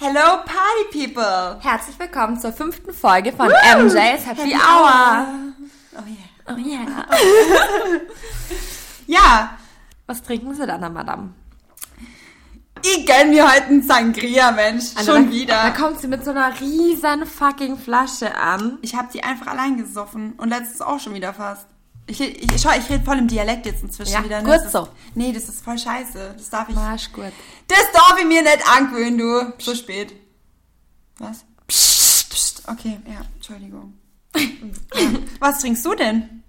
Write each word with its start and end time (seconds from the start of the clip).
Hello 0.00 0.38
Party 0.44 0.84
People! 1.06 1.58
Herzlich 1.60 1.98
willkommen 1.98 2.38
zur 2.38 2.52
fünften 2.52 2.92
Folge 2.92 3.32
von 3.32 3.48
MJ's 3.48 4.26
Happy, 4.26 4.54
Hour. 4.54 5.26
Oh 5.96 6.02
yeah. 6.06 6.46
Oh 6.48 6.56
yeah. 6.56 7.06
Ja, 9.08 9.58
Was 10.06 10.22
trinken 10.22 10.54
Sie 10.54 10.66
dann, 10.66 10.92
Madame? 10.92 11.30
ich 12.84 13.04
gönn 13.06 13.30
mir 13.30 13.50
heute 13.50 13.64
einen 13.64 13.82
Sangria, 13.82 14.52
Mensch. 14.52 14.84
Also 14.94 15.14
Schon 15.14 15.26
da, 15.26 15.32
wieder. 15.32 15.62
Da 15.64 15.70
kommt 15.70 15.98
sie 15.98 16.06
mit 16.06 16.24
so 16.24 16.30
einer 16.30 16.52
riesen 16.60 17.26
fucking 17.26 17.76
Flasche 17.76 18.36
an. 18.36 18.78
ich 18.82 18.94
habe 18.94 19.08
die 19.12 19.24
einfach 19.24 19.48
allein 19.48 19.78
gesoffen 19.78 20.34
und 20.34 20.50
letztes 20.50 20.80
auch 20.80 21.00
schon 21.00 21.14
wieder 21.14 21.34
fast. 21.34 21.66
Ich, 22.08 22.20
ich, 22.20 22.60
schau, 22.60 22.70
ich 22.76 22.88
rede 22.88 23.04
voll 23.04 23.18
im 23.18 23.28
Dialekt 23.28 23.66
jetzt 23.66 23.82
inzwischen 23.82 24.12
Ja, 24.12 24.24
wieder. 24.24 24.40
gut 24.40 24.48
Das 24.48 24.64
ist, 24.66 24.72
so. 24.72 24.88
Nee, 25.14 25.32
das 25.32 25.48
ist 25.48 25.62
voll 25.62 25.78
scheiße. 25.78 26.34
Das 26.36 26.50
darf 26.50 26.68
ich. 26.68 26.74
Marsch 26.74 27.12
gut. 27.12 27.32
Das 27.68 27.84
darf 27.92 28.16
ich 28.18 28.26
mir 28.26 28.42
nicht 28.42 28.66
angewöhnen, 28.76 29.18
du. 29.18 29.52
So 29.58 29.74
spät. 29.74 30.14
Was? 31.18 31.44
Psst, 31.66 32.30
psst. 32.30 32.62
Okay, 32.68 32.98
ja, 33.06 33.20
Entschuldigung. 33.36 33.94
ja. 34.34 34.40
Was 35.40 35.60
trinkst 35.60 35.84
du 35.84 35.94
denn? 35.94 36.42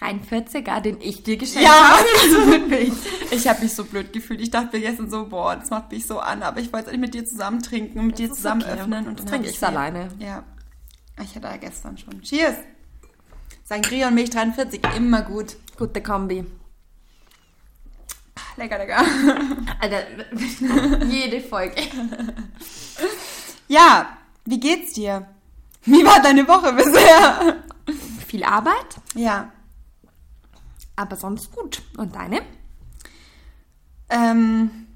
43er, 0.00 0.80
den 0.80 1.00
ich 1.00 1.22
dir 1.22 1.36
geschenkt 1.36 1.62
Ja. 1.68 1.98
habe. 1.98 2.58
Milch. 2.68 2.92
Ich 3.30 3.46
habe 3.46 3.62
mich 3.62 3.72
so 3.72 3.84
blöd 3.84 4.12
gefühlt. 4.12 4.40
Ich 4.40 4.50
dachte 4.50 4.76
mir 4.76 4.82
gestern 4.82 5.08
so, 5.08 5.26
boah, 5.28 5.54
das 5.54 5.70
macht 5.70 5.92
mich 5.92 6.04
so 6.06 6.18
an. 6.18 6.42
Aber 6.42 6.58
ich 6.60 6.72
wollte 6.72 6.90
es 6.90 6.96
mit 6.96 7.14
dir 7.14 7.24
zusammen 7.24 7.62
trinken 7.62 8.00
und 8.00 8.08
mit 8.08 8.18
dir 8.18 8.26
ist 8.26 8.36
zusammen 8.36 8.62
okay. 8.62 8.72
öffnen. 8.80 9.06
Und 9.06 9.20
Das 9.20 9.26
trinke 9.26 9.48
ich 9.48 9.58
sie- 9.60 9.64
alleine. 9.66 10.08
Ja. 10.18 10.42
Ich 11.22 11.36
hatte 11.36 11.46
ja 11.46 11.56
gestern 11.56 11.96
schon. 11.96 12.20
Cheers! 12.22 12.56
Sangria 13.64 14.08
und 14.08 14.14
Milch 14.14 14.30
43, 14.30 14.80
immer 14.96 15.22
gut. 15.22 15.56
Gute 15.76 16.02
Kombi. 16.02 16.44
Lecker, 18.56 18.78
lecker. 18.78 18.98
Alter, 19.80 21.04
jede 21.06 21.40
Folge. 21.40 21.74
Ja, 23.68 24.16
wie 24.44 24.60
geht's 24.60 24.92
dir? 24.92 25.26
Wie 25.84 26.04
war 26.04 26.22
deine 26.22 26.46
Woche 26.46 26.72
bisher? 26.72 27.62
Viel 28.26 28.44
Arbeit, 28.44 28.96
Ja. 29.14 29.52
aber 30.96 31.16
sonst 31.16 31.50
gut. 31.52 31.82
Und 31.96 32.14
deine? 32.14 32.42
Ähm, 34.08 34.86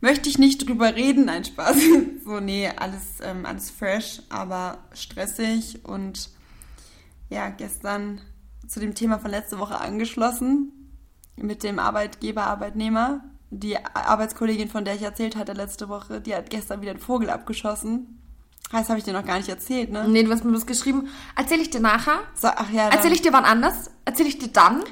möchte 0.00 0.28
ich 0.28 0.38
nicht 0.38 0.68
drüber 0.68 0.94
reden, 0.94 1.26
nein, 1.26 1.44
Spaß. 1.44 1.76
So, 2.24 2.40
nee, 2.40 2.68
alles, 2.74 3.20
ähm, 3.22 3.44
alles 3.44 3.70
fresh, 3.70 4.22
aber 4.30 4.78
stressig 4.94 5.84
und 5.84 6.30
ja, 7.30 7.48
gestern 7.50 8.20
zu 8.68 8.80
dem 8.80 8.94
Thema 8.94 9.18
von 9.18 9.30
letzter 9.30 9.58
Woche 9.58 9.80
angeschlossen 9.80 10.72
mit 11.36 11.62
dem 11.62 11.78
Arbeitgeber, 11.78 12.44
Arbeitnehmer. 12.44 13.20
Die 13.50 13.76
Arbeitskollegin, 13.94 14.68
von 14.68 14.84
der 14.84 14.94
ich 14.96 15.02
erzählt 15.02 15.36
hatte 15.36 15.52
letzte 15.52 15.88
Woche, 15.88 16.20
die 16.20 16.34
hat 16.34 16.50
gestern 16.50 16.80
wieder 16.80 16.90
einen 16.92 17.00
Vogel 17.00 17.30
abgeschossen. 17.30 18.20
Das 18.72 18.88
habe 18.88 18.98
ich 18.98 19.04
dir 19.04 19.12
noch 19.12 19.24
gar 19.26 19.36
nicht 19.36 19.48
erzählt, 19.48 19.92
ne? 19.92 20.08
Nee, 20.08 20.22
du 20.24 20.32
hast 20.32 20.44
mir 20.44 20.50
das 20.52 20.66
geschrieben. 20.66 21.08
Erzähl 21.36 21.60
ich 21.60 21.70
dir 21.70 21.80
nachher? 21.80 22.20
So, 22.34 22.48
ach 22.48 22.70
ja, 22.70 22.84
dann- 22.88 22.94
Erzähl 22.98 23.12
ich 23.12 23.22
dir 23.22 23.32
wann 23.32 23.44
anders? 23.44 23.90
Erzähl 24.04 24.26
ich 24.26 24.38
dir 24.38 24.48
dann? 24.48 24.82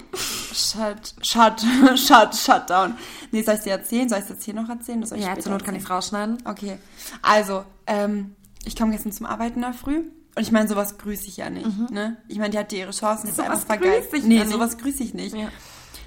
Shut, 0.53 1.14
shut, 1.22 1.62
shut, 1.98 2.34
shut 2.36 2.70
down. 2.70 2.94
Nee, 3.33 3.42
soll 3.42 3.55
ich 3.55 3.60
dir 3.62 3.70
erzählen? 3.72 4.08
Soll 4.08 4.19
ich 4.19 4.25
es 4.25 4.30
jetzt 4.30 4.44
hier 4.44 4.55
noch 4.55 4.69
erzählen? 4.69 5.00
Ja, 5.03 5.08
zur 5.38 5.53
Not 5.53 5.64
kann 5.64 5.75
erzählen? 5.75 5.77
ich 5.77 5.91
rausschneiden. 5.91 6.38
Okay, 6.44 6.78
also, 7.22 7.64
ähm, 7.86 8.36
ich 8.64 8.77
komme 8.77 8.92
gestern 8.92 9.10
zum 9.12 9.27
Arbeiten 9.27 9.56
in 9.56 9.62
der 9.62 9.72
Früh. 9.72 10.03
Und 10.34 10.42
ich 10.42 10.50
meine, 10.52 10.66
sowas 10.69 10.97
grüße 10.98 11.27
ich 11.27 11.36
ja 11.36 11.50
nicht, 11.50 11.91
ne? 11.91 12.16
Ich 12.28 12.38
meine, 12.38 12.50
die 12.50 12.58
hat 12.58 12.72
ihre 12.72 12.91
Chancen, 12.92 13.27
jetzt 13.27 13.36
Mhm. 13.38 13.42
Sowas 13.44 13.50
einfach 13.52 13.66
vergeigt. 13.66 14.12
Nee, 14.25 14.38
ja 14.38 14.47
sowas 14.47 14.78
grüße 14.78 15.02
ich 15.02 15.12
nicht. 15.14 15.36
Ja. 15.36 15.48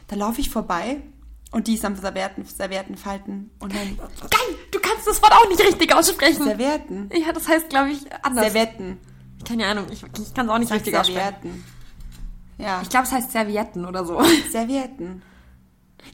Da 0.08 0.16
laufe 0.16 0.42
ich 0.42 0.50
vorbei 0.50 1.02
und 1.52 1.68
die 1.68 1.76
ist 1.76 1.86
am 1.86 1.95
Servietten, 1.95 2.44
Servietten 2.46 2.98
falten. 2.98 3.52
Und 3.59 3.73
dann, 3.73 3.98
Geil, 3.98 4.40
du 4.72 4.80
kannst 4.80 5.06
das 5.08 5.22
Wort 5.22 5.31
auch 5.34 5.48
nicht 5.48 5.62
richtig 5.64 5.94
aussprechen. 5.94 6.44
Servietten. 6.44 7.09
Ja, 7.14 7.31
das 7.34 7.48
heißt, 7.48 7.70
glaube 7.70 7.92
ich, 7.92 8.00
anders. 8.23 8.46
Servietten. 8.46 8.98
Keine 9.48 9.68
Ahnung, 9.68 9.86
ich, 9.92 10.02
ich 10.03 10.34
kann 10.34 10.48
es 10.48 10.52
auch 10.52 10.58
nicht 10.58 10.72
richtig 10.72 10.98
aussprechen. 10.98 11.20
Servietten. 11.22 11.64
Ja, 12.58 12.81
Ich 12.81 12.90
glaube, 12.90 13.06
es 13.06 13.12
heißt 13.12 13.31
Servietten 13.31 13.86
oder 13.86 14.06
so. 14.06 14.19
Servietten. 14.52 15.22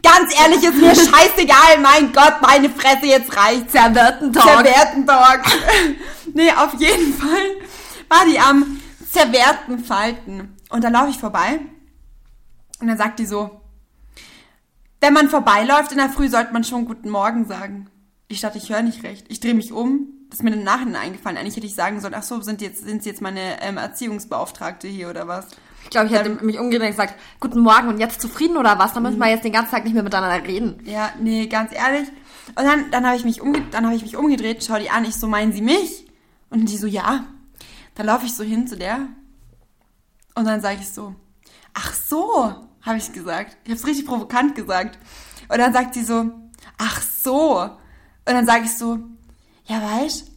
Ganz 0.03 0.33
ehrlich, 0.39 0.63
ist 0.63 0.75
mir 0.75 0.95
scheißegal. 0.95 1.79
Mein 1.81 2.11
Gott, 2.13 2.41
meine 2.41 2.69
Fresse, 2.69 3.05
jetzt 3.05 3.35
reicht's. 3.35 3.71
Servietten-Talk. 3.73 4.43
Serviettentalk. 4.65 5.45
nee, 6.33 6.51
auf 6.51 6.73
jeden 6.79 7.13
Fall 7.13 7.55
war 8.11 8.25
die 8.25 8.39
am 8.39 8.79
Servietten 9.09 9.79
falten. 9.79 10.57
Und 10.69 10.83
da 10.83 10.89
laufe 10.89 11.09
ich 11.09 11.17
vorbei. 11.17 11.59
Und 12.79 12.87
dann 12.87 12.97
sagt 12.97 13.19
die 13.19 13.25
so, 13.25 13.61
wenn 14.99 15.13
man 15.13 15.29
vorbeiläuft 15.29 15.91
in 15.91 15.97
der 15.97 16.09
Früh, 16.09 16.27
sollte 16.27 16.53
man 16.53 16.63
schon 16.63 16.85
guten 16.85 17.09
Morgen 17.09 17.45
sagen. 17.45 17.89
Ich 18.27 18.41
dachte, 18.41 18.57
ich 18.57 18.69
höre 18.69 18.81
nicht 18.81 19.03
recht. 19.03 19.25
Ich 19.29 19.39
drehe 19.39 19.53
mich 19.53 19.71
um. 19.71 20.07
Das 20.29 20.39
ist 20.39 20.43
mir 20.43 20.53
im 20.53 20.63
Nachhinein 20.63 20.95
eingefallen. 20.95 21.37
Eigentlich 21.37 21.55
hätte 21.55 21.67
ich 21.67 21.75
sagen 21.75 21.99
sollen, 21.99 22.13
ach 22.15 22.23
so, 22.23 22.39
sind, 22.41 22.61
jetzt, 22.61 22.85
sind 22.85 23.03
Sie 23.03 23.09
jetzt 23.09 23.21
meine 23.21 23.61
ähm, 23.61 23.77
Erziehungsbeauftragte 23.77 24.87
hier 24.87 25.09
oder 25.09 25.27
was? 25.27 25.47
Ich 25.83 25.89
glaube, 25.89 26.07
ich 26.07 26.13
hätte 26.13 26.29
mich 26.45 26.59
umgedreht 26.59 26.89
und 26.89 26.95
gesagt, 26.95 27.15
guten 27.39 27.59
Morgen 27.59 27.87
und 27.87 27.99
jetzt 27.99 28.21
zufrieden 28.21 28.55
oder 28.57 28.77
was? 28.77 28.93
Dann 28.93 29.03
müssen 29.03 29.17
wir 29.17 29.27
jetzt 29.27 29.43
den 29.43 29.51
ganzen 29.51 29.71
Tag 29.71 29.83
nicht 29.83 29.93
mehr 29.93 30.03
miteinander 30.03 30.47
reden. 30.47 30.79
Ja, 30.85 31.11
nee, 31.19 31.47
ganz 31.47 31.73
ehrlich. 31.73 32.07
Und 32.55 32.63
dann, 32.63 32.91
dann 32.91 33.05
habe 33.05 33.17
ich, 33.17 33.25
mich 33.25 33.41
umge 33.41 33.61
dann 33.71 33.85
hab 33.85 33.93
ich 33.93 34.03
mich 34.03 34.15
umgedreht, 34.15 34.63
schau 34.63 34.77
die 34.77 34.89
an, 34.89 35.03
ich 35.03 35.15
so, 35.15 35.27
meinen 35.27 35.51
Sie 35.51 35.61
mich? 35.61 36.07
Und 36.49 36.69
die 36.69 36.77
so, 36.77 36.87
ja. 36.87 37.25
Dann 38.01 38.07
laufe 38.07 38.25
ich 38.25 38.33
so 38.33 38.43
hin 38.43 38.65
zu 38.65 38.75
der. 38.75 39.09
Und 40.33 40.45
dann 40.45 40.59
sage 40.59 40.79
ich 40.81 40.89
so, 40.89 41.13
ach 41.75 41.93
so, 41.93 42.51
habe 42.81 42.97
ich 42.97 43.13
gesagt. 43.13 43.57
Ich 43.63 43.69
habe 43.69 43.79
es 43.79 43.85
richtig 43.85 44.07
provokant 44.07 44.55
gesagt. 44.55 44.97
Und 45.47 45.59
dann 45.59 45.71
sagt 45.71 45.93
sie 45.93 46.03
so, 46.03 46.31
ach 46.79 46.99
so. 46.99 47.61
Und 47.61 47.77
dann 48.25 48.47
sage 48.47 48.63
ich 48.63 48.75
so, 48.75 48.97
ja, 49.65 49.83
weißt, 49.83 50.31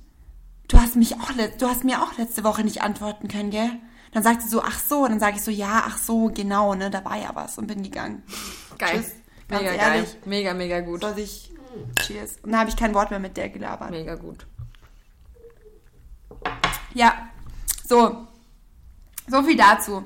du 0.69 0.79
hast 0.79 0.97
mich 0.97 1.15
auch, 1.15 1.31
du 1.57 1.67
hast 1.67 1.85
mir 1.85 2.03
auch 2.03 2.19
letzte 2.19 2.45
Woche 2.45 2.65
nicht 2.65 2.83
antworten 2.83 3.29
können, 3.29 3.49
gell? 3.49 3.71
Dann 4.13 4.23
sagt 4.23 4.43
sie 4.43 4.49
so, 4.51 4.61
ach 4.61 4.79
so. 4.79 5.05
Und 5.05 5.13
dann 5.13 5.21
sage 5.21 5.37
ich 5.37 5.43
so, 5.43 5.51
ja, 5.51 5.85
ach 5.87 5.97
so, 5.97 6.27
genau, 6.35 6.75
ne, 6.75 6.91
da 6.91 7.03
war 7.07 7.17
ja 7.17 7.31
was 7.33 7.57
und 7.57 7.67
bin 7.67 7.83
gegangen. 7.83 8.25
Geil. 8.77 8.99
Tschüss. 8.99 9.13
Ganz 9.49 9.63
Mega 9.63 9.75
ehrlich. 9.75 10.13
geil. 10.13 10.23
Mega, 10.27 10.53
mega 10.53 10.81
gut. 10.81 11.01
Soll 11.01 11.19
ich. 11.19 11.51
Cheers. 12.03 12.41
Und 12.43 12.53
dann 12.53 12.61
habe 12.61 12.69
ich 12.69 12.77
kein 12.77 12.93
Wort 12.93 13.09
mehr 13.09 13.21
mit 13.21 13.39
der 13.39 13.49
gelabert. 13.49 13.91
Mega 13.91 14.17
gut. 14.17 14.47
Ja. 16.93 17.31
So. 17.87 18.27
So 19.28 19.43
viel 19.43 19.56
dazu. 19.56 20.05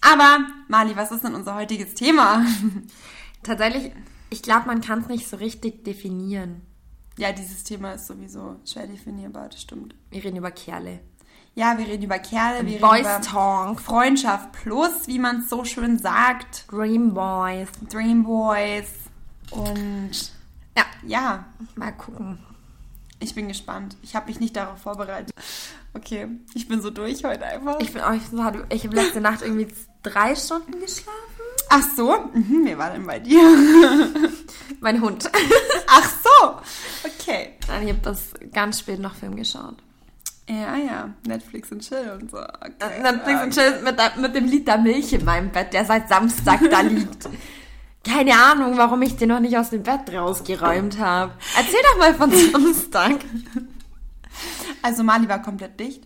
Aber, 0.00 0.46
Mali, 0.68 0.96
was 0.96 1.12
ist 1.12 1.24
denn 1.24 1.34
unser 1.34 1.54
heutiges 1.54 1.94
Thema? 1.94 2.44
Tatsächlich, 3.42 3.92
ich 4.30 4.42
glaube, 4.42 4.66
man 4.66 4.80
kann 4.80 5.00
es 5.00 5.08
nicht 5.08 5.28
so 5.28 5.36
richtig 5.36 5.84
definieren. 5.84 6.62
ja, 7.18 7.32
dieses 7.32 7.64
Thema 7.64 7.92
ist 7.92 8.06
sowieso 8.06 8.56
schwer 8.64 8.86
definierbar, 8.86 9.48
das 9.48 9.62
stimmt. 9.62 9.94
Wir 10.10 10.24
reden 10.24 10.36
über 10.36 10.50
Kerle. 10.50 11.00
Ja, 11.54 11.76
wir 11.76 11.86
reden 11.86 12.04
über 12.04 12.18
Kerle, 12.18 12.66
wir 12.66 12.80
Boys 12.80 13.00
reden 13.00 13.10
über 13.10 13.20
Talk. 13.20 13.80
Freundschaft 13.80 14.52
plus, 14.52 15.06
wie 15.06 15.18
man 15.18 15.40
es 15.40 15.50
so 15.50 15.64
schön 15.64 15.98
sagt. 15.98 16.64
Dream 16.70 17.12
Boys. 17.14 17.68
Dream 17.90 18.22
Boys. 18.24 18.88
Und 19.50 20.32
Ja, 20.76 20.84
ja, 21.06 21.44
mal 21.76 21.92
gucken. 21.92 22.38
Ich 23.22 23.34
bin 23.34 23.48
gespannt. 23.48 23.96
Ich 24.02 24.14
habe 24.14 24.26
mich 24.26 24.40
nicht 24.40 24.56
darauf 24.56 24.78
vorbereitet. 24.78 25.34
Okay, 25.94 26.28
ich 26.54 26.68
bin 26.68 26.80
so 26.80 26.90
durch 26.90 27.24
heute 27.24 27.44
einfach. 27.44 27.80
Ich 27.80 27.92
bin 27.92 28.02
auch 28.02 28.14
so 28.30 28.42
hart. 28.42 28.56
Ich 28.72 28.84
habe 28.84 28.96
letzte 28.96 29.20
Nacht 29.20 29.42
irgendwie 29.42 29.68
drei 30.02 30.34
Stunden 30.34 30.72
geschlafen. 30.80 31.12
Ach 31.68 31.82
so, 31.96 32.14
mhm, 32.34 32.62
wer 32.64 32.78
war 32.78 32.90
denn 32.90 33.06
bei 33.06 33.18
dir? 33.18 33.40
Mein 34.80 35.00
Hund. 35.00 35.30
Ach 35.86 36.10
so, 36.22 37.08
okay. 37.08 37.54
Ich 37.66 37.88
habe 37.88 38.00
das 38.02 38.30
ganz 38.52 38.80
spät 38.80 38.98
noch 38.98 39.14
Film 39.14 39.36
geschaut. 39.36 39.76
Ja, 40.48 40.76
ja, 40.76 41.10
Netflix 41.26 41.70
und 41.70 41.80
Chill 41.80 42.18
und 42.20 42.30
so. 42.30 42.38
Okay. 42.38 43.00
Netflix 43.02 43.42
und 43.42 43.54
Chill 43.54 43.80
mit, 43.82 43.96
mit 44.18 44.34
dem 44.34 44.46
Liter 44.46 44.76
Milch 44.76 45.12
in 45.12 45.24
meinem 45.24 45.50
Bett, 45.50 45.72
der 45.72 45.84
seit 45.84 46.08
Samstag 46.08 46.60
da 46.68 46.80
liegt. 46.82 47.28
Keine 48.04 48.34
Ahnung, 48.34 48.76
warum 48.76 49.00
ich 49.02 49.16
den 49.16 49.28
noch 49.28 49.40
nicht 49.40 49.56
aus 49.56 49.70
dem 49.70 49.82
Bett 49.84 50.12
rausgeräumt 50.12 50.98
habe. 50.98 51.32
Erzähl 51.56 51.80
doch 51.92 51.98
mal 51.98 52.14
von 52.14 52.30
Samstag. 52.32 53.16
Also 54.80 55.02
Mali 55.04 55.28
war 55.28 55.40
komplett 55.42 55.78
dicht. 55.78 56.02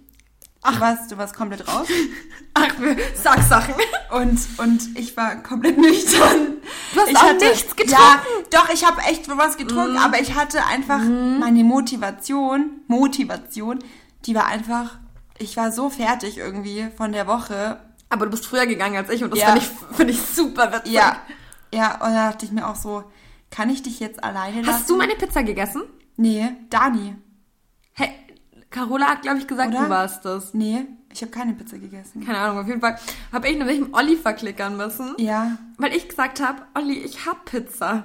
Du 0.62 0.80
warst, 0.80 1.10
du 1.10 1.16
warst 1.16 1.34
komplett 1.34 1.66
raus. 1.66 1.86
Ach, 2.54 2.68
sag 3.14 3.40
Sachen. 3.42 3.74
Und, 4.10 4.38
und 4.58 4.98
ich 4.98 5.16
war 5.16 5.36
komplett 5.42 5.78
nüchtern. 5.78 6.56
Du 6.92 7.00
hast 7.00 7.08
ich 7.10 7.16
auch 7.16 7.32
nichts 7.32 7.76
getrunken? 7.76 7.92
Ja, 7.92 8.22
doch, 8.50 8.68
ich 8.68 8.84
habe 8.84 9.00
echt 9.02 9.28
was 9.28 9.56
getrunken, 9.56 9.96
aber 9.96 10.20
ich 10.20 10.34
hatte 10.34 10.66
einfach 10.66 10.98
meine 10.98 11.62
Motivation, 11.64 12.80
Motivation, 12.88 13.78
die 14.26 14.34
war 14.34 14.46
einfach, 14.46 14.98
ich 15.38 15.56
war 15.56 15.70
so 15.72 15.88
fertig 15.88 16.36
irgendwie 16.38 16.88
von 16.96 17.12
der 17.12 17.26
Woche. 17.28 17.78
Aber 18.10 18.26
du 18.26 18.32
bist 18.32 18.46
früher 18.46 18.66
gegangen 18.66 18.96
als 18.96 19.08
ich 19.10 19.22
und 19.24 19.30
das 19.30 19.38
Ja. 19.40 19.46
finde 19.52 19.60
ich, 19.60 19.96
find 19.96 20.10
ich 20.10 20.20
super 20.20 20.72
witzig. 20.72 20.92
Ja, 20.92 21.16
ja, 21.72 21.94
und 22.04 22.12
da 22.12 22.30
dachte 22.30 22.44
ich 22.46 22.52
mir 22.52 22.66
auch 22.66 22.76
so, 22.76 23.04
kann 23.50 23.70
ich 23.70 23.82
dich 23.82 24.00
jetzt 24.00 24.22
alleine 24.24 24.62
lassen? 24.62 24.72
Hast 24.80 24.90
du 24.90 24.96
meine 24.96 25.14
Pizza 25.14 25.42
gegessen? 25.42 25.82
Nee, 26.16 26.48
Dani. 26.70 27.14
Hey, 27.92 28.10
Carola 28.70 29.06
hat, 29.06 29.22
glaube 29.22 29.38
ich, 29.38 29.46
gesagt, 29.46 29.74
Oder? 29.74 29.84
du 29.84 29.90
warst 29.90 30.24
das. 30.24 30.52
Nee, 30.54 30.84
ich 31.12 31.22
habe 31.22 31.30
keine 31.30 31.54
Pizza 31.54 31.78
gegessen. 31.78 32.24
Keine 32.24 32.38
Ahnung, 32.38 32.58
auf 32.60 32.66
jeden 32.66 32.80
Fall 32.80 32.98
habe 33.32 33.48
ich 33.48 33.56
nämlich 33.56 33.80
mit 33.80 33.94
Olli 33.94 34.16
verklickern 34.16 34.76
müssen, 34.76 35.14
Ja. 35.18 35.56
weil 35.78 35.94
ich 35.94 36.08
gesagt 36.08 36.40
habe, 36.40 36.62
Olli, 36.74 36.98
ich 36.98 37.24
hab 37.26 37.44
Pizza. 37.44 38.04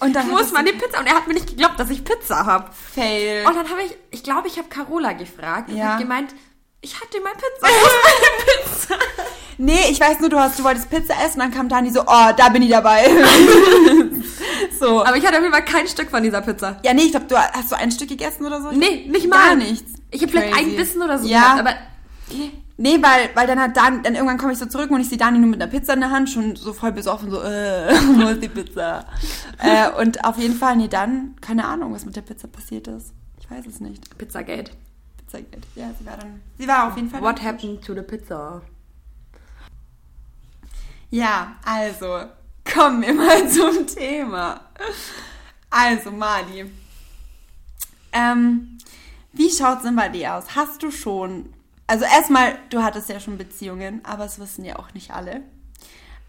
Und 0.00 0.16
dann 0.16 0.30
hattest 0.32 0.50
du- 0.50 0.54
meine 0.54 0.72
Pizza? 0.72 0.98
Und 0.98 1.06
er 1.06 1.14
hat 1.14 1.28
mir 1.28 1.34
nicht 1.34 1.46
geglaubt, 1.48 1.78
dass 1.78 1.88
ich 1.90 2.02
Pizza 2.04 2.44
habe. 2.44 2.70
Fail. 2.72 3.46
Und 3.46 3.54
dann 3.54 3.70
habe 3.70 3.82
ich, 3.82 3.92
ich 3.92 3.96
ich 4.10 4.22
glaube, 4.24 4.48
ich 4.48 4.58
habe 4.58 4.68
Carola 4.68 5.12
gefragt 5.12 5.68
und 5.70 5.76
Ja. 5.76 5.92
habe 5.94 6.02
gemeint, 6.02 6.34
ich 6.80 7.00
hatte 7.00 7.20
mal 7.20 7.32
Pizza. 7.32 7.62
Wo 7.62 7.68
ist 7.68 8.04
meine 8.04 8.64
Pizza? 8.64 8.94
Nee, 9.58 9.78
ich 9.90 10.00
weiß 10.00 10.20
nur, 10.20 10.28
du, 10.28 10.38
hast, 10.38 10.58
du 10.58 10.64
wolltest 10.64 10.90
Pizza 10.90 11.14
essen, 11.24 11.40
dann 11.40 11.50
kam 11.50 11.68
Dani 11.68 11.90
so, 11.90 12.02
oh, 12.02 12.30
da 12.36 12.48
bin 12.48 12.62
ich 12.62 12.70
dabei. 12.70 13.04
so. 14.80 15.04
Aber 15.04 15.16
ich 15.16 15.26
hatte 15.26 15.36
auf 15.36 15.42
jeden 15.42 15.52
Fall 15.52 15.64
kein 15.64 15.86
Stück 15.86 16.10
von 16.10 16.22
dieser 16.22 16.40
Pizza. 16.40 16.76
Ja, 16.84 16.94
nee, 16.94 17.02
ich 17.02 17.10
glaube, 17.10 17.26
du 17.26 17.36
hast 17.36 17.68
so 17.70 17.76
ein 17.76 17.90
Stück 17.90 18.08
gegessen 18.08 18.46
oder 18.46 18.60
so? 18.60 18.70
Nee, 18.72 19.06
nicht 19.08 19.28
mal. 19.28 19.48
Gar 19.48 19.56
nichts. 19.56 19.92
Ich 20.10 20.22
habe 20.22 20.32
vielleicht 20.32 20.54
ein 20.54 20.76
Bissen 20.76 21.02
oder 21.02 21.18
so 21.18 21.26
Ja. 21.26 21.54
gehabt, 21.54 21.60
aber 21.60 21.74
Nee, 22.78 23.00
weil, 23.00 23.30
weil 23.34 23.46
dann 23.46 23.60
hat 23.60 23.76
Dan, 23.76 24.02
dann 24.02 24.14
irgendwann 24.14 24.38
komme 24.38 24.52
ich 24.52 24.58
so 24.58 24.66
zurück 24.66 24.90
und 24.90 25.00
ich 25.00 25.08
sehe 25.08 25.18
Dani 25.18 25.38
nur 25.38 25.48
mit 25.48 25.62
einer 25.62 25.70
Pizza 25.70 25.92
in 25.94 26.00
der 26.00 26.10
Hand, 26.10 26.30
schon 26.30 26.56
so 26.56 26.72
voll 26.72 26.90
besoffen, 26.90 27.30
so, 27.30 27.40
äh, 27.40 27.94
wo 28.16 28.28
ist 28.28 28.42
die 28.42 28.48
Pizza? 28.48 29.04
äh, 29.62 29.88
und 30.00 30.24
auf 30.24 30.38
jeden 30.38 30.56
Fall, 30.56 30.76
nee, 30.76 30.88
dann, 30.88 31.36
keine 31.40 31.66
Ahnung, 31.66 31.92
was 31.92 32.04
mit 32.06 32.16
der 32.16 32.22
Pizza 32.22 32.48
passiert 32.48 32.88
ist. 32.88 33.12
Ich 33.40 33.50
weiß 33.50 33.66
es 33.66 33.80
nicht. 33.80 34.16
Pizzagate. 34.18 34.72
Pizzagate. 35.18 35.62
Ja, 35.76 35.90
sie 35.98 36.06
war 36.06 36.16
dann, 36.16 36.40
sie 36.58 36.66
war 36.66 36.88
auf 36.88 36.96
jeden 36.96 37.10
Fall. 37.10 37.20
What 37.20 37.42
happened 37.42 37.84
to 37.84 37.94
the 37.94 38.02
pizza? 38.02 38.62
Ja, 41.12 41.56
also, 41.66 42.20
kommen 42.64 43.02
wir 43.02 43.12
mal 43.12 43.46
zum 43.50 43.86
Thema. 43.86 44.62
Also, 45.68 46.10
Mali. 46.10 46.72
Ähm, 48.14 48.78
wie 49.34 49.50
schaut's 49.50 49.82
denn 49.82 49.94
bei 49.94 50.08
dir 50.08 50.34
aus? 50.34 50.56
Hast 50.56 50.82
du 50.82 50.90
schon, 50.90 51.52
also 51.86 52.06
erstmal, 52.06 52.56
du 52.70 52.82
hattest 52.82 53.10
ja 53.10 53.20
schon 53.20 53.36
Beziehungen, 53.36 54.00
aber 54.04 54.24
es 54.24 54.38
wissen 54.38 54.64
ja 54.64 54.78
auch 54.78 54.94
nicht 54.94 55.10
alle. 55.10 55.42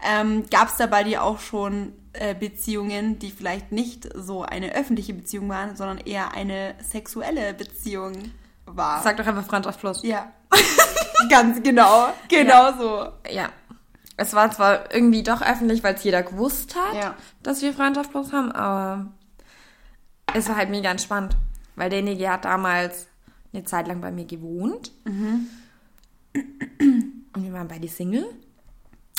Ähm, 0.02 0.44
gab's 0.50 0.76
da 0.76 0.86
bei 0.86 1.02
dir 1.02 1.22
auch 1.22 1.40
schon 1.40 1.94
äh, 2.12 2.34
Beziehungen, 2.34 3.18
die 3.18 3.30
vielleicht 3.30 3.72
nicht 3.72 4.06
so 4.14 4.42
eine 4.42 4.74
öffentliche 4.74 5.14
Beziehung 5.14 5.48
waren, 5.48 5.76
sondern 5.76 5.96
eher 5.96 6.34
eine 6.34 6.74
sexuelle 6.82 7.54
Beziehung 7.54 8.32
war? 8.66 9.02
Sag 9.02 9.16
doch 9.16 9.26
einfach 9.26 9.46
Freundschaft 9.46 9.80
plus. 9.80 10.02
ja, 10.02 10.30
ganz 11.30 11.62
genau, 11.62 12.12
genau 12.28 12.76
so. 12.76 13.08
Ja. 13.32 13.48
Es 14.16 14.32
war 14.34 14.50
zwar 14.50 14.94
irgendwie 14.94 15.22
doch 15.22 15.42
öffentlich, 15.42 15.82
weil 15.82 15.94
es 15.96 16.04
jeder 16.04 16.22
gewusst 16.22 16.76
hat, 16.76 16.94
Ja. 17.02 17.14
dass 17.42 17.62
wir 17.62 17.72
Freundschaft 17.72 18.10
plus 18.12 18.32
haben, 18.32 18.52
aber 18.52 19.06
es 20.34 20.48
war 20.48 20.56
halt 20.56 20.70
mega 20.70 20.90
entspannt. 20.90 21.36
Weil 21.76 21.90
derjenige 21.90 22.30
hat 22.30 22.44
damals 22.44 23.08
eine 23.52 23.64
Zeit 23.64 23.88
lang 23.88 24.00
bei 24.00 24.12
mir 24.12 24.24
gewohnt. 24.26 24.92
Mhm. 25.04 25.48
Und 27.34 27.42
wir 27.44 27.52
waren 27.52 27.68
beide 27.68 27.88
Single. 27.88 28.26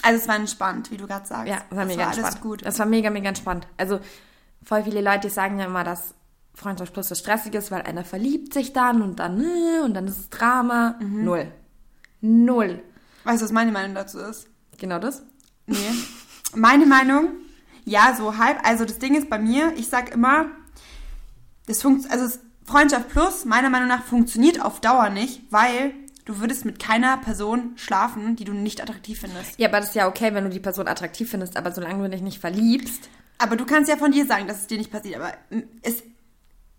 Also 0.02 0.22
es 0.22 0.28
war 0.28 0.36
entspannt, 0.36 0.92
wie 0.92 0.98
du 0.98 1.08
gerade 1.08 1.26
sagst. 1.26 1.48
Ja, 1.50 1.62
das 1.70 1.78
war 1.78 1.86
mega 1.86 2.04
alles 2.06 2.18
entspannt. 2.18 2.42
gut. 2.42 2.66
Das 2.66 2.80
war 2.80 2.86
mega, 2.86 3.10
mega 3.10 3.28
entspannt. 3.30 3.68
Also 3.78 4.00
voll 4.64 4.84
viele 4.84 5.02
Leute 5.02 5.30
sagen 5.30 5.60
ja 5.60 5.66
immer, 5.66 5.84
dass 5.84 6.14
Freundschaft 6.54 6.94
plus 6.94 7.10
so 7.10 7.16
stressig 7.16 7.54
ist, 7.56 7.72
weil 7.72 7.82
einer 7.82 8.06
verliebt 8.06 8.54
sich 8.54 8.72
dann 8.72 9.02
und 9.02 9.20
dann 9.20 9.42
äh, 9.44 9.82
und 9.84 9.94
dann 9.94 10.08
ist 10.08 10.18
es 10.20 10.30
Drama. 10.30 10.96
Mhm. 11.02 11.26
Null. 11.26 11.52
Null. 12.22 12.82
Weißt 13.26 13.42
du, 13.42 13.46
was 13.46 13.52
meine 13.52 13.72
Meinung 13.72 13.96
dazu 13.96 14.20
ist? 14.20 14.48
Genau 14.78 15.00
das? 15.00 15.24
Nee. 15.68 15.78
Meine 16.54 16.86
Meinung, 16.86 17.30
ja, 17.86 18.16
so 18.18 18.38
halb. 18.38 18.60
Also 18.64 18.86
das 18.86 19.00
Ding 19.00 19.16
ist 19.16 19.30
bei 19.30 19.40
mir, 19.40 19.74
ich 19.78 19.88
sag 19.88 20.14
immer, 20.14 20.48
das 21.68 21.82
funkt, 21.82 22.10
also 22.12 22.38
Freundschaft 22.66 23.10
Plus, 23.10 23.46
meiner 23.46 23.70
Meinung 23.70 23.88
nach, 23.88 24.04
funktioniert 24.04 24.62
auf 24.62 24.82
Dauer 24.82 25.10
nicht, 25.10 25.42
weil 25.52 25.94
du 26.26 26.40
würdest 26.40 26.66
mit 26.66 26.80
keiner 26.80 27.18
Person 27.18 27.74
schlafen, 27.76 28.36
die 28.36 28.44
du 28.44 28.54
nicht 28.54 28.82
attraktiv 28.82 29.20
findest. 29.20 29.60
Ja, 29.60 29.68
aber 29.68 29.80
das 29.80 29.90
ist 29.90 29.96
ja 29.96 30.08
okay, 30.08 30.34
wenn 30.34 30.44
du 30.44 30.50
die 30.50 30.60
Person 30.60 30.88
attraktiv 30.88 31.30
findest, 31.30 31.58
aber 31.58 31.72
solange 31.72 32.04
du 32.04 32.10
dich 32.10 32.22
nicht 32.22 32.40
verliebst. 32.40 33.10
Aber 33.38 33.56
du 33.56 33.66
kannst 33.66 33.90
ja 33.90 33.98
von 33.98 34.12
dir 34.12 34.26
sagen, 34.26 34.48
dass 34.48 34.62
es 34.62 34.68
dir 34.68 34.78
nicht 34.78 34.92
passiert, 34.92 35.18
aber 35.18 35.34
es, 35.82 36.04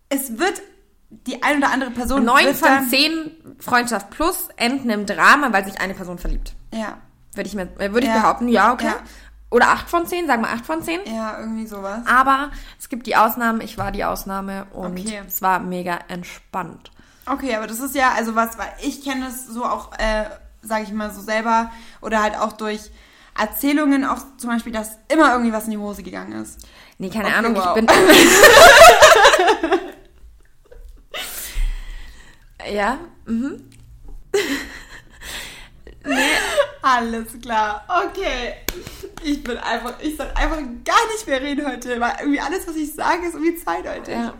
es 0.09 0.37
wird 0.37 0.61
die 1.09 1.41
ein 1.43 1.59
oder 1.59 1.71
andere 1.71 1.91
Person. 1.91 2.25
Neun 2.25 2.53
von 2.53 2.89
zehn 2.89 3.31
Freundschaft 3.59 4.09
plus 4.09 4.49
enden 4.57 4.89
im 4.89 5.05
Drama, 5.05 5.53
weil 5.53 5.65
sich 5.65 5.79
eine 5.79 5.93
Person 5.93 6.17
verliebt. 6.17 6.53
Ja, 6.73 6.97
Würde 7.37 7.47
ich, 7.47 7.55
mir, 7.55 7.69
äh, 7.79 7.93
würde 7.93 8.07
ich 8.07 8.13
Ja. 8.13 8.19
behaupten, 8.21 8.47
ja, 8.49 8.73
okay. 8.73 8.87
Ja. 8.87 8.95
Oder 9.49 9.69
acht 9.69 9.89
von 9.89 10.05
zehn, 10.05 10.27
sagen 10.27 10.41
wir 10.41 10.49
acht 10.49 10.65
von 10.65 10.83
zehn. 10.83 10.99
ja, 11.05 11.39
irgendwie 11.39 11.67
sowas. 11.67 12.01
Aber 12.05 12.51
es 12.79 12.89
gibt 12.89 13.07
die 13.07 13.15
Ausnahmen, 13.15 13.61
ich 13.61 13.77
war 13.77 13.91
die 13.93 14.03
Ausnahme 14.03 14.65
und 14.73 14.99
Okay. 14.99 15.21
es 15.25 15.41
war 15.41 15.59
mega 15.59 15.99
entspannt. 16.09 16.91
Okay, 17.25 17.55
aber 17.55 17.65
das 17.67 17.79
ist 17.79 17.95
ja, 17.95 18.11
also 18.13 18.35
was, 18.35 18.57
weil 18.57 18.71
ich 18.81 19.03
kenne 19.03 19.27
es 19.27 19.47
so 19.47 19.63
auch, 19.65 19.93
äh, 19.99 20.25
sage 20.61 20.83
ich 20.83 20.91
mal 20.91 21.11
so 21.11 21.21
selber, 21.21 21.71
oder 22.01 22.21
halt 22.21 22.35
auch 22.37 22.51
durch 22.53 22.91
Erzählungen 23.39 24.03
auch 24.03 24.17
zum 24.37 24.49
Beispiel, 24.49 24.73
dass 24.73 24.97
immer 25.07 25.31
irgendwie 25.31 25.53
was 25.53 25.65
in 25.65 25.71
die 25.71 25.77
Hose 25.77 26.03
gegangen 26.03 26.33
ist. 26.41 26.67
Nee, 26.97 27.09
keine 27.09 27.27
Okay, 27.27 27.35
Ahnung, 27.37 27.55
wow. 27.55 27.67
ich 27.67 27.73
bin. 27.85 27.87
ja, 32.73 32.97
mhm. 33.25 33.61
Alles 36.89 37.39
klar, 37.41 37.83
okay. 38.05 38.53
Ich 39.23 39.43
bin 39.43 39.57
einfach, 39.57 39.95
ich 40.01 40.15
soll 40.15 40.27
einfach 40.35 40.57
gar 40.85 41.07
nicht 41.13 41.27
mehr 41.27 41.41
reden 41.41 41.67
heute, 41.67 41.99
weil 41.99 42.13
irgendwie 42.19 42.39
alles, 42.39 42.65
was 42.67 42.75
ich 42.75 42.93
sage, 42.93 43.25
ist 43.27 43.33
irgendwie 43.33 43.55
zweideutig. 43.55 44.13
Ja. 44.15 44.33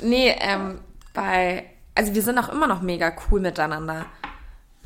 Nee, 0.00 0.36
ähm, 0.40 0.80
bei. 1.14 1.70
Also 1.94 2.14
wir 2.14 2.22
sind 2.22 2.38
auch 2.38 2.50
immer 2.50 2.66
noch 2.66 2.82
mega 2.82 3.12
cool 3.30 3.40
miteinander. 3.40 4.04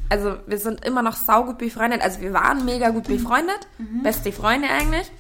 Also 0.08 0.36
wir 0.46 0.58
sind 0.58 0.84
immer 0.84 1.02
noch 1.02 1.16
saugut 1.16 1.58
befreundet. 1.58 2.02
Also 2.02 2.20
wir 2.20 2.32
waren 2.32 2.64
mega 2.64 2.90
gut 2.90 3.04
befreundet. 3.08 3.66
Beste 4.04 4.30
Freunde 4.30 4.68
eigentlich. 4.68 5.10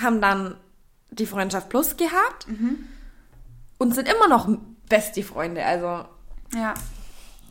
Haben 0.00 0.20
dann 0.20 0.54
die 1.10 1.26
Freundschaft 1.26 1.68
Plus 1.68 1.96
gehabt. 1.96 2.46
Und 3.78 3.94
sind 3.94 4.08
immer 4.08 4.28
noch 4.28 4.48
beste 4.88 5.24
Freunde. 5.24 5.64
Also 5.64 6.04
Ja, 6.54 6.74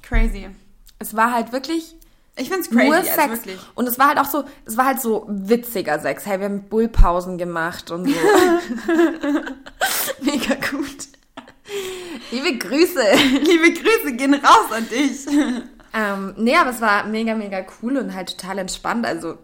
crazy. 0.02 0.48
es 1.00 1.16
war 1.16 1.34
halt 1.34 1.52
wirklich 1.52 1.96
Ich 2.38 2.50
find's 2.50 2.70
crazy, 2.70 2.86
nur 2.86 2.96
also 2.96 3.10
Sex. 3.10 3.30
wirklich. 3.30 3.60
Und 3.76 3.88
es 3.88 3.98
war 3.98 4.10
halt 4.10 4.20
auch 4.20 4.26
so, 4.26 4.44
es 4.66 4.76
war 4.76 4.86
halt 4.86 5.00
so 5.00 5.26
witziger 5.30 6.00
Sex. 6.00 6.26
Hey, 6.26 6.40
wir 6.40 6.46
haben 6.46 6.64
Bullpausen 6.64 7.38
gemacht 7.38 7.92
und 7.92 8.10
so. 8.10 8.16
Mega 10.22 10.56
gut. 10.70 11.08
Liebe 12.32 12.58
Grüße. 12.58 13.02
Liebe 13.42 13.80
Grüße 13.80 14.14
gehen 14.16 14.34
raus 14.34 14.72
an 14.72 14.88
dich. 14.90 15.26
Ähm, 15.94 16.34
nee, 16.38 16.58
aber 16.58 16.72
es 16.72 16.82
war 16.82 17.06
mega, 17.06 17.36
mega 17.36 17.66
cool 17.82 17.96
und 17.96 18.14
halt 18.14 18.38
total 18.38 18.60
entspannt. 18.60 19.06
Also, 19.06 19.38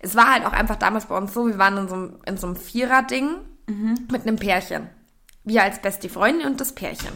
es 0.00 0.16
war 0.16 0.32
halt 0.32 0.44
auch 0.44 0.52
einfach 0.52 0.76
damals 0.76 1.06
bei 1.06 1.16
uns 1.16 1.32
so, 1.32 1.46
wir 1.46 1.58
waren 1.58 1.76
in 1.76 1.88
so 1.88 1.94
einem, 1.94 2.16
in 2.26 2.36
so 2.36 2.48
einem 2.48 2.56
Vierer-Ding 2.56 3.36
mit 4.10 4.22
einem 4.22 4.36
Pärchen. 4.36 4.88
Wir 5.44 5.62
als 5.62 5.80
beste 5.80 6.08
Freunde 6.08 6.46
und 6.46 6.60
das 6.60 6.74
Pärchen. 6.74 7.12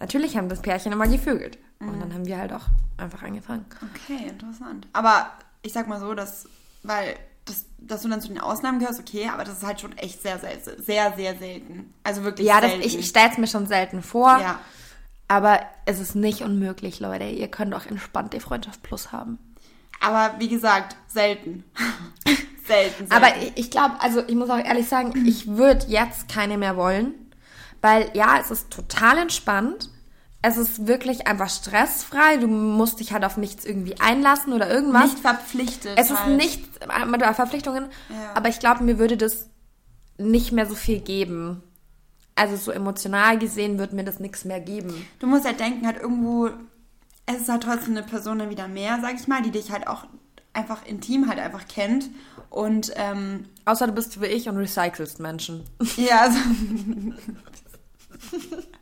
Natürlich 0.00 0.36
haben 0.36 0.48
das 0.48 0.62
Pärchen 0.62 0.92
immer 0.92 1.06
gevögelt. 1.06 1.58
Und 1.78 2.00
dann 2.00 2.12
haben 2.12 2.26
wir 2.26 2.36
halt 2.38 2.52
auch 2.52 2.64
einfach 2.98 3.22
angefangen. 3.22 3.64
Okay, 3.94 4.28
interessant. 4.28 4.86
Aber 4.92 5.30
ich 5.62 5.72
sag 5.72 5.88
mal 5.88 6.00
so, 6.00 6.14
dass, 6.14 6.46
weil, 6.82 7.16
das, 7.44 7.64
dass 7.78 8.02
du 8.02 8.08
dann 8.08 8.20
zu 8.20 8.28
den 8.28 8.40
Ausnahmen 8.40 8.80
gehörst, 8.80 9.00
okay, 9.00 9.28
aber 9.32 9.44
das 9.44 9.58
ist 9.58 9.66
halt 9.66 9.80
schon 9.80 9.96
echt 9.96 10.20
sehr, 10.22 10.38
sehr, 10.38 10.58
sehr, 10.78 11.12
sehr 11.16 11.36
selten. 11.36 11.94
Also 12.02 12.22
wirklich 12.24 12.46
Ja, 12.46 12.60
selten. 12.60 12.82
ich, 12.82 12.98
ich 12.98 13.06
stelle 13.06 13.30
es 13.30 13.38
mir 13.38 13.46
schon 13.46 13.66
selten 13.66 14.02
vor. 14.02 14.38
Ja. 14.40 14.58
Aber 15.28 15.60
es 15.86 16.00
ist 16.00 16.16
nicht 16.16 16.42
unmöglich, 16.42 16.98
Leute. 17.00 17.24
Ihr 17.24 17.48
könnt 17.48 17.72
auch 17.74 17.86
entspannte 17.86 18.40
Freundschaft 18.40 18.82
Plus 18.82 19.12
haben. 19.12 19.38
Aber 20.00 20.34
wie 20.38 20.48
gesagt, 20.48 20.96
selten. 21.08 21.64
selten, 22.66 23.06
selten. 23.06 23.12
Aber 23.12 23.36
ich, 23.36 23.52
ich 23.56 23.70
glaube, 23.70 23.94
also 24.00 24.22
ich 24.26 24.34
muss 24.34 24.50
auch 24.50 24.58
ehrlich 24.58 24.88
sagen, 24.88 25.24
ich 25.26 25.46
würde 25.46 25.86
jetzt 25.88 26.28
keine 26.28 26.58
mehr 26.58 26.76
wollen. 26.76 27.14
Weil 27.80 28.10
ja, 28.14 28.38
es 28.38 28.50
ist 28.50 28.70
total 28.70 29.18
entspannt. 29.18 29.88
Es 30.42 30.56
ist 30.56 30.86
wirklich 30.86 31.26
einfach 31.26 31.50
stressfrei. 31.50 32.38
Du 32.38 32.46
musst 32.46 33.00
dich 33.00 33.12
halt 33.12 33.24
auf 33.24 33.36
nichts 33.36 33.64
irgendwie 33.64 34.00
einlassen 34.00 34.52
oder 34.52 34.70
irgendwas. 34.70 35.04
nicht 35.04 35.18
verpflichtet. 35.18 35.92
es 35.96 36.10
ist 36.10 36.24
halt. 36.24 36.36
nicht 36.36 36.64
mit 37.06 37.22
Verpflichtungen. 37.22 37.88
Ja. 38.08 38.32
Aber 38.34 38.48
ich 38.48 38.58
glaube, 38.58 38.82
mir 38.82 38.98
würde 38.98 39.16
das 39.16 39.48
nicht 40.16 40.52
mehr 40.52 40.66
so 40.66 40.74
viel 40.74 41.00
geben. 41.00 41.62
Also 42.36 42.56
so 42.56 42.70
emotional 42.70 43.38
gesehen 43.38 43.78
wird 43.78 43.92
mir 43.92 44.04
das 44.04 44.18
nichts 44.18 44.44
mehr 44.46 44.60
geben. 44.60 45.06
Du 45.18 45.26
musst 45.26 45.44
halt 45.44 45.60
denken, 45.60 45.86
halt 45.86 45.98
irgendwo, 46.00 46.48
es 47.26 47.42
ist 47.42 47.48
halt 47.50 47.62
trotzdem 47.62 47.96
eine 47.96 48.06
Person 48.06 48.48
wieder 48.48 48.66
mehr, 48.66 48.98
sag 49.02 49.14
ich 49.14 49.28
mal, 49.28 49.42
die 49.42 49.50
dich 49.50 49.70
halt 49.70 49.86
auch 49.88 50.06
einfach 50.54 50.86
intim 50.86 51.28
halt 51.28 51.38
einfach 51.38 51.68
kennt. 51.68 52.08
Und 52.48 52.92
ähm, 52.96 53.44
Außer 53.66 53.86
du 53.86 53.92
bist 53.92 54.20
wie 54.22 54.26
ich 54.26 54.48
und 54.48 54.56
recycelst 54.56 55.20
Menschen. 55.20 55.64
ja, 55.96 56.22
also. 56.22 56.38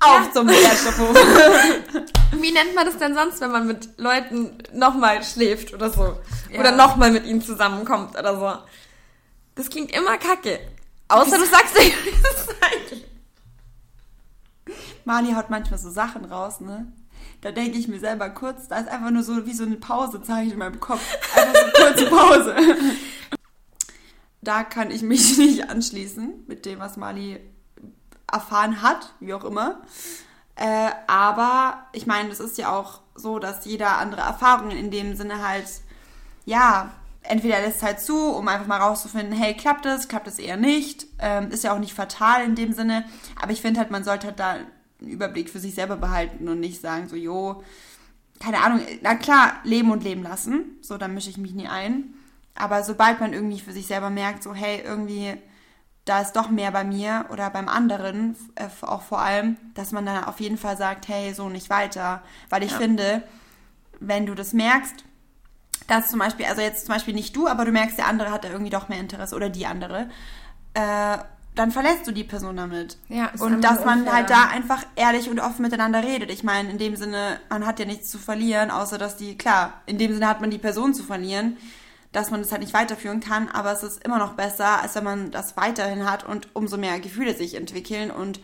Auf 0.00 0.32
zum 0.32 0.48
Wertstoffhof. 0.48 1.14
Wie 2.40 2.50
nennt 2.50 2.74
man 2.74 2.86
das 2.86 2.98
denn 2.98 3.14
sonst, 3.14 3.40
wenn 3.40 3.52
man 3.52 3.66
mit 3.66 3.98
Leuten 3.98 4.58
nochmal 4.72 5.22
schläft 5.22 5.72
oder 5.72 5.90
so? 5.90 6.18
Ja. 6.50 6.60
Oder 6.60 6.72
nochmal 6.72 7.10
mit 7.10 7.24
ihnen 7.24 7.40
zusammenkommt 7.40 8.18
oder 8.18 8.38
so? 8.38 8.52
Das 9.54 9.70
klingt 9.70 9.92
immer 9.92 10.18
kacke. 10.18 10.58
Außer 11.08 11.38
du 11.38 11.44
sagst 11.44 11.76
recyceln. 11.76 13.04
Mali 15.04 15.32
haut 15.32 15.50
manchmal 15.50 15.78
so 15.78 15.90
Sachen 15.90 16.24
raus, 16.24 16.60
ne? 16.60 16.92
Da 17.42 17.50
denke 17.50 17.76
ich 17.76 17.88
mir 17.88 17.98
selber 17.98 18.30
kurz, 18.30 18.68
da 18.68 18.78
ist 18.78 18.88
einfach 18.88 19.10
nur 19.10 19.22
so 19.22 19.46
wie 19.46 19.52
so 19.52 19.64
eine 19.64 19.76
Pausezeichen 19.76 20.52
in 20.52 20.58
meinem 20.58 20.80
Kopf. 20.80 21.02
Einfach 21.34 21.54
so 21.54 21.84
kurze 21.84 22.06
Pause. 22.06 22.56
Da 24.44 24.64
kann 24.64 24.90
ich 24.90 25.02
mich 25.02 25.38
nicht 25.38 25.70
anschließen 25.70 26.46
mit 26.48 26.66
dem, 26.66 26.80
was 26.80 26.96
Mali 26.96 27.38
erfahren 28.32 28.82
hat, 28.82 29.12
wie 29.20 29.34
auch 29.34 29.44
immer. 29.44 29.80
Äh, 30.56 30.90
aber 31.06 31.86
ich 31.92 32.06
meine, 32.06 32.30
es 32.30 32.40
ist 32.40 32.58
ja 32.58 32.76
auch 32.76 33.00
so, 33.14 33.38
dass 33.38 33.64
jeder 33.64 33.98
andere 33.98 34.22
Erfahrungen 34.22 34.76
in 34.76 34.90
dem 34.90 35.16
Sinne 35.16 35.46
halt, 35.46 35.66
ja, 36.44 36.90
entweder 37.22 37.60
lässt 37.60 37.82
halt 37.82 38.00
zu, 38.00 38.16
um 38.16 38.48
einfach 38.48 38.66
mal 38.66 38.80
rauszufinden, 38.80 39.36
hey, 39.36 39.54
klappt 39.54 39.86
es, 39.86 40.08
klappt 40.08 40.26
es 40.26 40.38
eher 40.38 40.56
nicht. 40.56 41.06
Ähm, 41.18 41.50
ist 41.50 41.64
ja 41.64 41.74
auch 41.74 41.78
nicht 41.78 41.94
fatal 41.94 42.44
in 42.44 42.54
dem 42.54 42.72
Sinne. 42.72 43.04
Aber 43.40 43.52
ich 43.52 43.60
finde 43.60 43.80
halt, 43.80 43.90
man 43.90 44.04
sollte 44.04 44.28
halt 44.28 44.40
da 44.40 44.50
einen 44.52 44.66
Überblick 45.08 45.50
für 45.50 45.60
sich 45.60 45.74
selber 45.74 45.96
behalten 45.96 46.48
und 46.48 46.60
nicht 46.60 46.80
sagen, 46.80 47.08
so, 47.08 47.16
jo, 47.16 47.62
keine 48.40 48.60
Ahnung, 48.60 48.80
na 49.02 49.14
klar, 49.14 49.54
leben 49.62 49.90
und 49.90 50.02
leben 50.02 50.22
lassen. 50.22 50.78
So, 50.80 50.98
da 50.98 51.06
mische 51.08 51.30
ich 51.30 51.38
mich 51.38 51.54
nie 51.54 51.68
ein. 51.68 52.14
Aber 52.54 52.82
sobald 52.82 53.20
man 53.20 53.32
irgendwie 53.32 53.60
für 53.60 53.72
sich 53.72 53.86
selber 53.86 54.10
merkt, 54.10 54.42
so, 54.42 54.52
hey, 54.52 54.82
irgendwie, 54.84 55.34
da 56.04 56.20
ist 56.20 56.32
doch 56.32 56.50
mehr 56.50 56.72
bei 56.72 56.84
mir 56.84 57.26
oder 57.30 57.48
beim 57.50 57.68
anderen, 57.68 58.36
äh, 58.56 58.66
auch 58.82 59.02
vor 59.02 59.20
allem, 59.20 59.56
dass 59.74 59.92
man 59.92 60.04
dann 60.04 60.24
auf 60.24 60.40
jeden 60.40 60.58
Fall 60.58 60.76
sagt, 60.76 61.08
hey, 61.08 61.32
so 61.32 61.48
nicht 61.48 61.70
weiter. 61.70 62.22
Weil 62.50 62.64
ich 62.64 62.72
Ja. 62.72 62.78
finde, 62.78 63.22
wenn 64.00 64.26
du 64.26 64.34
das 64.34 64.52
merkst, 64.52 65.04
dass 65.86 66.10
zum 66.10 66.18
Beispiel, 66.18 66.46
also 66.46 66.60
jetzt 66.60 66.86
zum 66.86 66.94
Beispiel 66.94 67.14
nicht 67.14 67.36
du, 67.36 67.46
aber 67.46 67.64
du 67.64 67.72
merkst, 67.72 67.98
der 67.98 68.06
andere 68.06 68.30
hat 68.30 68.44
da 68.44 68.48
irgendwie 68.50 68.70
doch 68.70 68.88
mehr 68.88 68.98
Interesse 68.98 69.34
oder 69.36 69.48
die 69.48 69.66
andere, 69.66 70.08
äh, 70.74 71.18
dann 71.54 71.70
verlässt 71.70 72.06
du 72.06 72.12
die 72.12 72.24
Person 72.24 72.56
damit. 72.56 72.96
Ja, 73.08 73.30
und 73.38 73.60
dass 73.62 73.84
man 73.84 74.00
unfair 74.00 74.14
halt 74.14 74.30
da 74.30 74.44
einfach 74.46 74.84
ehrlich 74.96 75.28
und 75.28 75.38
offen 75.38 75.62
miteinander 75.62 76.02
redet. 76.02 76.30
Ich 76.30 76.42
meine, 76.42 76.70
in 76.70 76.78
dem 76.78 76.96
Sinne, 76.96 77.40
man 77.50 77.66
hat 77.66 77.78
ja 77.78 77.84
nichts 77.84 78.10
zu 78.10 78.18
verlieren, 78.18 78.70
außer 78.70 78.96
dass 78.96 79.16
die, 79.16 79.36
klar, 79.36 79.74
in 79.84 79.98
dem 79.98 80.14
Sinne 80.14 80.28
hat 80.28 80.40
man 80.40 80.50
die 80.50 80.58
Person 80.58 80.94
zu 80.94 81.02
verlieren, 81.02 81.58
dass 82.12 82.30
man 82.30 82.40
das 82.40 82.52
halt 82.52 82.60
nicht 82.60 82.74
weiterführen 82.74 83.20
kann, 83.20 83.48
aber 83.48 83.72
es 83.72 83.82
ist 83.82 84.04
immer 84.04 84.18
noch 84.18 84.34
besser, 84.34 84.82
als 84.82 84.94
wenn 84.94 85.04
man 85.04 85.30
das 85.30 85.56
weiterhin 85.56 86.08
hat 86.10 86.24
und 86.24 86.48
umso 86.54 86.76
mehr 86.76 87.00
Gefühle 87.00 87.34
sich 87.34 87.54
entwickeln 87.54 88.10
und 88.10 88.40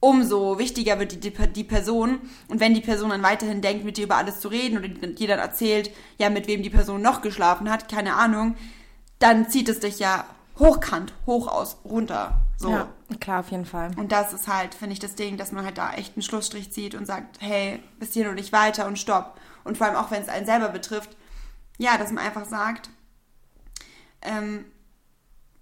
umso 0.00 0.58
wichtiger 0.58 0.98
wird 0.98 1.12
die, 1.12 1.20
die, 1.20 1.32
die 1.48 1.64
Person. 1.64 2.20
Und 2.48 2.60
wenn 2.60 2.74
die 2.74 2.80
Person 2.80 3.10
dann 3.10 3.22
weiterhin 3.22 3.60
denkt, 3.60 3.84
mit 3.84 3.96
dir 3.96 4.04
über 4.04 4.16
alles 4.16 4.40
zu 4.40 4.48
reden 4.48 4.78
oder 4.78 4.88
dir 4.88 5.28
dann 5.28 5.40
erzählt, 5.40 5.90
ja, 6.18 6.30
mit 6.30 6.46
wem 6.46 6.62
die 6.62 6.70
Person 6.70 7.02
noch 7.02 7.20
geschlafen 7.20 7.70
hat, 7.70 7.88
keine 7.88 8.14
Ahnung, 8.14 8.56
dann 9.18 9.50
zieht 9.50 9.68
es 9.68 9.80
dich 9.80 9.98
ja 9.98 10.24
hochkant, 10.58 11.12
hoch 11.26 11.48
aus, 11.48 11.78
runter. 11.84 12.40
So. 12.56 12.70
Ja, 12.70 12.88
klar, 13.20 13.40
auf 13.40 13.50
jeden 13.50 13.64
Fall. 13.64 13.90
Und 13.96 14.12
das 14.12 14.32
ist 14.32 14.48
halt, 14.48 14.74
finde 14.74 14.92
ich, 14.92 14.98
das 14.98 15.14
Ding, 15.14 15.36
dass 15.36 15.52
man 15.52 15.64
halt 15.64 15.78
da 15.78 15.92
echt 15.92 16.16
einen 16.16 16.22
Schlussstrich 16.22 16.72
zieht 16.72 16.94
und 16.94 17.06
sagt, 17.06 17.38
hey, 17.40 17.80
bis 17.98 18.12
hierhin 18.12 18.30
und 18.30 18.36
nicht 18.36 18.52
weiter 18.52 18.86
und 18.86 18.98
stopp. 18.98 19.40
Und 19.64 19.78
vor 19.78 19.86
allem 19.86 19.96
auch, 19.96 20.10
wenn 20.10 20.22
es 20.22 20.28
einen 20.28 20.46
selber 20.46 20.68
betrifft, 20.68 21.16
ja, 21.78 21.96
dass 21.98 22.10
man 22.10 22.24
einfach 22.24 22.44
sagt, 22.44 22.90
ähm, 24.38 24.64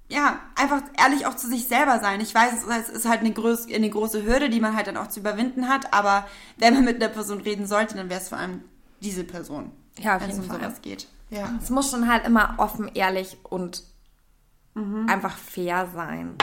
ja, 0.09 0.39
einfach 0.55 0.83
ehrlich 1.03 1.27
auch 1.27 1.35
zu 1.35 1.49
sich 1.49 1.67
selber 1.67 1.99
sein. 1.99 2.21
Ich 2.21 2.33
weiß, 2.35 2.53
es 2.81 2.89
ist 2.89 3.09
halt 3.09 3.21
eine, 3.21 3.33
groß, 3.33 3.67
eine 3.73 3.91
große 3.91 4.25
Hürde, 4.25 4.49
die 4.51 4.61
man 4.61 4.77
halt 4.77 4.87
dann 4.87 4.97
auch 4.97 5.09
zu 5.09 5.19
überwinden 5.21 5.69
hat, 5.69 5.93
aber 5.93 6.27
wenn 6.59 6.75
man 6.75 6.85
mit 6.85 7.03
einer 7.03 7.13
Person 7.13 7.41
reden 7.41 7.67
sollte, 7.67 7.97
dann 7.97 8.09
wäre 8.09 8.21
es 8.21 8.29
vor 8.29 8.39
allem 8.39 8.63
diese 9.03 9.25
Person. 9.25 9.73
Ja, 9.99 10.21
wenn 10.21 10.31
es 10.31 10.39
um 10.39 10.45
Fall. 10.45 10.61
sowas 10.61 10.81
geht. 10.83 11.09
Ja. 11.31 11.51
Es 11.61 11.71
muss 11.71 11.91
schon 11.91 12.09
halt 12.09 12.25
immer 12.27 12.55
offen, 12.59 12.89
ehrlich 12.95 13.37
und 13.43 13.83
einfach 15.09 15.37
fair 15.39 15.89
sein. 15.95 16.35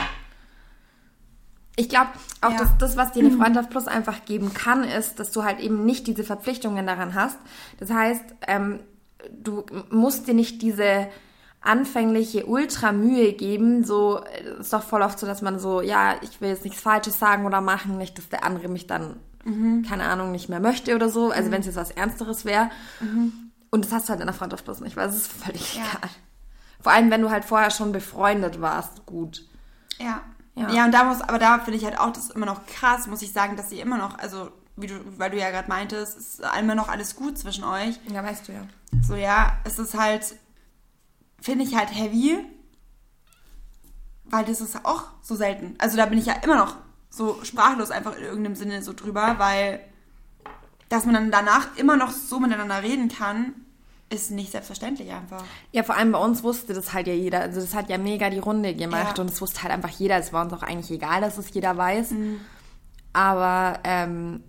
Ich 1.76 1.88
glaube, 1.88 2.10
auch 2.40 2.50
Ja. 2.50 2.58
das, 2.58 2.76
das, 2.78 2.96
was 2.96 3.12
dir 3.12 3.20
eine 3.24 3.30
Freundschaft 3.38 3.70
Plus 3.70 3.86
einfach 3.86 4.24
geben 4.24 4.52
kann, 4.54 4.82
ist, 4.84 5.18
dass 5.20 5.30
du 5.30 5.44
halt 5.44 5.60
eben 5.60 5.84
nicht 5.86 6.06
diese 6.08 6.24
Verpflichtungen 6.24 6.86
daran 6.86 7.14
hast. 7.14 7.38
Das 7.78 7.90
heißt, 7.90 8.24
ähm, 8.48 8.80
du 9.30 9.64
musst 9.90 10.26
dir 10.26 10.34
nicht 10.34 10.62
diese 10.62 11.06
anfängliche 11.64 12.46
Ultramühe 12.46 13.32
geben. 13.32 13.84
So 13.84 14.22
äh, 14.22 14.60
ist 14.60 14.72
doch 14.72 14.82
voll 14.82 15.02
oft 15.02 15.18
so, 15.18 15.26
dass 15.26 15.42
man 15.42 15.58
so, 15.58 15.80
ja, 15.80 16.14
ich 16.22 16.40
will 16.40 16.50
jetzt 16.50 16.64
nichts 16.64 16.80
Falsches 16.80 17.18
sagen 17.18 17.46
oder 17.46 17.60
machen, 17.60 17.98
nicht, 17.98 18.18
dass 18.18 18.28
der 18.28 18.44
andere 18.44 18.68
mich 18.68 18.86
dann, 18.86 19.16
keine 19.88 20.04
Ahnung, 20.04 20.32
nicht 20.32 20.48
mehr 20.48 20.60
möchte 20.60 20.94
oder 20.94 21.08
so. 21.08 21.30
Also 21.30 21.50
wenn 21.50 21.60
es 21.60 21.66
jetzt 21.66 21.76
was 21.76 21.90
Ernsteres 21.90 22.44
wäre. 22.44 22.70
Und 23.70 23.84
das 23.84 23.92
hast 23.92 24.08
du 24.08 24.10
halt 24.10 24.20
in 24.20 24.26
der 24.26 24.34
Freundschaft 24.34 24.64
Plus 24.64 24.80
nicht, 24.80 24.96
weil 24.96 25.08
es 25.08 25.16
ist 25.16 25.32
völlig 25.32 25.74
Ja. 25.76 25.82
egal. 25.82 26.10
Vor 26.80 26.92
allem, 26.92 27.10
wenn 27.10 27.22
du 27.22 27.30
halt 27.30 27.44
vorher 27.44 27.70
schon 27.70 27.92
befreundet 27.92 28.60
warst, 28.60 29.06
gut. 29.06 29.46
Ja. 29.98 30.20
Ja. 30.54 30.70
ja. 30.70 30.84
und 30.84 30.92
da 30.92 31.04
muss, 31.04 31.20
aber 31.20 31.38
da 31.38 31.58
finde 31.58 31.78
ich 31.78 31.84
halt 31.84 31.98
auch 31.98 32.12
das 32.12 32.30
immer 32.30 32.46
noch 32.46 32.66
krass, 32.66 33.06
muss 33.06 33.22
ich 33.22 33.32
sagen, 33.32 33.56
dass 33.56 33.70
sie 33.70 33.80
immer 33.80 33.98
noch, 33.98 34.18
also 34.18 34.50
wie 34.76 34.86
du, 34.86 34.94
weil 35.18 35.30
du 35.30 35.38
ja 35.38 35.50
gerade 35.50 35.68
meintest, 35.68 36.16
ist 36.18 36.42
immer 36.58 36.74
noch 36.74 36.88
alles 36.88 37.16
gut 37.16 37.38
zwischen 37.38 37.64
euch. 37.64 37.98
Ja, 38.12 38.22
weißt 38.22 38.48
du 38.48 38.52
ja. 38.52 38.60
So 39.06 39.14
ja, 39.14 39.54
es 39.64 39.78
ist 39.78 39.98
halt, 39.98 40.36
finde 41.44 41.64
ich 41.64 41.76
halt 41.76 41.94
heavy, 41.94 42.38
weil 44.24 44.44
das 44.46 44.60
ist 44.62 44.84
auch 44.86 45.04
so 45.20 45.34
selten. 45.36 45.74
Also 45.78 45.96
da 45.98 46.06
bin 46.06 46.18
ich 46.18 46.26
ja 46.26 46.32
immer 46.42 46.56
noch 46.56 46.76
so 47.10 47.38
sprachlos 47.44 47.90
einfach 47.90 48.16
in 48.16 48.24
irgendeinem 48.24 48.54
Sinne 48.56 48.82
so 48.82 48.92
drüber, 48.94 49.34
weil 49.38 49.80
dass 50.88 51.04
man 51.04 51.14
dann 51.14 51.30
danach 51.30 51.76
immer 51.76 51.96
noch 51.96 52.10
so 52.10 52.40
miteinander 52.40 52.82
reden 52.82 53.08
kann, 53.08 53.52
ist 54.10 54.30
nicht 54.30 54.52
selbstverständlich 54.52 55.10
einfach. 55.12 55.44
Ja, 55.72 55.82
vor 55.82 55.96
allem 55.96 56.12
bei 56.12 56.18
uns 56.18 56.42
wusste 56.42 56.72
das 56.72 56.92
halt 56.94 57.06
ja 57.08 57.12
jeder. 57.14 57.40
Also 57.40 57.60
das 57.60 57.74
hat 57.74 57.90
ja 57.90 57.98
mega 57.98 58.30
die 58.30 58.38
Runde 58.38 58.74
gemacht 58.74 59.18
Ja. 59.18 59.22
und 59.22 59.30
es 59.30 59.40
wusste 59.40 59.62
halt 59.62 59.72
einfach 59.72 59.90
jeder. 59.90 60.16
Es 60.18 60.32
war 60.32 60.44
uns 60.44 60.52
auch 60.52 60.62
eigentlich 60.62 60.90
egal, 60.90 61.20
dass 61.20 61.36
es 61.36 61.52
jeder 61.52 61.76
weiß. 61.76 62.14
Aber 63.12 63.80
ähm, 63.84 64.42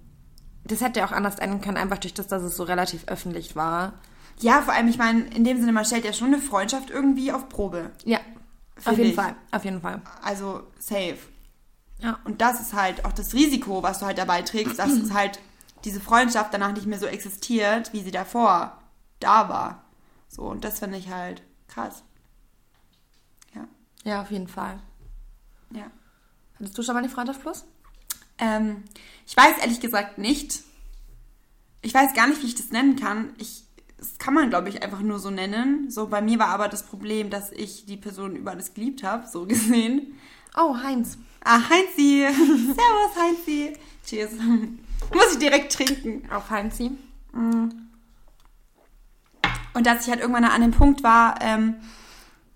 das 0.63 0.81
hätte 0.81 0.99
ja 0.99 1.07
auch 1.07 1.11
anders 1.11 1.39
enden 1.39 1.61
können, 1.61 1.77
einfach 1.77 1.97
durch 1.97 2.13
das, 2.13 2.27
dass 2.27 2.43
es 2.43 2.55
so 2.55 2.63
relativ 2.63 3.07
öffentlich 3.07 3.55
war. 3.55 3.93
Ja, 4.39 4.61
vor 4.61 4.73
allem, 4.73 4.87
ich 4.87 4.97
meine, 4.97 5.23
in 5.27 5.43
dem 5.43 5.59
Sinne, 5.59 5.71
man 5.71 5.85
stellt 5.85 6.05
ja 6.05 6.13
schon 6.13 6.27
eine 6.27 6.39
Freundschaft 6.39 6.89
irgendwie 6.89 7.31
auf 7.31 7.49
Probe. 7.49 7.91
Ja, 8.03 8.19
auf 8.83 8.97
jeden 8.97 9.09
ich. 9.11 9.15
Fall. 9.15 9.35
Auf 9.51 9.63
jeden 9.63 9.81
Fall. 9.81 10.01
Also 10.21 10.63
safe. 10.79 11.17
Ja. 11.99 12.19
Und 12.25 12.41
das 12.41 12.59
ist 12.59 12.73
halt 12.73 13.05
auch 13.05 13.13
das 13.13 13.33
Risiko, 13.33 13.81
was 13.83 13.99
du 13.99 14.05
halt 14.05 14.17
dabei 14.17 14.41
trägst, 14.41 14.77
dass 14.77 14.91
es 14.91 15.13
halt 15.13 15.39
diese 15.85 16.01
Freundschaft 16.01 16.53
danach 16.53 16.73
nicht 16.73 16.87
mehr 16.87 16.99
so 16.99 17.05
existiert, 17.05 17.93
wie 17.93 18.01
sie 18.01 18.11
davor 18.11 18.77
da 19.19 19.49
war. 19.49 19.83
So, 20.27 20.43
und 20.43 20.63
das 20.63 20.79
finde 20.79 20.97
ich 20.97 21.09
halt 21.09 21.41
krass. 21.67 22.03
Ja. 23.53 23.67
Ja, 24.03 24.21
auf 24.21 24.31
jeden 24.31 24.47
Fall. 24.47 24.79
Ja. 25.71 25.89
Hattest 26.59 26.77
du 26.77 26.83
schon 26.83 26.95
mal 26.95 27.03
die 27.03 27.09
Freundschaft 27.09 27.41
Plus? 27.41 27.65
Ähm, 28.37 28.83
ich 29.25 29.35
weiß 29.35 29.59
ehrlich 29.59 29.79
gesagt 29.79 30.17
nicht. 30.17 30.63
Ich 31.81 31.93
weiß 31.93 32.13
gar 32.13 32.27
nicht, 32.27 32.41
wie 32.41 32.47
ich 32.47 32.55
das 32.55 32.71
nennen 32.71 32.95
kann. 32.95 33.33
Ich, 33.37 33.63
das 34.05 34.17
kann 34.17 34.33
man, 34.33 34.49
glaube 34.49 34.69
ich, 34.69 34.83
einfach 34.83 35.01
nur 35.01 35.19
so 35.19 35.29
nennen. 35.29 35.89
So, 35.89 36.07
bei 36.07 36.21
mir 36.21 36.39
war 36.39 36.49
aber 36.49 36.67
das 36.67 36.83
Problem, 36.83 37.29
dass 37.29 37.51
ich 37.51 37.85
die 37.85 37.97
Person 37.97 38.35
über 38.35 38.51
alles 38.51 38.73
geliebt 38.73 39.03
habe, 39.03 39.27
so 39.27 39.45
gesehen. 39.45 40.15
Oh, 40.55 40.77
Heinz. 40.81 41.17
Ah, 41.43 41.59
Heinzi. 41.69 42.25
Servus, 42.27 43.15
Heinzi. 43.19 43.73
Cheers. 44.05 44.31
Muss 45.13 45.33
ich 45.33 45.39
direkt 45.39 45.73
trinken. 45.73 46.29
Auf 46.31 46.49
Heinzi. 46.49 46.91
Und 47.33 47.87
dass 49.85 50.05
ich 50.05 50.09
halt 50.09 50.21
irgendwann 50.21 50.45
an 50.45 50.61
dem 50.61 50.71
Punkt 50.71 51.03
war, 51.03 51.41
ähm, 51.41 51.75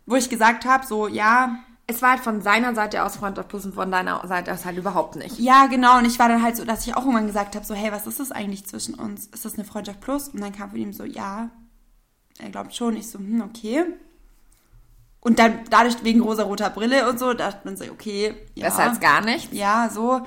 wo 0.05 0.15
ich 0.15 0.29
gesagt 0.29 0.65
habe, 0.65 0.85
so, 0.85 1.07
ja, 1.07 1.59
Es 1.89 2.03
war 2.03 2.11
halt 2.11 2.19
von 2.19 2.41
seiner 2.41 2.75
Seite 2.75 3.03
aus 3.03 3.15
Freundschaft 3.15 3.49
Plus 3.49 3.65
und 3.65 3.73
von 3.73 3.89
deiner 3.89 4.21
Seite 4.27 4.53
aus 4.53 4.63
halt 4.63 4.77
überhaupt 4.77 5.15
nicht. 5.15 5.39
ja, 5.39 5.65
genau. 5.65 5.97
Und 5.97 6.05
ich 6.05 6.19
war 6.19 6.29
dann 6.29 6.43
halt 6.43 6.55
so, 6.55 6.63
dass 6.63 6.85
ich 6.85 6.95
auch 6.95 7.01
irgendwann 7.01 7.25
gesagt 7.25 7.55
habe, 7.55 7.65
so, 7.65 7.73
hey, 7.73 7.91
was 7.91 8.05
ist 8.05 8.19
das 8.19 8.31
eigentlich 8.31 8.67
zwischen 8.67 8.93
uns? 8.93 9.25
Ist 9.25 9.43
das 9.43 9.55
eine 9.55 9.65
Freundschaft 9.65 9.99
plus? 9.99 10.27
Und 10.27 10.39
dann 10.39 10.51
kam 10.51 10.69
von 10.69 10.79
ihm 10.79 10.93
so, 10.93 11.03
ja, 11.03 11.49
er 12.37 12.49
glaubt 12.51 12.75
schon. 12.75 12.95
Ich 12.95 13.09
so, 13.09 13.17
hm, 13.17 13.41
okay. 13.41 13.85
Und 15.19 15.39
dann 15.39 15.61
dadurch 15.71 16.03
wegen 16.03 16.21
rosa-roter 16.21 16.69
Brille 16.69 17.09
und 17.09 17.17
so, 17.17 17.33
dachte 17.33 17.61
man 17.63 17.75
so, 17.75 17.85
okay, 17.85 18.35
ja. 18.53 18.67
Besser 18.67 18.83
als 18.83 18.99
gar 18.99 19.21
nichts. 19.21 19.49
Ja, 19.51 19.89
so. 19.91 20.21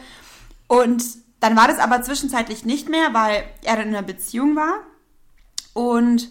Und 0.66 1.04
dann 1.38 1.56
war 1.56 1.68
das 1.68 1.78
aber 1.78 2.02
zwischenzeitlich 2.02 2.64
nicht 2.64 2.88
mehr, 2.88 3.14
weil 3.14 3.44
er 3.62 3.76
dann 3.76 3.88
in 3.88 3.94
einer 3.94 4.06
Beziehung 4.06 4.56
war. 4.56 4.80
Und 5.74 6.28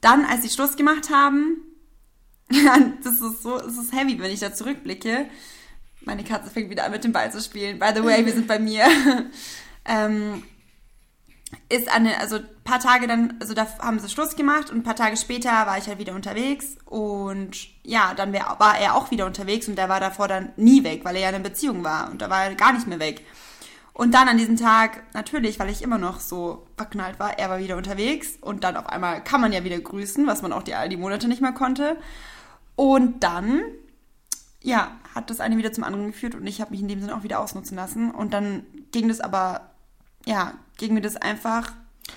dann, 0.00 0.24
als 0.24 0.42
sie 0.42 0.48
Schluss 0.48 0.76
gemacht 0.76 1.10
haben, 1.12 1.56
das 3.02 3.20
ist 3.20 3.42
so, 3.42 3.58
es 3.58 3.76
ist 3.76 3.92
heavy, 3.92 4.18
wenn 4.18 4.30
ich 4.30 4.40
da 4.40 4.52
zurückblicke. 4.52 5.26
Meine 6.00 6.24
Katze 6.24 6.50
fängt 6.50 6.70
wieder 6.70 6.84
an, 6.84 6.92
mit 6.92 7.04
dem 7.04 7.12
Ball 7.12 7.30
zu 7.30 7.40
spielen. 7.40 7.78
By 7.78 7.90
the 7.94 8.02
way, 8.02 8.24
wir 8.24 8.32
sind 8.32 8.46
bei 8.46 8.58
mir. 8.58 8.86
ähm, 9.84 10.42
ist 11.68 11.88
eine, 11.88 12.18
also 12.18 12.36
ein 12.36 12.46
paar 12.64 12.80
Tage 12.80 13.06
dann, 13.06 13.34
also 13.40 13.54
da 13.54 13.66
haben 13.78 13.98
sie 13.98 14.08
Schluss 14.08 14.36
gemacht 14.36 14.70
und 14.70 14.78
ein 14.78 14.82
paar 14.82 14.96
Tage 14.96 15.16
später 15.16 15.50
war 15.50 15.78
ich 15.78 15.86
halt 15.86 15.98
wieder 15.98 16.14
unterwegs 16.14 16.76
und 16.84 17.56
ja, 17.82 18.12
dann 18.14 18.32
wär, 18.32 18.56
war 18.58 18.78
er 18.78 18.94
auch 18.94 19.10
wieder 19.10 19.26
unterwegs 19.26 19.68
und 19.68 19.76
der 19.76 19.88
war 19.88 20.00
davor 20.00 20.28
dann 20.28 20.52
nie 20.56 20.84
weg, 20.84 21.04
weil 21.04 21.16
er 21.16 21.22
ja 21.22 21.28
in 21.30 21.36
einer 21.36 21.44
Beziehung 21.44 21.84
war 21.84 22.10
und 22.10 22.20
da 22.20 22.28
war 22.28 22.44
er 22.44 22.54
gar 22.54 22.72
nicht 22.72 22.86
mehr 22.86 22.98
weg. 22.98 23.24
Und 23.94 24.14
dann 24.14 24.28
an 24.28 24.38
diesem 24.38 24.56
Tag, 24.56 25.02
natürlich, 25.12 25.58
weil 25.58 25.70
ich 25.70 25.82
immer 25.82 25.98
noch 25.98 26.20
so 26.20 26.66
verknallt 26.76 27.18
war, 27.18 27.38
er 27.38 27.50
war 27.50 27.58
wieder 27.58 27.76
unterwegs 27.76 28.38
und 28.40 28.62
dann 28.62 28.76
auf 28.76 28.86
einmal 28.86 29.24
kann 29.24 29.40
man 29.40 29.52
ja 29.52 29.64
wieder 29.64 29.78
grüßen, 29.78 30.26
was 30.26 30.42
man 30.42 30.52
auch 30.52 30.62
die, 30.62 30.74
all 30.74 30.88
die 30.88 30.96
Monate 30.96 31.26
nicht 31.26 31.42
mehr 31.42 31.52
konnte. 31.52 31.96
Und 32.78 33.24
dann, 33.24 33.60
ja, 34.62 34.92
hat 35.12 35.30
das 35.30 35.40
eine 35.40 35.56
wieder 35.56 35.72
zum 35.72 35.82
anderen 35.82 36.12
geführt 36.12 36.36
und 36.36 36.46
ich 36.46 36.60
habe 36.60 36.70
mich 36.70 36.80
in 36.80 36.86
dem 36.86 37.00
Sinne 37.00 37.16
auch 37.16 37.24
wieder 37.24 37.40
ausnutzen 37.40 37.76
lassen. 37.76 38.12
Und 38.12 38.32
dann 38.32 38.64
ging 38.92 39.08
das 39.08 39.18
aber, 39.20 39.72
ja, 40.24 40.54
ging 40.76 40.94
mir 40.94 41.00
das 41.00 41.16
einfach, 41.16 41.72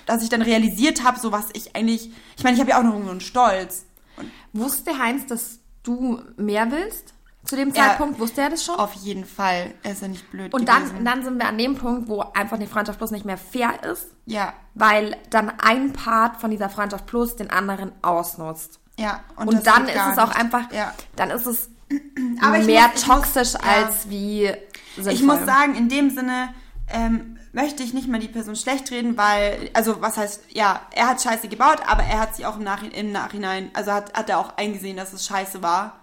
dass 0.06 0.22
ich 0.22 0.28
dann 0.28 0.40
realisiert 0.40 1.02
habe, 1.02 1.18
so 1.18 1.32
was 1.32 1.48
ich 1.54 1.74
eigentlich, 1.74 2.12
ich 2.36 2.44
meine, 2.44 2.54
ich 2.54 2.60
habe 2.60 2.70
ja 2.70 2.78
auch 2.78 2.84
noch 2.84 2.92
so 3.02 3.10
einen 3.10 3.20
Stolz. 3.20 3.86
Und 4.16 4.30
Wusste 4.52 4.96
Heinz, 4.98 5.26
dass 5.26 5.58
du 5.82 6.22
mehr 6.36 6.70
willst? 6.70 7.12
Zu 7.44 7.56
dem 7.56 7.74
Zeitpunkt 7.74 8.20
wusste 8.20 8.42
er 8.42 8.50
das 8.50 8.64
schon. 8.64 8.76
Auf 8.76 8.92
jeden 8.92 9.24
Fall. 9.24 9.74
Er 9.82 9.90
ist 9.90 10.02
ja 10.02 10.06
nicht 10.06 10.30
blöd 10.30 10.54
Und 10.54 10.64
gewesen. 10.64 10.94
dann, 10.94 11.04
dann 11.04 11.24
sind 11.24 11.38
wir 11.40 11.48
an 11.48 11.58
dem 11.58 11.74
Punkt, 11.74 12.08
wo 12.08 12.20
einfach 12.20 12.54
eine 12.56 12.68
Freundschaft 12.68 12.98
plus 12.98 13.10
nicht 13.10 13.24
mehr 13.24 13.36
fair 13.36 13.82
ist, 13.82 14.06
ja, 14.26 14.52
weil 14.74 15.16
dann 15.30 15.50
ein 15.58 15.92
Part 15.92 16.40
von 16.40 16.52
dieser 16.52 16.68
Freundschaft 16.68 17.06
plus 17.06 17.34
den 17.34 17.50
anderen 17.50 17.90
ausnutzt. 18.00 18.78
Ja. 18.98 19.20
Und, 19.36 19.52
das 19.54 19.62
dann 19.62 19.86
ist 19.88 19.94
es 19.96 20.18
auch 20.18 20.28
nicht. 20.28 20.36
einfach, 20.38 20.72
Ja. 20.72 20.94
dann 21.16 21.30
ist 21.30 21.46
es 21.46 21.70
Aber 22.40 22.58
mehr 22.58 22.88
muss- 22.88 23.00
ich 23.02 23.06
muss- 23.06 23.16
toxisch 23.32 23.52
ja. 23.54 23.60
als 23.60 24.08
wie 24.08 24.50
sinnvoll. 24.96 25.12
Ich 25.12 25.22
muss 25.22 25.44
sagen, 25.44 25.74
in 25.74 25.88
dem 25.88 26.10
Sinne 26.10 26.54
ähm, 26.88 27.38
möchte 27.52 27.82
ich 27.82 27.92
nicht 27.92 28.08
mal 28.08 28.18
die 28.20 28.28
Person 28.28 28.56
schlecht 28.56 28.90
reden, 28.90 29.16
weil, 29.18 29.70
also 29.74 30.00
was 30.00 30.16
heißt, 30.16 30.42
ja, 30.50 30.80
er 30.92 31.08
hat 31.08 31.20
Scheiße 31.22 31.48
gebaut, 31.48 31.80
aber 31.86 32.02
er 32.02 32.18
hat 32.20 32.34
sie 32.36 32.46
auch 32.46 32.56
im, 32.56 32.62
Nachhi 32.64 32.88
im 32.88 33.12
Nachhinein, 33.12 33.70
also 33.74 33.92
hat, 33.92 34.14
hat 34.14 34.30
er 34.30 34.38
auch 34.38 34.56
eingesehen, 34.56 34.96
dass 34.96 35.12
es 35.12 35.26
Scheiße 35.26 35.62
war. 35.62 36.00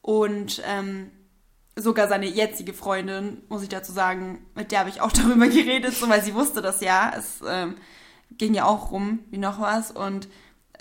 Und 0.00 0.60
ähm, 0.66 1.10
sogar 1.76 2.08
seine 2.08 2.26
jetzige 2.26 2.74
Freundin, 2.74 3.42
muss 3.48 3.62
ich 3.62 3.68
dazu 3.68 3.92
sagen, 3.92 4.44
mit 4.54 4.72
der 4.72 4.80
habe 4.80 4.90
ich 4.90 5.00
auch 5.00 5.12
darüber 5.12 5.46
geredet, 5.46 5.94
so 5.94 6.08
weil 6.08 6.22
sie 6.22 6.34
wusste 6.34 6.62
das 6.62 6.80
ja. 6.80 7.12
Es 7.16 7.40
ähm, 7.46 7.76
ging 8.32 8.54
ja 8.54 8.64
auch 8.64 8.90
rum 8.90 9.20
wie 9.30 9.38
noch 9.38 9.60
was. 9.60 9.90
Und 9.92 10.28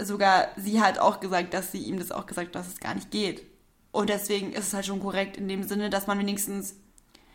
sogar 0.05 0.47
sie 0.57 0.81
hat 0.81 0.99
auch 0.99 1.19
gesagt, 1.19 1.53
dass 1.53 1.71
sie 1.71 1.79
ihm 1.79 1.97
das 1.99 2.11
auch 2.11 2.25
gesagt 2.25 2.47
hat, 2.47 2.55
dass 2.55 2.67
es 2.67 2.79
gar 2.79 2.93
nicht 2.95 3.11
geht. 3.11 3.43
Und 3.91 4.09
deswegen 4.09 4.53
ist 4.53 4.67
es 4.67 4.73
halt 4.73 4.85
schon 4.85 5.01
korrekt 5.01 5.35
in 5.37 5.47
dem 5.47 5.63
Sinne, 5.63 5.89
dass 5.89 6.07
man 6.07 6.17
wenigstens, 6.19 6.75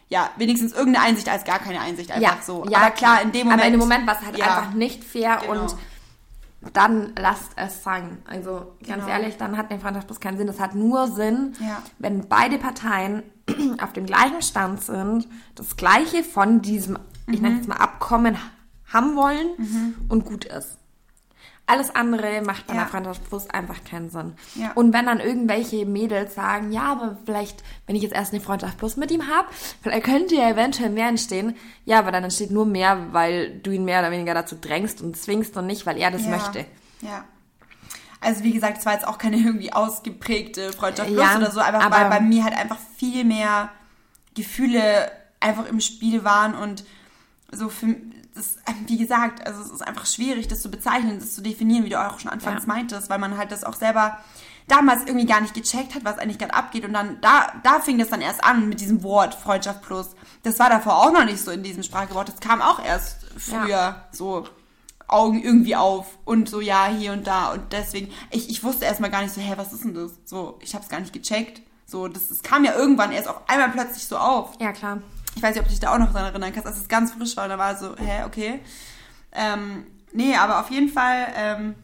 ja, 0.08 0.30
wenigstens 0.38 0.72
irgendeine 0.72 1.04
Einsicht 1.06 1.28
als 1.28 1.44
gar 1.44 1.58
keine 1.58 1.80
Einsicht 1.80 2.10
einfach 2.10 2.36
ja, 2.38 2.42
so. 2.42 2.64
Ja, 2.70 2.78
Aber 2.78 2.90
klar, 2.92 3.20
in 3.22 3.32
dem 3.32 3.42
Moment. 3.48 3.60
Aber 3.60 3.66
in 3.66 3.72
dem 3.74 3.80
Moment 3.80 4.06
war 4.06 4.18
es 4.18 4.24
halt 4.26 4.38
ja, 4.38 4.44
einfach 4.58 4.72
nicht 4.74 5.04
fair 5.04 5.38
genau. 5.46 5.62
und 5.62 5.76
dann 6.72 7.12
lasst 7.18 7.52
es 7.56 7.82
sein. 7.84 8.18
Also 8.26 8.72
ganz 8.86 9.04
Genau. 9.04 9.08
ehrlich, 9.08 9.36
dann 9.36 9.56
hat 9.56 9.70
der 9.70 9.78
Freundschaft 9.78 10.06
plus 10.06 10.18
keinen 10.20 10.38
Sinn. 10.38 10.48
Es 10.48 10.58
hat 10.58 10.74
nur 10.74 11.08
Sinn, 11.08 11.54
Ja. 11.60 11.82
wenn 11.98 12.26
beide 12.28 12.58
Parteien 12.58 13.22
auf 13.82 13.92
dem 13.92 14.06
gleichen 14.06 14.42
Stand 14.42 14.82
sind, 14.82 15.28
das 15.54 15.76
Gleiche 15.76 16.24
von 16.24 16.62
diesem, 16.62 16.98
ich 17.28 17.36
Mhm. 17.40 17.42
nenne 17.48 17.60
es 17.60 17.66
mal 17.66 17.76
Abkommen 17.76 18.36
haben 18.92 19.14
wollen 19.16 19.96
und 20.08 20.24
gut 20.24 20.44
ist. 20.46 20.78
Alles 21.68 21.92
andere 21.96 22.42
macht 22.42 22.68
bei 22.68 22.74
Ja. 22.74 22.82
einer 22.82 22.88
Freundschaft 22.88 23.28
plus 23.28 23.50
einfach 23.50 23.82
keinen 23.82 24.08
Sinn. 24.08 24.34
Ja. 24.54 24.70
Und 24.74 24.92
wenn 24.92 25.06
dann 25.06 25.18
irgendwelche 25.18 25.84
Mädels 25.84 26.34
sagen, 26.36 26.70
ja, 26.70 26.92
aber 26.92 27.16
vielleicht, 27.26 27.64
wenn 27.86 27.96
ich 27.96 28.02
jetzt 28.02 28.14
erst 28.14 28.32
eine 28.32 28.40
Freundschaft 28.40 28.78
plus 28.78 28.96
mit 28.96 29.10
ihm 29.10 29.26
habe, 29.26 29.48
vielleicht 29.82 30.04
könnte 30.04 30.36
ja 30.36 30.48
eventuell 30.48 30.90
mehr 30.90 31.08
entstehen. 31.08 31.56
Ja, 31.84 31.98
aber 31.98 32.12
dann 32.12 32.22
entsteht 32.22 32.52
nur 32.52 32.66
mehr, 32.66 33.12
weil 33.12 33.58
du 33.58 33.72
ihn 33.72 33.84
mehr 33.84 33.98
oder 33.98 34.12
weniger 34.12 34.32
dazu 34.34 34.54
drängst 34.60 35.02
und 35.02 35.16
zwingst 35.16 35.56
und 35.56 35.66
nicht, 35.66 35.86
weil 35.86 35.98
er 35.98 36.12
das 36.12 36.22
ja, 36.24 36.30
möchte. 36.30 36.66
Ja. 37.00 37.24
Also 38.20 38.44
wie 38.44 38.52
gesagt, 38.52 38.78
es 38.78 38.86
war 38.86 38.92
jetzt 38.94 39.06
auch 39.06 39.18
keine 39.18 39.36
irgendwie 39.36 39.72
ausgeprägte 39.72 40.72
Freundschaft 40.72 41.08
plus 41.08 41.20
Ja, 41.20 41.36
oder 41.36 41.50
so, 41.50 41.58
einfach 41.60 41.84
aber- 41.84 41.96
weil 41.96 42.10
bei 42.10 42.20
mir 42.20 42.44
halt 42.44 42.56
einfach 42.56 42.78
viel 42.96 43.24
mehr 43.24 43.70
Gefühle 44.34 45.10
einfach 45.40 45.66
im 45.68 45.80
Spiel 45.80 46.22
waren 46.24 46.54
und 46.54 46.84
so 47.52 47.68
für 47.68 47.94
das, 48.36 48.56
wie 48.86 48.98
gesagt, 48.98 49.46
also 49.46 49.60
es 49.62 49.70
ist 49.70 49.82
einfach 49.86 50.06
schwierig, 50.06 50.48
das 50.48 50.62
zu 50.62 50.70
bezeichnen, 50.70 51.18
das 51.18 51.34
zu 51.34 51.42
definieren, 51.42 51.84
wie 51.84 51.88
du 51.90 52.00
auch 52.00 52.18
schon 52.20 52.30
anfangs 52.30 52.62
Ja. 52.66 52.72
meintest, 52.72 53.10
weil 53.10 53.18
man 53.18 53.36
halt 53.36 53.50
das 53.52 53.64
auch 53.64 53.74
selber 53.74 54.18
damals 54.68 55.02
irgendwie 55.06 55.26
gar 55.26 55.40
nicht 55.40 55.54
gecheckt 55.54 55.94
hat, 55.94 56.04
was 56.04 56.18
eigentlich 56.18 56.38
gerade 56.38 56.54
abgeht. 56.54 56.84
Und 56.84 56.92
dann 56.92 57.20
da 57.20 57.52
da 57.62 57.80
fing 57.80 57.98
das 57.98 58.08
dann 58.08 58.20
erst 58.20 58.42
an 58.44 58.68
mit 58.68 58.80
diesem 58.80 59.02
Wort 59.02 59.34
Freundschaft 59.34 59.82
plus. 59.82 60.10
Das 60.42 60.58
war 60.58 60.68
davor 60.70 60.96
auch 60.98 61.12
noch 61.12 61.24
nicht 61.24 61.40
so 61.40 61.50
in 61.50 61.62
diesem 61.62 61.82
Sprachgewort, 61.82 62.28
das 62.28 62.40
kam 62.40 62.60
auch 62.62 62.84
erst 62.84 63.18
früher 63.38 64.04
so 64.12 64.46
Augen 65.08 65.40
irgendwie 65.40 65.76
auf 65.76 66.18
und 66.24 66.48
so 66.48 66.60
ja 66.60 66.86
hier 66.86 67.12
und 67.12 67.26
da. 67.28 67.52
Und 67.52 67.72
deswegen 67.72 68.12
ich, 68.30 68.50
ich 68.50 68.64
wusste 68.64 68.84
erstmal 68.86 69.10
gar 69.10 69.22
nicht 69.22 69.34
so 69.34 69.40
hä 69.40 69.52
was 69.56 69.72
ist 69.72 69.84
denn 69.84 69.94
das? 69.94 70.12
So 70.24 70.58
ich 70.60 70.74
habe 70.74 70.82
es 70.82 70.90
gar 70.90 70.98
nicht 71.00 71.12
gecheckt. 71.12 71.62
So 71.86 72.08
das, 72.08 72.28
das 72.28 72.42
kam 72.42 72.64
ja 72.64 72.74
irgendwann 72.74 73.12
erst 73.12 73.28
auf 73.28 73.48
einmal 73.48 73.70
plötzlich 73.70 74.04
so 74.08 74.18
auf. 74.18 74.54
Ja, 74.60 74.72
klar. 74.72 74.98
Ich 75.36 75.42
weiß 75.42 75.54
nicht, 75.54 75.60
ob 75.60 75.66
du 75.66 75.70
dich 75.70 75.80
da 75.80 75.94
auch 75.94 75.98
noch 75.98 76.12
dran 76.12 76.24
erinnern 76.24 76.52
kannst, 76.52 76.66
als 76.66 76.78
es 76.78 76.88
ganz 76.88 77.12
frisch 77.12 77.36
war. 77.36 77.44
Und 77.44 77.50
da 77.50 77.58
war 77.58 77.76
so, 77.76 77.94
hä, 77.96 78.24
okay. 78.24 78.60
Ähm, 79.32 79.86
nee, 80.12 80.34
aber 80.34 80.60
auf 80.60 80.70
jeden 80.70 80.88
Fall, 80.88 81.28
ähm, 81.36 81.74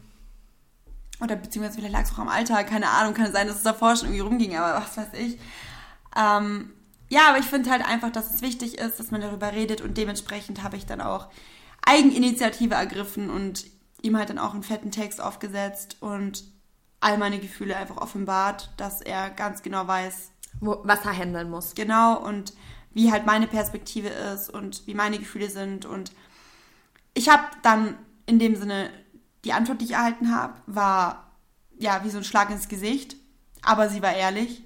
oder 1.21 1.35
beziehungsweise 1.35 1.77
vielleicht 1.77 1.93
lag 1.93 2.03
es 2.03 2.11
auch 2.13 2.19
am 2.19 2.29
Alter, 2.29 2.63
keine 2.63 2.89
Ahnung, 2.89 3.13
kann 3.13 3.31
sein, 3.31 3.47
dass 3.47 3.57
es 3.57 3.63
davor 3.63 3.95
schon 3.95 4.07
irgendwie 4.07 4.21
rumging, 4.21 4.57
aber 4.57 4.81
was 4.81 4.97
weiß 4.97 5.13
ich. 5.13 5.39
Ähm, 6.17 6.73
ja, 7.09 7.29
aber 7.29 7.37
ich 7.37 7.45
finde 7.45 7.69
halt 7.69 7.85
einfach, 7.87 8.11
dass 8.11 8.33
es 8.33 8.41
wichtig 8.41 8.79
ist, 8.79 8.99
dass 8.99 9.11
man 9.11 9.21
darüber 9.21 9.51
redet 9.51 9.81
und 9.81 9.97
dementsprechend 9.97 10.63
habe 10.63 10.77
ich 10.77 10.87
dann 10.87 10.99
auch 10.99 11.27
Eigeninitiative 11.85 12.73
ergriffen 12.73 13.29
und 13.29 13.65
ihm 14.01 14.17
halt 14.17 14.29
dann 14.29 14.39
auch 14.39 14.53
einen 14.53 14.63
fetten 14.63 14.89
Text 14.89 15.21
aufgesetzt 15.21 15.97
und 15.99 16.43
all 17.01 17.19
meine 17.19 17.37
Gefühle 17.37 17.77
einfach 17.77 17.97
offenbart, 17.97 18.71
dass 18.77 19.01
er 19.01 19.29
ganz 19.29 19.61
genau 19.61 19.87
weiß, 19.87 20.31
Wo, 20.59 20.79
was 20.83 21.05
er 21.05 21.15
handeln 21.15 21.51
muss. 21.51 21.75
genau 21.75 22.17
und 22.17 22.53
wie 22.93 23.11
halt 23.11 23.25
meine 23.25 23.47
Perspektive 23.47 24.07
ist 24.09 24.49
und 24.49 24.85
wie 24.87 24.93
meine 24.93 25.17
Gefühle 25.19 25.49
sind 25.49 25.85
und 25.85 26.11
ich 27.13 27.29
habe 27.29 27.43
dann 27.61 27.95
in 28.25 28.39
dem 28.39 28.55
Sinne 28.55 28.89
die 29.45 29.53
Antwort, 29.53 29.81
die 29.81 29.85
ich 29.85 29.91
erhalten 29.91 30.33
habe, 30.35 30.53
war 30.65 31.31
ja 31.77 32.03
wie 32.03 32.09
so 32.09 32.17
ein 32.17 32.23
Schlag 32.23 32.49
ins 32.49 32.67
Gesicht, 32.69 33.15
aber 33.61 33.89
sie 33.89 34.01
war 34.01 34.13
ehrlich 34.13 34.63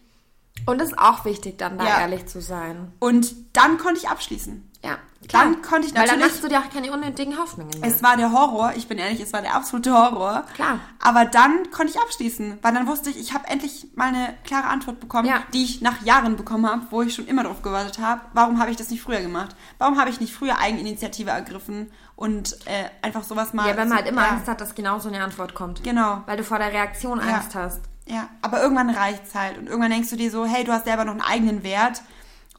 Und 0.65 0.81
es 0.81 0.89
ist 0.89 0.97
auch 0.99 1.25
wichtig, 1.25 1.57
dann 1.57 1.77
da 1.77 1.85
Ja. 1.85 1.99
ehrlich 2.01 2.25
zu 2.27 2.41
sein. 2.41 2.91
und 2.99 3.33
dann 3.53 3.77
konnte 3.77 3.99
ich 3.99 4.09
abschließen. 4.09 4.69
Ja, 4.83 4.97
Dann 5.31 5.61
konnte 5.61 5.87
ich 5.87 5.93
Weil 5.95 6.05
dann 6.07 6.19
natürlich- 6.19 6.25
machst 6.33 6.43
du 6.43 6.47
dir 6.47 6.59
auch 6.59 6.69
keine 6.71 6.91
unnötigen 6.91 7.37
Hoffnungen 7.37 7.71
mehr. 7.79 7.89
Es 7.89 8.01
war 8.03 8.15
der 8.17 8.31
Horror, 8.31 8.73
ich 8.77 8.87
bin 8.87 8.97
ehrlich, 8.97 9.19
es 9.19 9.33
war 9.33 9.41
der 9.41 9.55
absolute 9.55 9.91
Horror. 9.91 10.43
Klar. 10.53 10.79
Aber 11.03 11.25
dann 11.25 11.69
konnte 11.71 11.91
ich 11.93 11.99
abschließen, 11.99 12.59
weil 12.61 12.73
dann 12.73 12.87
wusste 12.87 13.09
ich, 13.09 13.19
ich 13.19 13.33
habe 13.33 13.47
endlich 13.47 13.87
mal 13.95 14.07
eine 14.09 14.35
klare 14.45 14.67
Antwort 14.67 14.99
bekommen, 14.99 15.27
Ja. 15.27 15.43
die 15.53 15.63
ich 15.63 15.81
nach 15.81 16.01
Jahren 16.03 16.37
bekommen 16.37 16.65
habe, 16.69 16.83
wo 16.91 17.01
ich 17.01 17.13
schon 17.15 17.25
immer 17.27 17.43
drauf 17.43 17.61
gewartet 17.61 17.99
habe. 17.99 18.21
Warum 18.33 18.59
habe 18.59 18.71
ich 18.71 18.77
das 18.77 18.89
nicht 18.89 19.01
früher 19.01 19.19
gemacht? 19.21 19.55
Warum 19.79 19.99
habe 19.99 20.09
ich 20.09 20.19
nicht 20.21 20.33
früher 20.33 20.59
Eigeninitiative 20.59 21.31
ergriffen 21.31 21.91
und 22.15 22.53
äh, 22.65 22.85
einfach 23.01 23.23
sowas 23.23 23.53
mal. 23.53 23.67
ja, 23.67 23.75
wenn 23.75 23.89
man 23.89 23.97
halt 23.97 24.07
immer 24.07 24.21
ja, 24.23 24.29
Angst 24.29 24.47
hat, 24.47 24.61
dass 24.61 24.75
genau 24.75 24.99
so 24.99 25.09
eine 25.09 25.21
Antwort 25.23 25.53
kommt. 25.55 25.83
Genau. 25.83 26.21
Weil 26.25 26.37
du 26.37 26.43
vor 26.43 26.59
der 26.59 26.71
Reaktion 26.71 27.19
Ja. 27.19 27.35
Angst 27.35 27.53
hast. 27.55 27.81
Ja, 28.09 28.29
aber 28.41 28.61
irgendwann 28.61 28.89
reicht's 28.89 29.35
halt. 29.35 29.57
Und 29.57 29.67
irgendwann 29.67 29.91
denkst 29.91 30.09
du 30.09 30.15
dir 30.15 30.31
so, 30.31 30.45
hey, 30.45 30.63
du 30.63 30.71
hast 30.71 30.85
selber 30.85 31.03
noch 31.03 31.11
einen 31.11 31.21
eigenen 31.21 31.63
Wert 31.63 32.01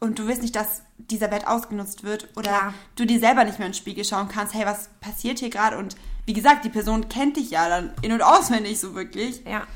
und 0.00 0.18
du 0.18 0.26
willst 0.26 0.42
nicht, 0.42 0.54
dass 0.56 0.82
dieser 0.96 1.30
Wert 1.30 1.46
ausgenutzt 1.46 2.04
wird 2.04 2.28
oder 2.36 2.50
Klar. 2.50 2.74
du 2.96 3.04
dir 3.06 3.18
selber 3.18 3.44
nicht 3.44 3.58
mehr 3.58 3.68
ins 3.68 3.76
Spiegel 3.78 4.04
schauen 4.04 4.28
kannst, 4.28 4.54
hey, 4.54 4.64
was 4.66 4.88
passiert 5.00 5.38
hier 5.38 5.50
gerade? 5.50 5.76
Und 5.78 5.96
wie 6.26 6.32
gesagt, 6.32 6.64
die 6.64 6.68
Person 6.68 7.08
kennt 7.08 7.36
dich 7.36 7.50
ja 7.50 7.68
dann 7.68 7.92
in- 8.02 8.12
und 8.12 8.22
auswendig 8.22 8.78
so 8.80 8.94
wirklich. 8.94 9.42
Ja. 9.44 9.66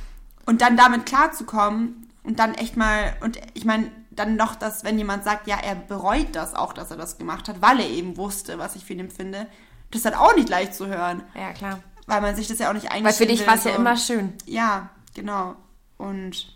Und 0.46 0.60
dann 0.60 0.76
damit 0.76 1.06
klarzukommen 1.06 2.08
und 2.24 2.38
dann 2.38 2.54
echt 2.54 2.76
mal, 2.76 3.16
und 3.20 3.40
ich 3.54 3.64
meine, 3.64 3.90
dann 4.10 4.36
noch, 4.36 4.54
dass 4.54 4.84
wenn 4.84 4.98
jemand 4.98 5.24
sagt, 5.24 5.46
ja, 5.46 5.56
er 5.58 5.74
bereut 5.74 6.34
das 6.36 6.54
auch, 6.54 6.72
dass 6.72 6.90
er 6.90 6.96
das 6.96 7.16
gemacht 7.18 7.48
hat, 7.48 7.62
weil 7.62 7.80
er 7.80 7.88
eben 7.88 8.16
wusste, 8.16 8.58
was 8.58 8.76
ich 8.76 8.84
für 8.84 8.92
ihn 8.92 9.00
empfinde, 9.00 9.46
das 9.90 10.00
ist 10.00 10.04
halt 10.04 10.16
auch 10.16 10.34
nicht 10.36 10.48
leicht 10.48 10.74
zu 10.74 10.86
hören, 10.86 11.22
Ja, 11.34 11.52
klar. 11.52 11.80
weil 12.06 12.20
man 12.20 12.36
sich 12.36 12.46
das 12.48 12.58
ja 12.58 12.68
auch 12.68 12.74
nicht 12.74 12.90
eingestehen 12.90 13.04
Weil 13.04 13.12
für 13.14 13.26
dich 13.26 13.46
war 13.46 13.54
es 13.54 13.64
ja 13.64 13.74
immer 13.74 13.96
schön. 13.96 14.34
Ja, 14.46 14.90
genau. 15.14 15.56
Und 15.96 16.54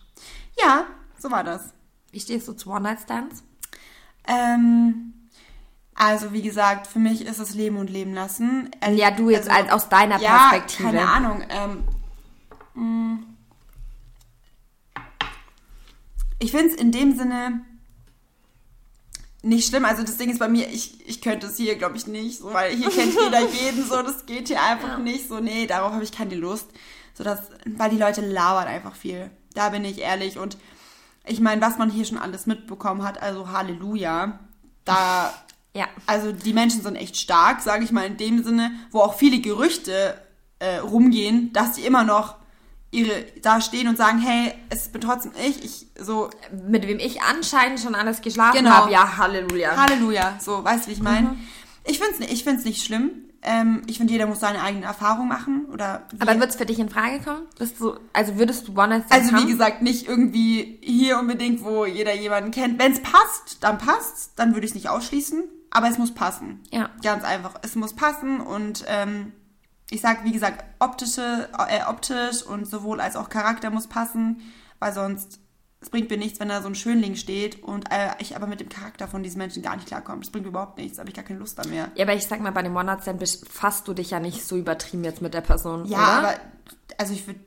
ja, 0.63 0.85
so 1.19 1.31
war 1.31 1.45
das. 1.45 1.73
Wie 2.13 2.21
stehst 2.21 2.47
du 2.49 2.53
zu 2.53 2.71
One-Night-Stands? 2.71 3.43
Ähm, 4.27 5.13
also 5.95 6.33
wie 6.33 6.43
gesagt, 6.43 6.87
für 6.87 6.99
mich 6.99 7.25
ist 7.25 7.39
es 7.39 7.55
Leben 7.55 7.77
und 7.77 7.89
Leben 7.91 8.13
lassen. 8.15 8.71
Äh, 8.81 8.93
Ja, 8.95 9.11
du 9.11 9.31
jetzt 9.31 9.49
als 9.51 9.71
aus 9.71 9.89
deiner 9.89 10.21
ja, 10.21 10.51
Perspektive. 10.51 10.91
keine 10.91 11.09
Ahnung. 11.09 11.45
Ähm, 11.49 11.85
mh. 12.75 13.19
ich 16.39 16.51
finde 16.51 16.69
es 16.69 16.75
in 16.75 16.93
dem 16.93 17.17
Sinne 17.17 17.61
nicht 19.43 19.69
schlimm. 19.69 19.85
Also 19.85 20.03
das 20.03 20.17
Ding 20.19 20.29
ist 20.31 20.39
bei 20.39 20.49
mir, 20.49 20.69
ich, 20.69 21.09
ich 21.09 21.23
könnte 21.23 21.47
es 21.47 21.57
hier, 21.57 21.77
glaube 21.77 21.97
ich, 21.97 22.07
nicht, 22.07 22.41
so, 22.41 22.53
weil 22.53 22.75
hier 22.75 22.91
kennt 22.91 23.15
jeder 23.15 23.41
jeden 23.65 23.87
so, 23.87 24.03
das 24.03 24.27
geht 24.27 24.49
hier 24.49 24.63
einfach 24.63 24.99
nicht 24.99 25.29
so. 25.29 25.41
Nee, 25.41 25.67
darauf 25.67 25.93
habe 25.93 26.05
ich 26.05 26.13
keine 26.13 26.35
Lust. 26.35 26.69
So 27.15 27.25
dass, 27.25 27.39
weil 27.65 27.89
die 27.91 27.97
Leute 27.97 28.21
labern 28.21 28.67
einfach 28.67 28.95
viel. 28.95 29.31
Da 29.55 29.71
bin 29.71 29.85
ich 29.87 30.01
ehrlich. 30.01 30.39
Und 30.39 30.59
ich 31.27 31.41
meine, 31.41 31.61
was 31.61 31.79
man 31.79 31.91
hier 31.91 32.05
schon 32.05 32.19
alles 32.19 32.47
mitbekommen 32.47 33.03
hat, 33.03 33.21
also 33.23 33.51
Halleluja. 33.51 34.39
Da 34.85 35.33
Ja. 35.75 35.87
also 36.07 36.33
die 36.33 36.53
Menschen 36.53 36.83
sind 36.83 36.97
echt 36.97 37.17
stark, 37.17 37.61
sage 37.61 37.85
ich 37.85 37.93
mal 37.93 38.07
in 38.07 38.17
dem 38.17 38.43
Sinne, 38.45 38.71
wo 38.93 39.01
auch 39.01 39.15
viele 39.15 39.41
Gerüchte 39.41 40.21
äh, 40.59 40.77
rumgehen, 40.79 41.53
dass 41.53 41.73
die 41.73 41.83
immer 41.83 42.05
noch 42.05 42.37
ihre 42.93 43.27
da 43.43 43.61
stehen 43.61 43.89
und 43.89 43.99
sagen, 43.99 44.21
hey, 44.21 44.55
es 44.71 44.89
bin 44.89 45.01
trotzdem 45.01 45.33
ich, 45.45 45.63
ich 45.65 45.87
so 46.01 46.31
Mit 46.67 46.87
wem 46.87 46.99
ich 46.99 47.21
anscheinend 47.21 47.81
schon 47.81 47.95
alles 47.95 48.23
geschlafen 48.23 48.59
Genau. 48.59 48.71
habe. 48.71 48.93
Ja, 48.93 49.17
Halleluja. 49.19 49.77
Halleluja, 49.77 50.39
so, 50.41 50.63
weißt 50.65 50.87
du, 50.87 50.91
wie 50.91 50.95
ich 50.95 51.03
meine? 51.03 51.31
Mhm. 51.31 51.39
Ich 51.85 51.99
find's 51.99 52.21
nicht, 52.21 52.33
ich 52.33 52.45
find's 52.45 52.65
nicht 52.65 52.85
schlimm. 52.85 53.11
Ähm, 53.49 53.83
ich 53.87 53.99
finde, 53.99 54.13
jeder 54.13 54.27
muss 54.27 54.41
seine 54.41 54.61
eigene 54.61 54.85
Erfahrung 54.85 55.29
machen 55.29 55.67
oder 55.73 56.03
wie, 56.11 56.21
Aber 56.21 56.39
wird 56.39 56.51
es 56.51 56.57
für 56.57 56.67
dich 56.67 56.81
in 56.81 56.89
Frage 56.89 57.21
kommen? 57.21 57.47
Du, 57.79 57.97
also 58.13 58.37
würdest 58.39 58.67
du 58.67 58.73
One-Night-Stands 58.73 59.13
also 59.13 59.31
wie 59.31 59.41
haben? 59.43 59.47
gesagt, 59.47 59.83
nicht 59.83 60.09
irgendwie 60.09 60.79
hier 60.83 61.19
unbedingt, 61.19 61.63
wo 61.63 61.87
jeder 61.87 62.13
jemanden 62.15 62.51
kennt. 62.51 62.79
Wenn 62.81 62.93
es 62.93 63.01
passt, 63.01 63.63
dann 63.63 63.79
passt's, 63.79 64.33
dann 64.35 64.55
würde 64.55 64.67
ich 64.67 64.73
es 64.73 64.75
nicht 64.75 64.89
ausschließen, 64.89 65.45
aber 65.71 65.89
es 65.89 65.97
muss 65.97 66.13
passen. 66.13 66.65
Ja. 66.71 66.91
Ganz 67.03 67.23
einfach. 67.23 67.55
Es 67.63 67.77
muss 67.77 67.95
passen 67.95 68.41
und 68.41 68.85
ähm, 68.89 69.33
ich 69.91 70.01
sag, 70.01 70.25
wie 70.25 70.33
gesagt, 70.33 70.65
optische, 70.81 71.49
äh, 71.69 71.89
optisch 71.89 72.43
und 72.43 72.67
sowohl 72.67 73.01
als 73.01 73.15
auch 73.15 73.29
Charakter 73.29 73.71
muss 73.71 73.87
passen, 73.87 74.43
weil 74.81 74.93
sonst 74.93 75.39
es 75.87 75.91
bringt 75.91 76.11
mir 76.11 76.17
nichts, 76.17 76.41
wenn 76.41 76.49
da 76.49 76.63
so 76.63 76.67
ein 76.69 76.75
Schönling 76.75 77.15
steht 77.15 77.63
und 77.63 77.89
äh, 77.93 78.09
ich 78.19 78.35
aber 78.35 78.49
mit 78.49 78.59
dem 78.59 78.69
Charakter 78.69 79.07
von 79.07 79.23
diesen 79.23 79.39
Menschen 79.39 79.63
gar 79.63 79.77
nicht 79.77 79.87
klarkomme. 79.87 80.19
Das 80.19 80.31
bringt 80.31 80.45
mir 80.45 80.51
überhaupt 80.51 80.79
nichts, 80.79 80.99
habe 80.99 81.09
ich 81.09 81.15
gar 81.15 81.25
keine 81.25 81.39
Lust 81.39 81.61
da 81.61 81.69
mehr. 81.69 81.93
Ja, 81.95 82.03
aber 82.05 82.15
ich 82.15 82.27
sag 82.27 82.41
mal, 82.41 82.51
bei 82.51 82.63
dem 82.63 82.75
One-Night-Stand 82.75 83.21
befasst 83.21 83.87
du 83.87 83.95
dich 83.95 84.11
ja 84.11 84.19
nicht 84.19 84.45
so 84.45 84.57
übertrieben 84.57 85.05
jetzt 85.05 85.23
mit 85.23 85.33
der 85.33 85.43
Person, 85.43 85.85
Ja, 85.85 85.99
oder? 86.19 86.29
aber 86.29 86.35
also 86.99 87.13
ich 87.13 87.25
würde, 87.29 87.39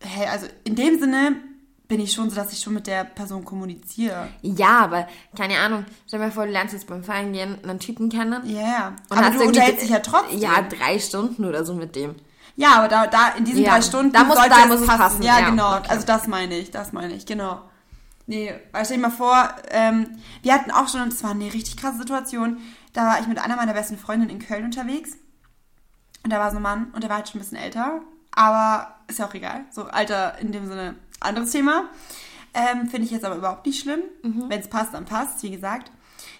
hey, 0.00 0.28
also 0.28 0.46
in 0.62 0.76
dem 0.76 1.00
Sinne 1.00 1.34
bin 1.88 1.98
ich 1.98 2.12
schon 2.12 2.30
so, 2.30 2.36
dass 2.36 2.52
ich 2.52 2.60
schon 2.60 2.74
mit 2.74 2.86
der 2.86 3.02
Person 3.02 3.44
kommuniziere. 3.44 4.28
Ja, 4.42 4.78
aber 4.84 5.08
keine 5.36 5.58
Ahnung. 5.58 5.84
Stell 6.06 6.20
dir 6.20 6.26
mal 6.26 6.30
vor, 6.32 6.46
du 6.46 6.52
lernst 6.52 6.74
jetzt 6.74 6.86
beim 6.86 7.02
Feiern 7.02 7.32
gehen 7.32 7.56
einen 7.64 7.80
Typen 7.80 8.08
kennen. 8.08 8.40
Ja. 8.48 8.94
Und 9.08 9.18
aber 9.18 9.36
du 9.36 9.46
unterhältst 9.46 9.82
dich 9.82 9.90
ja 9.90 9.98
trotzdem. 9.98 10.38
Ja, 10.38 10.62
drei 10.62 11.00
Stunden 11.00 11.44
oder 11.44 11.64
so 11.64 11.74
mit 11.74 11.96
dem. 11.96 12.14
Ja, 12.60 12.72
aber 12.78 12.88
da, 12.88 13.06
da 13.06 13.28
in 13.38 13.44
diesen 13.44 13.62
Ja, 13.62 13.70
drei 13.74 13.82
Stunden 13.82 14.12
da 14.12 14.24
muss- 14.24 14.34
sollte 14.36 14.50
da 14.50 14.62
es 14.62 14.66
muss 14.68 14.80
es 14.80 14.86
passen. 14.88 14.98
passen, 15.00 15.22
Ja, 15.22 15.38
ja, 15.38 15.50
genau. 15.50 15.76
okay. 15.76 15.86
Also 15.90 16.04
das 16.06 16.26
meine 16.26 16.58
ich, 16.58 16.72
das 16.72 16.92
meine 16.92 17.14
ich, 17.14 17.24
genau. 17.24 17.62
Nee, 18.26 18.52
weil 18.72 18.84
stell 18.84 18.96
dir 18.96 19.04
mal 19.04 19.10
vor, 19.10 19.48
ähm, 19.70 20.18
wir 20.42 20.52
hatten 20.54 20.72
auch 20.72 20.88
schon, 20.88 21.08
das 21.08 21.22
war 21.22 21.30
eine 21.30 21.44
richtig 21.54 21.76
krasse 21.76 21.98
Situation, 21.98 22.58
da 22.94 23.06
war 23.06 23.20
ich 23.20 23.28
mit 23.28 23.38
einer 23.38 23.54
meiner 23.54 23.74
besten 23.74 23.96
Freundinnen 23.96 24.30
in 24.30 24.44
Köln 24.44 24.64
unterwegs. 24.64 25.12
Und 26.24 26.32
da 26.32 26.40
war 26.40 26.50
so 26.50 26.56
ein 26.56 26.62
Mann 26.62 26.90
und 26.94 27.02
der 27.04 27.10
war 27.10 27.18
halt 27.18 27.28
schon 27.28 27.38
ein 27.38 27.44
bisschen 27.44 27.58
älter, 27.58 28.00
aber 28.32 28.96
ist 29.06 29.20
ja 29.20 29.26
auch 29.28 29.34
egal. 29.34 29.64
So 29.70 29.84
Alter 29.84 30.36
in 30.40 30.50
dem 30.50 30.66
Sinne, 30.66 30.96
anderes 31.20 31.52
Thema. 31.52 31.84
Ähm, 32.54 32.88
Finde 32.88 33.04
ich 33.06 33.12
jetzt 33.12 33.24
aber 33.24 33.36
überhaupt 33.36 33.66
nicht 33.66 33.80
schlimm. 33.80 34.00
Wenn 34.22 34.58
es 34.60 34.68
passt, 34.68 34.94
dann 34.94 35.04
passt 35.04 35.42
wie 35.44 35.50
gesagt. 35.52 35.92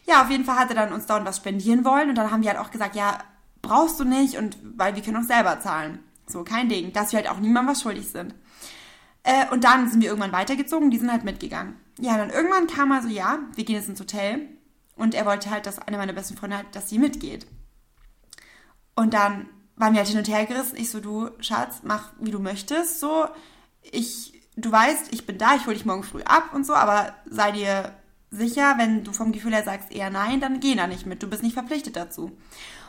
Ja, 0.05 0.23
auf 0.23 0.31
jeden 0.31 0.45
Fall 0.45 0.57
hat 0.59 0.69
er 0.71 0.75
dann 0.75 0.93
uns 0.93 1.07
dauernd 1.07 1.27
was 1.27 1.37
spendieren 1.37 1.85
wollen 1.85 2.09
und 2.09 2.17
dann 2.17 2.33
haben 2.33 2.43
wir 2.43 2.51
halt 2.51 2.59
auch 2.59 2.73
gesagt, 2.73 2.97
ja, 2.97 3.19
brauchst 3.63 4.01
du 4.01 4.05
nicht 4.05 4.37
und 4.37 4.59
weil 4.77 4.97
wir 4.97 5.03
können 5.03 5.17
auch 5.19 5.23
selber 5.29 5.61
zahlen. 5.61 6.01
So, 6.29 6.45
kein 6.45 6.69
Ding, 6.69 6.93
dass 6.93 7.13
wir 7.13 7.19
halt 7.19 7.31
auch 7.31 7.39
niemandem 7.39 7.73
was 7.73 7.83
schuldig 7.83 8.09
sind. 8.09 8.35
Äh, 9.23 9.47
und 9.51 9.65
dann 9.65 9.89
sind 9.91 10.01
wir 10.01 10.09
irgendwann 10.09 10.33
weitergezogen, 10.33 10.91
die 10.91 10.99
sind 10.99 11.11
halt 11.11 11.25
mitgegangen. 11.25 11.77
Ja, 11.99 12.17
dann 12.17 12.31
irgendwann 12.31 12.67
kam 12.67 12.91
er 12.93 13.03
so, 13.03 13.09
ja, 13.09 13.41
wir 13.55 13.65
gehen 13.65 13.77
jetzt 13.77 13.89
ins 13.89 14.01
Hotel 14.01 14.49
und 14.97 15.15
er 15.15 15.27
wollte 15.27 15.51
halt, 15.51 15.67
dass 15.67 15.79
eine 15.79 15.97
meiner 15.97 16.13
besten 16.13 16.37
Freunde 16.37 16.57
halt, 16.57 16.67
dass 16.73 16.89
sie 16.89 16.99
mitgeht. 16.99 17.47
Und 18.95 19.15
dann 19.15 19.49
waren 19.77 19.93
wir 19.93 19.99
halt 19.99 20.09
hin 20.09 20.19
und 20.19 20.29
her 20.29 20.47
gerissen. 20.47 20.77
Ich 20.77 20.91
so, 20.91 21.01
du, 21.01 21.31
Schatz, 21.41 21.81
mach 21.85 22.13
wie 22.21 22.31
du 22.31 22.41
möchtest. 22.41 23.01
So, 23.01 23.27
ich, 23.83 24.41
du 24.57 24.71
weißt, 24.71 25.13
ich 25.13 25.27
bin 25.27 25.39
da, 25.39 25.55
ich 25.55 25.67
hole 25.67 25.77
dich 25.77 25.87
morgen 25.87 26.03
früh 26.03 26.23
ab 26.23 26.51
und 26.53 26.67
so, 26.67 26.75
aber 26.75 27.15
sei 27.27 27.53
dir 27.53 27.93
sicher, 28.31 28.75
wenn 28.77 29.05
du 29.05 29.13
vom 29.13 29.33
Gefühl 29.33 29.55
her 29.55 29.65
sagst 29.65 29.93
eher 29.93 30.11
nein, 30.11 30.41
dann 30.41 30.61
geh 30.61 30.75
da 30.75 30.87
nicht 30.87 31.07
mit. 31.07 31.23
Du 31.23 31.29
bist 31.29 31.43
nicht 31.43 31.55
verpflichtet 31.55 31.97
dazu. 31.97 32.37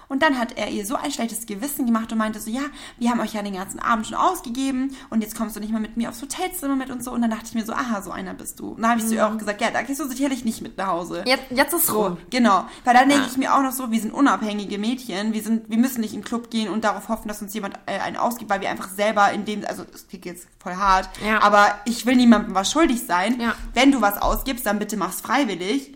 Und 0.10 0.22
dann 0.24 0.38
hat 0.38 0.58
er 0.58 0.70
ihr 0.70 0.86
so 0.86 0.96
ein 0.96 1.12
schlechtes 1.12 1.46
Gewissen 1.46 1.86
gemacht 1.86 2.12
und 2.12 2.18
meinte 2.18 2.40
so, 2.40 2.50
ja, 2.50 2.62
wir 2.98 3.12
haben 3.12 3.20
euch 3.22 3.34
ja 3.34 3.42
den 3.44 3.54
ganzen 3.54 3.80
Abend 3.80 4.08
schon 4.08 4.18
ausgegeben 4.18 4.96
und 5.12 5.22
jetzt 5.22 5.38
kommst 5.38 5.56
du 5.56 5.60
nicht 5.60 5.72
mal 5.72 5.80
mit 5.80 5.98
mir 5.98 6.10
aufs 6.10 6.22
Hotelzimmer 6.22 6.76
mit 6.76 6.90
und 6.90 7.04
so. 7.04 7.12
Und 7.12 7.22
dann 7.22 7.30
dachte 7.30 7.46
ich 7.46 7.54
mir 7.54 7.64
so, 7.64 7.74
aha, 7.74 8.02
so 8.02 8.10
einer 8.12 8.34
bist 8.34 8.60
du. 8.60 8.70
Und 8.72 8.82
dann 8.82 8.90
habe 8.92 9.00
ich 9.00 9.08
zu 9.08 9.14
ihr 9.16 9.26
auch 9.28 9.38
gesagt, 9.38 9.62
ja, 9.62 9.70
da 9.72 9.82
gehst 9.84 10.00
du 10.00 10.08
sicherlich 10.10 10.44
nicht 10.44 10.62
mit 10.62 10.78
nach 10.78 10.88
Hause. 10.88 11.24
Jetzt, 11.26 11.44
jetzt 11.52 11.74
ist 11.74 11.86
So, 11.88 12.02
rum. 12.08 12.18
genau. 12.30 12.66
Weil 12.84 12.96
dann 12.96 13.08
denke 13.08 13.24
Ja. 13.26 13.30
ich 13.32 13.38
mir 13.38 13.54
auch 13.56 13.62
noch 13.62 13.72
so, 13.72 13.92
wir 13.92 14.02
sind 14.02 14.12
unabhängige 14.14 14.78
Mädchen, 14.80 15.32
wir 15.34 15.44
sind, 15.44 15.70
wir 15.70 15.78
müssen 15.78 16.02
nicht 16.02 16.14
in 16.16 16.22
den 16.22 16.26
Club 16.26 16.50
gehen 16.50 16.70
und 16.70 16.84
darauf 16.84 17.08
hoffen, 17.08 17.28
dass 17.28 17.42
uns 17.42 17.54
jemand 17.54 17.76
äh, 17.86 18.00
einen 18.00 18.18
ausgibt, 18.18 18.50
weil 18.50 18.62
wir 18.62 18.70
einfach 18.72 18.90
selber 18.90 19.32
in 19.32 19.46
dem, 19.46 19.64
also 19.66 19.84
das 19.84 20.08
klingt 20.08 20.26
jetzt 20.26 20.48
voll 20.58 20.74
hart, 20.76 21.08
Ja. 21.24 21.42
aber 21.44 21.68
ich 21.86 22.06
will 22.08 22.16
niemandem 22.16 22.56
was 22.56 22.72
schuldig 22.72 23.06
sein. 23.06 23.40
Ja. 23.40 23.54
Wenn 23.76 23.92
du 23.92 24.02
was 24.02 24.20
ausgibst, 24.20 24.66
dann 24.66 24.80
bitte 24.80 24.98
mach's 24.98 25.22
freiwillig, 25.22 25.94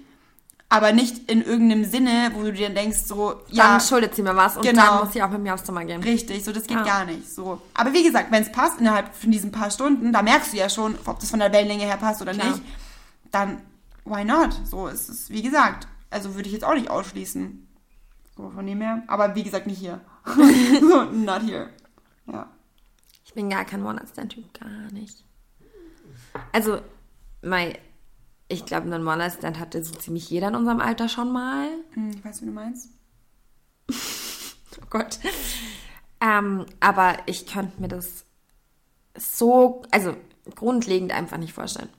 aber 0.73 0.91
nicht 0.91 1.29
in 1.31 1.43
irgendeinem 1.43 1.85
Sinne, 1.85 2.31
wo 2.33 2.41
du 2.41 2.51
dir 2.51 2.69
denkst 2.69 3.03
so, 3.05 3.33
Dann 3.49 3.55
ja, 3.55 3.79
schuldet 3.79 4.15
sie 4.15 4.23
mir 4.23 4.35
was 4.35 4.57
und 4.57 4.63
Genau. 4.63 4.85
dann 4.85 4.99
muss 5.03 5.13
sie 5.13 5.21
auch 5.21 5.29
mit 5.29 5.41
mir 5.41 5.53
aufs 5.53 5.63
Zimmer 5.63 5.85
gehen. 5.85 6.01
Richtig, 6.01 6.43
so 6.43 6.51
das 6.51 6.63
geht 6.63 6.77
Ja. 6.77 6.83
gar 6.83 7.05
nicht. 7.05 7.29
So. 7.29 7.61
Aber 7.75 7.93
wie 7.93 8.03
gesagt, 8.03 8.31
wenn 8.31 8.41
es 8.41 8.51
passt 8.51 8.79
innerhalb 8.79 9.13
von 9.13 9.29
diesen 9.29 9.51
paar 9.51 9.69
Stunden, 9.69 10.11
da 10.11 10.23
merkst 10.23 10.51
du 10.51 10.57
ja 10.57 10.69
schon, 10.69 10.97
ob 11.05 11.19
das 11.19 11.29
von 11.29 11.39
der 11.39 11.53
Wellenlänge 11.53 11.83
her 11.83 11.97
passt 11.97 12.23
oder 12.23 12.33
Klar. 12.33 12.47
nicht, 12.49 12.63
dann 13.31 13.61
why 14.05 14.25
not? 14.25 14.49
So 14.65 14.87
ist 14.87 15.09
es, 15.09 15.29
wie 15.29 15.43
gesagt. 15.43 15.87
Also 16.09 16.33
würde 16.35 16.47
ich 16.47 16.53
jetzt 16.53 16.65
auch 16.65 16.73
nicht 16.73 16.89
ausschließen. 16.89 17.67
So 18.35 18.49
von 18.49 18.65
dem 18.65 18.81
her. 18.81 19.03
Aber 19.07 19.35
wie 19.35 19.43
gesagt, 19.43 19.67
nicht 19.67 19.77
hier. 19.79 20.01
so, 20.25 21.03
not 21.03 21.43
here. 21.43 21.69
Ja. 22.25 22.47
Ich 23.25 23.33
bin 23.35 23.49
gar 23.49 23.63
kein 23.65 23.83
One-Night-Stand-Typ, 23.85 24.59
gar 24.59 24.69
nicht. 24.91 25.23
Also, 26.51 26.79
mein, 27.43 27.75
ich 28.47 28.65
glaube, 28.65 28.85
einen 28.93 29.07
One-Night-Stand 29.07 29.59
hatte 29.59 29.83
so 29.83 29.93
ziemlich 29.95 30.29
jeder 30.29 30.49
in 30.49 30.55
unserem 30.55 30.79
Alter 30.79 31.09
schon 31.09 31.31
mal. 31.31 31.67
Hm, 31.93 32.11
Ich 32.11 32.23
weiß, 32.23 32.41
wie 32.41 32.45
du 32.47 32.51
meinst. 32.51 32.89
Oh 34.81 34.85
Gott. 34.89 35.19
Ähm, 36.19 36.65
aber 36.79 37.17
ich 37.27 37.45
könnte 37.45 37.79
mir 37.79 37.87
das 37.89 38.25
so, 39.15 39.83
also 39.91 40.15
grundlegend 40.55 41.11
einfach 41.11 41.37
nicht 41.37 41.53
vorstellen. 41.53 41.89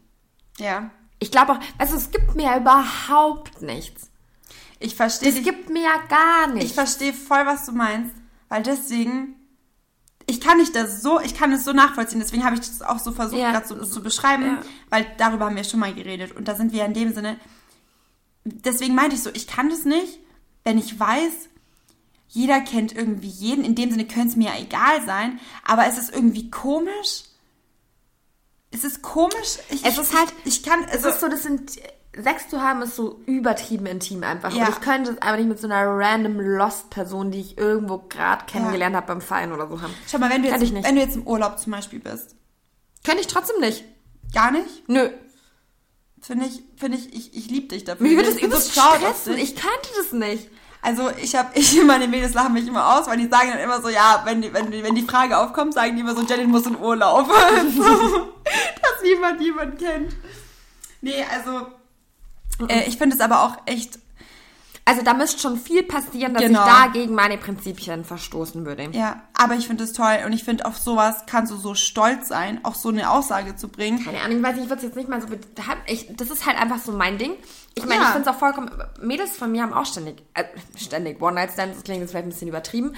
Ja. 0.59 0.91
Ich 1.21 1.31
glaube 1.31 1.53
auch, 1.53 1.61
also 1.79 1.97
es 1.97 2.11
gibt 2.11 2.35
mir 2.35 2.45
ja 2.47 2.59
überhaupt 2.59 3.63
nichts. 3.63 4.11
Ich 4.81 4.97
verstehe 4.97 5.29
Es 5.31 5.43
gibt 5.45 5.71
mir 5.71 5.83
ja 5.85 5.99
gar 6.09 6.49
Ich 6.49 6.55
nichts. 6.55 6.73
verstehe 6.73 7.13
voll, 7.13 7.47
was 7.47 7.67
du 7.67 7.73
meinst, 7.73 8.15
weil 8.49 8.63
deswegen, 8.65 9.37
ich 10.35 10.41
kann 10.41 10.59
nicht 10.59 10.75
das 10.75 11.01
so, 11.03 11.21
ich 11.21 11.35
kann 11.35 11.53
es 11.53 11.65
so 11.65 11.73
nachvollziehen, 11.73 12.19
deswegen 12.21 12.45
habe 12.45 12.55
ich 12.57 12.61
das 12.61 12.83
auch 12.83 12.99
so 12.99 13.13
versucht, 13.13 13.41
Ja, 13.41 13.53
gerade 13.53 13.67
so 13.69 13.85
zu 13.85 14.03
beschreiben, 14.03 14.45
ja. 14.45 14.63
weil 14.91 15.07
darüber 15.17 15.47
haben 15.47 15.57
wir 15.57 15.65
schon 15.65 15.81
mal 15.81 15.95
geredet 15.95 16.33
und 16.37 16.49
da 16.49 16.55
sind 16.57 16.73
wir 16.73 16.85
in 16.85 16.95
dem 16.95 17.13
Sinne, 17.15 17.37
deswegen 18.45 18.95
meinte 18.95 19.17
ich 19.17 19.23
so, 19.23 19.31
ich 19.33 19.47
kann 19.47 19.71
das 19.71 19.85
nicht, 19.85 20.19
wenn 20.65 20.79
ich 20.79 20.99
weiß, 20.99 21.33
jeder 22.29 22.61
kennt 22.61 22.93
irgendwie 22.95 23.29
jeden, 23.29 23.65
in 23.65 23.75
dem 23.77 23.91
Sinne 23.91 24.07
könnte 24.07 24.29
es 24.31 24.37
mir 24.37 24.49
ja 24.51 24.59
egal 24.61 25.05
sein, 25.07 25.39
aber 25.65 25.87
es 25.87 25.99
ist 25.99 26.13
irgendwie 26.13 26.51
komisch. 26.51 27.25
Es 28.73 28.83
ist 28.83 29.03
komisch. 29.03 29.59
Ich, 29.71 29.85
Es 29.85 29.99
ist 29.99 30.19
halt- 30.19 30.33
ich, 30.45 30.65
kann, 30.65 30.83
es 30.85 31.05
also, 31.05 31.09
ist 31.11 31.21
so, 31.21 31.29
das 31.29 31.43
sind, 31.45 31.77
Sex 32.23 32.49
zu 32.49 32.63
haben 32.63 32.83
ist 32.83 32.97
so 32.97 33.21
übertrieben 33.27 33.87
intim 33.87 34.23
einfach. 34.23 34.53
Ja. 34.53 34.67
Und 34.67 34.71
ich 34.71 34.81
könnte 34.81 35.13
es 35.13 35.23
aber 35.23 35.37
nicht 35.37 35.49
mit 35.49 35.59
so 35.59 35.67
einer 35.67 35.87
random 35.87 36.41
Lost-Person, 36.41 37.31
die 37.31 37.41
ich 37.41 37.59
irgendwo 37.59 37.99
gerade 37.99 38.45
kennengelernt 38.47 38.97
habe 38.97 39.07
beim 39.07 39.21
Feiern 39.21 39.53
oder 39.53 39.69
so 39.69 39.81
haben. 39.81 39.95
schau 40.11 40.19
mal, 40.19 40.31
wenn 40.31 40.43
du, 40.43 40.49
jetzt, 40.49 40.61
wenn 40.61 40.95
du 40.95 41.01
jetzt 41.01 41.17
im 41.17 41.27
Urlaub 41.27 41.59
zum 41.59 41.73
Beispiel 41.73 42.01
bist, 42.01 42.37
Könnte 43.05 43.21
ich 43.21 43.27
trotzdem 43.27 43.61
nicht. 43.61 43.85
gar 44.33 44.51
nicht, 44.51 44.89
Nö. 44.89 45.11
Finde 46.21 46.47
ich, 46.47 46.63
finde 46.77 46.97
ich, 46.97 47.13
ich, 47.13 47.37
ich 47.37 47.51
liebe 47.51 47.69
dich 47.69 47.85
dafür. 47.85 48.07
Mich 48.07 48.17
würde 48.17 48.31
bin 48.31 48.47
übelst 48.47 48.79
of 48.79 48.99
stressen. 48.99 49.37
Ich 49.37 49.57
könnte 49.57 49.89
das 49.99 50.13
nicht. 50.13 50.49
Also 50.81 51.11
ich 51.23 51.35
habe, 51.35 51.51
ich 51.55 51.83
meine 51.85 52.09
Mädels 52.09 52.33
lachen 52.35 52.55
mich 52.55 52.67
immer 52.67 52.97
aus, 52.97 53.07
weil 53.07 53.19
die 53.19 53.29
sagen 53.29 53.51
dann 53.51 53.61
immer 53.61 53.83
so, 53.83 53.89
ja, 53.89 54.23
wenn 54.25 54.41
die, 54.41 54.53
wenn 54.53 54.71
die, 54.71 54.83
wenn 54.83 54.95
die 54.95 55.03
Frage 55.03 55.37
aufkommt, 55.37 55.75
sagen 55.75 55.97
die 55.97 56.01
immer 56.01 56.15
so, 56.15 56.23
Janet 56.23 56.49
muss 56.49 56.67
in 56.67 56.79
Urlaub. 56.79 57.27
so, 57.27 57.83
dass 58.45 59.03
niemand 59.03 59.41
jemanden 59.41 59.77
kennt. 59.77 60.17
Nee, 61.03 61.25
also 61.31 61.67
äh, 62.69 62.85
ich 62.89 62.97
finde 62.99 63.17
es 63.17 63.21
aber 63.23 63.43
auch 63.43 63.57
echt, 63.67 63.99
Also 64.87 65.01
da 65.03 65.15
müsste 65.15 65.41
schon 65.41 65.57
viel 65.59 65.83
passieren, 65.83 66.35
dass 66.35 66.43
Genau. 66.43 66.65
ich 66.67 66.71
da 66.73 66.87
gegen 66.89 67.15
meine 67.15 67.39
Prinzipien 67.39 68.05
verstoßen 68.05 68.67
würde. 68.67 68.91
ja, 68.93 69.23
aber 69.33 69.55
ich 69.55 69.67
finde 69.67 69.85
es 69.85 69.93
toll 69.95 70.19
und 70.27 70.33
ich 70.35 70.45
finde 70.45 70.67
auf 70.67 70.77
sowas 70.77 71.25
kannst 71.27 71.51
du 71.53 71.57
so 71.57 71.75
stolz 71.75 72.29
sein, 72.29 72.61
auch 72.65 72.75
so 72.75 72.91
eine 72.91 73.11
Aussage 73.11 73.57
zu 73.57 73.69
bringen. 73.69 74.05
Keine 74.05 74.21
Ahnung, 74.21 74.37
ich 74.39 74.43
weiß 74.43 74.55
nicht, 74.57 74.65
ich 74.65 74.69
würde 74.71 74.81
es 74.81 74.87
jetzt 74.89 74.97
nicht 74.97 75.09
mal 75.09 75.21
so... 75.23 75.29
Ich, 75.87 76.09
das 76.17 76.31
ist 76.31 76.45
halt 76.47 76.59
einfach 76.61 76.79
so 76.79 76.93
mein 76.93 77.17
Ding. 77.17 77.33
Ich 77.75 77.87
meine, 77.87 78.03
Ja. 78.03 78.09
ich 78.09 78.13
finde 78.15 78.29
es 78.29 78.35
auch 78.37 78.39
vollkommen... 78.39 78.71
Mädels 79.01 79.37
von 79.37 79.51
mir 79.51 79.63
haben 79.63 79.73
auch 79.73 79.87
ständig... 79.87 80.23
Äh, 80.35 80.45
ständig 80.77 81.21
One-Night-Stands, 81.23 81.77
das 81.77 81.85
klingt 81.85 82.01
jetzt 82.03 82.11
vielleicht 82.11 82.27
ein 82.27 82.31
bisschen 82.31 82.49
übertrieben. 82.49 82.95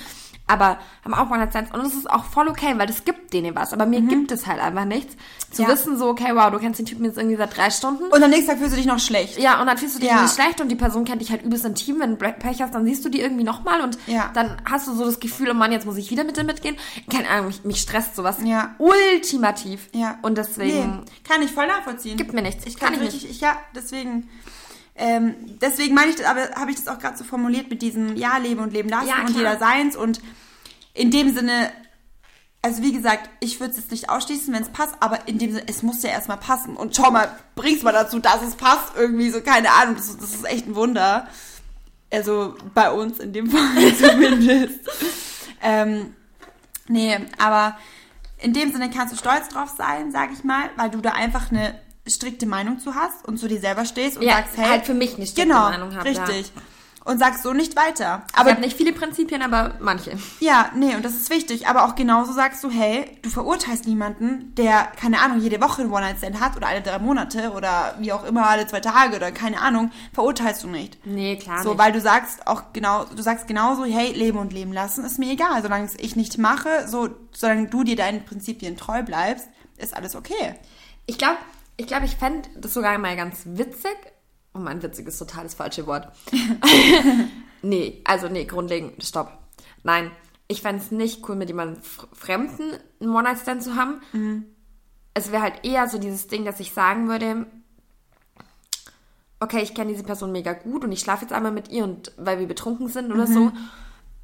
Aber 0.49 0.79
haben 1.05 1.13
auch 1.15 1.29
One-Night-Stands. 1.31 1.73
Und 1.75 1.83
das 1.85 1.95
ist 1.95 2.09
auch 2.09 2.25
voll 2.25 2.47
okay, 2.49 2.75
weil 2.77 2.87
das 2.87 3.05
gibt 3.05 3.33
denen 3.33 3.57
was. 3.57 3.73
Aber 3.73 3.85
mir 3.85 4.01
gibt 4.01 4.31
es 4.31 4.47
halt 4.47 4.61
einfach 4.61 4.85
nichts. 4.85 5.17
Zu 5.51 5.63
Mhm. 5.63 5.69
Ja. 5.69 5.75
wissen 5.75 5.99
so, 5.99 6.07
okay, 6.09 6.31
wow, 6.35 6.51
du 6.53 6.59
kennst 6.61 6.79
den 6.79 6.87
Typen 6.87 7.05
jetzt 7.05 7.19
irgendwie 7.19 7.37
seit 7.37 7.57
drei 7.57 7.69
Stunden. 7.71 8.05
Und 8.05 8.23
am 8.23 8.31
nächsten 8.31 8.49
Tag 8.51 8.59
fühlst 8.59 8.73
du 8.73 8.77
dich 8.77 8.87
noch 8.87 9.01
schlecht. 9.01 9.39
Ja, 9.39 9.61
und 9.61 9.67
dann 9.67 9.77
fühlst 9.77 9.97
du 9.97 10.01
dich 10.01 10.09
Ja. 10.09 10.17
irgendwie 10.19 10.35
schlecht 10.35 10.61
und 10.61 10.69
die 10.69 10.77
Person 10.77 11.05
kennt 11.05 11.21
dich 11.21 11.31
halt 11.33 11.43
übelst 11.43 11.65
intim. 11.65 11.99
Wenn 11.99 12.17
du 12.17 12.17
Pech 12.33 12.63
hast, 12.63 12.75
dann 12.75 12.85
siehst 12.85 13.05
du 13.05 13.09
die 13.09 13.21
irgendwie 13.21 13.43
nochmal 13.43 13.81
und 13.81 13.99
Ja. 14.07 14.31
dann 14.35 14.57
hast 14.71 14.87
du 14.87 14.95
so 14.95 15.05
das 15.05 15.19
Gefühl, 15.19 15.51
oh 15.51 15.55
Mann, 15.55 15.73
jetzt 15.73 15.85
muss 15.85 15.97
ich 15.97 16.11
wieder 16.13 16.23
mit 16.23 16.37
dir 16.37 16.45
mitgehen. 16.45 16.77
Keine 17.11 17.29
Ahnung, 17.29 17.47
mich, 17.49 17.65
mich 17.65 17.81
stresst 17.81 18.15
sowas 18.15 18.37
Ja. 18.45 18.77
ultimativ. 18.79 19.89
Ja. 19.93 20.19
Und 20.23 20.39
deswegen 20.39 20.99
Nee, 21.01 21.05
kann 21.29 21.43
ich 21.43 21.51
voll 21.51 21.67
nachvollziehen. 21.67 22.17
gibt 22.17 22.33
mir 22.33 22.43
nichts. 22.43 22.65
Ich 22.67 22.77
Kann 22.79 22.93
kann 22.95 23.03
ich 23.03 23.13
richtig, 23.13 23.31
ich, 23.31 23.41
ja, 23.41 23.57
deswegen, 23.75 24.29
ähm, 24.97 25.35
deswegen 25.61 25.95
meine 25.95 26.11
ich 26.11 26.17
das, 26.17 26.27
aber 26.27 26.49
habe 26.55 26.71
ich 26.71 26.77
das 26.77 26.89
auch 26.89 26.99
gerade 26.99 27.17
so 27.17 27.25
formuliert 27.25 27.69
mit 27.71 27.83
diesem 27.83 28.17
Ja, 28.17 28.39
leben 28.39 28.61
und 28.61 28.73
leben 28.73 28.89
lassen 28.89 29.09
Ja, 29.09 29.21
und 29.25 29.31
jeder 29.37 29.59
seins 29.59 29.95
und 29.97 30.21
in 30.95 31.11
dem 31.11 31.35
Sinne, 31.35 31.71
also 32.63 32.83
wie 32.83 32.93
gesagt, 32.93 33.29
ich 33.41 33.61
würde 33.61 33.73
es 33.73 33.77
jetzt 33.77 33.91
nicht 33.91 34.09
ausschließen, 34.09 34.53
wenn 34.55 34.63
es 34.63 34.71
passt, 34.71 34.95
aber 35.01 35.29
in 35.29 35.39
dem 35.39 35.53
Sinne, 35.53 35.65
es 35.69 35.83
muss 35.83 36.03
ja 36.03 36.11
erstmal 36.11 36.39
passen 36.39 36.77
und 36.77 36.97
schau 36.97 37.11
mal, 37.11 37.29
bring's 37.55 37.83
mal 37.83 37.93
dazu, 37.93 38.19
dass 38.19 38.43
es 38.43 38.55
passt, 38.57 38.93
irgendwie 38.97 39.31
so, 39.31 39.41
keine 39.43 39.71
Ahnung, 39.73 39.97
das, 39.97 40.09
ist- 40.09 40.23
das 40.23 40.35
ist 40.35 40.45
echt 40.45 40.67
ein 40.67 40.75
Wunder. 40.75 41.29
Also 42.11 42.55
bei 42.73 42.91
uns 42.91 43.19
in 43.19 43.33
dem 43.33 43.51
Fall 43.51 43.95
zumindest. 43.99 44.81
ähm, 45.63 46.15
nee, 46.89 47.19
aber 47.39 47.77
in 48.39 48.53
dem 48.53 48.73
Sinne 48.73 48.91
kannst 48.91 49.13
du 49.13 49.19
stolz 49.19 49.49
drauf 49.49 49.75
sein, 49.77 50.13
sag 50.13 50.33
ich 50.33 50.45
mal, 50.45 50.71
weil 50.77 50.91
du 50.91 51.01
da 51.01 51.11
einfach 51.13 51.51
eine 51.51 51.75
strikte 52.09 52.47
Meinung 52.47 52.79
zu 52.79 52.95
hast 52.95 53.27
und 53.27 53.39
zu 53.39 53.49
dir 53.49 53.61
selber 53.61 53.85
stehst 53.85 54.17
und 54.17 54.23
Ja, 54.25 54.37
sagst, 54.37 54.57
hey, 54.57 54.69
halt 54.69 54.87
für 54.87 54.95
mich 54.95 55.17
eine 55.17 55.27
strikte 55.27 55.43
genau, 55.49 55.69
Meinung 55.71 55.95
hab, 55.97 56.05
richtig. 56.05 56.53
und 57.05 57.19
sagst 57.21 57.45
so 57.45 57.53
nicht 57.53 57.77
weiter. 57.77 58.25
Aber 58.35 58.49
ich 58.49 58.55
habe 58.57 58.61
nicht 58.65 58.77
viele 58.77 58.93
Prinzipien, 58.93 59.41
aber 59.41 59.75
manche. 59.79 60.19
ja, 60.41 60.71
nee, 60.75 60.97
und 60.97 61.05
das 61.05 61.15
ist 61.15 61.31
wichtig. 61.31 61.69
Aber 61.69 61.85
auch 61.85 61.95
genauso 61.95 62.33
sagst 62.33 62.65
du, 62.65 62.71
hey, 62.71 63.17
du 63.23 63.31
verurteilst 63.31 63.87
niemanden, 63.87 64.53
der, 64.57 64.89
keine 65.01 65.21
Ahnung, 65.21 65.39
jede 65.41 65.61
Woche 65.61 65.83
einen 65.83 65.93
One-Night-Stand 65.93 66.41
hat 66.41 66.57
oder 66.57 66.67
alle 66.67 66.83
drei 66.83 66.99
Monate 66.99 67.53
oder 67.53 67.95
wie 68.01 68.13
auch 68.13 68.25
immer, 68.25 68.49
alle 68.49 68.67
zwei 68.67 68.81
Tage 68.81 69.15
oder 69.17 69.31
keine 69.31 69.61
Ahnung, 69.61 69.93
verurteilst 70.15 70.65
du 70.65 70.69
nicht. 70.69 70.99
Nee, 71.07 71.37
klar 71.37 71.63
So, 71.63 71.71
nicht. 71.71 71.79
weil 71.79 71.93
du 71.93 72.01
sagst 72.01 72.45
auch 72.49 72.73
genau, 72.73 73.05
du 73.05 73.23
sagst 73.23 73.47
genauso, 73.47 73.85
hey, 73.85 74.13
leben 74.13 74.39
und 74.39 74.53
leben 74.53 74.73
lassen 74.73 75.05
ist 75.05 75.21
mir 75.21 75.31
egal. 75.31 75.63
Solange 75.63 75.85
es 75.87 75.95
ich 75.97 76.17
nicht 76.17 76.39
mache, 76.39 76.89
so, 76.89 77.09
solange 77.33 77.69
du 77.69 77.85
dir 77.85 77.95
deinen 77.95 78.25
Prinzipien 78.25 78.77
treu 78.77 79.05
bleibst, 79.05 79.47
ist 79.79 79.95
alles 79.97 80.17
okay. 80.17 80.57
Ich 81.07 81.19
glaube, 81.19 81.37
ich, 81.77 81.87
glaub, 81.87 82.03
ich 82.03 82.17
fände 82.17 82.49
das 82.57 82.75
sogar 82.75 82.97
mal 82.99 83.17
ganz 83.17 83.43
witzig. 83.45 83.97
Oh 84.55 84.59
mein, 84.59 84.83
witzig 84.83 85.07
ist 85.07 85.19
total 85.19 85.45
das 85.45 85.55
falsche 85.55 85.87
Wort. 85.87 86.09
nee, 87.63 88.03
also 88.05 88.29
nee, 88.29 88.45
grundlegend, 88.45 89.05
stopp. 89.05 89.31
Nein, 89.83 90.11
ich 90.49 90.63
fände 90.63 90.83
es 90.83 90.91
nicht 90.91 91.29
cool, 91.29 91.37
mit 91.37 91.49
jemandem 91.49 91.83
Fremden 91.83 92.73
einen 93.01 93.15
One-Night-Stand 93.15 93.63
zu 93.63 93.77
haben. 93.77 94.01
Es 95.15 95.33
wäre 95.33 95.43
halt 95.43 95.65
eher 95.65 95.89
so 95.89 95.99
dieses 95.99 96.27
Ding, 96.29 96.45
dass 96.45 96.61
ich 96.61 96.73
sagen 96.73 97.09
würde, 97.09 97.47
okay, 99.41 99.61
ich 99.63 99.75
kenne 99.75 99.91
diese 99.93 100.05
Person 100.05 100.33
mega 100.33 100.53
gut 100.55 100.85
und 100.85 100.93
ich 100.93 101.01
schlafe 101.01 101.23
jetzt 101.23 101.33
einmal 101.33 101.53
mit 101.53 101.69
ihr 101.69 101.85
und 101.85 102.13
weil 102.17 102.39
wir 102.39 102.47
betrunken 102.47 102.89
sind 102.89 103.13
oder 103.13 103.27
so. 103.27 103.53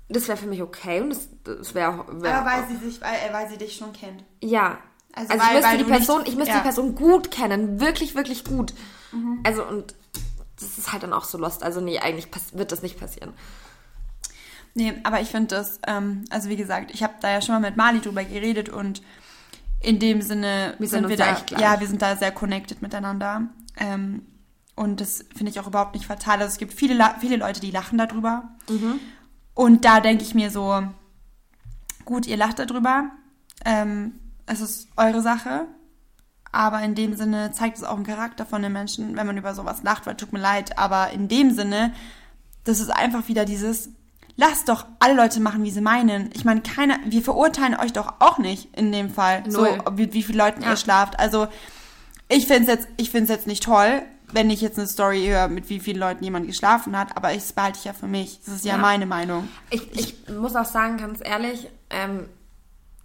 Das 0.09 0.29
wäre 0.29 0.37
für 0.39 0.47
mich 0.47 0.63
okay 0.63 1.01
und 1.01 1.11
das, 1.11 1.29
das 1.45 1.75
wäre 1.75 2.05
wär, 2.23 2.39
Aber 2.39 2.51
weil 2.51 2.69
sie 2.69 2.77
sich, 2.77 3.01
weil, 3.01 3.15
äh, 3.15 3.33
weil 3.33 3.49
sie 3.49 3.59
dich 3.59 3.77
schon 3.77 3.93
kennt. 3.93 4.25
ja. 4.41 4.79
Also 5.15 5.33
Also, 5.33 5.45
weil- 5.45 5.57
ich 5.57 5.63
müsste 5.63 5.77
die 5.77 5.83
du 5.85 5.91
nicht- 5.91 5.99
Person, 6.07 6.23
ich 6.27 6.37
müsste 6.37 6.53
ja. 6.53 6.59
die 6.59 6.63
Person 6.65 6.95
gut 6.95 7.31
kennen, 7.31 7.81
wirklich, 7.81 8.15
wirklich 8.15 8.45
gut. 8.45 8.73
Also 9.45 9.65
und 9.67 9.95
das 10.59 10.79
ist 10.79 10.93
halt 10.93 11.03
dann 11.03 11.13
auch 11.13 11.25
so 11.25 11.37
lost. 11.39 11.63
Also 11.63 11.81
nee, 11.81 11.99
eigentlich 11.99 12.29
wird 12.53 12.73
das 12.73 12.83
nicht 12.83 12.99
passieren. 12.99 13.33
Nee, 14.75 14.95
aber 15.05 15.21
ich 15.21 15.29
finde 15.29 15.49
das, 15.55 15.79
ähm, 15.87 16.25
also 16.31 16.49
wie 16.49 16.57
gesagt, 16.57 16.93
ich 16.95 17.03
habe 17.03 17.15
da 17.21 17.31
ja 17.31 17.43
schon 17.43 17.55
mal 17.55 17.61
mit 17.61 17.77
Mali 17.77 18.01
drüber 18.01 18.25
geredet 18.25 18.71
und 18.71 19.03
in 19.81 19.99
dem 19.99 20.23
Sinne 20.23 20.75
Wir 20.79 20.89
sind 20.89 21.05
uns 21.05 21.11
wir 21.11 21.17
da 21.19 21.35
da, 21.35 21.59
ja, 21.61 21.81
wir 21.81 21.87
sind 21.87 22.01
da 22.01 22.17
sehr 22.17 22.33
connected 22.33 22.81
miteinander. 22.81 23.49
Ähm, 23.77 24.25
und 24.77 25.01
das 25.03 25.27
finde 25.37 25.51
ich 25.51 25.61
auch 25.61 25.67
überhaupt 25.67 25.95
nicht 25.95 26.07
fatal. 26.07 26.37
Also 26.41 26.53
es 26.53 26.57
gibt 26.59 26.73
viele, 26.73 26.99
viele 27.21 27.37
Leute, 27.37 27.61
die 27.61 27.71
lachen 27.71 27.99
darüber. 27.99 28.45
Mhm. 28.71 28.99
Und 29.55 29.85
da 29.85 30.01
denke 30.01 30.23
ich 30.25 30.35
mir 30.35 30.51
so, 30.51 30.83
gut, 32.07 32.27
ihr 32.27 32.39
lacht 32.39 32.59
darüber. 32.59 33.11
Ähm, 33.67 34.15
es 34.47 34.61
ist 34.61 34.89
eure 34.97 35.23
Sache. 35.23 35.67
Aber 36.55 36.83
in 36.83 36.95
dem 36.95 37.15
Sinne 37.17 37.51
zeigt 37.53 37.79
es 37.79 37.85
auch 37.85 37.97
einen 37.97 38.05
Charakter 38.05 38.45
von 38.45 38.61
den 38.61 38.73
Menschen, 38.73 39.17
wenn 39.17 39.27
man 39.27 39.39
über 39.39 39.55
sowas 39.55 39.83
lacht, 39.83 40.05
weil 40.07 40.17
tut 40.17 40.33
mir 40.35 40.39
leid. 40.39 40.77
Aber 40.79 41.11
in 41.11 41.27
dem 41.29 41.51
Sinne, 41.53 41.95
das 42.65 42.79
ist 42.79 42.91
einfach 42.91 43.27
wieder 43.29 43.47
dieses, 43.47 43.89
lasst 44.37 44.69
doch 44.69 44.85
alle 45.01 45.15
Leute 45.15 45.41
machen, 45.41 45.65
wie 45.65 45.71
sie 45.71 45.81
meinen. 45.81 46.29
Ich 46.35 46.45
meine, 46.45 46.61
keiner, 46.61 46.99
wir 47.07 47.23
verurteilen 47.23 47.75
euch 47.75 47.95
doch 47.95 48.15
auch 48.19 48.37
nicht 48.37 48.69
in 48.77 48.93
dem 48.93 49.09
Fall, 49.09 49.43
Null. 49.49 49.81
so 49.87 49.97
wie, 49.97 50.13
wie 50.13 50.23
viele 50.23 50.39
Leuten 50.39 50.63
Ja. 50.63 50.71
ihr 50.73 50.77
schlaft. 50.77 51.19
Also 51.19 51.49
ich 52.29 52.47
finde 52.47 52.63
es 52.63 52.69
jetzt, 52.69 52.89
ich 52.99 53.11
find's 53.11 53.31
jetzt 53.31 53.47
nicht 53.47 53.63
toll, 53.63 54.03
wenn 54.31 54.51
ich 54.51 54.61
jetzt 54.61 54.79
eine 54.79 54.89
Story 54.89 55.25
höre, 55.27 55.49
mit 55.49 55.71
wie 55.71 55.81
vielen 55.81 55.99
Leuten 55.99 56.23
jemand 56.23 56.47
geschlafen 56.47 56.99
hat, 56.99 57.17
aber 57.17 57.33
ich- 57.33 57.39
das 57.43 57.53
behalte 57.55 57.79
ich 57.79 57.85
ja 57.87 57.95
für 57.95 58.07
mich. 58.09 58.41
Das 58.45 58.55
ist 58.55 58.65
ja, 58.67 58.73
Ja. 58.73 58.79
meine 58.79 59.07
Meinung. 59.07 59.49
Ich, 59.71 59.91
ich 59.99 60.29
muss 60.29 60.55
auch 60.55 60.67
sagen, 60.67 60.99
ganz 60.99 61.21
ehrlich, 61.23 61.69
ähm, 61.89 62.29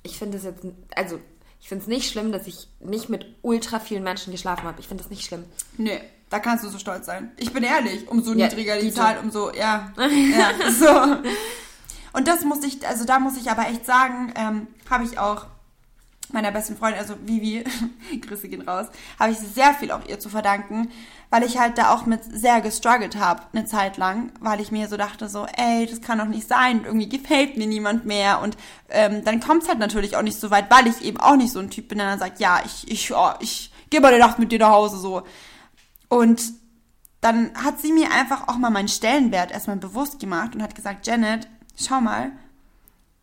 ich 0.07 0.17
finde 0.17 0.37
es 0.37 0.43
jetzt, 0.43 0.65
also 0.95 1.19
ich 1.59 1.67
finde 1.69 1.83
es 1.83 1.87
nicht 1.87 2.09
schlimm, 2.11 2.31
dass 2.31 2.47
ich 2.47 2.67
nicht 2.79 3.09
mit 3.09 3.25
ultra 3.41 3.79
vielen 3.79 4.03
Menschen 4.03 4.31
geschlafen 4.31 4.63
habe. 4.63 4.79
Ich 4.79 4.87
finde 4.87 5.03
das 5.03 5.11
nicht 5.11 5.25
schlimm. 5.25 5.43
Nee, 5.77 5.99
da 6.29 6.39
kannst 6.39 6.63
du 6.63 6.69
so 6.69 6.79
stolz 6.79 7.05
sein. 7.05 7.31
Ich 7.37 7.51
bin 7.51 7.63
ehrlich, 7.63 8.07
umso 8.07 8.33
Ja, 8.33 8.47
niedriger 8.47 8.79
die. 8.79 8.93
Zahl, 8.93 9.17
umso, 9.19 9.51
ja, 9.53 9.93
ja, 9.97 10.71
so. 10.71 11.17
Und 12.13 12.27
das 12.27 12.43
muss 12.43 12.63
ich, 12.63 12.87
also 12.87 13.05
da 13.05 13.19
muss 13.19 13.37
ich 13.37 13.51
aber 13.51 13.67
echt 13.67 13.85
sagen, 13.85 14.33
ähm, 14.35 14.67
habe 14.89 15.03
ich 15.03 15.19
auch 15.19 15.45
meiner 16.33 16.51
besten 16.51 16.75
Freundin, 16.77 16.99
also 16.99 17.15
Vivi, 17.25 17.63
Grüße 18.21 18.49
gehen 18.49 18.67
raus, 18.67 18.87
habe 19.19 19.31
ich 19.31 19.37
sehr 19.37 19.73
viel 19.73 19.91
auch 19.91 20.05
ihr 20.07 20.19
zu 20.19 20.29
verdanken, 20.29 20.89
weil 21.29 21.43
ich 21.43 21.57
halt 21.57 21.77
da 21.77 21.93
auch 21.93 22.05
mit 22.05 22.21
sehr 22.23 22.61
gestruggelt 22.61 23.17
habe, 23.17 23.43
eine 23.53 23.65
Zeit 23.65 23.97
lang, 23.97 24.31
weil 24.39 24.61
ich 24.61 24.71
mir 24.71 24.87
so 24.87 24.97
dachte 24.97 25.29
so, 25.29 25.45
ey, 25.57 25.85
das 25.85 26.01
kann 26.01 26.19
doch 26.19 26.25
nicht 26.25 26.47
sein, 26.47 26.83
irgendwie 26.85 27.09
gefällt 27.09 27.57
mir 27.57 27.67
niemand 27.67 28.05
mehr 28.05 28.41
und 28.41 28.57
ähm, 28.89 29.23
dann 29.23 29.39
kommt 29.39 29.63
es 29.63 29.69
halt 29.69 29.79
natürlich 29.79 30.15
auch 30.15 30.21
nicht 30.21 30.39
so 30.39 30.51
weit, 30.51 30.69
weil 30.69 30.87
ich 30.87 31.01
eben 31.01 31.19
auch 31.19 31.35
nicht 31.35 31.51
so 31.51 31.59
ein 31.59 31.69
Typ 31.69 31.87
bin, 31.89 31.97
der 31.97 32.07
dann 32.07 32.19
sagt, 32.19 32.39
ja, 32.39 32.61
ich, 32.65 32.89
ich, 32.91 33.13
oh, 33.13 33.31
ich 33.39 33.71
gehe 33.89 34.01
mal 34.01 34.13
die 34.13 34.19
Nacht 34.19 34.39
mit 34.39 34.51
dir 34.51 34.59
nach 34.59 34.71
Hause, 34.71 34.97
so. 34.97 35.23
Und 36.09 36.41
dann 37.21 37.53
hat 37.55 37.79
sie 37.79 37.91
mir 37.91 38.11
einfach 38.11 38.47
auch 38.47 38.57
mal 38.57 38.69
meinen 38.69 38.87
Stellenwert 38.87 39.51
erstmal 39.51 39.77
bewusst 39.77 40.19
gemacht 40.19 40.55
und 40.55 40.63
hat 40.63 40.75
gesagt, 40.75 41.07
Janet, 41.07 41.47
schau 41.75 41.99
mal, 41.99 42.31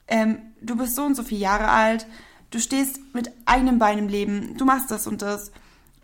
ähm, 0.09 0.39
du 0.61 0.77
bist 0.77 0.97
so 0.97 1.05
und 1.05 1.15
so 1.15 1.23
viele 1.23 1.41
Jahre 1.41 1.69
alt, 1.69 2.07
du 2.55 2.61
stehst 2.61 3.01
mit 3.13 3.33
einem 3.47 3.79
Bein 3.79 3.99
im 3.99 4.09
Leben, 4.09 4.57
du 4.57 4.65
machst 4.65 4.91
das 4.91 5.07
und 5.07 5.23
das. 5.23 5.51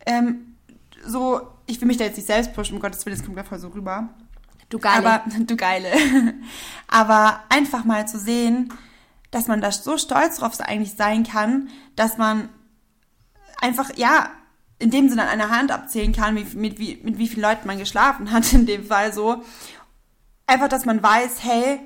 Ähm, 0.04 0.56
so, 1.04 1.46
ich 1.66 1.80
will 1.80 1.86
mich 1.86 1.96
da 1.96 2.04
jetzt 2.04 2.16
nicht 2.16 2.26
selbst 2.26 2.52
pushen, 2.54 2.74
um 2.74 2.82
Gottes 2.82 3.06
Willen, 3.06 3.16
das 3.16 3.24
kommt 3.24 3.36
gerade 3.36 3.48
voll 3.48 3.58
so 3.58 3.68
rüber. 3.68 4.08
Du 4.68 4.78
Geile. 4.78 5.06
Aber, 5.06 5.24
du 5.38 5.56
Geile. 5.56 5.88
Aber 6.88 7.40
einfach 7.48 7.84
mal 7.84 8.06
zu 8.08 8.18
sehen, 8.18 8.72
dass 9.30 9.46
man 9.46 9.60
da 9.60 9.70
so 9.70 9.96
stolz 9.96 10.38
drauf 10.38 10.58
eigentlich 10.60 10.94
sein 10.94 11.22
kann, 11.22 11.68
dass 11.94 12.18
man 12.18 12.48
einfach, 13.60 13.96
ja, 13.96 14.30
in 14.78 14.90
dem 14.90 15.08
Sinne 15.08 15.22
an 15.22 15.28
einer 15.28 15.50
Hand 15.50 15.70
abzählen 15.70 16.12
kann, 16.12 16.36
wie, 16.36 16.56
mit, 16.56 16.78
wie, 16.78 16.98
mit 17.02 17.18
wie 17.18 17.28
vielen 17.28 17.42
Leuten 17.42 17.66
man 17.66 17.78
geschlafen 17.78 18.32
hat, 18.32 18.52
in 18.52 18.66
dem 18.66 18.84
Fall 18.84 19.12
so. 19.12 19.44
Einfach, 20.46 20.68
dass 20.68 20.84
man 20.84 21.00
weiß, 21.00 21.44
hey, 21.44 21.80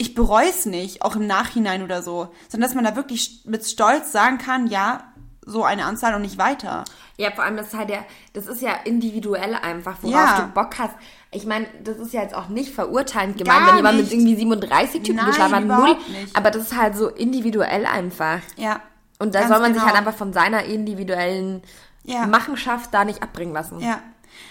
ich 0.00 0.14
bereue 0.14 0.48
es 0.48 0.64
nicht, 0.64 1.02
auch 1.02 1.14
im 1.14 1.26
Nachhinein 1.26 1.82
oder 1.82 2.02
so, 2.02 2.28
sondern 2.48 2.68
dass 2.70 2.74
man 2.74 2.84
da 2.84 2.96
wirklich 2.96 3.42
mit 3.44 3.66
Stolz 3.66 4.12
sagen 4.12 4.38
kann, 4.38 4.66
ja, 4.66 5.04
so 5.44 5.62
eine 5.62 5.84
Anzahl 5.84 6.14
und 6.14 6.22
nicht 6.22 6.38
weiter. 6.38 6.84
Ja, 7.18 7.30
vor 7.32 7.44
allem 7.44 7.58
das 7.58 7.68
ist 7.68 7.74
halt 7.78 7.90
ja, 7.90 7.98
das 8.32 8.46
ist 8.46 8.62
ja 8.62 8.72
individuell 8.84 9.54
einfach, 9.54 9.98
worauf 10.00 10.14
Ja. 10.14 10.40
du 10.40 10.54
Bock 10.54 10.78
hast. 10.78 10.94
Ich 11.32 11.44
meine, 11.44 11.66
das 11.84 11.98
ist 11.98 12.14
ja 12.14 12.22
jetzt 12.22 12.34
auch 12.34 12.48
nicht 12.48 12.72
verurteilend 12.74 13.36
gemeint, 13.36 13.66
wenn 13.68 13.76
jemand 13.76 13.98
mit 13.98 14.10
irgendwie 14.10 14.36
37 14.36 15.02
Typen 15.02 15.16
Nein, 15.16 15.26
geschlafen 15.26 15.54
hat, 15.54 15.64
null. 15.66 15.96
nicht. 16.08 16.34
Aber 16.34 16.50
das 16.50 16.62
ist 16.62 16.76
halt 16.76 16.96
so 16.96 17.08
individuell 17.08 17.84
einfach. 17.84 18.38
Ja. 18.56 18.80
Und 19.18 19.34
da 19.34 19.46
soll 19.48 19.58
man 19.60 19.74
sich 19.74 19.82
genau. 19.82 19.86
halt 19.86 19.96
einfach 19.98 20.16
von 20.16 20.32
seiner 20.32 20.64
individuellen 20.64 21.60
Ja. 22.04 22.26
Machenschaft 22.26 22.94
da 22.94 23.04
nicht 23.04 23.22
abbringen 23.22 23.52
lassen. 23.52 23.80
Ja. 23.80 24.00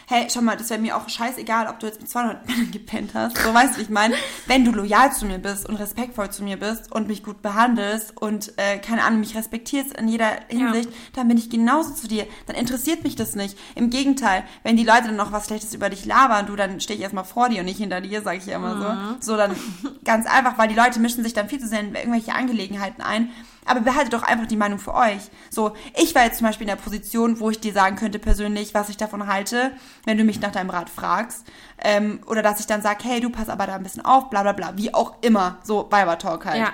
Hey, 0.08 0.28
schau 0.32 0.42
mal, 0.42 0.58
das 0.58 0.70
wäre 0.70 0.80
mir 0.80 0.98
auch 0.98 1.08
scheißegal, 1.08 1.68
ob 1.68 1.80
du 1.80 1.86
jetzt 1.86 2.02
mit 2.02 2.10
200 2.10 2.48
Männern 2.48 2.72
gepennt 2.72 3.12
hast. 3.14 3.38
So 3.38 3.54
weißt 3.54 3.78
du, 3.78 3.82
ich 3.82 3.90
meine. 3.90 4.16
Wenn 4.48 4.66
du 4.66 4.72
loyal 4.72 5.12
zu 5.14 5.26
mir 5.26 5.38
bist 5.38 5.68
und 5.70 5.76
respektvoll 5.76 6.32
zu 6.32 6.44
mir 6.44 6.58
bist 6.58 6.92
und 6.92 7.08
mich 7.08 7.24
gut 7.24 7.42
behandelst 7.42 8.20
und, 8.20 8.54
äh, 8.58 8.80
keine 8.80 9.04
Ahnung, 9.04 9.20
mich 9.20 9.36
respektierst 9.36 9.94
in 9.94 10.08
jeder 10.08 10.32
Hinsicht, 10.48 10.90
dann 11.14 11.28
bin 11.28 11.38
ich 11.38 11.50
genauso 11.50 11.94
zu 11.94 12.08
dir. 12.08 12.26
Dann 12.48 12.56
interessiert 12.56 13.04
mich 13.04 13.16
das 13.16 13.36
nicht. 13.36 13.58
Im 13.76 13.90
Gegenteil, 13.90 14.44
wenn 14.64 14.78
die 14.78 14.84
Leute 14.84 15.04
dann 15.04 15.16
noch 15.16 15.32
was 15.32 15.46
Schlechtes 15.46 15.74
über 15.74 15.90
dich 15.90 16.06
labern, 16.06 16.48
du, 16.48 16.56
dann 16.56 16.80
stehe 16.80 16.98
ich 16.98 17.04
erstmal 17.04 17.26
vor 17.26 17.50
dir 17.50 17.60
und 17.60 17.66
nicht 17.66 17.78
hinter 17.78 18.02
dir, 18.02 18.22
sage 18.22 18.38
ich 18.38 18.46
ja 18.46 18.56
immer 18.56 18.78
so. 19.20 19.32
So, 19.32 19.38
dann 19.38 19.56
ganz 20.04 20.26
einfach, 20.26 20.58
weil 20.58 20.68
die 20.68 20.76
Leute 20.76 21.00
mischen 21.00 21.24
sich 21.24 21.34
dann 21.34 21.50
viel 21.50 21.60
zu 21.60 21.68
sehr 21.68 21.82
in 21.82 21.94
irgendwelche 21.94 22.34
Angelegenheiten 22.34 23.02
ein. 23.02 23.30
Aber 23.70 23.82
behaltet 23.82 24.14
doch 24.14 24.24
einfach 24.24 24.48
die 24.48 24.58
Meinung 24.58 24.80
für 24.80 24.94
euch. 24.96 25.22
So, 25.50 25.74
ich 25.96 26.16
war 26.16 26.24
jetzt 26.24 26.40
zum 26.40 26.48
Beispiel 26.48 26.68
in 26.68 26.76
der 26.76 26.82
Position, 26.82 27.40
wo 27.40 27.50
ich 27.52 27.60
dir 27.60 27.72
sagen 27.72 27.96
könnte 27.96 28.18
persönlich, 28.20 28.74
was 28.74 28.90
ich 28.90 28.98
davon 28.98 29.28
halte, 29.28 29.72
wenn 30.06 30.18
du 30.18 30.24
mich 30.24 30.42
nach 30.42 30.52
deinem 30.52 30.72
Rat 30.72 30.90
fragst. 30.90 31.46
Ähm, 31.82 32.20
oder 32.26 32.42
dass 32.42 32.60
ich 32.60 32.66
dann 32.66 32.82
sage, 32.82 33.04
hey, 33.04 33.20
du 33.20 33.30
pass 33.30 33.48
aber 33.48 33.68
da 33.68 33.76
ein 33.76 33.84
bisschen 33.84 34.04
auf, 34.04 34.30
bla 34.30 34.42
bla 34.42 34.54
bla. 34.54 34.76
Wie 34.76 34.94
auch 34.94 35.14
immer. 35.22 35.60
So, 35.64 35.88
Weiber-Talk 35.90 36.46
halt. 36.46 36.58
Ja. 36.58 36.70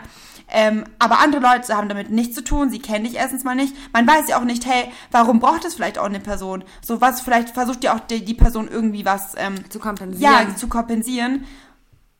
Ähm, 0.47 0.83
aber 0.99 1.19
andere 1.19 1.41
Leute 1.41 1.75
haben 1.75 1.89
damit 1.89 2.11
nichts 2.11 2.35
zu 2.35 2.43
tun, 2.43 2.69
sie 2.69 2.79
kennen 2.79 3.05
dich 3.05 3.15
erstens 3.15 3.43
mal 3.43 3.55
nicht. 3.55 3.75
Man 3.93 4.07
weiß 4.07 4.27
ja 4.27 4.37
auch 4.37 4.43
nicht, 4.43 4.65
hey, 4.65 4.91
warum 5.11 5.39
braucht 5.39 5.65
es 5.65 5.73
vielleicht 5.73 5.97
auch 5.97 6.05
eine 6.05 6.19
Person? 6.19 6.63
So 6.83 7.01
was, 7.01 7.21
vielleicht 7.21 7.49
versucht 7.49 7.83
ja 7.83 7.95
auch 7.95 7.99
die, 7.99 8.23
die 8.23 8.35
Person 8.35 8.67
irgendwie 8.67 9.05
was 9.05 9.33
ähm, 9.37 9.69
Zu 9.69 9.79
kompensieren. 9.79 10.21
ja, 10.49 10.55
zu 10.55 10.67
kompensieren. 10.67 11.45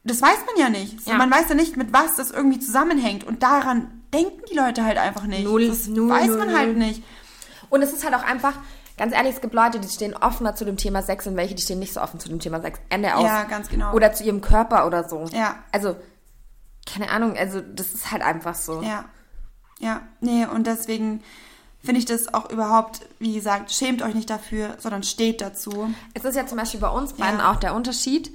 Das 0.04 0.22
weiß 0.22 0.38
man 0.48 0.58
ja 0.58 0.70
nicht. 0.70 1.04
So, 1.04 1.12
Ja. 1.12 1.18
Man 1.18 1.32
weiß 1.32 1.50
ja 1.50 1.56
nicht, 1.56 1.78
mit 1.78 1.94
was 1.94 2.16
das 2.16 2.32
irgendwie 2.32 2.60
zusammenhängt. 2.60 3.24
Und 3.24 3.44
daran 3.44 4.02
denken 4.16 4.42
die 4.52 4.56
Leute 4.56 4.84
halt 4.84 4.98
einfach 4.98 5.24
nicht. 5.24 5.44
Null, 5.44 5.68
das 5.68 5.88
null, 5.88 6.10
weiß 6.10 6.28
null, 6.28 6.38
man 6.38 6.48
null. 6.50 6.58
halt 6.58 6.78
nicht. 6.78 7.04
Und 7.70 7.82
es 7.82 7.92
ist 7.94 8.04
halt 8.04 8.14
auch 8.16 8.24
einfach, 8.24 8.54
ganz 8.98 9.14
ehrlich, 9.14 9.36
es 9.36 9.42
gibt 9.42 9.54
Leute, 9.54 9.80
die 9.80 9.88
stehen 9.88 10.16
offener 10.16 10.56
zu 10.56 10.66
dem 10.66 10.78
Thema 10.78 11.02
Sex 11.02 11.26
und 11.28 11.36
welche, 11.36 11.56
die 11.56 11.62
stehen 11.62 11.80
nicht 11.80 11.94
so 11.94 12.02
offen 12.02 12.20
zu 12.20 12.30
dem 12.30 12.40
Thema 12.40 12.62
Sex. 12.62 12.80
Ende 12.90 13.16
aus. 13.16 13.24
Ja, 13.24 13.44
ganz 13.44 13.70
genau. 13.70 13.94
Oder 13.94 14.14
zu 14.14 14.24
ihrem 14.24 14.42
Körper 14.42 14.86
oder 14.88 15.08
so. 15.08 15.26
Ja. 15.34 15.56
Also, 15.72 15.96
keine 16.86 17.10
Ahnung, 17.10 17.36
also 17.38 17.62
das 17.62 17.94
ist 17.94 18.12
halt 18.12 18.22
einfach 18.22 18.56
so. 18.56 18.82
Ja. 18.82 19.06
Ja. 19.80 20.02
Nee, 20.22 20.46
und 20.46 20.68
deswegen 20.68 21.22
finde 21.84 22.00
ich 22.00 22.06
das 22.06 22.34
auch 22.34 22.50
überhaupt, 22.50 23.02
wie 23.20 23.34
gesagt, 23.34 23.72
schämt 23.72 24.02
euch 24.02 24.14
nicht 24.16 24.30
dafür, 24.30 24.78
sondern 24.80 25.04
steht 25.04 25.42
dazu. 25.42 25.94
Es 26.14 26.24
ist 26.24 26.36
ja 26.36 26.48
zum 26.48 26.58
Beispiel 26.58 26.80
bei 26.80 26.90
uns 26.90 27.14
beiden 27.14 27.40
Ja. 27.40 27.52
auch 27.52 27.58
der 27.58 27.76
Unterschied. 27.76 28.32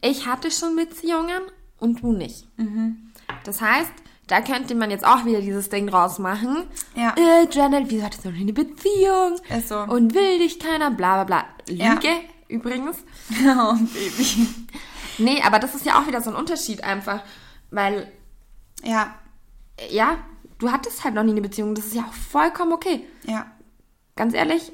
Ich 0.00 0.26
hatte 0.26 0.50
schon 0.50 0.76
Beziehungen 0.76 1.40
und 1.78 2.02
du 2.02 2.12
nicht. 2.12 2.46
Mhm. 2.58 3.12
Das 3.44 3.60
heißt, 3.60 3.90
da 4.26 4.40
könnte 4.40 4.74
man 4.74 4.90
jetzt 4.90 5.04
auch 5.04 5.24
wieder 5.24 5.40
dieses 5.40 5.68
Ding 5.68 5.86
draus 5.86 6.18
machen. 6.18 6.64
Ja. 6.94 7.14
Äh, 7.16 7.48
Janet, 7.50 7.90
wieso 7.90 8.04
hattest 8.04 8.24
du 8.24 8.30
noch 8.30 8.36
nie 8.36 8.42
eine 8.42 8.52
Beziehung? 8.52 9.38
Ist 9.56 9.68
so. 9.68 9.80
Und 9.80 10.14
will 10.14 10.38
dich 10.38 10.58
keiner, 10.58 10.90
bla 10.90 11.22
bla 11.22 11.44
bla. 11.68 11.74
Ja. 11.74 11.94
Lüge 11.94 12.08
übrigens. 12.48 12.98
Oh, 13.44 13.74
Baby. 13.74 14.48
Nee, 15.18 15.42
aber 15.42 15.58
das 15.58 15.74
ist 15.74 15.84
ja 15.84 16.00
auch 16.00 16.06
wieder 16.06 16.22
so 16.22 16.30
ein 16.30 16.36
Unterschied 16.36 16.84
einfach. 16.84 17.22
Weil, 17.70 18.10
Ja, 18.82 19.14
ja, 19.90 20.18
du 20.58 20.70
hattest 20.70 21.04
halt 21.04 21.14
noch 21.14 21.22
nie 21.22 21.32
eine 21.32 21.40
Beziehung. 21.42 21.74
Das 21.74 21.86
ist 21.86 21.94
ja 21.94 22.02
auch 22.02 22.12
vollkommen 22.14 22.72
okay. 22.72 23.04
ja. 23.24 23.46
Ganz 24.14 24.34
ehrlich, 24.34 24.72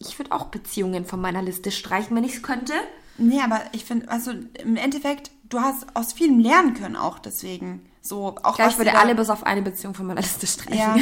ich 0.00 0.18
würde 0.18 0.32
auch 0.32 0.46
Beziehungen 0.46 1.04
von 1.04 1.20
meiner 1.20 1.42
Liste 1.42 1.70
streichen, 1.70 2.16
wenn 2.16 2.24
ich 2.24 2.34
es 2.34 2.42
könnte. 2.42 2.72
Nee, 3.18 3.40
aber 3.40 3.62
ich 3.70 3.84
finde, 3.84 4.10
also 4.10 4.32
im 4.32 4.76
Endeffekt, 4.76 5.30
du 5.48 5.60
hast 5.60 5.94
aus 5.94 6.12
vielem 6.12 6.40
lernen 6.40 6.74
können 6.74 6.96
auch 6.96 7.20
deswegen. 7.20 7.88
So, 8.06 8.36
auch 8.42 8.58
Ja, 8.58 8.68
ich 8.68 8.76
würde 8.76 8.96
alle 8.96 9.14
bis 9.14 9.30
auf 9.30 9.44
eine 9.44 9.62
Beziehung 9.62 9.94
von 9.94 10.06
meiner 10.06 10.20
Liste 10.20 10.46
streichen. 10.46 10.78
Ja. 10.78 10.96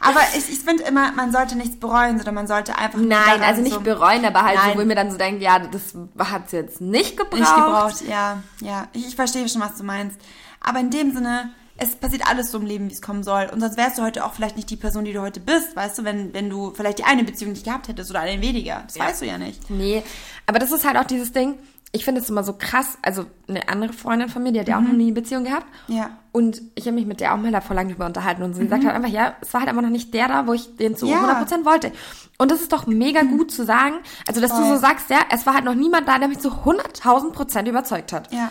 Aber 0.00 0.20
ich, 0.36 0.50
ich 0.50 0.58
finde 0.58 0.82
immer, 0.82 1.12
man 1.12 1.30
sollte 1.30 1.56
nichts 1.56 1.78
bereuen, 1.78 2.16
sondern 2.16 2.34
man 2.34 2.48
sollte 2.48 2.76
einfach 2.76 2.98
Nein, 2.98 3.40
also 3.40 3.62
nicht 3.62 3.72
so 3.72 3.80
bereuen, 3.80 4.24
aber 4.24 4.42
halt 4.42 4.56
Nein. 4.56 4.72
so, 4.74 4.80
wo 4.80 4.84
mir 4.84 4.96
dann 4.96 5.12
so 5.12 5.16
denke, 5.16 5.44
ja, 5.44 5.60
das 5.60 5.94
hat 6.18 6.46
es 6.46 6.52
jetzt 6.52 6.80
nicht 6.80 7.16
gebraucht. 7.16 7.38
nicht 7.38 7.54
gebraucht. 7.54 8.02
Ja, 8.08 8.42
ja. 8.60 8.88
Ich, 8.92 9.06
ich 9.06 9.16
verstehe 9.16 9.48
schon, 9.48 9.62
was 9.62 9.76
du 9.76 9.84
meinst. 9.84 10.20
Aber 10.60 10.80
in 10.80 10.90
dem 10.90 11.12
Sinne, 11.14 11.52
es 11.76 11.94
passiert 11.94 12.26
alles 12.28 12.50
so 12.50 12.58
im 12.58 12.66
Leben, 12.66 12.88
wie 12.88 12.94
es 12.94 13.02
kommen 13.02 13.22
soll. 13.22 13.48
Und 13.52 13.60
sonst 13.60 13.76
wärst 13.76 13.98
du 13.98 14.02
heute 14.02 14.24
auch 14.24 14.34
vielleicht 14.34 14.56
nicht 14.56 14.70
die 14.70 14.76
Person, 14.76 15.04
die 15.04 15.12
du 15.12 15.20
heute 15.20 15.40
bist, 15.40 15.76
weißt 15.76 15.98
du, 15.98 16.04
wenn, 16.04 16.32
wenn 16.34 16.50
du 16.50 16.72
vielleicht 16.74 16.98
die 16.98 17.04
eine 17.04 17.22
Beziehung 17.24 17.52
nicht 17.52 17.64
gehabt 17.64 17.88
hättest 17.88 18.10
oder 18.10 18.20
eine 18.20 18.40
weniger. 18.42 18.82
Das 18.86 18.98
weißt 18.98 19.22
du 19.22 19.26
ja 19.26 19.38
nicht. 19.38 19.70
Nee, 19.70 20.02
aber 20.46 20.58
das 20.58 20.72
ist 20.72 20.84
halt 20.84 20.96
auch 20.96 21.04
dieses 21.04 21.32
Ding, 21.32 21.54
ich 21.94 22.04
finde 22.04 22.20
es 22.20 22.28
immer 22.28 22.42
so 22.42 22.54
krass, 22.54 22.98
also 23.02 23.24
eine 23.48 23.68
andere 23.68 23.92
Freundin 23.92 24.28
von 24.28 24.42
mir, 24.42 24.50
die 24.52 24.58
hat 24.58 24.66
ja 24.66 24.78
auch 24.78 24.82
noch 24.82 24.92
nie 24.92 25.04
eine 25.04 25.12
Beziehung 25.12 25.44
gehabt. 25.44 25.66
Mhm. 25.86 25.96
Ja. 25.96 26.10
Und 26.32 26.60
ich 26.74 26.86
habe 26.86 26.96
mich 26.96 27.06
mit 27.06 27.20
der 27.20 27.32
auch 27.32 27.38
mal 27.38 27.52
da 27.52 27.60
vor 27.60 27.76
lang 27.76 27.88
drüber 27.88 28.06
unterhalten 28.06 28.42
und 28.42 28.54
sie 28.54 28.66
sagt 28.66 28.84
halt 28.84 28.96
einfach, 28.96 29.08
ja, 29.08 29.34
es 29.40 29.54
war 29.54 29.60
halt 29.60 29.70
einfach 29.70 29.82
noch 29.82 29.90
nicht 29.90 30.12
der 30.12 30.26
da, 30.26 30.46
wo 30.48 30.52
ich 30.54 30.76
den 30.76 30.96
zu 30.96 31.06
Mhm. 31.06 31.12
Ja. 31.12 31.18
Mhm. 31.20 31.44
100% 31.44 31.64
wollte. 31.64 31.92
Und 32.36 32.50
das 32.50 32.60
ist 32.60 32.72
doch 32.72 32.88
mega 32.88 33.22
gut 33.22 33.52
zu 33.52 33.64
sagen, 33.64 33.94
also 34.26 34.40
dass 34.40 34.50
du 34.50 34.56
Voll. 34.56 34.74
so 34.74 34.76
sagst, 34.76 35.08
ja, 35.08 35.20
es 35.30 35.46
war 35.46 35.54
halt 35.54 35.64
noch 35.64 35.76
niemand 35.76 36.08
da, 36.08 36.18
der 36.18 36.26
mich 36.26 36.40
zu 36.40 36.50
100.000 36.50 37.30
Prozent 37.30 37.68
überzeugt 37.68 38.12
hat. 38.12 38.32
Ja. 38.32 38.50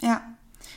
Ja. 0.00 0.20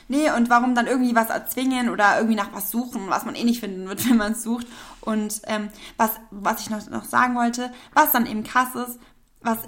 Nee, 0.06 0.30
und 0.30 0.48
warum 0.50 0.76
dann 0.76 0.86
irgendwie 0.86 1.16
was 1.16 1.30
erzwingen 1.30 1.88
oder 1.90 2.16
irgendwie 2.16 2.36
nach 2.36 2.52
was 2.52 2.70
suchen, 2.70 3.08
was 3.08 3.24
man 3.26 3.34
eh 3.34 3.42
nicht 3.42 3.58
finden 3.58 3.88
wird, 3.88 4.08
wenn 4.08 4.18
man 4.18 4.32
es 4.32 4.44
sucht. 4.44 4.68
Und 5.00 5.40
ähm, 5.48 5.68
was, 5.96 6.12
was 6.30 6.60
ich 6.60 6.70
noch, 6.70 6.88
noch 6.90 7.04
sagen 7.04 7.34
wollte, 7.34 7.72
was 7.92 8.12
dann 8.12 8.24
eben 8.26 8.44
krass 8.44 8.76
ist, 8.76 9.00
was, 9.42 9.58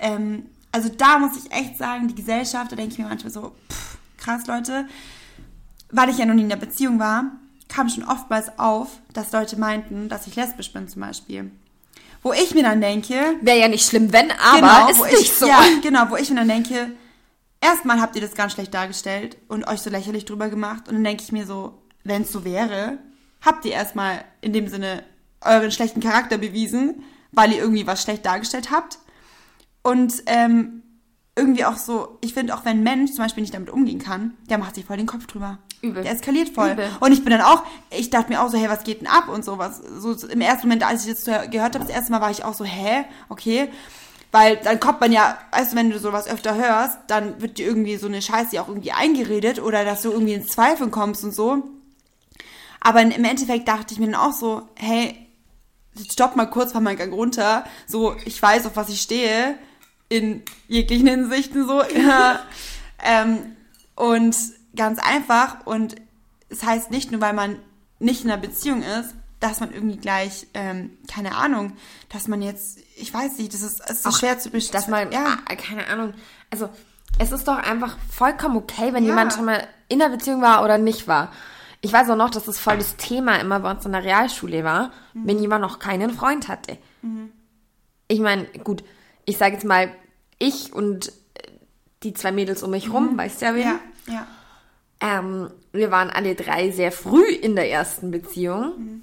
ähm, 0.00 0.46
also 0.76 0.90
da 0.90 1.18
muss 1.18 1.38
ich 1.42 1.50
echt 1.50 1.78
sagen, 1.78 2.06
die 2.06 2.14
Gesellschaft, 2.14 2.70
da 2.70 2.76
denke 2.76 2.92
ich 2.92 2.98
mir 2.98 3.08
manchmal 3.08 3.32
so, 3.32 3.52
pff, 3.70 3.96
krass, 4.18 4.46
Leute, 4.46 4.84
weil 5.90 6.10
ich 6.10 6.18
ja 6.18 6.26
noch 6.26 6.34
nie 6.34 6.42
in 6.42 6.50
der 6.50 6.56
Beziehung 6.56 6.98
war, 6.98 7.32
kam 7.66 7.88
schon 7.88 8.04
oftmals 8.04 8.58
auf, 8.58 8.88
dass 9.14 9.32
Leute 9.32 9.58
meinten, 9.58 10.10
dass 10.10 10.26
ich 10.26 10.36
lesbisch 10.36 10.74
bin 10.74 10.86
zum 10.86 11.00
Beispiel. 11.00 11.50
Wo 12.22 12.34
ich 12.34 12.54
mir 12.54 12.62
dann 12.62 12.82
denke, 12.82 13.14
Wäre 13.40 13.58
ja 13.58 13.68
nicht 13.68 13.88
schlimm, 13.88 14.12
wenn, 14.12 14.30
aber 14.32 14.90
ist 14.90 14.98
wo 14.98 15.04
nicht 15.06 15.20
ich, 15.20 15.32
so. 15.32 15.46
Ja, 15.46 15.62
genau, 15.80 16.10
wo 16.10 16.16
ich 16.16 16.28
mir 16.28 16.36
dann 16.36 16.48
denke, 16.48 16.92
erstmal 17.62 17.98
habt 17.98 18.14
ihr 18.14 18.20
das 18.20 18.34
ganz 18.34 18.52
schlecht 18.52 18.74
dargestellt 18.74 19.38
und 19.48 19.66
euch 19.66 19.80
so 19.80 19.88
lächerlich 19.88 20.26
drüber 20.26 20.50
gemacht. 20.50 20.88
Und 20.88 20.96
dann 20.96 21.04
denke 21.04 21.22
ich 21.22 21.32
mir 21.32 21.46
so, 21.46 21.78
wenn 22.04 22.22
es 22.22 22.32
so 22.32 22.44
wäre, 22.44 22.98
habt 23.40 23.64
ihr 23.64 23.72
erstmal 23.72 24.26
in 24.42 24.52
dem 24.52 24.68
Sinne 24.68 25.04
euren 25.40 25.70
schlechten 25.70 26.00
Charakter 26.00 26.36
bewiesen, 26.36 27.02
weil 27.32 27.52
ihr 27.52 27.60
irgendwie 27.60 27.86
was 27.86 28.02
schlecht 28.02 28.26
dargestellt 28.26 28.70
habt. 28.70 28.98
Und 29.86 30.24
ähm, 30.26 30.82
irgendwie 31.36 31.64
auch 31.64 31.76
so, 31.76 32.18
ich 32.20 32.34
finde 32.34 32.56
auch, 32.56 32.64
wenn 32.64 32.78
ein 32.78 32.82
Mensch 32.82 33.12
zum 33.12 33.22
Beispiel 33.22 33.42
nicht 33.42 33.54
damit 33.54 33.70
umgehen 33.70 34.00
kann, 34.00 34.32
der 34.50 34.58
macht 34.58 34.74
sich 34.74 34.84
voll 34.84 34.96
den 34.96 35.06
Kopf 35.06 35.28
drüber. 35.28 35.58
Übel. 35.80 36.02
Der 36.02 36.10
eskaliert 36.10 36.48
voll. 36.48 36.72
Übel. 36.72 36.88
Und 36.98 37.12
ich 37.12 37.22
bin 37.22 37.30
dann 37.30 37.42
auch, 37.42 37.62
ich 37.90 38.10
dachte 38.10 38.32
mir 38.32 38.42
auch 38.42 38.50
so, 38.50 38.58
hey, 38.58 38.68
was 38.68 38.82
geht 38.82 39.00
denn 39.00 39.06
ab 39.06 39.28
und 39.28 39.44
sowas. 39.44 39.80
So 39.98 40.12
im 40.26 40.40
ersten 40.40 40.66
Moment, 40.66 40.84
als 40.84 41.06
ich 41.06 41.14
das 41.14 41.24
gehört 41.50 41.76
habe, 41.76 41.84
das 41.84 41.90
erste 41.90 42.10
Mal 42.10 42.20
war 42.20 42.32
ich 42.32 42.42
auch 42.42 42.54
so, 42.54 42.64
hä, 42.64 43.04
okay. 43.28 43.68
Weil 44.32 44.56
dann 44.56 44.80
kommt 44.80 45.00
man 45.00 45.12
ja, 45.12 45.38
weißt 45.52 45.72
du, 45.72 45.76
wenn 45.76 45.90
du 45.90 46.00
sowas 46.00 46.26
öfter 46.26 46.56
hörst, 46.56 46.98
dann 47.06 47.40
wird 47.40 47.58
dir 47.58 47.66
irgendwie 47.66 47.96
so 47.96 48.08
eine 48.08 48.22
Scheiße 48.22 48.60
auch 48.60 48.66
irgendwie 48.66 48.90
eingeredet 48.90 49.62
oder 49.62 49.84
dass 49.84 50.02
du 50.02 50.10
irgendwie 50.10 50.34
ins 50.34 50.48
Zweifeln 50.48 50.90
kommst 50.90 51.22
und 51.22 51.32
so. 51.32 51.62
Aber 52.80 53.02
im 53.02 53.24
Endeffekt 53.24 53.68
dachte 53.68 53.94
ich 53.94 54.00
mir 54.00 54.06
dann 54.06 54.16
auch 54.16 54.32
so, 54.32 54.62
hey, 54.74 55.28
stopp 56.10 56.34
mal 56.34 56.46
kurz, 56.46 56.72
fahr 56.72 56.80
mal 56.80 56.90
einen 56.90 56.98
Gang 56.98 57.12
runter. 57.12 57.64
So, 57.86 58.16
ich 58.24 58.40
weiß, 58.42 58.66
auf 58.66 58.74
was 58.74 58.88
ich 58.88 59.00
stehe. 59.00 59.56
In 60.08 60.42
jeglichen 60.68 61.06
Hinsichten 61.08 61.66
so. 61.66 61.82
Ja. 61.96 62.40
ähm, 63.02 63.56
und 63.94 64.36
ganz 64.76 64.98
einfach. 64.98 65.66
Und 65.66 65.96
es 66.48 66.62
heißt 66.62 66.90
nicht 66.90 67.10
nur, 67.12 67.20
weil 67.20 67.32
man 67.32 67.58
nicht 67.98 68.24
in 68.24 68.30
einer 68.30 68.40
Beziehung 68.40 68.82
ist, 68.82 69.14
dass 69.40 69.60
man 69.60 69.72
irgendwie 69.72 69.96
gleich, 69.96 70.46
ähm, 70.54 70.90
keine 71.12 71.34
Ahnung, 71.36 71.72
dass 72.08 72.28
man 72.28 72.40
jetzt, 72.42 72.78
ich 72.96 73.12
weiß 73.12 73.38
nicht, 73.38 73.52
das 73.52 73.62
ist, 73.62 73.80
es 73.84 73.90
ist 73.90 74.02
so 74.04 74.10
Auch, 74.10 74.18
schwer 74.18 74.38
zu 74.38 74.50
bestimmen. 74.50 74.80
Dass 74.80 74.88
man, 74.88 75.12
ja, 75.12 75.38
ah, 75.46 75.54
keine 75.56 75.86
Ahnung. 75.88 76.14
Also, 76.50 76.68
es 77.18 77.32
ist 77.32 77.48
doch 77.48 77.56
einfach 77.58 77.96
vollkommen 78.10 78.56
okay, 78.56 78.92
wenn 78.92 79.04
Ja. 79.04 79.10
jemand 79.10 79.32
schon 79.32 79.44
mal 79.46 79.66
in 79.88 80.00
einer 80.02 80.14
Beziehung 80.14 80.40
war 80.42 80.62
oder 80.64 80.78
nicht 80.78 81.08
war. 81.08 81.32
Ich 81.80 81.92
weiß 81.92 82.08
auch 82.10 82.16
noch, 82.16 82.30
dass 82.30 82.44
das 82.44 82.58
voll 82.58 82.78
das 82.78 82.96
Thema 82.96 83.36
immer 83.36 83.60
bei 83.60 83.70
uns 83.70 83.84
in 83.86 83.92
der 83.92 84.02
Realschule 84.04 84.64
war, 84.64 84.90
Mhm. 85.14 85.26
wenn 85.26 85.38
jemand 85.38 85.62
noch 85.62 85.78
keinen 85.78 86.10
Freund 86.10 86.48
hatte. 86.48 86.78
Ich 88.08 88.20
meine, 88.20 88.44
gut, 88.64 88.82
ich 89.26 89.36
sage 89.36 89.54
jetzt 89.54 89.64
mal, 89.64 89.92
ich 90.38 90.72
und 90.72 91.08
äh, 91.34 91.50
die 92.02 92.14
zwei 92.14 92.32
Mädels 92.32 92.62
um 92.62 92.70
mich 92.70 92.90
rum, 92.92 93.18
weißt 93.18 93.42
du 93.42 93.46
ja, 93.46 93.54
wen? 93.54 93.64
Mhm. 93.64 93.80
ja, 94.06 94.14
ja. 94.14 94.26
Ähm, 95.00 95.50
wir 95.72 95.90
waren 95.90 96.08
alle 96.08 96.34
drei 96.34 96.70
sehr 96.70 96.90
früh 96.90 97.28
in 97.28 97.54
der 97.54 97.70
ersten 97.70 98.10
Beziehung. 98.10 99.02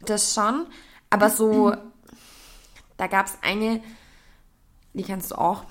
Das 0.00 0.32
schon. 0.34 0.66
Aber 1.10 1.28
so, 1.28 1.74
da 2.96 3.06
gab 3.06 3.26
es 3.26 3.36
eine, 3.42 3.82
die 4.94 5.02
kennst 5.02 5.32
du 5.32 5.34
auch. 5.36 5.64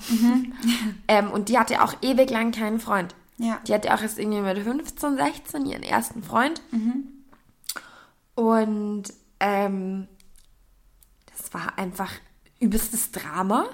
ähm, 1.08 1.32
und 1.32 1.50
die 1.50 1.58
hatte 1.58 1.82
auch 1.82 1.96
ewig 2.02 2.30
lang 2.30 2.52
keinen 2.52 2.80
Freund. 2.80 3.16
Ja. 3.38 3.60
Die 3.68 3.74
hatte 3.74 3.94
auch 3.94 4.02
erst 4.02 4.20
irgendwie 4.20 4.42
mit 4.42 4.60
15, 4.60 5.18
16 5.18 5.66
ihren 5.66 5.84
ersten 5.84 6.24
Freund. 6.24 6.62
Und 8.36 9.04
ähm, 9.40 10.08
das 11.36 11.54
war 11.54 11.78
einfach 11.78 12.12
übelstes 12.60 13.12
Drama. 13.12 13.66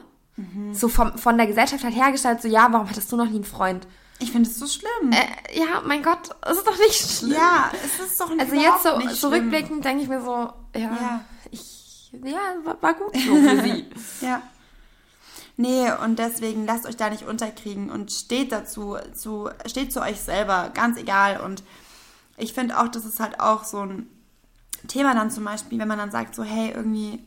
So 0.71 0.87
vom, 0.87 1.17
von 1.19 1.37
der 1.37 1.45
Gesellschaft 1.45 1.83
halt 1.83 1.95
hergestellt, 1.95 2.41
so 2.41 2.47
ja, 2.47 2.67
warum 2.71 2.89
hattest 2.89 3.11
du 3.11 3.15
noch 3.15 3.25
nie 3.29 3.35
einen 3.35 3.43
Freund? 3.43 3.85
Ich 4.17 4.31
finde 4.31 4.49
es 4.49 4.57
so 4.57 4.65
schlimm. 4.65 5.11
Äh, 5.11 5.59
ja, 5.59 5.81
mein 5.85 6.01
Gott, 6.01 6.29
es 6.49 6.57
ist 6.57 6.65
doch 6.67 6.77
nicht 6.79 7.17
schlimm. 7.17 7.33
ja, 7.33 7.69
es 7.83 7.99
ist 8.07 8.19
doch 8.19 8.29
Also 8.31 8.53
überhaupt 8.55 8.55
jetzt 8.55 8.83
so, 8.83 8.97
nicht 8.97 9.15
so 9.21 9.29
rückblickend 9.29 9.85
denke 9.85 10.03
ich 10.03 10.09
mir 10.09 10.21
so, 10.21 10.51
ja, 10.75 10.79
Ja. 10.79 11.25
ich, 11.51 12.11
ja, 12.23 12.39
war, 12.63 12.81
war 12.81 12.93
gut 12.95 13.13
so 13.15 13.35
für 13.35 13.61
sie. 13.61 13.85
Ja. 14.25 14.41
Nee, 15.57 15.91
und 16.03 16.17
deswegen 16.17 16.65
lasst 16.65 16.87
euch 16.87 16.97
da 16.97 17.09
nicht 17.11 17.23
unterkriegen 17.27 17.91
und 17.91 18.11
steht 18.11 18.51
dazu, 18.51 18.97
zu, 19.13 19.49
steht 19.67 19.93
zu 19.93 20.01
euch 20.01 20.19
selber, 20.21 20.71
ganz 20.73 20.97
egal. 20.97 21.39
Und 21.41 21.61
ich 22.37 22.53
finde 22.53 22.79
auch, 22.79 22.87
das 22.87 23.05
ist 23.05 23.19
halt 23.19 23.39
auch 23.39 23.63
so 23.63 23.81
ein 23.81 24.07
Thema 24.87 25.13
dann 25.13 25.29
zum 25.29 25.43
Beispiel, 25.43 25.77
wenn 25.77 25.87
man 25.89 25.99
dann 25.99 26.09
sagt 26.09 26.33
so, 26.33 26.43
hey, 26.43 26.71
irgendwie, 26.71 27.23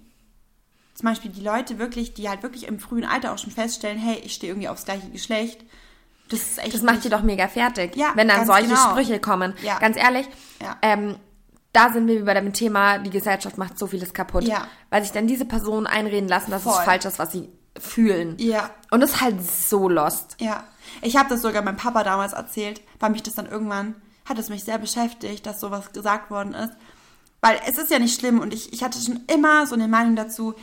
zum 0.94 1.08
Beispiel 1.08 1.30
die 1.30 1.40
Leute 1.42 1.78
wirklich, 1.78 2.14
die 2.14 2.28
halt 2.28 2.42
wirklich 2.42 2.66
im 2.68 2.78
frühen 2.78 3.04
Alter 3.04 3.32
auch 3.32 3.38
schon 3.38 3.50
feststellen, 3.52 3.98
hey, 3.98 4.16
ich 4.24 4.34
stehe 4.34 4.52
irgendwie 4.52 4.68
aufs 4.68 4.84
gleiche 4.84 5.08
Geschlecht. 5.10 5.64
Das 6.28 6.40
ist 6.40 6.58
echt 6.58 6.74
Das 6.74 6.82
macht 6.82 6.94
nicht- 6.96 7.04
die 7.06 7.08
doch 7.10 7.22
mega 7.22 7.48
fertig, 7.48 7.96
Ja, 7.96 8.12
wenn 8.14 8.28
dann 8.28 8.46
solche 8.46 8.68
genau. 8.68 8.90
Sprüche 8.90 9.18
kommen. 9.20 9.54
Ja. 9.62 9.78
Ganz 9.78 9.96
ehrlich, 9.96 10.26
Ja. 10.62 10.76
ähm, 10.82 11.16
da 11.72 11.92
sind 11.92 12.06
wir 12.06 12.20
wie 12.20 12.22
bei 12.24 12.34
dem 12.34 12.52
Thema, 12.52 12.98
die 12.98 13.10
Gesellschaft 13.10 13.58
macht 13.58 13.78
so 13.78 13.86
vieles 13.88 14.14
kaputt. 14.14 14.44
Ja. 14.44 14.68
Weil 14.90 15.02
sich 15.02 15.12
dann 15.12 15.26
diese 15.26 15.44
Personen 15.44 15.86
einreden 15.86 16.28
lassen, 16.28 16.50
dass 16.52 16.64
es 16.64 16.72
Voll. 16.72 16.84
falsch 16.84 17.04
ist, 17.04 17.18
was 17.18 17.32
sie 17.32 17.48
fühlen. 17.78 18.36
Ja, 18.38 18.70
Und 18.92 19.00
das 19.00 19.10
ist 19.14 19.20
halt 19.20 19.44
so 19.44 19.88
lost. 19.88 20.36
Ja, 20.38 20.62
ich 21.02 21.16
habe 21.16 21.28
das 21.28 21.42
sogar 21.42 21.60
meinem 21.62 21.76
Papa 21.76 22.04
damals 22.04 22.32
erzählt, 22.32 22.80
weil 23.00 23.10
mich 23.10 23.24
das 23.24 23.34
dann 23.34 23.46
irgendwann, 23.46 23.96
hat 24.24 24.38
es 24.38 24.48
mich 24.48 24.62
sehr 24.64 24.78
beschäftigt, 24.78 25.44
dass 25.44 25.58
sowas 25.60 25.92
gesagt 25.92 26.30
worden 26.30 26.54
ist. 26.54 26.72
Weil 27.40 27.60
es 27.66 27.76
ist 27.76 27.90
ja 27.90 27.98
nicht 27.98 28.18
schlimm 28.18 28.38
und 28.38 28.54
ich, 28.54 28.72
ich 28.72 28.82
hatte 28.84 28.98
schon 29.00 29.20
immer 29.26 29.66
so 29.66 29.74
eine 29.74 29.88
Meinung 29.88 30.14
dazu, 30.16 30.54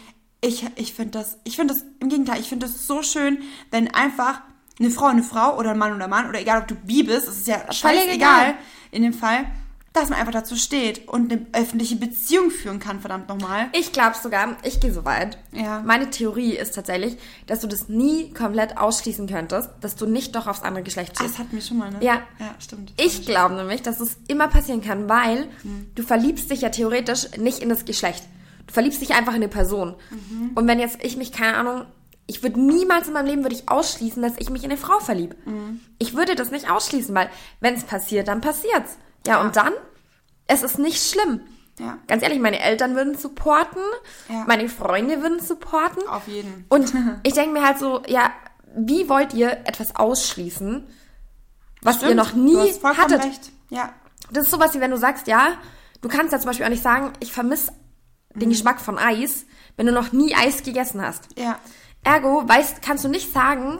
ich, 0.42 0.66
ich 0.76 0.94
finde 0.94 1.20
das, 1.20 1.38
ich 1.44 1.56
finde 1.56 1.74
das, 1.74 1.84
im 2.00 2.10
Gegenteil, 2.10 2.40
ich 2.40 2.50
finde 2.50 2.66
das 2.68 2.88
so 2.88 3.04
schön, 3.04 3.40
wenn 3.70 3.94
einfach 3.94 4.42
eine 4.80 4.90
Frau 4.90 5.06
eine 5.06 5.24
Frau 5.24 5.58
oder 5.58 5.72
ein 5.72 5.78
Mann 5.78 5.94
oder 5.96 6.08
Mann 6.08 6.28
oder 6.28 6.40
egal 6.42 6.62
ob 6.62 6.68
du 6.68 6.76
bi 6.76 7.04
bist, 7.04 7.28
es 7.28 7.38
ist 7.40 7.48
ja 7.48 7.58
Völlig 7.60 7.78
scheißegal 7.78 8.16
egal. 8.16 8.54
in 8.92 9.04
dem 9.04 9.14
Fall, 9.14 9.46
dass 9.94 10.10
man 10.10 10.18
einfach 10.18 10.32
dazu 10.32 10.56
steht 10.56 11.08
und 11.10 11.32
eine 11.32 11.46
öffentliche 11.52 11.98
Beziehung 11.98 12.50
führen 12.50 12.80
kann, 12.80 13.02
verdammt 13.02 13.28
nochmal. 13.28 13.68
Ich 13.74 13.92
glaube 13.92 14.16
sogar, 14.24 14.56
ich 14.64 14.80
gehe 14.80 14.92
so 14.94 15.04
weit. 15.04 15.38
Ja. 15.52 15.82
Meine 15.86 16.10
Theorie 16.10 16.56
ist 16.56 16.74
tatsächlich, 16.74 17.18
dass 17.46 17.60
du 17.60 17.68
das 17.68 17.90
nie 17.90 18.32
komplett 18.34 18.78
ausschließen 18.78 19.28
könntest, 19.28 19.70
dass 19.82 19.96
du 19.98 20.06
nicht 20.08 20.34
doch 20.36 20.48
aufs 20.48 20.62
andere 20.62 20.84
Geschlecht 20.84 21.12
Ah, 21.12 21.20
stehst. 21.20 21.34
Das 21.34 21.40
hatten 21.40 21.52
wir 21.52 21.62
schon 21.62 21.78
mal, 21.78 21.92
ne? 21.92 21.98
Ja. 22.02 22.22
Ja, 22.40 22.56
stimmt. 22.60 22.94
Ich 22.98 23.26
glaube 23.26 23.54
nämlich, 23.56 23.82
dass 23.84 24.00
es 24.00 24.18
immer 24.28 24.48
passieren 24.48 24.82
kann, 24.82 25.10
weil 25.10 25.48
du 25.96 26.04
verliebst 26.04 26.50
dich 26.50 26.62
ja 26.62 26.70
theoretisch 26.70 27.28
nicht 27.38 27.60
in 27.60 27.68
das 27.70 27.84
Geschlecht. 27.86 28.24
Du 28.72 28.76
verliebst 28.76 29.02
dich 29.02 29.14
einfach 29.14 29.34
in 29.34 29.38
eine 29.44 29.50
Person. 29.50 29.96
Und 30.56 30.66
wenn 30.66 30.80
jetzt 30.80 31.04
ich 31.04 31.18
mich, 31.18 31.34
keine 31.34 31.58
Ahnung, 31.58 31.86
ich 32.26 32.42
würde 32.42 32.58
niemals 32.62 33.08
in 33.10 33.14
meinem 33.14 33.26
Leben 33.26 33.42
würde 33.44 33.54
ich 33.54 33.68
ausschließen, 33.68 34.22
dass 34.24 34.38
ich 34.38 34.50
mich 34.50 34.64
in 34.64 34.72
eine 34.72 34.80
Frau 34.80 35.00
verliebe. 35.02 35.36
Ich 36.00 36.16
würde 36.16 36.36
das 36.36 36.52
nicht 36.52 36.72
ausschließen, 36.72 37.14
weil 37.14 37.30
wenn 37.60 37.74
es 37.74 37.84
passiert, 37.84 38.30
dann 38.30 38.40
passiert's. 38.40 38.98
Ja, 39.28 39.34
Ja. 39.34 39.42
und 39.42 39.58
dann, 39.58 39.74
es 40.48 40.64
ist 40.64 40.80
nicht 40.80 41.06
schlimm. 41.06 41.42
Ja. 41.80 41.98
Ganz 42.08 42.24
ehrlich, 42.24 42.40
meine 42.40 42.62
Eltern 42.62 42.96
würden 42.96 43.18
supporten, 43.18 43.82
Ja. 44.30 44.46
meine 44.48 44.70
Freunde 44.70 45.22
würden 45.22 45.42
supporten. 45.42 46.08
Auf 46.08 46.30
jeden. 46.30 46.64
Und 46.70 46.94
ich 47.24 47.34
denke 47.34 47.52
mir 47.52 47.66
halt 47.68 47.78
so, 47.78 48.02
ja, 48.08 48.32
wie 48.74 49.10
wollt 49.10 49.34
ihr 49.34 49.52
etwas 49.66 49.98
ausschließen, 49.98 50.88
was 51.82 51.96
ihr 51.98 52.00
Stimmt, 52.04 52.16
noch 52.16 52.32
du 52.32 52.40
nie 52.40 52.56
hast 52.70 52.80
vollkommen 52.80 53.04
hattet? 53.04 53.26
recht. 53.26 53.52
Ja. 53.70 53.92
Das 54.32 54.46
ist 54.46 54.52
sowas 54.52 54.74
wie 54.76 54.80
wenn 54.80 54.92
du 54.92 54.98
sagst, 54.98 55.28
ja, 55.28 55.58
du 56.02 56.08
kannst 56.08 56.32
ja 56.32 56.40
zum 56.40 56.48
Beispiel 56.48 56.66
auch 56.66 56.70
nicht 56.70 56.84
sagen, 56.84 57.12
ich 57.20 57.34
vermisse 57.34 57.74
den 58.36 58.50
Mhm. 58.50 58.54
Geschmack 58.54 58.82
von 58.82 58.98
Eis, 58.98 59.46
wenn 59.78 59.86
du 59.86 59.92
noch 59.92 60.12
nie 60.12 60.34
Eis 60.36 60.64
gegessen 60.64 61.02
hast. 61.02 61.28
Ja. 61.38 61.60
Ergo, 62.04 62.44
weißt, 62.48 62.82
kannst 62.82 63.04
du 63.04 63.10
nicht 63.10 63.32
sagen, 63.34 63.80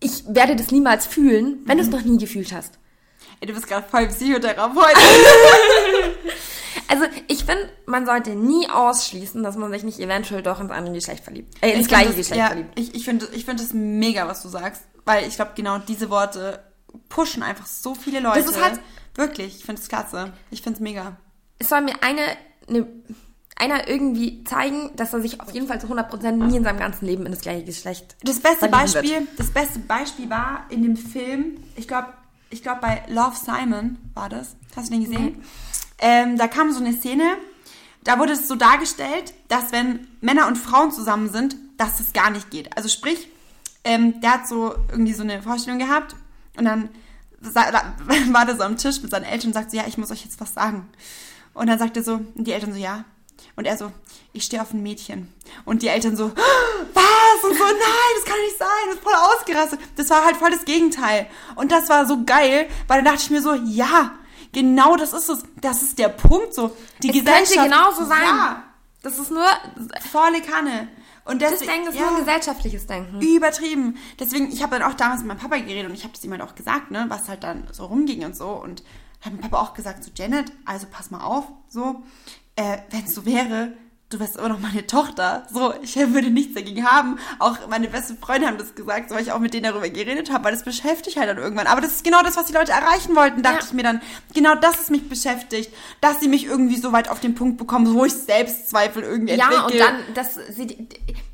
ich 0.00 0.24
werde 0.28 0.56
das 0.56 0.70
niemals 0.70 1.06
fühlen, 1.06 1.60
wenn 1.66 1.78
du 1.78 1.84
Mhm. 1.84 1.88
es 1.90 1.94
noch 1.94 2.02
nie 2.04 2.18
gefühlt 2.18 2.52
hast. 2.52 2.78
Ey, 3.40 3.46
du 3.46 3.54
bist 3.54 3.66
gerade 3.66 3.86
voll 3.88 4.06
Psychotherapeut. 4.08 4.94
Also 6.88 7.04
ich 7.26 7.38
finde, 7.44 7.68
man 7.86 8.06
sollte 8.06 8.30
nie 8.36 8.68
ausschließen, 8.70 9.42
dass 9.42 9.56
man 9.56 9.72
sich 9.72 9.82
nicht 9.82 9.98
eventuell 9.98 10.42
doch 10.42 10.60
ins 10.60 10.70
andere 10.70 10.94
Geschlecht 10.94 11.24
verliebt. 11.24 11.56
Äh, 11.60 11.70
ins 11.72 11.80
Ich 11.82 11.88
gleiche 11.88 12.06
das, 12.08 12.16
Geschlecht 12.16 12.38
ja, 12.38 12.46
verliebt. 12.48 12.78
Ich, 12.78 12.94
ich 12.94 13.04
finde 13.04 13.28
ich 13.32 13.44
find 13.44 13.58
das 13.58 13.72
mega, 13.72 14.28
was 14.28 14.42
du 14.42 14.48
sagst. 14.48 14.82
Weil 15.04 15.26
ich 15.26 15.34
glaube, 15.34 15.52
genau 15.56 15.78
diese 15.78 16.10
Worte 16.10 16.62
pushen 17.08 17.42
einfach 17.42 17.66
so 17.66 17.94
viele 17.96 18.20
Leute. 18.20 18.40
Das 18.40 18.50
ist 18.52 18.62
halt- 18.62 18.78
Wirklich, 19.16 19.56
ich 19.56 19.64
finde 19.64 19.80
es 19.82 19.88
klasse. 19.88 20.32
Ich 20.50 20.62
finde 20.62 20.76
es 20.76 20.80
mega. 20.80 21.16
Es 21.58 21.70
soll 21.70 21.80
mir 21.80 21.94
eine, 22.02 22.20
eine, 22.68 22.86
einer 23.56 23.88
irgendwie 23.88 24.44
zeigen, 24.44 24.90
dass 24.96 25.12
er 25.12 25.20
sich 25.20 25.40
auf 25.40 25.50
jeden 25.52 25.66
Fall 25.66 25.80
zu 25.80 25.86
100% 25.86 26.32
nie 26.32 26.56
in 26.56 26.64
seinem 26.64 26.78
ganzen 26.78 27.06
Leben 27.06 27.24
in 27.24 27.32
das 27.32 27.40
gleiche 27.40 27.64
Geschlecht 27.64 28.16
Das 28.22 28.40
beste 28.40 28.62
wird. 28.62 28.70
Beispiel, 28.70 29.26
das 29.36 29.50
beste 29.50 29.78
Beispiel 29.80 30.30
war 30.30 30.66
in 30.68 30.82
dem 30.82 30.96
Film, 30.96 31.56
ich 31.74 31.88
glaube, 31.88 32.08
ich 32.50 32.62
glaube 32.62 32.80
bei 32.82 33.02
Love 33.08 33.36
Simon 33.36 33.98
war 34.14 34.28
das. 34.28 34.56
Hast 34.76 34.88
du 34.88 34.92
den 34.92 35.04
gesehen? 35.04 35.42
Ähm, 35.98 36.36
da 36.36 36.46
kam 36.48 36.70
so 36.70 36.80
eine 36.80 36.92
Szene, 36.92 37.24
da 38.04 38.18
wurde 38.18 38.32
es 38.32 38.46
so 38.46 38.56
dargestellt, 38.56 39.32
dass 39.48 39.72
wenn 39.72 40.06
Männer 40.20 40.46
und 40.46 40.56
Frauen 40.56 40.92
zusammen 40.92 41.30
sind, 41.30 41.56
dass 41.78 41.98
es 41.98 42.12
gar 42.12 42.30
nicht 42.30 42.50
geht. 42.50 42.76
Also 42.76 42.88
sprich, 42.88 43.28
ähm, 43.84 44.20
der 44.20 44.34
hat 44.34 44.48
so 44.48 44.74
irgendwie 44.90 45.14
so 45.14 45.22
eine 45.22 45.42
Vorstellung 45.42 45.78
gehabt 45.78 46.14
und 46.56 46.66
dann 46.66 46.90
war 47.40 48.46
der 48.46 48.56
so 48.56 48.62
am 48.62 48.76
Tisch 48.76 49.00
mit 49.00 49.10
seinen 49.10 49.24
Eltern 49.24 49.48
und 49.48 49.54
sagt 49.54 49.70
so, 49.70 49.76
ja, 49.76 49.84
ich 49.86 49.96
muss 49.96 50.10
euch 50.10 50.24
jetzt 50.24 50.40
was 50.40 50.54
sagen. 50.54 50.88
Und 51.54 51.68
dann 51.68 51.78
sagt 51.78 51.96
er 51.96 52.02
so, 52.02 52.20
und 52.34 52.46
die 52.46 52.52
Eltern 52.52 52.72
so, 52.72 52.78
ja. 52.78 53.04
Und 53.56 53.66
er 53.66 53.76
so, 53.76 53.90
ich 54.32 54.44
stehe 54.44 54.60
auf 54.62 54.72
ein 54.72 54.82
Mädchen. 54.82 55.32
Und 55.64 55.82
die 55.82 55.88
Eltern 55.88 56.16
so, 56.16 56.30
was? 56.94 57.44
Und 57.44 57.56
so, 57.56 57.64
nein, 57.64 58.12
das 58.16 58.24
kann 58.24 58.38
nicht 58.44 58.58
sein, 58.58 58.68
das 58.88 58.96
ist 58.96 59.02
voll 59.02 59.14
ausgerastet. 59.14 59.80
Das 59.96 60.10
war 60.10 60.24
halt 60.24 60.36
voll 60.36 60.50
das 60.50 60.64
Gegenteil. 60.64 61.26
Und 61.56 61.72
das 61.72 61.88
war 61.88 62.06
so 62.06 62.24
geil, 62.24 62.68
weil 62.88 63.02
dann 63.02 63.12
dachte 63.12 63.22
ich 63.24 63.30
mir 63.30 63.42
so, 63.42 63.54
ja, 63.54 64.12
genau 64.52 64.96
das 64.96 65.12
ist 65.12 65.28
es. 65.28 65.42
Das 65.60 65.82
ist 65.82 65.98
der 65.98 66.08
Punkt 66.08 66.54
so. 66.54 66.76
Die 67.02 67.08
Es 67.10 67.14
Gesellschaft. 67.24 67.54
könnte 67.54 67.70
genauso 67.70 68.04
sein. 68.04 68.22
Ja, 68.22 68.62
Das 69.02 69.18
ist 69.18 69.30
nur, 69.30 69.46
volle 70.10 70.40
Kanne. 70.42 70.88
Und 71.24 71.42
das 71.42 71.52
deswegen, 71.52 71.72
Denken 71.72 71.88
ist 71.88 71.94
ja, 71.96 72.02
nur 72.02 72.10
ein 72.12 72.24
gesellschaftliches 72.24 72.86
Denken. 72.86 73.20
übertrieben. 73.20 73.96
Deswegen, 74.20 74.50
ich 74.52 74.62
habe 74.62 74.78
dann 74.78 74.88
auch 74.90 74.94
damals 74.94 75.20
mit 75.20 75.28
meinem 75.28 75.38
Papa 75.38 75.56
geredet 75.58 75.88
und 75.88 75.94
ich 75.94 76.04
habe 76.04 76.12
das 76.14 76.22
ihm 76.24 76.30
halt 76.30 76.42
auch 76.42 76.54
gesagt, 76.54 76.90
ne, 76.92 77.06
was 77.08 77.28
halt 77.28 77.42
dann 77.42 77.66
so 77.72 77.86
rumging 77.86 78.24
und 78.24 78.36
so. 78.36 78.48
Und 78.50 78.84
hat 79.24 79.32
mein 79.32 79.40
Papa 79.40 79.60
auch 79.60 79.74
gesagt, 79.74 80.04
so 80.04 80.10
Janet, 80.14 80.52
also 80.64 80.86
pass 80.90 81.10
mal 81.10 81.20
auf, 81.24 81.44
so, 81.68 82.02
äh, 82.56 82.78
wenn 82.90 83.04
es 83.04 83.14
so 83.14 83.24
wäre, 83.26 83.72
du 84.08 84.20
wärst 84.20 84.36
immer 84.36 84.48
noch 84.48 84.60
meine 84.60 84.86
Tochter. 84.86 85.46
So, 85.52 85.74
ich 85.82 85.96
würde 85.96 86.30
nichts 86.30 86.54
dagegen 86.54 86.86
haben. 86.86 87.18
Auch 87.40 87.58
meine 87.68 87.88
besten 87.88 88.16
Freunde 88.18 88.46
haben 88.46 88.56
das 88.56 88.74
gesagt, 88.76 89.08
so 89.08 89.14
weil 89.16 89.22
ich 89.22 89.32
auch 89.32 89.40
mit 89.40 89.52
denen 89.52 89.64
darüber 89.64 89.88
geredet 89.88 90.32
habe, 90.32 90.44
weil 90.44 90.52
das 90.52 90.62
beschäftigt 90.62 91.16
halt 91.16 91.28
dann 91.28 91.38
irgendwann. 91.38 91.66
Aber 91.66 91.80
das 91.80 91.90
ist 91.92 92.04
genau 92.04 92.22
das, 92.22 92.36
was 92.36 92.44
die 92.46 92.52
Leute 92.52 92.70
erreichen 92.72 93.16
wollten, 93.16 93.42
dachte 93.42 93.58
Ja. 93.60 93.64
ich 93.66 93.72
mir 93.72 93.82
dann. 93.82 94.00
Genau 94.32 94.54
das 94.54 94.80
ist 94.80 94.90
mich 94.90 95.08
beschäftigt, 95.08 95.72
dass 96.00 96.20
sie 96.20 96.28
mich 96.28 96.44
irgendwie 96.46 96.76
so 96.76 96.92
weit 96.92 97.08
auf 97.08 97.18
den 97.20 97.34
Punkt 97.34 97.58
bekommen, 97.58 97.92
wo 97.94 98.04
ich 98.04 98.12
Selbstzweifel 98.14 99.02
irgendwie 99.02 99.34
Ja, 99.34 99.48
und 99.48 99.54
entwickle. 99.72 99.78
dann, 99.86 100.14
dass 100.14 100.34
sie, 100.54 100.88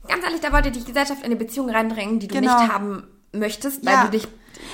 ganz 0.09 0.25
ehrlich, 0.25 0.41
da 0.41 0.51
wollte 0.53 0.71
die 0.71 0.83
Gesellschaft 0.83 1.21
in 1.21 1.27
eine 1.27 1.37
Beziehung 1.37 1.69
reindrängen, 1.69 2.21
die 2.21 2.29
du 2.29 2.35
Genau. 2.37 2.59
nicht 2.59 2.73
haben 2.73 3.07
möchtest, 3.33 3.85
weil 3.85 3.93
Ja. 3.95 4.05
du 4.05 4.11
dich. 4.13 4.27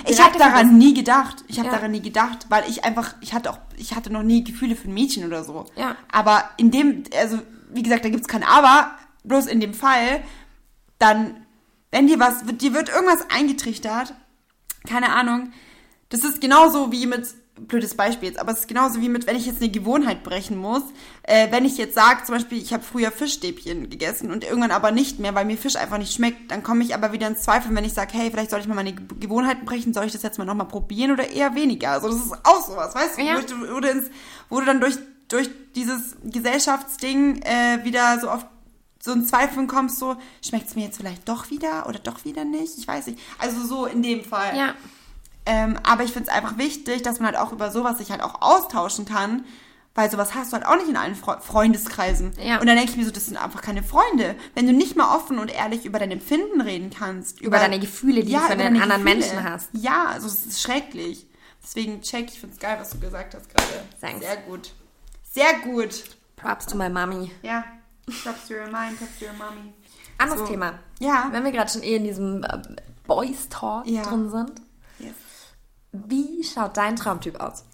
Ich 0.07 0.20
habe 0.22 0.39
daran 0.39 0.78
nie 0.78 0.95
gedacht. 0.95 1.45
Ich 1.49 1.59
habe 1.59 1.68
Ja. 1.68 1.74
daran 1.74 1.91
nie 1.91 2.01
gedacht, 2.03 2.47
weil 2.49 2.68
ich 2.68 2.84
einfach, 2.84 3.14
ich 3.20 3.32
hatte 3.34 3.51
auch, 3.51 3.59
ich 3.76 3.95
hatte 3.95 4.12
noch 4.12 4.22
nie 4.22 4.45
Gefühle 4.45 4.76
für 4.76 4.89
ein 4.89 4.95
Mädchen 4.95 5.24
oder 5.26 5.45
so. 5.45 5.66
Ja. 5.76 5.97
Aber 6.11 6.51
in 6.57 6.70
dem, 6.70 7.05
also 7.18 7.39
wie 7.70 7.82
gesagt, 7.82 8.05
da 8.05 8.09
gibt's 8.09 8.28
kein 8.28 8.43
Aber. 8.45 8.93
Bloß 9.24 9.47
in 9.47 9.61
dem 9.61 9.74
Fall, 9.74 10.22
dann, 10.99 11.45
wenn 11.91 12.07
dir 12.07 12.18
was, 12.18 12.45
dir 12.45 12.72
wird 12.72 12.89
irgendwas 12.89 13.28
eingetrichtert, 13.30 14.14
keine 14.86 15.11
Ahnung. 15.12 15.53
Das 16.09 16.24
ist 16.24 16.41
genauso 16.41 16.93
wie 16.93 17.07
mit, 17.07 17.26
blödes 17.66 17.94
Beispiel 17.96 18.28
jetzt, 18.28 18.38
aber 18.38 18.52
es 18.52 18.61
ist 18.61 18.68
genauso 18.68 19.00
wie 19.00 19.09
mit, 19.09 19.26
wenn 19.26 19.36
ich 19.36 19.46
jetzt 19.46 19.61
eine 19.61 19.70
Gewohnheit 19.70 20.22
brechen 20.22 20.56
muss. 20.56 20.82
Äh, 21.22 21.50
wenn 21.50 21.64
ich 21.64 21.76
jetzt 21.76 21.94
sage, 21.94 22.24
zum 22.24 22.34
Beispiel, 22.36 22.59
ich 22.62 22.72
habe 22.72 22.82
früher 22.82 23.11
Fischstäbchen 23.11 23.90
gegessen 23.90 24.30
und 24.30 24.44
irgendwann 24.44 24.70
aber 24.70 24.90
nicht 24.90 25.18
mehr, 25.18 25.34
weil 25.34 25.44
mir 25.44 25.56
Fisch 25.59 25.76
einfach 25.76 25.98
nicht 25.98 26.14
schmeckt, 26.14 26.50
dann 26.50 26.62
komme 26.62 26.84
ich 26.84 26.94
aber 26.94 27.12
wieder 27.12 27.26
ins 27.26 27.42
Zweifeln, 27.42 27.74
wenn 27.76 27.84
ich 27.84 27.92
sage, 27.94 28.12
hey, 28.14 28.30
vielleicht 28.30 28.50
soll 28.50 28.61
ich 28.61 28.66
mal 28.66 28.74
meine 28.74 28.92
Ge- 28.92 29.04
Gewohnheiten 29.20 29.64
brechen, 29.64 29.92
soll 29.92 30.04
ich 30.06 30.12
das 30.12 30.22
jetzt 30.22 30.38
mal 30.38 30.44
nochmal 30.44 30.68
probieren 30.68 31.11
oder 31.12 31.28
eher 31.30 31.54
weniger? 31.54 31.90
Also 31.92 32.09
das 32.09 32.16
ist 32.24 32.32
auch 32.44 32.66
sowas, 32.66 32.94
weißt 32.94 33.18
du, 33.18 33.22
Ja. 33.22 33.36
wo, 33.36 33.40
du, 33.40 33.74
wo, 33.74 33.80
du 33.80 33.88
ins, 33.90 34.11
wo 34.48 34.61
du 34.61 34.66
dann 34.66 34.80
durch, 34.80 34.96
durch 35.28 35.50
dieses 35.74 36.16
Gesellschaftsding 36.24 37.42
äh, 37.42 37.84
wieder 37.84 38.18
so 38.20 38.30
auf 38.30 38.44
so 39.00 39.12
in 39.12 39.24
Zweifeln 39.24 39.68
kommst, 39.68 40.00
so, 40.00 40.16
schmeckt 40.44 40.68
es 40.68 40.74
mir 40.74 40.84
jetzt 40.86 40.96
vielleicht 40.96 41.28
doch 41.28 41.50
wieder 41.50 41.86
oder 41.88 42.00
doch 42.00 42.24
wieder 42.24 42.44
nicht? 42.44 42.76
Ich 42.78 42.88
weiß 42.88 43.06
nicht. 43.06 43.18
Also 43.38 43.64
so 43.64 43.86
in 43.86 44.02
dem 44.02 44.24
Fall. 44.24 44.56
Ja. 44.56 44.74
Ähm, 45.51 45.78
aber 45.82 46.05
ich 46.05 46.12
finde 46.12 46.28
es 46.28 46.34
einfach 46.36 46.59
wichtig, 46.59 47.03
dass 47.03 47.20
man 47.20 47.28
halt 47.34 47.38
auch 47.38 47.53
über 47.53 47.70
sowas 47.70 47.96
sich 47.99 48.11
halt 48.11 48.22
auch 48.22 48.42
austauschen 48.42 49.07
kann, 49.07 49.44
weil 49.94 50.11
sowas 50.11 50.34
hast 50.34 50.53
du 50.53 50.57
halt 50.57 50.66
auch 50.66 50.76
nicht 50.76 50.88
in 50.88 50.96
allen 50.96 51.14
Fre 51.14 51.40
Freundeskreisen. 51.40 52.32
Ja. 52.40 52.61
Und 52.61 52.66
dann 52.66 52.76
denke 52.76 52.90
ich 52.92 52.96
mir 52.99 53.05
so, 53.07 53.11
das 53.11 53.26
sind 53.26 53.36
einfach 53.38 53.62
keine 53.62 53.82
Freunde. 53.82 54.36
Wenn 54.55 54.66
du 54.66 54.72
nicht 54.74 54.94
mal 54.94 55.16
offen 55.16 55.38
und 55.38 55.51
ehrlich 55.51 55.86
über 55.86 55.99
dein 55.99 56.11
Empfinden 56.11 56.61
reden 56.61 56.90
kannst. 56.90 57.40
Über 57.40 57.59
deine 57.59 57.78
Gefühle, 57.80 58.22
die 58.22 58.32
du 58.32 58.38
für 58.38 58.53
über 58.55 58.62
den 58.62 58.80
anderen 58.80 59.03
Gefühle. 59.05 59.20
Menschen 59.26 59.42
hast. 59.42 59.70
Ja, 59.72 60.05
also 60.12 60.26
es 60.26 60.44
ist 60.46 60.61
schrecklich. 60.61 61.26
Deswegen 61.62 62.01
check, 62.03 62.28
ich 62.30 62.38
finde 62.40 62.55
es 62.55 62.61
geil, 62.61 62.76
was 62.78 62.90
du 62.90 63.01
gesagt 63.01 63.34
hast 63.34 63.49
gerade. 63.49 63.84
Thanks. 64.01 64.20
Sehr 64.20 64.36
gut. 64.36 64.72
Sehr 65.32 65.55
gut. 65.64 66.05
Props 66.36 66.66
to 66.66 66.76
my 66.76 66.88
mommy. 66.88 67.30
Ja. 67.42 67.64
Props 68.22 68.46
to 68.49 68.55
your 68.55 68.66
mind, 68.66 68.99
props 68.99 69.18
to 69.18 69.24
your 69.24 69.32
mommy. 69.34 69.72
Anderes 70.18 70.40
So. 70.40 70.46
Thema. 70.46 70.74
Ja. 71.01 71.28
Wenn 71.32 71.42
wir 71.44 71.53
gerade 71.53 71.70
schon 71.70 71.82
eh 71.82 71.96
in 71.96 72.05
diesem 72.05 72.44
äh, 72.44 72.59
Boys 73.07 73.49
Talk 73.49 73.86
Ja. 73.86 74.03
drin 74.03 74.30
sind. 74.30 74.53
Wie 76.07 76.44
schaut 76.44 76.76
dein 76.76 76.96
Traumtyp 76.96 77.40
aus? 77.40 77.64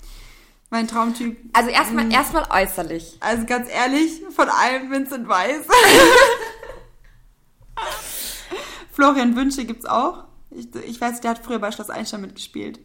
Mein 0.71 0.89
Traumtyp. 0.89 1.39
Also 1.53 1.71
erstmal 1.71 2.13
erstmal 2.13 2.47
äußerlich. 2.51 3.19
Also 3.21 3.47
ganz 3.47 3.69
ehrlich, 3.71 4.23
von 4.31 4.49
allem 4.49 4.91
Vincent 4.91 5.29
Weiss. 5.29 5.67
Florian 8.93 9.37
Wünsche 9.37 9.65
gibt's 9.65 9.87
auch. 9.87 10.25
Ich, 10.51 10.75
ich 10.75 11.01
weiß, 11.01 11.21
der 11.21 11.33
hat 11.33 11.45
früher 11.45 11.59
bei 11.59 11.73
Schloss 11.73 11.91
Einstein 11.91 12.23
mitgespielt. 12.23 12.81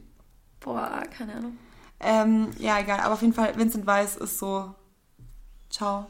Boah, 0.59 1.03
keine 1.15 1.35
Ahnung. 1.35 1.57
Ähm, 1.99 2.49
ja, 2.57 2.79
egal. 2.79 2.99
Aber 2.99 3.13
auf 3.13 3.21
jeden 3.21 3.33
Fall, 3.33 3.55
Vincent 3.57 3.85
Weiss 3.85 4.17
ist 4.17 4.39
so. 4.39 4.73
Ciao. 5.69 6.07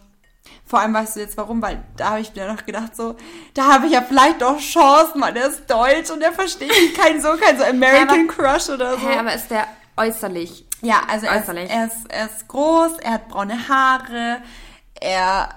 Vor 0.66 0.80
allem 0.80 0.94
weißt 0.94 1.16
du 1.16 1.20
jetzt 1.22 1.36
warum, 1.38 1.62
weil 1.62 1.84
da 1.98 2.12
habe 2.12 2.22
ich 2.22 2.34
mir 2.36 2.48
noch 2.52 2.66
gedacht, 2.66 2.96
so, 2.96 3.16
da 3.56 3.74
habe 3.74 3.88
ich 3.88 3.94
ja 3.94 4.02
vielleicht 4.02 4.42
doch 4.42 4.60
Chancen, 4.60 5.20
weil 5.22 5.34
der 5.34 5.48
ist 5.48 5.70
deutsch 5.70 6.12
und 6.12 6.20
der 6.20 6.32
versteht 6.32 6.96
kein 6.96 7.22
so, 7.22 7.30
kein 7.38 7.58
so 7.58 7.64
American 7.64 8.28
Crush 8.28 8.70
oder 8.70 8.94
so. 8.98 9.08
Hä, 9.08 9.18
aber 9.18 9.34
ist 9.34 9.50
der 9.50 9.68
äußerlich? 9.98 10.66
Ja, 10.82 11.02
also 11.08 11.26
er 11.26 11.36
ist, 11.36 11.42
Äußerlich. 11.50 11.70
er, 11.70 11.86
ist, 11.88 11.96
er 12.10 12.26
ist 12.28 12.48
groß, 12.48 13.00
er 13.00 13.12
hat 13.14 13.28
braune 13.30 13.68
Haare, 13.68 14.42
er 15.02 15.50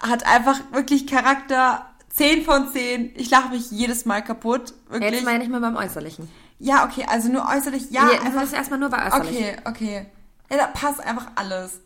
hat 0.00 0.26
einfach 0.26 0.60
wirklich 0.72 1.06
Charakter 1.06 1.86
10 2.10 2.44
von 2.44 2.70
10. 2.70 3.12
Ich 3.16 3.30
lache 3.30 3.48
mich 3.48 3.70
jedes 3.70 4.04
Mal 4.04 4.22
kaputt, 4.22 4.74
wirklich. 4.88 5.12
Jetzt 5.12 5.24
meine 5.24 5.42
ich 5.42 5.50
mal 5.50 5.60
beim 5.60 5.76
Äußerlichen. 5.76 6.30
ja, 6.58 6.84
okay, 6.84 7.04
also 7.08 7.28
nur 7.30 7.48
äußerlich, 7.48 7.90
ja, 7.90 8.02
Ja, 8.02 8.10
einfach, 8.12 8.26
einfach, 8.26 8.40
das 8.42 8.52
erstmal 8.52 8.78
nur 8.78 8.90
bei 8.90 9.06
äußerlich. 9.06 9.36
okay, 9.36 9.56
okay. 9.64 10.06
Ja, 10.50 10.56
da 10.58 10.66
passt 10.68 11.00
einfach 11.00 11.26
alles. 11.34 11.80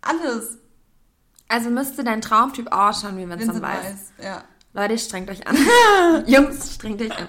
Alles. 0.00 0.58
Also 1.48 1.70
müsste 1.70 2.02
dein 2.04 2.20
Traumtyp 2.20 2.72
ausschauen, 2.72 3.16
wie 3.18 3.26
man 3.26 3.38
es 3.38 3.46
dann 3.46 3.56
Vincent 3.56 3.74
weiß. 3.76 3.84
Weiss, 3.92 4.12
ja. 4.24 4.42
Leute, 4.72 4.98
strengt 4.98 5.30
euch 5.30 5.46
an. 5.46 5.56
Jungs, 6.26 6.74
strengt 6.74 7.00
euch 7.00 7.16
an. 7.16 7.28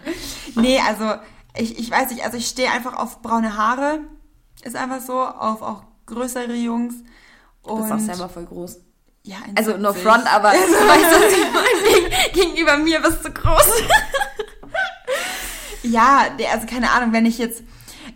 Nee, 0.56 0.80
also, 0.86 1.16
ich, 1.56 1.78
ich 1.80 1.90
weiß 1.92 2.10
nicht, 2.12 2.24
also 2.26 2.36
ich 2.38 2.48
stehe 2.48 2.72
einfach 2.72 2.94
auf 2.96 3.22
braune 3.22 3.56
Haare. 3.58 4.00
Ist 4.64 4.76
einfach 4.76 5.00
so, 5.02 5.22
auf 5.22 5.62
auch 5.62 5.84
größere 6.08 6.54
Jungs. 6.56 6.96
Du 7.64 7.70
Und 7.74 7.82
bist 7.82 7.92
auch 7.94 8.00
selber 8.00 8.28
voll 8.30 8.46
groß. 8.46 8.78
ja, 9.24 9.38
Also 9.56 9.78
no 9.78 9.90
1,70. 9.90 9.94
front, 10.04 10.34
aber 10.34 10.52
du 10.54 10.58
weißt. 10.58 11.36
Geg- 11.36 12.34
Gegenüber 12.34 12.78
mir 12.78 13.00
bist 13.02 13.24
du 13.24 13.32
groß. 13.32 13.72
Ja, 15.84 16.28
der, 16.38 16.52
also 16.52 16.66
keine 16.68 16.92
Ahnung, 16.92 17.14
wenn 17.14 17.26
ich 17.26 17.38
jetzt, 17.38 17.64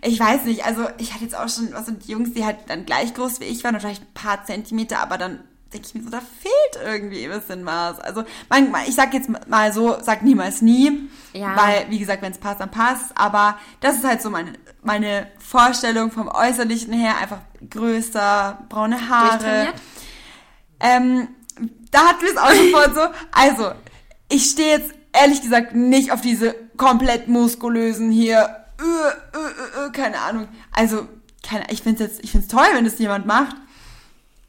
ich 0.04 0.20
weiß 0.20 0.44
nicht, 0.44 0.66
also 0.66 0.88
ich 0.98 1.14
hatte 1.14 1.24
jetzt 1.24 1.38
auch 1.38 1.48
schon 1.48 1.72
was 1.74 1.88
mit 1.88 2.06
Jungs, 2.06 2.34
die 2.34 2.44
halt 2.46 2.58
dann 2.68 2.86
gleich 2.86 3.14
groß 3.14 3.40
wie 3.40 3.46
ich 3.46 3.64
waren, 3.64 3.76
und 3.76 3.82
vielleicht 3.82 4.02
ein 4.02 4.14
paar 4.14 4.44
Zentimeter, 4.44 5.00
aber 5.00 5.18
dann 5.18 5.40
denke 5.74 5.88
ich 5.88 5.94
mir 5.96 6.04
so, 6.04 6.10
da 6.10 6.20
fehlt 6.22 6.86
irgendwie 6.86 7.24
ein 7.26 7.32
bisschen 7.40 7.66
was. 7.66 8.00
Also 8.00 8.24
manchmal, 8.50 8.88
ich 8.88 8.96
sag 8.96 9.14
jetzt 9.14 9.30
mal 9.48 9.72
so, 9.72 9.98
sag 10.02 10.22
niemals 10.22 10.62
nie, 10.62 11.10
Ja. 11.34 11.56
weil, 11.56 11.86
wie 11.90 12.00
gesagt, 12.00 12.22
wenn 12.22 12.32
es 12.34 12.38
passt, 12.38 12.60
dann 12.60 12.72
passt, 12.72 13.12
aber 13.16 13.58
das 13.80 13.96
ist 13.98 14.04
halt 14.04 14.22
so 14.22 14.30
meine, 14.30 14.54
meine 14.84 15.28
Vorstellung 15.40 16.12
vom 16.12 16.28
Äußerlichen 16.28 16.92
her, 16.94 17.18
einfach 17.22 17.40
größer, 17.70 18.60
braune 18.70 19.10
Haare. 19.10 19.74
Ähm, 20.80 21.30
da 21.92 22.00
hatten 22.10 22.22
wir 22.22 22.32
es 22.32 22.38
auch 22.38 22.52
vorhin 22.72 22.94
so. 22.96 23.02
Also, 23.32 23.72
ich 24.30 24.50
stehe 24.50 24.78
jetzt 24.80 24.94
ehrlich 25.14 25.42
gesagt 25.42 25.76
nicht 25.76 26.12
auf 26.12 26.22
diese 26.22 26.56
komplett 26.78 27.28
muskulösen 27.28 28.12
hier, 28.12 28.66
äh, 28.80 29.84
äh, 29.84 29.88
äh, 29.88 29.92
keine 29.92 30.20
Ahnung. 30.20 30.48
Also, 30.72 31.08
keine, 31.48 31.66
ich 31.72 31.82
find's 31.84 32.02
jetzt, 32.02 32.24
ich 32.24 32.32
find's 32.32 32.48
toll, 32.48 32.66
wenn 32.74 32.86
das 32.86 32.98
jemand 33.00 33.26
macht. 33.26 33.56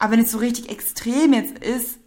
Aber 0.03 0.11
wenn 0.11 0.19
es 0.19 0.31
so 0.31 0.37
richtig 0.37 0.69
extrem 0.69 1.31
jetzt 1.31 1.59
ist, 1.59 1.97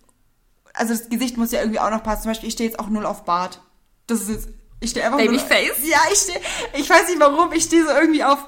also 0.74 0.92
das 0.92 1.08
Gesicht 1.08 1.38
muss 1.38 1.50
ja 1.52 1.60
irgendwie 1.60 1.80
auch 1.80 1.88
noch 1.90 2.02
passen. 2.02 2.24
Zum 2.24 2.30
Beispiel, 2.32 2.48
ich 2.48 2.52
stehe 2.54 2.68
jetzt 2.68 2.78
auch 2.78 2.88
null 2.88 3.06
auf 3.06 3.24
Bart. 3.24 3.62
Das 4.06 4.20
ist 4.20 4.28
jetzt, 4.28 4.48
ich 4.80 4.90
stehe 4.90 5.06
einfach 5.06 5.18
Babyface? 5.18 5.78
Nur, 5.80 5.88
ja, 5.88 5.98
ich 6.12 6.18
stehe, 6.18 6.40
ich 6.74 6.90
weiß 6.90 7.08
nicht 7.08 7.18
warum, 7.20 7.50
ich 7.52 7.64
stehe 7.64 7.82
so 7.84 7.90
irgendwie 7.90 8.22
auf 8.22 8.38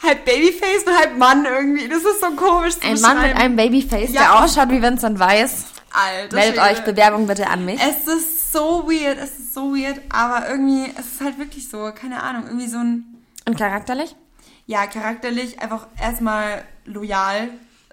halb 0.00 0.24
Babyface 0.24 0.84
und 0.86 0.96
halb 0.96 1.18
Mann 1.18 1.44
irgendwie. 1.44 1.88
Das 1.88 2.04
ist 2.04 2.20
so 2.20 2.30
komisch 2.36 2.74
zu 2.78 2.82
Ein 2.86 3.00
Mann 3.00 3.20
mit 3.20 3.34
einem 3.34 3.56
Babyface, 3.56 4.12
Ja. 4.12 4.20
der 4.20 4.44
ausschaut 4.44 4.70
wie 4.70 4.80
Vincent 4.80 5.18
Weiss. 5.18 5.64
Alter 5.92 6.36
Meldet 6.36 6.60
euch 6.62 6.84
Bewerbung 6.84 7.26
bitte 7.26 7.48
an 7.48 7.64
mich. 7.64 7.80
Es 7.82 8.06
ist 8.06 8.52
so 8.52 8.84
weird, 8.88 9.18
es 9.18 9.30
ist 9.40 9.54
so 9.54 9.74
weird, 9.74 10.00
aber 10.10 10.48
irgendwie, 10.48 10.92
es 10.96 11.06
ist 11.14 11.20
halt 11.20 11.38
wirklich 11.38 11.68
so, 11.68 11.90
keine 11.92 12.22
Ahnung, 12.22 12.44
irgendwie 12.46 12.68
so 12.68 12.78
ein, 12.78 13.24
Und 13.48 13.58
charakterlich? 13.58 14.14
ja, 14.66 14.86
charakterlich 14.86 15.58
einfach 15.60 15.88
erstmal 16.00 16.62
loyal, 16.84 17.48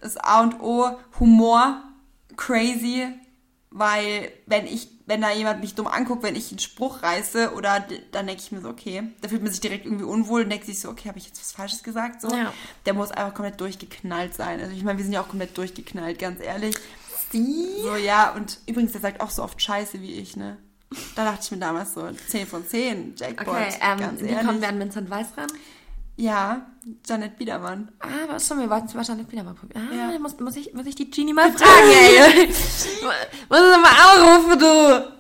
ist 0.06 0.24
A 0.24 0.42
und 0.42 0.60
O, 0.62 0.92
Humor, 1.20 1.82
crazy, 2.38 3.08
weil 3.72 4.32
wenn 4.46 4.66
ich, 4.68 4.88
wenn 5.06 5.22
da 5.22 5.32
jemand 5.32 5.62
mich 5.62 5.76
dumm 5.76 5.88
anguckt, 5.88 6.24
wenn 6.24 6.36
ich 6.36 6.50
einen 6.52 6.60
Spruch 6.60 7.04
reiße 7.04 7.54
oder 7.54 7.84
dann 8.12 8.28
denke 8.28 8.42
ich 8.42 8.52
mir 8.52 8.62
so, 8.62 8.70
okay, 8.70 9.04
da 9.22 9.28
fühlt 9.28 9.44
man 9.44 9.52
sich 9.52 9.62
direkt 9.62 9.86
irgendwie 9.86 10.06
unwohl 10.06 10.44
und 10.44 10.50
denkt 10.50 10.66
sich 10.66 10.80
so, 10.80 10.90
okay, 10.90 11.10
habe 11.10 11.18
ich 11.18 11.26
jetzt 11.26 11.40
was 11.42 11.52
Falsches 11.52 11.84
gesagt? 11.84 12.22
So, 12.22 12.30
Ja. 12.30 12.54
der 12.86 12.94
muss 12.94 13.12
einfach 13.12 13.34
komplett 13.34 13.60
durchgeknallt 13.60 14.34
sein. 14.34 14.60
Also 14.62 14.72
ich 14.74 14.84
meine, 14.84 14.98
wir 14.98 15.04
sind 15.04 15.14
ja 15.14 15.22
auch 15.22 15.28
komplett 15.30 15.58
durchgeknallt, 15.58 16.20
ganz 16.20 16.42
ehrlich. 16.42 16.76
So, 17.32 17.96
ja, 17.98 18.32
und 18.32 18.60
übrigens, 18.66 18.94
der 18.94 19.02
sagt 19.02 19.20
auch 19.20 19.30
so 19.30 19.44
oft 19.44 19.62
Scheiße 19.62 20.00
wie 20.02 20.14
ich, 20.14 20.38
ne? 20.38 20.58
Da 21.16 21.26
dachte 21.26 21.42
ich 21.44 21.52
mir 21.52 21.58
damals 21.58 21.94
so, 21.94 22.08
10 22.30 22.48
von 22.48 22.66
10, 22.66 23.16
Jackpot, 23.18 23.48
Okay, 23.50 23.74
ähm, 23.82 24.00
ganz 24.00 24.22
wie 24.22 24.28
ehrlich. 24.28 24.46
kommen 24.48 24.62
wir 24.62 24.70
an 24.70 24.80
Vincent 24.80 25.10
Weiss 25.10 25.28
ran? 25.36 25.48
Ja, 26.18 26.66
Janet 27.06 27.38
Biedermann. 27.38 27.92
Ah, 28.00 28.08
aber 28.30 28.40
schon, 28.40 28.60
wir 28.60 28.70
wollten 28.70 28.88
es 28.88 28.94
mal 28.94 29.04
probieren. 29.54 29.90
Ah, 29.92 30.12
Ja. 30.14 30.20
muss, 30.20 30.40
muss, 30.40 30.56
ich, 30.56 30.74
muss 30.74 30.86
ich 30.86 30.96
die 30.96 31.10
Genie 31.12 31.34
mal 31.34 31.52
fragen, 31.52 31.90
ey. 31.92 32.48
muss 33.50 33.60
ich 33.60 33.78
mal 33.82 34.40
anrufen, 34.40 34.60
du. 34.60 35.14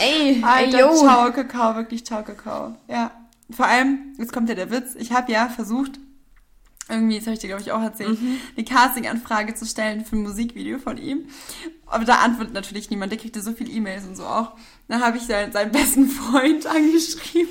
Ey, 0.00 0.42
Alter, 0.44 0.78
yo. 0.80 0.94
ciao 0.96 1.32
Kakao, 1.32 1.74
wirklich 1.74 2.04
ciao 2.06 2.22
Kakao. 2.22 2.76
Ja, 2.88 3.10
vor 3.50 3.66
allem, 3.66 4.14
jetzt 4.18 4.32
kommt 4.32 4.48
ja 4.48 4.54
der 4.54 4.70
Witz, 4.70 4.94
ich 4.96 5.12
habe 5.12 5.32
ja 5.32 5.48
versucht, 5.48 5.98
irgendwie, 6.88 7.16
das 7.18 7.26
habe 7.26 7.34
ich 7.34 7.40
dir 7.40 7.48
glaube 7.48 7.62
ich 7.62 7.72
auch 7.72 7.82
erzählt, 7.82 8.20
Mhm. 8.20 8.38
eine 8.56 8.64
Casting-Anfrage 8.64 9.54
zu 9.54 9.66
stellen 9.66 10.04
für 10.04 10.14
ein 10.16 10.22
Musikvideo 10.22 10.78
von 10.78 10.98
ihm. 10.98 11.26
Aber 11.86 12.04
da 12.04 12.16
antwortet 12.20 12.54
natürlich 12.54 12.90
niemand, 12.90 13.10
der 13.10 13.18
kriegte 13.18 13.40
so 13.42 13.52
viele 13.52 13.70
E-Mails 13.72 14.04
und 14.06 14.16
so 14.16 14.24
auch. 14.24 14.52
Dann 14.88 15.02
habe 15.04 15.16
ich 15.16 15.24
seinen, 15.24 15.50
seinen 15.52 15.72
besten 15.72 16.08
Freund 16.08 16.64
angeschrieben. 16.66 17.50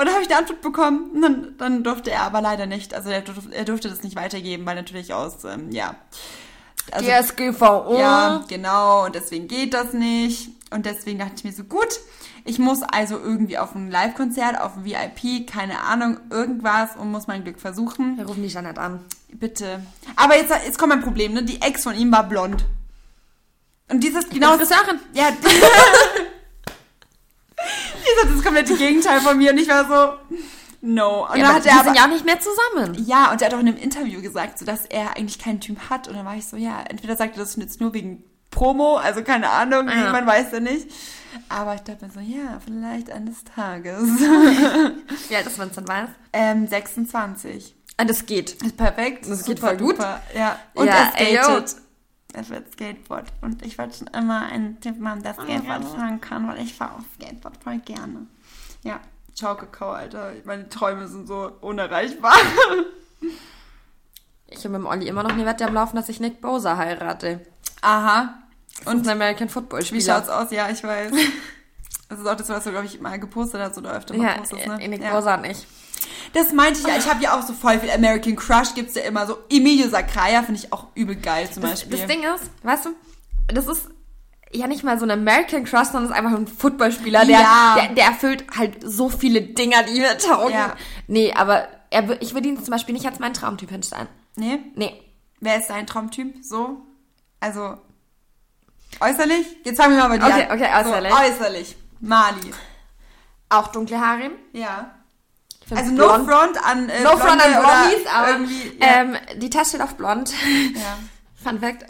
Und 0.00 0.06
dann 0.06 0.14
habe 0.14 0.24
ich 0.24 0.30
eine 0.30 0.38
Antwort 0.38 0.62
bekommen. 0.62 1.10
Und 1.10 1.20
dann, 1.20 1.54
dann 1.58 1.84
durfte 1.84 2.10
er 2.10 2.22
aber 2.22 2.40
leider 2.40 2.64
nicht. 2.64 2.94
Also 2.94 3.10
er 3.10 3.20
durfte, 3.20 3.54
er 3.54 3.66
durfte 3.66 3.90
das 3.90 4.02
nicht 4.02 4.16
weitergeben, 4.16 4.64
weil 4.64 4.74
natürlich 4.74 5.12
aus, 5.12 5.44
ähm, 5.44 5.70
ja. 5.72 5.94
Also, 6.90 7.10
DSGVO. 7.10 7.98
ja, 7.98 8.42
genau. 8.48 9.04
Und 9.04 9.14
deswegen 9.14 9.46
geht 9.46 9.74
das 9.74 9.92
nicht. 9.92 10.52
Und 10.70 10.86
deswegen 10.86 11.18
dachte 11.18 11.34
ich 11.36 11.44
mir 11.44 11.52
so, 11.52 11.64
gut, 11.64 12.00
ich 12.46 12.58
muss 12.58 12.82
also 12.82 13.18
irgendwie 13.18 13.58
auf 13.58 13.74
ein 13.74 13.90
Live-Konzert, 13.90 14.58
auf 14.58 14.78
ein 14.78 14.86
VIP, 14.86 15.46
keine 15.46 15.82
Ahnung, 15.82 16.18
irgendwas 16.30 16.96
und 16.96 17.10
muss 17.10 17.26
mein 17.26 17.44
Glück 17.44 17.60
versuchen. 17.60 18.16
Wir 18.16 18.24
rufen 18.24 18.42
die 18.42 18.48
Janet 18.48 18.78
an. 18.78 19.04
Bitte. 19.28 19.84
Aber 20.16 20.34
jetzt, 20.34 20.50
jetzt 20.64 20.78
kommt 20.78 20.94
mein 20.94 21.02
Problem, 21.02 21.34
ne? 21.34 21.42
Die 21.42 21.60
Ex 21.60 21.82
von 21.82 21.94
ihm 21.94 22.10
war 22.10 22.26
blond. 22.26 22.64
Und 23.90 24.02
dieses 24.02 24.30
genau. 24.30 24.56
Friseurin. 24.56 24.98
Ja. 25.12 25.28
Dieser 28.22 28.34
das 28.34 28.44
komplette 28.44 28.76
Gegenteil 28.76 29.20
von 29.20 29.36
mir. 29.38 29.52
Und 29.52 29.58
ich 29.58 29.68
war 29.68 29.86
so, 29.86 30.36
no. 30.82 31.26
Und 31.28 31.36
Ja, 31.38 31.46
dann 31.46 31.54
hat 31.56 31.64
die 31.64 31.68
er 31.68 31.74
aber, 31.76 31.84
sind 31.84 31.96
ja 31.96 32.04
auch 32.04 32.08
nicht 32.08 32.24
mehr 32.24 32.38
zusammen. 32.40 33.04
ja, 33.06 33.30
und 33.32 33.40
er 33.42 33.46
hat 33.48 33.54
auch 33.54 33.60
in 33.60 33.68
einem 33.68 33.76
Interview 33.76 34.20
gesagt, 34.22 34.58
so, 34.58 34.64
dass 34.64 34.86
er 34.86 35.16
eigentlich 35.16 35.38
keinen 35.38 35.60
Typ 35.60 35.78
hat. 35.90 36.08
Und 36.08 36.16
dann 36.16 36.24
war 36.26 36.36
ich 36.36 36.46
so, 36.46 36.56
ja, 36.56 36.82
entweder 36.88 37.16
sagt 37.16 37.36
er 37.36 37.40
das 37.44 37.56
jetzt 37.56 37.80
nur 37.80 37.92
wegen 37.94 38.24
Promo, 38.50 38.96
also 38.96 39.22
keine 39.22 39.48
Ahnung, 39.50 39.88
Ja. 39.88 40.10
man 40.10 40.26
weiß 40.26 40.46
ja 40.52 40.60
nicht. 40.60 40.88
Aber 41.48 41.74
ich 41.76 41.82
dachte 41.82 42.04
mir 42.04 42.10
so, 42.12 42.18
ja, 42.18 42.58
vielleicht 42.64 43.10
eines 43.12 43.44
Tages. 43.44 44.08
Ja, 45.28 45.42
das 45.44 45.56
Vincent 45.58 45.88
Weiss. 45.88 46.08
ähm, 46.32 46.66
26. 46.66 47.76
Und 48.00 48.10
das 48.10 48.26
geht. 48.26 48.52
Ist 48.62 48.76
perfekt. 48.76 49.26
Das 49.28 49.44
geht 49.44 49.58
super 49.58 49.68
voll 49.68 49.76
gut. 49.76 49.98
duper. 49.98 50.20
Ja. 50.34 50.58
Und 50.74 50.86
Ja, 50.86 51.12
er 51.14 51.20
ey, 51.20 51.34
Er 52.32 52.48
wird 52.48 52.72
Skateboard. 52.72 53.26
Und 53.40 53.64
ich 53.64 53.76
wollte 53.78 53.98
schon 53.98 54.06
immer 54.08 54.42
einen 54.46 54.80
Typ 54.80 55.04
haben, 55.04 55.22
der 55.22 55.34
Skateboard 55.34 55.84
fahren 55.84 56.20
kann, 56.20 56.48
weil 56.48 56.60
ich 56.62 56.74
fahre 56.74 56.96
auf 56.96 57.04
Skateboard 57.16 57.56
voll 57.62 57.78
gerne. 57.78 58.26
Ja. 58.82 59.00
Ciao, 59.34 59.54
Kakao, 59.56 59.90
Alter. 59.92 60.32
Meine 60.44 60.68
Träume 60.68 61.08
sind 61.08 61.26
so 61.28 61.52
unerreichbar. 61.60 62.34
Ich 64.52 64.58
habe 64.64 64.70
mit 64.70 64.80
dem 64.80 64.86
Olli 64.86 65.06
immer 65.06 65.22
noch 65.22 65.30
eine 65.30 65.46
Wette 65.46 65.64
am 65.64 65.74
Laufen, 65.74 65.94
dass 65.94 66.08
ich 66.08 66.18
Nick 66.18 66.40
Bowser 66.40 66.76
heirate. 66.76 67.46
Aha. 67.82 68.34
Und 68.84 69.06
ein 69.06 69.10
American 69.10 69.48
Football 69.48 69.80
Wie 69.80 69.84
Spieler. 69.84 70.16
schaut's 70.16 70.28
aus? 70.28 70.50
Ja, 70.50 70.68
ich 70.70 70.82
weiß. 70.82 71.12
Das 72.08 72.18
ist 72.18 72.26
auch 72.26 72.34
das, 72.34 72.48
was 72.48 72.64
du, 72.64 72.72
glaube 72.72 72.86
ich, 72.86 73.00
mal 73.00 73.20
gepostet 73.20 73.60
hast 73.60 73.78
oder 73.78 73.92
öfter 73.92 74.16
mal 74.16 74.24
Ja, 74.26 74.38
postest, 74.38 74.66
ne? 74.66 74.82
äh, 74.82 74.88
Nick 74.88 75.00
ja. 75.00 75.12
Bowser 75.12 75.38
und 75.38 75.44
ich. 75.44 75.64
Das 76.32 76.52
meinte 76.52 76.80
ich 76.80 76.86
ja. 76.86 76.96
Ich 76.96 77.08
habe 77.08 77.22
ja 77.22 77.38
auch 77.38 77.42
so 77.42 77.52
voll 77.52 77.78
viel 77.80 77.90
American 77.90 78.36
Crush. 78.36 78.74
Gibt's 78.74 78.94
ja 78.94 79.02
immer 79.02 79.26
so. 79.26 79.38
Emilio 79.50 79.88
Sacraia 79.88 80.42
finde 80.42 80.60
ich 80.60 80.72
auch 80.72 80.86
übel 80.94 81.16
geil 81.16 81.48
zum 81.50 81.62
Das, 81.62 81.72
Beispiel. 81.72 81.98
das 81.98 82.06
Ding 82.06 82.22
ist, 82.22 82.50
weißt 82.62 82.86
du, 82.86 82.90
das 83.48 83.66
ist 83.66 83.88
ja 84.52 84.66
nicht 84.66 84.82
mal 84.82 84.98
so 84.98 85.04
ein 85.04 85.10
American 85.10 85.64
Crush, 85.64 85.88
sondern 85.88 86.04
es 86.04 86.10
ist 86.10 86.16
einfach 86.16 86.36
ein 86.36 86.46
Footballspieler, 86.46 87.24
der, 87.24 87.40
Ja. 87.40 87.74
der, 87.78 87.94
der 87.94 88.04
erfüllt 88.06 88.44
halt 88.56 88.78
so 88.82 89.08
viele 89.08 89.42
Dinger, 89.42 89.82
die 89.84 90.00
mir 90.00 90.16
taugen. 90.18 90.52
Ja. 90.54 90.74
Nee, 91.06 91.32
aber 91.34 91.68
er, 91.90 92.20
ich 92.22 92.34
würde 92.34 92.48
ihn 92.48 92.56
zum 92.62 92.72
Beispiel 92.72 92.92
nicht 92.94 93.06
als 93.06 93.18
meinen 93.18 93.34
Traumtyp 93.34 93.70
hinstellen. 93.70 94.08
nee? 94.36 94.58
Nee. 94.74 95.00
Wer 95.40 95.58
ist 95.58 95.70
dein 95.70 95.86
Traumtyp? 95.86 96.44
So? 96.44 96.82
Also, 97.40 97.78
äußerlich? 99.00 99.46
Jetzt 99.64 99.76
fangen 99.80 99.96
wir 99.96 100.06
mal 100.06 100.18
bei 100.18 100.18
dir 100.18 100.26
Okay, 100.34 100.46
an. 100.48 100.58
okay, 100.60 100.68
äußerlich. 100.88 101.12
So, 101.12 101.18
äußerlich. 101.18 101.76
Mali. 102.00 102.50
Auch 103.48 103.68
dunkle 103.68 104.00
Haare. 104.00 104.30
Ja. 104.52 104.94
Also 105.78 105.90
no 105.92 106.06
blond. 106.06 106.28
front 106.28 106.64
an 106.64 106.88
äh, 106.88 107.02
No 107.02 107.16
front 107.16 107.40
an 107.40 107.52
Blondies, 107.52 108.06
aber 108.12 108.28
irgendwie, 108.30 108.78
ja. 108.80 108.86
ähm, 109.02 109.16
die 109.36 109.50
Tasche 109.50 109.70
steht 109.70 109.82
auf 109.82 109.94
blond. 109.94 110.32
ja. 110.74 110.98
Fun 111.42 111.58
Fact. 111.60 111.84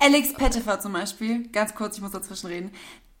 Alex 0.00 0.32
Pettifer 0.34 0.80
zum 0.80 0.92
Beispiel, 0.92 1.48
ganz 1.48 1.74
kurz, 1.74 1.96
ich 1.96 2.02
muss 2.02 2.12
dazwischen 2.12 2.46
reden. 2.46 2.72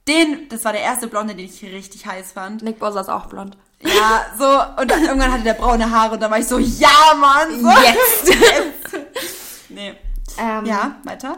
Den, 0.08 0.48
das 0.48 0.64
war 0.64 0.72
der 0.72 0.82
erste 0.82 1.06
Blonde, 1.06 1.34
den 1.34 1.44
ich 1.46 1.62
richtig 1.62 2.06
heiß 2.06 2.32
fand. 2.32 2.62
Nick 2.62 2.78
Bowser 2.80 3.00
ist 3.02 3.08
auch 3.08 3.26
blond. 3.26 3.56
Ja, 3.80 4.26
so, 4.38 4.80
und 4.80 4.90
dann 4.90 5.04
irgendwann 5.04 5.32
hatte 5.32 5.44
der 5.44 5.54
braune 5.54 5.90
Haare 5.90 6.14
und 6.14 6.20
dann 6.22 6.30
war 6.30 6.38
ich 6.38 6.46
so, 6.46 6.58
ja, 6.58 6.88
Mann! 7.18 7.60
So. 7.60 7.68
Jetzt. 7.68 8.38
Nee. 9.68 9.94
Ähm, 10.38 10.66
Ja, 10.66 10.96
weiter. 11.04 11.36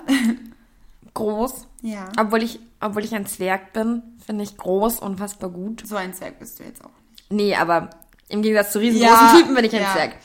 Groß. 1.14 1.66
Ja. 1.82 2.08
Obwohl 2.18 2.42
ich, 2.42 2.58
obwohl 2.80 3.04
ich 3.04 3.14
ein 3.14 3.26
Zwerg 3.26 3.72
bin, 3.72 4.02
finde 4.26 4.42
ich 4.44 4.56
groß 4.56 4.98
unfassbar 5.00 5.50
gut. 5.50 5.84
So 5.86 5.94
ein 5.96 6.12
Zwerg 6.14 6.38
bist 6.40 6.58
du 6.58 6.64
jetzt 6.64 6.82
auch 6.84 6.88
nicht. 6.88 7.24
Nee, 7.30 7.54
aber 7.54 7.90
im 8.28 8.42
Gegensatz 8.42 8.72
zu 8.72 8.78
riesengroßen 8.78 9.26
Ja, 9.26 9.36
Typen 9.36 9.54
bin 9.54 9.64
ich 9.64 9.74
ein 9.74 9.82
ja. 9.82 9.92
Zwerg. 9.92 10.16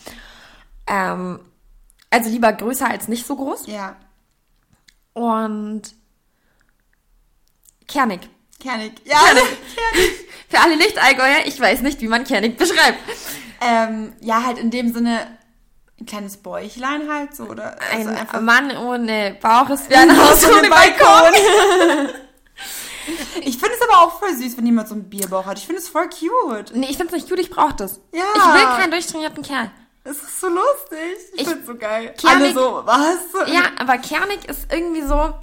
Ähm, 0.87 1.39
also 2.09 2.29
lieber 2.29 2.51
größer 2.53 2.89
als 2.89 3.07
nicht 3.07 3.25
so 3.25 3.35
groß. 3.35 3.67
Ja. 3.67 3.95
Und 5.13 5.83
kernig. 7.87 8.21
Kernig. 8.59 8.93
Ja, 9.05 9.17
Kernig. 9.25 10.19
Für 10.49 10.59
alle 10.59 10.77
Nicht-Allgäuer, 10.77 11.45
ich 11.45 11.59
weiß 11.59 11.81
nicht, 11.81 12.01
wie 12.01 12.07
man 12.07 12.23
kernig 12.23 12.57
beschreibt. 12.57 12.97
Ähm, 13.61 14.13
ja, 14.21 14.43
halt 14.45 14.57
in 14.57 14.71
dem 14.71 14.91
Sinne 14.93 15.37
ein 15.99 16.05
kleines 16.05 16.37
Bäuchlein 16.37 17.09
halt 17.11 17.35
so, 17.35 17.43
oder? 17.43 17.77
Also 17.91 18.09
Ein 18.09 18.45
Mann 18.45 18.75
ohne 18.77 19.37
Bauch 19.41 19.69
ist 19.69 19.89
wie 19.89 19.95
ein 19.95 20.17
Haus 20.17 20.45
ohne 20.45 20.63
ein 20.63 20.69
Balkon. 20.69 22.09
Ich 23.41 23.57
finde 23.57 23.73
es 23.75 23.81
aber 23.89 24.01
auch 24.03 24.19
voll 24.19 24.35
süß, 24.35 24.57
wenn 24.57 24.65
jemand 24.65 24.87
so 24.87 24.93
einen 24.95 25.09
Bierbauch 25.09 25.45
hat. 25.45 25.57
Ich 25.57 25.65
finde 25.65 25.81
es 25.81 25.89
voll 25.89 26.09
cute. 26.09 26.75
Nee, 26.75 26.87
ich 26.89 26.97
find's 26.97 27.13
nicht 27.13 27.29
gut, 27.29 27.39
ich 27.39 27.49
brauch 27.49 27.71
das. 27.73 27.99
Ja. 28.13 28.23
Ich 28.35 28.43
will 28.53 28.63
keinen 28.77 28.91
durchtrainierten 28.91 29.43
Kerl. 29.43 29.71
Es 30.03 30.17
ist 30.23 30.39
so 30.41 30.47
lustig. 30.47 30.97
Ich, 31.33 31.41
Ich- 31.41 31.47
finde 31.47 31.61
es 31.61 31.67
so 31.67 31.75
geil. 31.75 32.13
Kernig- 32.17 32.35
Alle 32.35 32.53
so, 32.53 32.81
was? 32.85 33.51
Ja, 33.53 33.63
aber 33.79 33.97
kernig 33.97 34.45
ist 34.47 34.71
irgendwie 34.71 35.01
so, 35.03 35.33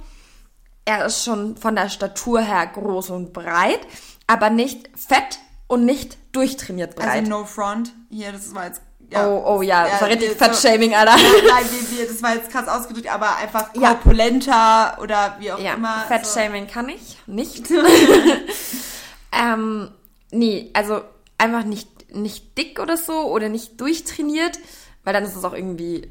er 0.85 1.05
ist 1.05 1.23
schon 1.23 1.57
von 1.57 1.75
der 1.75 1.89
Statur 1.89 2.41
her 2.41 2.65
groß 2.67 3.09
und 3.11 3.33
breit, 3.33 3.81
aber 4.25 4.49
nicht 4.49 4.89
fett 4.97 5.39
und 5.67 5.85
nicht 5.85 6.17
durchtrainiert 6.33 6.95
breit. 6.95 7.09
Also 7.09 7.29
no 7.29 7.45
front. 7.45 7.93
Hier, 8.09 8.31
das 8.31 8.53
war 8.55 8.65
jetzt... 8.65 8.81
Ja. 9.09 9.25
oh, 9.27 9.43
oh 9.57 9.61
ja, 9.61 9.87
das 9.87 10.01
war 10.01 10.09
richtig 10.09 10.29
wir- 10.31 10.35
Fettshaming, 10.35 10.93
Alter. 10.93 11.15
Nein, 11.15 11.65
wir, 11.71 11.97
wir, 11.99 12.07
das 12.07 12.21
war 12.21 12.35
jetzt 12.35 12.51
krass 12.51 12.67
ausgedrückt, 12.67 13.07
aber 13.13 13.37
einfach 13.37 13.73
Ja. 13.75 13.93
korpulenter 13.93 14.97
oder 15.01 15.37
wie 15.39 15.51
auch 15.51 15.59
Ja, 15.59 15.75
immer. 15.75 16.01
so. 16.01 16.07
Fettshaming 16.13 16.67
kann 16.67 16.89
ich 16.89 17.17
nicht. 17.25 17.65
ähm, 19.31 19.91
nee, 20.31 20.69
also 20.73 21.01
einfach 21.37 21.63
nicht, 21.63 22.13
nicht 22.15 22.57
dick 22.57 22.79
oder 22.79 22.97
so 22.97 23.13
oder 23.31 23.49
nicht 23.49 23.79
durchtrainiert, 23.79 24.59
weil 25.03 25.13
dann 25.13 25.23
ist 25.23 25.35
es 25.35 25.43
auch 25.43 25.53
irgendwie 25.53 26.09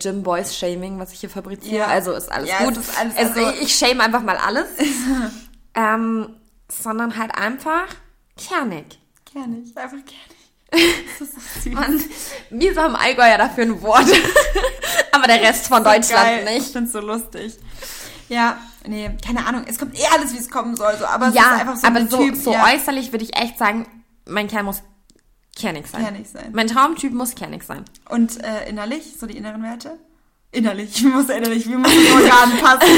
Gym 0.00 0.22
Boys 0.22 0.56
Shaming, 0.56 0.98
was 0.98 1.12
ich 1.12 1.20
hier 1.20 1.30
fabriziere. 1.30 1.76
Ja. 1.76 1.86
Also 1.86 2.12
ist 2.12 2.30
alles 2.32 2.48
Ja, 2.50 2.64
gut. 2.64 2.76
ist 2.76 2.98
alles- 2.98 3.16
also, 3.16 3.44
also- 3.46 3.60
ich 3.60 3.74
shame 3.74 4.00
einfach 4.00 4.22
mal 4.22 4.36
alles. 4.36 4.66
ähm, 5.74 6.34
sondern 6.70 7.16
halt 7.16 7.36
einfach 7.36 7.86
kernig. 8.36 8.98
Kernig, 9.24 9.76
einfach 9.76 9.90
kernig. 10.04 10.35
So. 11.64 11.70
Mann, 11.70 12.00
wir 12.50 12.76
haben 12.76 12.90
im 12.94 12.96
Allgäu 12.96 13.28
ja 13.28 13.38
dafür 13.38 13.64
ein 13.64 13.82
Wort. 13.82 14.06
Aber 15.12 15.26
der 15.26 15.40
Rest 15.42 15.66
von 15.68 15.82
Deutschland 15.82 16.10
Geil. 16.24 16.46
Ich 16.48 16.54
nicht. 16.58 16.72
find's 16.72 16.92
so 16.92 17.00
lustig. 17.00 17.54
Ja, 18.28 18.58
nee, 18.86 19.10
keine 19.24 19.46
Ahnung. 19.46 19.64
Es 19.66 19.78
kommt 19.78 19.98
eh 19.98 20.04
alles, 20.14 20.32
wie 20.32 20.38
es 20.38 20.50
kommen 20.50 20.76
soll. 20.76 20.96
So, 20.98 21.06
aber 21.06 21.28
es 21.28 21.34
ist 21.34 21.40
einfach 21.40 21.76
so 21.76 21.86
aber 21.86 21.96
ein 21.98 22.08
so, 22.10 22.18
Typ, 22.18 22.34
so 22.36 22.52
ja, 22.52 22.64
äußerlich 22.66 23.12
würde 23.12 23.24
ich 23.24 23.36
echt 23.36 23.56
sagen, 23.58 23.86
mein 24.26 24.48
Kerl 24.48 24.64
muss 24.64 24.82
kernig 25.56 25.86
sein. 25.86 26.02
kernig 26.02 26.28
sein. 26.28 26.50
Mein 26.52 26.66
Traumtyp 26.66 27.12
muss 27.12 27.34
kernig 27.34 27.62
sein. 27.62 27.84
Und 28.08 28.42
äh, 28.44 28.68
innerlich, 28.68 29.14
so 29.18 29.26
die 29.26 29.36
inneren 29.36 29.62
Werte? 29.62 29.96
Innerlich, 30.52 31.02
wie 31.02 31.08
muss 31.08 31.28
innerlich, 31.28 31.66
wie 31.68 31.76
muss 31.76 31.90
das 31.92 32.12
Organ 32.14 32.58
passen? 32.62 32.88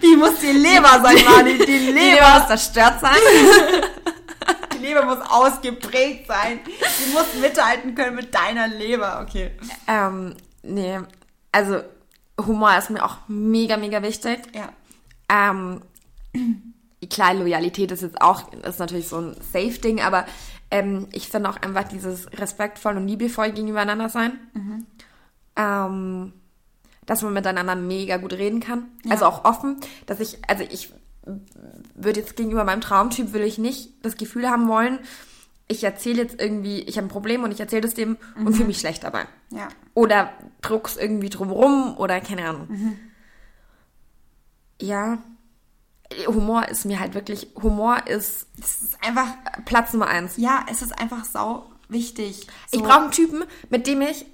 wie 0.00 0.16
muss 0.16 0.38
die 0.40 0.52
Leber 0.52 1.00
sein, 1.02 1.16
Mani? 1.24 1.58
Die 1.58 1.66
Die 1.66 1.78
Leber, 1.78 2.14
Leber 2.14 2.38
muss 2.38 2.48
zerstört 2.48 3.00
sein. 3.00 3.16
die 4.78 4.86
Leber 4.86 5.04
muss 5.04 5.18
ausgeprägt 5.28 6.26
sein. 6.26 6.60
Die 6.66 7.12
muss 7.12 7.34
mithalten 7.40 7.94
können 7.94 8.16
mit 8.16 8.34
deiner 8.34 8.68
Leber. 8.68 9.20
Okay. 9.22 9.52
ähm, 9.86 10.34
nee, 10.62 10.98
also 11.52 11.82
Humor 12.40 12.76
ist 12.76 12.90
mir 12.90 13.04
auch 13.04 13.16
mega, 13.26 13.76
mega 13.76 14.02
wichtig. 14.02 14.40
Ja. 14.54 14.70
Ähm, 15.28 15.82
klar, 17.10 17.34
Loyalität 17.34 17.90
ist 17.90 18.02
jetzt 18.02 18.20
auch, 18.20 18.52
ist 18.52 18.78
natürlich 18.78 19.08
so 19.08 19.18
ein 19.18 19.36
Safe-Ding, 19.52 20.00
aber 20.00 20.24
ähm, 20.70 21.08
ich 21.12 21.28
finde 21.28 21.50
auch 21.50 21.56
einfach 21.56 21.84
dieses 21.84 22.30
respektvoll 22.32 22.96
und 22.96 23.08
liebevoll 23.08 23.52
gegenübereinander 23.52 24.08
sein. 24.08 24.38
Ähm, 25.56 26.32
dass 27.06 27.22
man 27.22 27.32
miteinander 27.32 27.74
mega 27.74 28.18
gut 28.18 28.34
reden 28.34 28.60
kann. 28.60 28.88
Also 29.08 29.24
auch 29.24 29.44
offen, 29.44 29.78
dass 30.06 30.20
ich, 30.20 30.38
also 30.46 30.62
ich 30.68 30.92
würde 31.94 32.20
jetzt 32.20 32.36
gegenüber 32.36 32.64
meinem 32.64 32.80
Traumtyp, 32.80 33.32
will 33.32 33.42
ich 33.42 33.58
nicht 33.58 33.90
das 34.02 34.16
Gefühl 34.16 34.48
haben 34.48 34.68
wollen, 34.68 34.98
ich 35.70 35.84
erzähle 35.84 36.22
jetzt 36.22 36.40
irgendwie, 36.40 36.80
ich 36.80 36.96
habe 36.96 37.06
ein 37.06 37.10
Problem 37.10 37.42
und 37.44 37.50
ich 37.52 37.60
erzähle 37.60 37.82
das 37.82 37.92
dem 37.94 38.16
und 38.36 38.54
fühle 38.54 38.68
mich 38.68 38.78
schlecht 38.80 39.04
dabei. 39.04 39.26
Ja. 39.50 39.68
Oder 39.92 40.32
druck's 40.62 40.96
irgendwie 40.96 41.28
drumrum 41.28 41.96
oder 41.98 42.20
keine 42.22 42.48
Ahnung. 42.48 42.96
Ja. 44.80 45.18
Humor 46.26 46.66
ist 46.68 46.86
mir 46.86 47.00
halt 47.00 47.12
wirklich, 47.14 47.48
Humor 47.62 48.06
ist 48.06 48.46
Es 48.58 48.82
ist 48.82 49.04
einfach, 49.04 49.26
Platz 49.66 49.92
Nummer 49.92 50.06
eins. 50.06 50.38
ja, 50.38 50.64
es 50.70 50.80
ist 50.80 50.98
einfach 50.98 51.24
sau 51.26 51.66
wichtig. 51.90 52.46
Ich 52.70 52.78
So- 52.80 52.84
brauche 52.86 53.02
einen 53.02 53.10
Typen, 53.10 53.44
mit 53.68 53.86
dem 53.86 54.00
ich, 54.00 54.24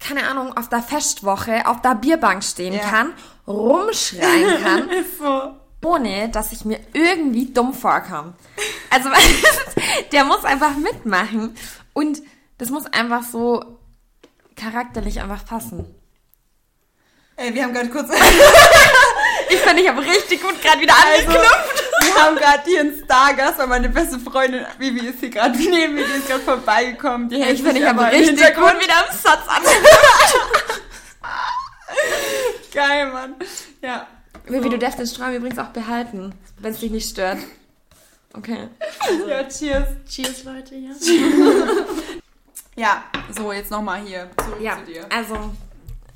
keine 0.00 0.28
Ahnung, 0.28 0.54
auf 0.54 0.68
der 0.68 0.82
Festwoche 0.82 1.66
auf 1.66 1.80
der 1.80 1.94
Bierbank 1.94 2.44
stehen 2.44 2.74
Ja. 2.74 2.80
kann, 2.80 3.12
rumschreien 3.46 4.62
kann, 4.62 4.88
so. 5.18 5.54
Ohne 5.84 6.28
dass 6.28 6.52
ich 6.52 6.64
mir 6.64 6.80
irgendwie 6.92 7.52
dumm 7.52 7.72
vorkomme. 7.74 8.34
Also, 8.90 9.10
der 10.12 10.24
muss 10.24 10.44
einfach 10.44 10.76
mitmachen. 10.76 11.56
Und 11.92 12.22
das 12.58 12.70
muss 12.70 12.86
einfach 12.86 13.22
so 13.22 13.78
charakterlich 14.56 15.20
einfach 15.20 15.44
passen. 15.44 15.94
Ey, 17.36 17.54
wir 17.54 17.62
haben 17.62 17.72
gerade 17.72 17.88
kurz, 17.88 18.10
Ich 19.50 19.58
finde, 19.60 19.82
ich 19.82 19.88
habe 19.88 20.00
richtig 20.00 20.42
gut 20.42 20.60
gerade 20.60 20.80
wieder 20.80 20.94
also, 20.94 21.28
angeknüpft. 21.28 21.84
wir 22.02 22.14
haben 22.22 22.36
gerade 22.36 22.62
hier 22.64 22.80
einen 22.80 23.02
Stargast, 23.04 23.58
weil 23.58 23.66
meine 23.66 23.88
beste 23.88 24.18
Freundin, 24.18 24.66
Vivi 24.78 25.06
ist 25.06 25.20
hier 25.20 25.30
gerade 25.30 25.56
neben 25.58 25.94
mir, 25.94 26.04
die 26.04 26.18
ist 26.18 26.28
gerade 26.28 26.42
vorbeigekommen. 26.42 27.28
Die 27.28 27.42
hält 27.42 27.54
Ich 27.54 27.62
finde, 27.62 27.80
ich 27.80 27.86
habe 27.86 28.02
richtig 28.10 28.54
gut 28.54 28.82
wieder 28.82 28.98
am 28.98 29.16
Satz 29.16 29.48
angeknüpft. 29.48 30.82
Geil, 32.72 33.10
Mann. 33.10 33.36
Ja. 33.80 34.06
Vivi, 34.48 34.68
du 34.70 34.78
darfst 34.78 34.98
den 34.98 35.06
Strom 35.06 35.32
übrigens 35.34 35.58
auch 35.58 35.68
behalten, 35.68 36.34
wenn 36.58 36.72
es 36.72 36.80
dich 36.80 36.90
nicht 36.90 37.08
stört. 37.08 37.38
Okay. 38.34 38.68
Ja, 39.28 39.44
cheers. 39.48 39.88
Cheers, 40.08 40.44
Leute, 40.44 40.74
ja. 40.74 40.90
Ja, 42.76 43.04
so, 43.36 43.52
jetzt 43.52 43.70
nochmal 43.70 44.02
hier 44.02 44.30
zurück 44.44 44.60
Ja, 44.60 44.76
zu 44.78 44.92
dir. 44.92 45.06
also 45.10 45.36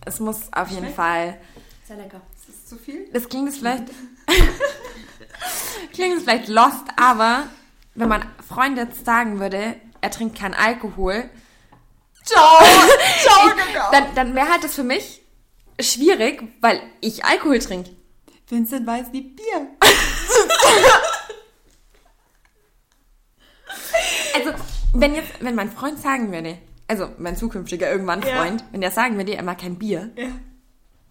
es 0.04 0.20
muss 0.20 0.42
auf 0.52 0.68
jeden 0.68 0.82
Schmeckt? 0.82 0.94
Fall. 0.96 1.40
Sehr 1.88 1.96
lecker. 1.96 2.20
Ist 2.38 2.48
das 2.48 2.66
zu 2.66 2.76
viel? 2.76 3.08
Das 3.12 3.28
klingt 3.28 3.48
jetzt 3.48 3.58
vielleicht. 3.58 3.84
klingt 5.92 6.14
jetzt 6.14 6.22
vielleicht 6.24 6.48
lost, 6.48 6.84
aber 6.96 7.44
wenn 7.94 8.08
mein 8.08 8.24
Freund 8.46 8.76
jetzt 8.78 9.04
sagen 9.04 9.40
würde, 9.40 9.74
er 10.00 10.10
trinkt 10.10 10.38
keinen 10.38 10.54
Alkohol, 10.54 11.28
Ciao! 12.24 12.58
Ciao, 13.22 13.48
Kakao! 13.48 13.90
dann, 13.90 14.14
dann 14.14 14.34
wäre 14.36 14.48
halt 14.48 14.62
das 14.62 14.74
für 14.74 14.84
mich 14.84 15.22
schwierig, 15.80 16.42
weil 16.60 16.80
ich 17.00 17.24
Alkohol 17.24 17.58
trinke. 17.58 17.90
Vincent 18.48 18.86
weiß 18.86 19.06
wie 19.12 19.22
Bier. 19.22 19.68
Also, 24.34 24.50
wenn 24.94 25.14
jetzt, 25.14 25.28
wenn 25.40 25.54
mein 25.54 25.70
Freund 25.70 25.98
sagen 26.00 26.32
würde, 26.32 26.58
also 26.88 27.08
mein 27.18 27.36
zukünftiger 27.36 27.90
irgendwann 27.90 28.22
Ja. 28.22 28.36
Freund, 28.42 28.64
wenn 28.72 28.80
der 28.80 28.90
sagen 28.90 29.16
würde, 29.16 29.34
er 29.34 29.42
mag 29.42 29.58
kein 29.60 29.78
Bier, 29.78 30.10
Ja. 30.16 30.28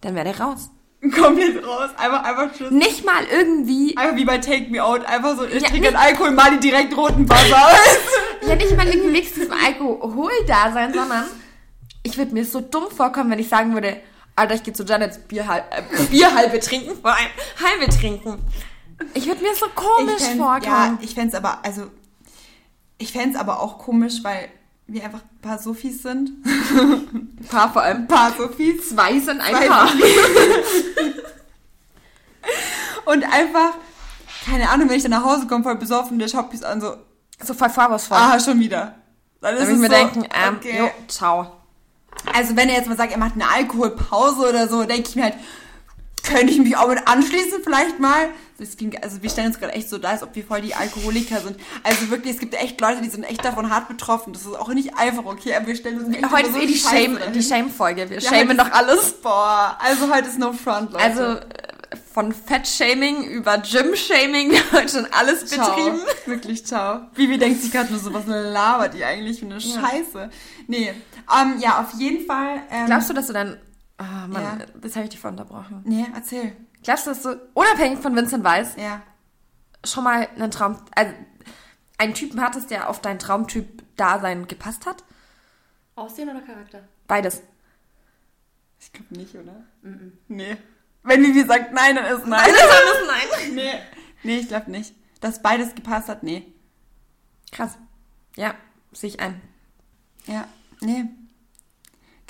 dann 0.00 0.14
wäre 0.14 0.24
der 0.24 0.40
raus. 0.40 0.70
Komplett 1.14 1.64
raus. 1.66 1.90
Einfach, 1.96 2.22
einfach 2.24 2.52
Tschüss. 2.56 2.70
Nicht 2.70 3.04
mal 3.04 3.24
irgendwie, 3.30 3.96
Einfach 3.96 4.16
wie 4.16 4.24
bei 4.24 4.38
Take 4.38 4.70
Me 4.70 4.82
Out. 4.84 5.04
Einfach 5.04 5.36
so, 5.36 5.44
ich 5.44 5.62
Ja, 5.62 5.68
trinke 5.68 5.88
einen 5.88 5.96
Alkohol, 5.96 6.30
mal 6.30 6.50
die 6.52 6.60
direkt 6.60 6.96
roten 6.96 7.28
Wasser. 7.28 7.76
ja 8.46 8.54
nicht 8.54 8.76
mal 8.76 8.86
irgendwie 8.86 9.08
wenigstens 9.08 9.46
im 9.46 9.52
Alkohol 9.52 10.30
da 10.46 10.72
sein, 10.72 10.92
sondern 10.94 11.24
ich 12.04 12.16
würde 12.16 12.32
mir 12.34 12.44
so 12.44 12.60
dumm 12.60 12.88
vorkommen, 12.90 13.30
wenn 13.32 13.38
ich 13.40 13.48
sagen 13.48 13.74
würde, 13.74 13.96
Alter, 14.34 14.54
ich 14.54 14.62
gehe 14.62 14.72
zu 14.74 14.84
Janets 14.84 15.18
Bierhal 15.18 15.64
äh, 15.70 15.82
Bierhalbe 16.10 16.58
trinken, 16.60 16.96
vor 17.00 17.10
allem 17.12 17.28
halbe 17.62 17.92
trinken. 17.92 18.38
Ich 19.14 19.26
würde 19.26 19.42
mir 19.42 19.54
so 19.54 19.66
komisch 19.74 20.14
ich 20.18 20.24
fänd- 20.24 20.38
vorkommen. 20.38 20.64
Ja, 20.64 20.98
ich 21.00 21.14
fände 21.14 21.36
aber, 21.36 21.58
also, 21.64 21.88
ich 22.98 23.12
fände 23.12 23.38
aber 23.38 23.60
auch 23.60 23.78
komisch, 23.78 24.22
weil 24.22 24.48
wir 24.86 25.04
einfach 25.04 25.20
ein 25.20 25.40
paar 25.40 25.58
Sophies 25.58 26.02
sind. 26.02 26.30
Ein 26.46 27.46
paar 27.50 27.72
vor 27.72 27.82
allem. 27.82 27.98
Ein 27.98 28.08
paar 28.08 28.32
Sophies. 28.36 28.90
Zwei 28.90 29.18
sind 29.20 29.40
ein 29.40 29.54
Zwei 29.54 29.68
Paar. 29.68 29.88
Und 33.04 33.24
einfach, 33.24 33.74
keine 34.46 34.68
Ahnung, 34.70 34.88
wenn 34.88 34.96
ich 34.96 35.02
dann 35.02 35.10
nach 35.12 35.24
Hause 35.24 35.46
komme, 35.46 35.64
voll 35.64 35.76
besoffen, 35.76 36.18
der 36.18 36.28
schaut 36.28 36.52
mich 36.52 36.64
an, 36.64 36.80
so, 36.80 36.96
So 37.42 37.54
voll 37.54 37.70
vorwurfsvoll. 37.70 38.16
ah, 38.18 38.38
schon 38.38 38.60
wieder. 38.60 38.94
Dann 39.40 39.56
ist 39.56 39.60
Dann 39.62 39.68
würde 39.68 39.72
ich 39.72 39.76
es 39.76 39.78
mir 39.80 39.88
so, 39.88 39.94
denken, 39.94 40.24
ähm, 40.46 40.56
okay. 40.56 40.78
jo, 40.78 40.90
ciao. 41.08 41.52
Also 42.34 42.56
wenn 42.56 42.68
er 42.68 42.76
jetzt 42.76 42.88
mal 42.88 42.96
sagt, 42.96 43.12
er 43.12 43.18
macht 43.18 43.34
eine 43.34 43.48
Alkoholpause 43.48 44.48
oder 44.48 44.68
so, 44.68 44.84
denke 44.84 45.08
ich 45.08 45.16
mir 45.16 45.24
halt, 45.24 45.34
könnte 46.22 46.52
ich 46.52 46.58
mich 46.58 46.76
auch 46.76 46.88
mit 46.88 47.06
anschließen 47.06 47.62
vielleicht 47.64 47.98
mal. 47.98 48.28
Das 48.58 48.76
klingt, 48.76 49.02
also 49.02 49.22
wir 49.22 49.28
stellen 49.28 49.48
uns 49.48 49.58
gerade 49.58 49.72
echt 49.72 49.88
so 49.88 49.98
da, 49.98 50.10
als 50.10 50.22
ob 50.22 50.36
wir 50.36 50.44
voll 50.44 50.60
die 50.60 50.74
Alkoholiker 50.74 51.40
sind. 51.40 51.58
Also 51.82 52.10
wirklich, 52.10 52.34
es 52.34 52.40
gibt 52.40 52.54
echt 52.54 52.80
Leute, 52.80 53.02
die 53.02 53.08
sind 53.08 53.24
echt 53.24 53.44
davon 53.44 53.70
hart 53.70 53.88
betroffen. 53.88 54.32
Das 54.32 54.42
ist 54.42 54.54
auch 54.54 54.68
nicht 54.68 54.96
einfach, 54.96 55.24
okay? 55.24 55.54
Aber 55.56 55.66
wir 55.66 55.74
stellen 55.74 56.04
uns 56.04 56.16
echt 56.16 56.30
Heute 56.30 56.48
ist 56.50 56.56
eh 56.56 56.66
die 56.66 56.78
Scheiße 56.78 56.94
Shame, 56.94 57.18
die 57.34 57.42
Shame-Folge. 57.42 58.08
Wir 58.08 58.20
Ja, 58.20 58.30
shamen 58.30 58.56
doch 58.56 58.70
alles. 58.70 59.14
Boah, 59.14 59.76
also 59.80 60.14
heute 60.14 60.28
ist 60.28 60.38
no 60.38 60.52
front, 60.52 60.92
Leute. 60.92 61.04
Also 61.04 61.22
äh, 61.22 61.40
von 62.14 62.32
Fett-Shaming 62.32 63.24
über 63.24 63.58
Gym-Shaming, 63.58 64.52
wir 64.52 64.58
haben 64.60 64.72
heute 64.72 64.88
schon 64.90 65.06
alles 65.10 65.44
Ciao. 65.46 65.74
betrieben. 65.74 65.98
Wirklich, 66.26 66.64
ciao. 66.64 67.00
Vivi 67.16 67.38
denkt 67.38 67.62
sich 67.62 67.72
gerade 67.72 67.90
nur 67.90 67.98
so, 68.00 68.12
was 68.14 68.26
labert 68.26 68.94
die 68.94 69.02
eigentlich 69.04 69.40
für 69.40 69.46
eine 69.46 69.60
Scheiße. 69.60 70.30
Nee, 70.68 70.92
ähm, 71.40 71.58
ja, 71.58 71.80
auf 71.80 71.92
jeden 71.94 72.26
Fall. 72.26 72.62
Ähm, 72.70 72.86
Glaubst 72.86 73.10
du, 73.10 73.14
dass 73.14 73.26
du 73.26 73.32
dann... 73.32 73.58
Ah, 73.98 74.26
Mann, 74.26 74.42
Ja. 74.42 74.66
das 74.80 74.94
habe 74.96 75.04
ich 75.04 75.10
dich 75.10 75.20
vorhin 75.20 75.38
unterbrochen. 75.38 75.82
Nee, 75.84 76.06
erzähl. 76.14 76.56
Glaubst 76.82 77.06
du, 77.06 77.10
dass 77.10 77.22
du, 77.22 77.40
unabhängig 77.54 78.00
von 78.00 78.14
Vincent 78.16 78.42
Weiss, 78.44 78.74
Ja. 78.76 79.02
schon 79.84 80.04
mal 80.04 80.28
einen 80.34 80.50
Traum... 80.50 80.76
Also, 80.94 81.12
einen 81.98 82.14
Typen 82.14 82.40
hattest, 82.40 82.70
der 82.70 82.88
auf 82.90 83.00
dein 83.00 83.18
Traumtyp-Dasein 83.18 84.48
gepasst 84.48 84.86
hat? 84.86 85.04
Aussehen 85.94 86.28
oder 86.30 86.40
Charakter? 86.40 86.82
Beides. 87.06 87.42
Ich 88.80 88.92
glaube 88.92 89.14
nicht, 89.16 89.34
oder? 89.36 89.62
Nee. 90.28 90.56
Wenn 91.04 91.22
Vivi 91.22 91.44
sagt 91.44 91.72
nein, 91.72 91.94
dann 91.96 92.06
ist 92.06 92.26
nein. 92.26 92.40
Alles 92.40 93.06
nein. 93.06 93.54
nee. 93.54 93.72
Nee, 94.24 94.38
ich 94.38 94.48
glaube 94.48 94.70
nicht. 94.70 94.94
Dass 95.20 95.42
beides 95.42 95.74
gepasst 95.76 96.08
hat, 96.08 96.22
nee. 96.24 96.52
Krass. 97.52 97.78
Ja, 98.36 98.54
sehe 98.92 99.10
ich 99.10 99.20
ein. 99.20 99.40
Ja, 100.26 100.48
nee. 100.80 101.04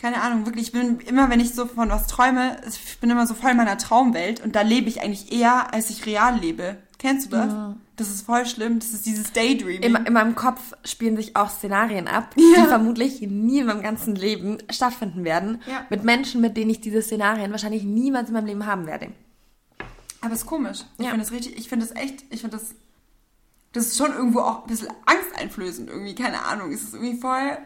Keine 0.02 0.20
Ahnung, 0.20 0.44
wirklich. 0.46 0.66
Ich 0.66 0.72
bin 0.72 0.98
immer, 1.00 1.30
wenn 1.30 1.38
ich 1.40 1.54
so 1.54 1.64
von 1.66 1.88
was 1.88 2.08
träume, 2.08 2.56
ich 2.68 2.98
bin 2.98 3.08
immer 3.08 3.26
so 3.26 3.34
voll 3.34 3.52
in 3.52 3.56
meiner 3.56 3.78
Traumwelt 3.78 4.40
und 4.40 4.54
da 4.56 4.62
lebe 4.62 4.88
ich 4.88 5.00
eigentlich 5.00 5.32
eher, 5.32 5.72
als 5.72 5.88
ich 5.90 6.04
real 6.06 6.38
lebe. 6.40 6.76
Kennst 6.98 7.26
du 7.26 7.36
das? 7.36 7.52
Das 7.96 8.08
ist 8.10 8.26
voll 8.26 8.44
schlimm. 8.46 8.80
Das 8.80 8.90
ist 8.92 9.06
dieses 9.06 9.32
Daydreaming. 9.32 9.82
In, 9.82 9.94
in 10.06 10.12
meinem 10.12 10.34
Kopf 10.34 10.60
spielen 10.84 11.16
sich 11.16 11.36
auch 11.36 11.50
Szenarien 11.50 12.08
ab, 12.08 12.34
Ja. 12.36 12.62
die 12.62 12.68
vermutlich 12.68 13.20
nie 13.22 13.60
in 13.60 13.66
meinem 13.66 13.82
ganzen 13.82 14.16
Leben 14.16 14.58
stattfinden 14.70 15.24
werden. 15.24 15.62
Ja. 15.68 15.86
Mit 15.88 16.02
Menschen, 16.04 16.40
mit 16.40 16.56
denen 16.56 16.70
ich 16.70 16.80
diese 16.80 17.00
Szenarien 17.00 17.52
wahrscheinlich 17.52 17.84
niemals 17.84 18.28
in 18.28 18.34
meinem 18.34 18.46
Leben 18.46 18.66
haben 18.66 18.86
werde. 18.86 19.08
Aber 20.20 20.34
ist 20.34 20.46
komisch. 20.46 20.80
Ich 20.98 21.04
Ja. 21.04 21.10
finde 21.10 21.24
das 21.24 21.32
richtig, 21.32 21.56
ich 21.58 21.68
finde 21.68 21.86
das 21.86 21.96
echt, 21.96 22.24
ich 22.30 22.40
finde 22.40 22.56
das, 22.56 22.74
das 23.72 23.86
ist 23.86 23.98
schon 23.98 24.12
irgendwo 24.12 24.40
auch 24.40 24.62
ein 24.62 24.68
bisschen 24.68 24.88
angsteinflößend 25.06 25.88
irgendwie, 25.90 26.14
keine 26.14 26.42
Ahnung. 26.44 26.72
Es 26.72 26.82
ist 26.82 26.94
irgendwie 26.94 27.18
voll, 27.20 27.58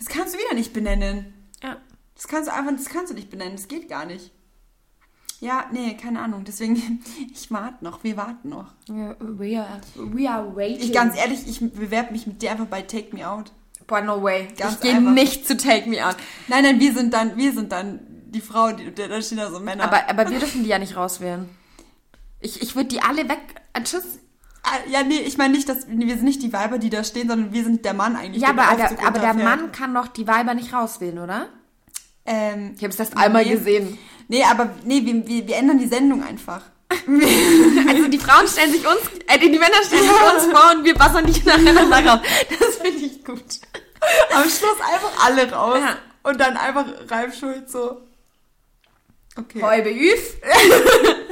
das 0.00 0.08
kannst 0.08 0.34
du 0.34 0.38
wieder 0.38 0.54
nicht 0.54 0.72
benennen. 0.72 1.32
Ja. 1.62 1.76
Das 2.14 2.26
kannst 2.26 2.48
du 2.48 2.54
einfach, 2.54 2.72
das 2.72 2.86
kannst 2.86 3.12
du 3.12 3.14
nicht 3.14 3.30
benennen, 3.30 3.54
das 3.56 3.68
geht 3.68 3.88
gar 3.88 4.06
nicht. 4.06 4.32
Ja, 5.40 5.66
nee, 5.72 5.94
keine 5.94 6.20
Ahnung. 6.20 6.44
Deswegen, 6.44 7.02
ich 7.32 7.50
warte 7.50 7.84
noch. 7.84 8.02
Wir 8.02 8.16
warten 8.16 8.48
noch. 8.48 8.72
We, 8.88 9.60
are, 9.60 9.80
we 9.94 10.28
are 10.28 10.56
waiting. 10.56 10.80
Ich 10.80 10.92
ganz 10.92 11.16
ehrlich, 11.16 11.46
ich 11.46 11.60
bewerbe 11.60 12.12
mich 12.12 12.26
mit 12.26 12.40
dir 12.40 12.50
einfach 12.50 12.66
bei 12.66 12.82
Take 12.82 13.14
Me 13.14 13.28
Out. 13.28 13.52
Boah, 13.86 14.00
no 14.00 14.22
way. 14.22 14.48
Ganz 14.56 14.74
ich 14.74 14.80
gehe 14.80 15.00
nicht 15.00 15.46
zu 15.46 15.56
Take 15.56 15.88
Me 15.88 16.06
Out. 16.06 16.16
Nein, 16.48 16.64
nein, 16.64 16.80
wir 16.80 16.94
sind 16.94 17.12
dann, 17.12 17.36
wir 17.36 17.52
sind 17.52 17.72
dann 17.72 18.00
die 18.26 18.40
Frau, 18.40 18.72
die, 18.72 18.94
da 18.94 19.08
da 19.08 19.20
stehen 19.20 19.38
da 19.38 19.50
so 19.50 19.60
Männer. 19.60 19.84
Aber, 19.84 20.08
aber 20.08 20.30
wir 20.30 20.38
dürfen 20.38 20.62
die 20.62 20.68
ja 20.68 20.78
nicht 20.78 20.96
rauswählen. 20.96 21.48
Ich, 22.40 22.62
ich 22.62 22.74
würde 22.74 22.88
die 22.88 23.02
alle 23.02 23.28
weg... 23.28 23.40
Äh, 23.74 23.82
tschüss. 23.82 24.18
Ah, 24.62 24.76
ja, 24.90 25.02
nee, 25.02 25.18
ich 25.18 25.38
meine 25.38 25.54
nicht, 25.54 25.68
dass 25.68 25.86
wir 25.88 26.14
sind 26.14 26.24
nicht 26.24 26.42
die 26.42 26.52
Weiber, 26.52 26.78
die 26.78 26.90
da 26.90 27.02
stehen, 27.02 27.28
sondern 27.28 27.52
wir 27.52 27.64
sind 27.64 27.84
der 27.84 27.94
Mann 27.94 28.16
eigentlich. 28.16 28.42
Ja, 28.42 28.50
aber, 28.50 28.76
der, 28.76 29.06
aber 29.06 29.18
der. 29.18 29.34
Mann 29.34 29.72
kann 29.72 29.94
doch 29.94 30.08
die 30.08 30.26
Weiber 30.26 30.54
nicht 30.54 30.72
rauswählen, 30.72 31.18
oder? 31.18 31.48
Ähm, 32.26 32.74
Ich 32.76 32.82
habe 32.82 32.92
es 32.92 32.98
erst 32.98 33.16
einmal 33.16 33.44
nee. 33.44 33.52
gesehen. 33.52 33.98
Nee, 34.28 34.44
aber 34.44 34.70
nee, 34.84 35.04
wir, 35.04 35.26
wir, 35.26 35.48
wir 35.48 35.56
ändern 35.56 35.78
die 35.78 35.86
Sendung 35.86 36.22
einfach. 36.22 36.62
Also 37.88 38.08
die 38.08 38.18
Frauen 38.18 38.46
stellen 38.46 38.72
sich 38.72 38.86
uns, 38.86 39.00
äh, 39.26 39.38
die 39.38 39.48
Männer 39.50 39.82
stellen 39.84 40.02
sich 40.02 40.10
uns 40.10 40.44
vor 40.44 40.72
und 40.76 40.84
wir 40.84 40.94
bassern 40.94 41.24
die 41.26 41.40
nacheinander 41.42 42.06
raus. 42.06 42.20
Das 42.48 42.76
finde 42.76 43.04
ich 43.04 43.24
gut. 43.24 43.42
Am 44.34 44.42
Schluss 44.42 44.78
einfach 44.92 45.26
alle 45.26 45.50
raus. 45.50 45.78
Ja. 45.80 45.96
Und 46.22 46.38
dann 46.38 46.56
einfach 46.56 46.86
Ralf 47.08 47.36
Schulz 47.38 47.72
so. 47.72 48.02
Okay. 49.36 49.62
Heu 49.62 49.82
beüf. 49.82 50.36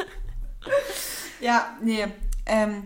Ja, 1.41 1.76
nee. 1.81 2.07
Ähm, 2.47 2.85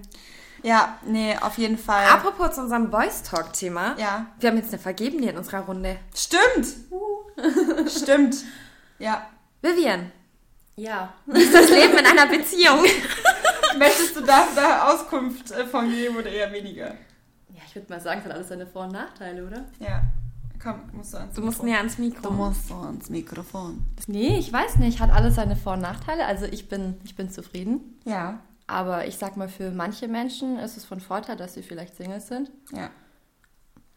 ja, 0.62 0.98
nee, 1.06 1.36
auf 1.40 1.58
jeden 1.58 1.78
Fall. 1.78 2.04
Apropos 2.06 2.54
zu 2.54 2.62
unserem 2.62 2.90
Boys 2.90 3.22
Talk 3.22 3.52
Thema. 3.52 3.96
Ja. 3.98 4.26
Wir 4.40 4.50
haben 4.50 4.56
jetzt 4.56 4.72
eine 4.72 4.80
Vergebene 4.82 5.30
in 5.30 5.36
unserer 5.36 5.60
Runde. 5.60 5.96
Stimmt. 6.14 6.66
Stimmt. 7.90 8.36
Ja. 8.98 9.26
Vivian, 9.62 10.10
Ja. 10.76 11.12
wie 11.26 11.42
ist 11.42 11.54
das 11.54 11.68
Leben 11.70 11.96
in 11.98 12.06
einer 12.06 12.26
Beziehung? 12.26 12.80
Möchtest 13.78 14.16
du 14.16 14.20
da, 14.22 14.46
da 14.54 14.88
Auskunft 14.92 15.50
äh, 15.52 15.66
von 15.66 15.88
geben 15.90 16.16
oder 16.16 16.28
eher 16.30 16.52
weniger? 16.52 16.88
Ja, 17.48 17.62
ich 17.66 17.74
würde 17.74 17.88
mal 17.92 18.00
sagen, 18.00 18.20
es 18.20 18.26
hat 18.26 18.32
alles 18.32 18.48
seine 18.48 18.66
Vor- 18.66 18.84
und 18.84 18.92
Nachteile, 18.92 19.46
oder? 19.46 19.64
Ja. 19.78 20.02
Komm, 20.62 20.80
musst 20.92 21.12
du 21.14 21.18
ans 21.18 21.34
Du 21.34 21.40
musst 21.40 21.62
Mikrofon. 21.62 21.66
näher 21.70 21.78
ans 21.78 21.98
Mikro. 21.98 22.22
Du 22.28 22.30
musst 22.34 22.68
so 22.68 22.74
ans 22.74 23.10
Mikrofon. 23.10 23.84
Nee, 24.06 24.38
ich 24.38 24.52
weiß 24.52 24.76
nicht. 24.76 25.00
Hat 25.00 25.10
alles 25.10 25.34
seine 25.34 25.56
Vor- 25.56 25.72
und 25.72 25.80
Nachteile. 25.80 26.24
Also 26.26 26.44
ich 26.46 26.68
bin, 26.68 27.00
ich 27.04 27.16
bin 27.16 27.30
zufrieden. 27.30 27.98
Ja. 28.04 28.38
Aber 28.66 29.06
ich 29.06 29.16
sag 29.16 29.36
mal, 29.36 29.48
für 29.48 29.70
manche 29.70 30.08
Menschen 30.08 30.58
ist 30.58 30.76
es 30.76 30.84
von 30.84 31.00
Vorteil, 31.00 31.36
dass 31.36 31.54
sie 31.54 31.62
vielleicht 31.62 31.96
Singles 31.96 32.28
sind, 32.28 32.50
Ja. 32.72 32.90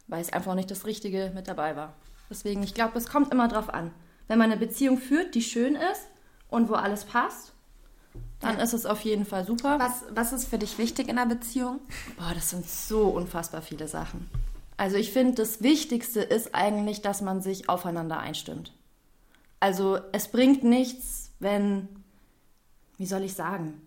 weil 0.08 0.22
es 0.22 0.34
einfach 0.34 0.56
nicht 0.56 0.70
das 0.72 0.86
Richtige 0.86 1.32
mit 1.34 1.48
dabei 1.48 1.76
war. 1.76 1.94
Deswegen, 2.30 2.64
ich 2.64 2.74
glaube, 2.74 2.98
es 2.98 3.08
kommt 3.08 3.32
immer 3.32 3.48
drauf 3.48 3.70
an. 3.74 3.92
Wenn 4.28 4.40
man 4.40 4.52
eine 4.52 4.60
Beziehung 4.60 4.98
führt, 4.98 5.36
die 5.36 5.42
schön 5.44 5.76
ist 5.76 6.08
und 6.50 6.70
wo 6.70 6.74
alles 6.74 7.06
passt, 7.06 7.54
dann 8.40 8.60
ist 8.60 8.74
es 8.74 8.86
auf 8.86 9.02
jeden 9.02 9.26
Fall 9.26 9.46
super. 9.46 9.78
Was, 9.80 10.04
was 10.10 10.34
ist 10.34 10.48
für 10.48 10.58
dich 10.58 10.78
wichtig 10.78 11.08
in 11.10 11.18
einer 11.18 11.34
Beziehung? 11.34 11.80
Boah, 12.18 12.32
das 12.34 12.50
sind 12.50 12.68
so 12.68 13.08
unfassbar 13.10 13.62
viele 13.62 13.88
Sachen. 13.88 14.30
Also 14.78 14.98
ich 14.98 15.12
finde, 15.12 15.36
das 15.36 15.62
Wichtigste 15.62 16.22
ist 16.22 16.54
eigentlich, 16.56 17.02
dass 17.02 17.22
man 17.22 17.42
sich 17.42 17.70
aufeinander 17.70 18.20
einstimmt. 18.20 18.74
Also 19.60 20.00
es 20.12 20.28
bringt 20.28 20.64
nichts, 20.64 21.32
wenn, 21.40 21.88
wie 22.98 23.06
soll 23.06 23.24
ich 23.24 23.34
sagen, 23.36 23.82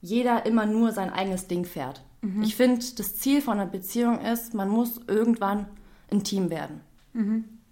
jeder 0.00 0.46
immer 0.46 0.66
nur 0.66 0.92
sein 0.92 1.12
eigenes 1.12 1.46
Ding 1.46 1.64
fährt. 1.64 2.02
Ich 2.42 2.56
finde, 2.56 2.84
das 2.96 3.16
Ziel 3.16 3.40
von 3.40 3.60
einer 3.60 3.70
Beziehung 3.70 4.20
ist, 4.20 4.52
man 4.52 4.68
muss 4.68 5.00
irgendwann 5.06 5.66
ein 6.10 6.24
Team 6.24 6.50
werden. 6.50 6.80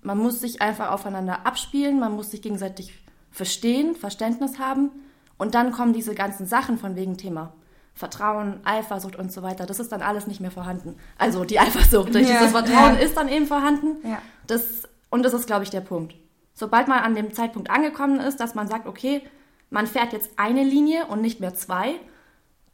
Man 0.03 0.19
muss 0.19 0.41
sich 0.41 0.63
einfach 0.63 0.91
aufeinander 0.93 1.47
abspielen, 1.47 1.99
man 1.99 2.13
muss 2.13 2.31
sich 2.31 2.43
gegenseitig 2.43 2.93
verstehen, 3.31 3.97
Verständnis 3.97 4.59
haben 4.59 4.91
und 5.37 5.55
dann 5.55 5.73
kommen 5.73 5.93
diese 5.93 6.15
ganzen 6.15 6.47
Sachen 6.47 6.79
von 6.79 6.97
wegen 6.97 7.17
Thema 7.17 7.53
Vertrauen, 7.95 8.61
Eifersucht 8.65 9.17
und 9.17 9.33
so 9.33 9.43
weiter. 9.43 9.65
Das 9.65 9.81
ist 9.81 9.91
dann 9.91 10.03
alles 10.03 10.27
nicht 10.27 10.41
mehr 10.41 10.51
vorhanden. 10.51 10.97
Also 11.17 11.45
die 11.45 11.59
Eifersucht 11.59 12.15
Ja, 12.15 12.21
dieses 12.21 12.51
Vertrauen 12.51 12.95
ja. 12.95 13.01
ist 13.01 13.17
dann 13.17 13.29
eben 13.29 13.47
vorhanden. 13.47 14.07
Ja. 14.07 14.21
Das, 14.47 14.87
und 15.09 15.25
das 15.25 15.33
ist, 15.33 15.47
glaube 15.47 15.65
ich, 15.65 15.71
der 15.71 15.81
Punkt. 15.81 16.15
Sobald 16.53 16.89
man 16.89 16.99
an 16.99 17.15
dem 17.15 17.33
Zeitpunkt 17.33 17.71
angekommen 17.71 18.21
ist, 18.21 18.39
dass 18.39 18.55
man 18.55 18.69
sagt, 18.69 18.87
okay, 18.87 19.23
man 19.71 19.87
fährt 19.87 20.13
jetzt 20.13 20.31
eine 20.37 20.63
Linie 20.63 21.07
und 21.07 21.23
nicht 21.23 21.41
mehr 21.41 21.55
zwei, 21.55 21.95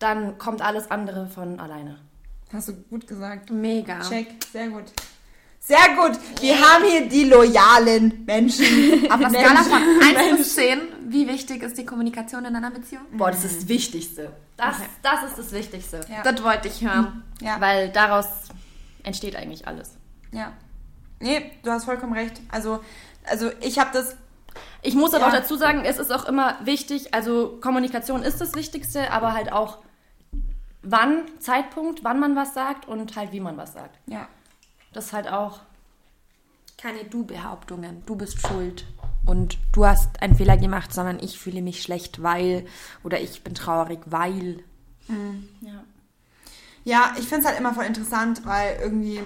dann 0.02 0.38
kommt 0.38 0.62
alles 0.62 0.90
andere 0.90 1.26
von 1.28 1.58
alleine. 1.60 1.98
Hast 2.52 2.68
du 2.68 2.74
gut 2.74 3.06
gesagt. 3.06 3.50
Mega. 3.50 4.00
Check. 4.00 4.28
Sehr 4.52 4.68
gut. 4.68 4.84
Sehr 5.60 5.78
gut. 5.96 6.18
Wir 6.40 6.56
haben 6.60 6.84
hier 6.84 7.08
die 7.08 7.24
loyalen 7.24 8.24
Menschen. 8.26 9.04
Auf 9.06 9.12
einer 9.12 9.30
Menschen. 9.30 9.46
Skala 9.46 9.62
von 9.62 10.16
1 10.16 10.36
bis 10.38 10.54
10, 10.56 10.80
wie 11.08 11.28
wichtig 11.28 11.62
ist 11.62 11.78
die 11.78 11.86
Kommunikation 11.86 12.44
in 12.44 12.54
einer 12.56 12.70
Beziehung? 12.72 13.04
Boah, 13.12 13.30
das 13.30 13.44
ist 13.44 13.62
das 13.62 13.68
Wichtigste. 13.68 14.32
Das, 14.56 14.76
Okay. 14.76 14.88
das 15.02 15.22
ist 15.30 15.38
das 15.38 15.52
Wichtigste. 15.52 16.00
Ja. 16.10 16.22
Das 16.30 16.42
wollte 16.42 16.68
ich 16.68 16.82
hören. 16.84 17.22
Ja. 17.40 17.60
Weil 17.60 17.90
daraus 17.90 18.26
entsteht 19.04 19.36
eigentlich 19.36 19.66
alles. 19.68 19.92
Ja. 20.32 20.52
Nee, 21.20 21.52
du 21.62 21.70
hast 21.70 21.84
vollkommen 21.84 22.12
recht. 22.12 22.40
Also, 22.50 22.80
also 23.24 23.50
ich 23.60 23.78
habe 23.78 23.90
das. 23.92 24.16
Ich 24.82 24.94
muss 24.94 25.14
aber 25.14 25.26
Ja. 25.26 25.28
auch 25.28 25.32
dazu 25.32 25.56
sagen, 25.56 25.84
es 25.84 25.98
ist 25.98 26.10
auch 26.12 26.24
immer 26.24 26.56
wichtig, 26.64 27.14
also 27.14 27.58
Kommunikation 27.62 28.22
ist 28.24 28.40
das 28.40 28.54
Wichtigste, 28.56 29.12
aber 29.12 29.32
halt 29.32 29.52
auch 29.52 29.78
wann, 30.82 31.24
Zeitpunkt, 31.38 32.04
wann 32.04 32.20
man 32.20 32.36
was 32.36 32.54
sagt 32.54 32.86
und 32.88 33.16
halt 33.16 33.32
wie 33.32 33.40
man 33.40 33.56
was 33.56 33.72
sagt. 33.72 33.98
Ja. 34.06 34.28
Das 34.92 35.06
ist 35.06 35.12
halt 35.12 35.28
auch, 35.28 35.60
Keine 36.76 37.04
Du-Behauptungen. 37.04 38.02
Du 38.06 38.16
bist 38.16 38.40
schuld. 38.40 38.84
Und 39.24 39.56
du 39.72 39.86
hast 39.86 40.20
einen 40.20 40.34
Fehler 40.34 40.56
gemacht, 40.56 40.92
sondern 40.92 41.20
ich 41.20 41.38
fühle 41.38 41.62
mich 41.62 41.80
schlecht, 41.80 42.22
weil. 42.24 42.66
Oder 43.04 43.20
ich 43.20 43.44
bin 43.44 43.54
traurig, 43.54 44.00
weil. 44.06 44.64
ja. 45.60 45.84
Ja, 46.84 47.14
ich 47.16 47.28
finde 47.28 47.42
es 47.42 47.46
halt 47.46 47.60
immer 47.60 47.72
voll 47.72 47.84
interessant, 47.84 48.44
weil 48.44 48.78
irgendwie 48.82 49.20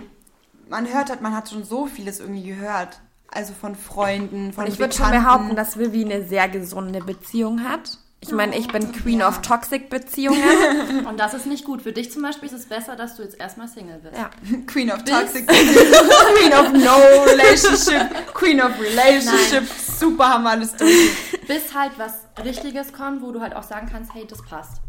man 0.69 0.87
hört 0.93 1.11
hat, 1.11 1.23
man 1.23 1.35
hat 1.35 1.49
schon 1.49 1.65
so 1.65 1.87
vieles 1.87 2.21
irgendwie 2.21 2.43
gehört. 2.43 3.01
Also 3.29 3.55
von 3.55 3.75
Freunden, 3.75 4.53
von 4.53 4.65
Und 4.65 4.73
ich 4.73 4.79
würde 4.79 4.95
schon 4.95 5.11
behaupten, 5.11 5.57
dass 5.57 5.79
Vivi 5.79 6.05
eine 6.05 6.27
sehr 6.27 6.49
gesunde 6.49 7.01
Beziehung 7.01 7.65
hat. 7.65 7.99
Ich 8.21 8.33
meine, 8.33 8.57
ich 8.59 8.67
bin 8.69 8.91
Queen 8.93 9.21
Ja. 9.21 9.29
of 9.29 9.41
Toxic 9.43 9.89
Beziehungen. 9.91 10.41
Und 11.07 11.21
das 11.21 11.35
ist 11.35 11.47
nicht 11.47 11.65
gut. 11.65 11.83
Für 11.83 11.93
dich 11.93 12.11
zum 12.11 12.23
Beispiel 12.23 12.49
ist 12.49 12.55
es 12.55 12.67
besser, 12.67 12.97
dass 12.97 13.17
du 13.17 13.23
jetzt 13.23 13.39
erstmal 13.39 13.69
Single 13.69 13.99
bist. 14.03 14.17
ja. 14.17 14.31
Queen 14.67 14.91
of 14.91 15.05
Toxic, 15.05 15.47
Queen 15.49 16.53
of 16.53 16.73
No 16.73 16.97
Relationship, 17.25 18.35
Queen 18.35 18.61
of 18.61 18.73
Relationship. 18.81 19.65
Super, 19.99 20.29
haben 20.31 20.45
wir 20.45 20.51
alles 20.51 20.75
durch. 20.75 21.11
Bis 21.47 21.73
halt 21.75 21.93
was 21.99 22.13
Richtiges 22.45 22.93
kommt, 22.93 23.23
wo 23.23 23.31
du 23.33 23.41
halt 23.41 23.55
auch 23.55 23.63
sagen 23.63 23.89
kannst, 23.91 24.13
hey, 24.15 24.27
das 24.29 24.43
passt. 24.43 24.81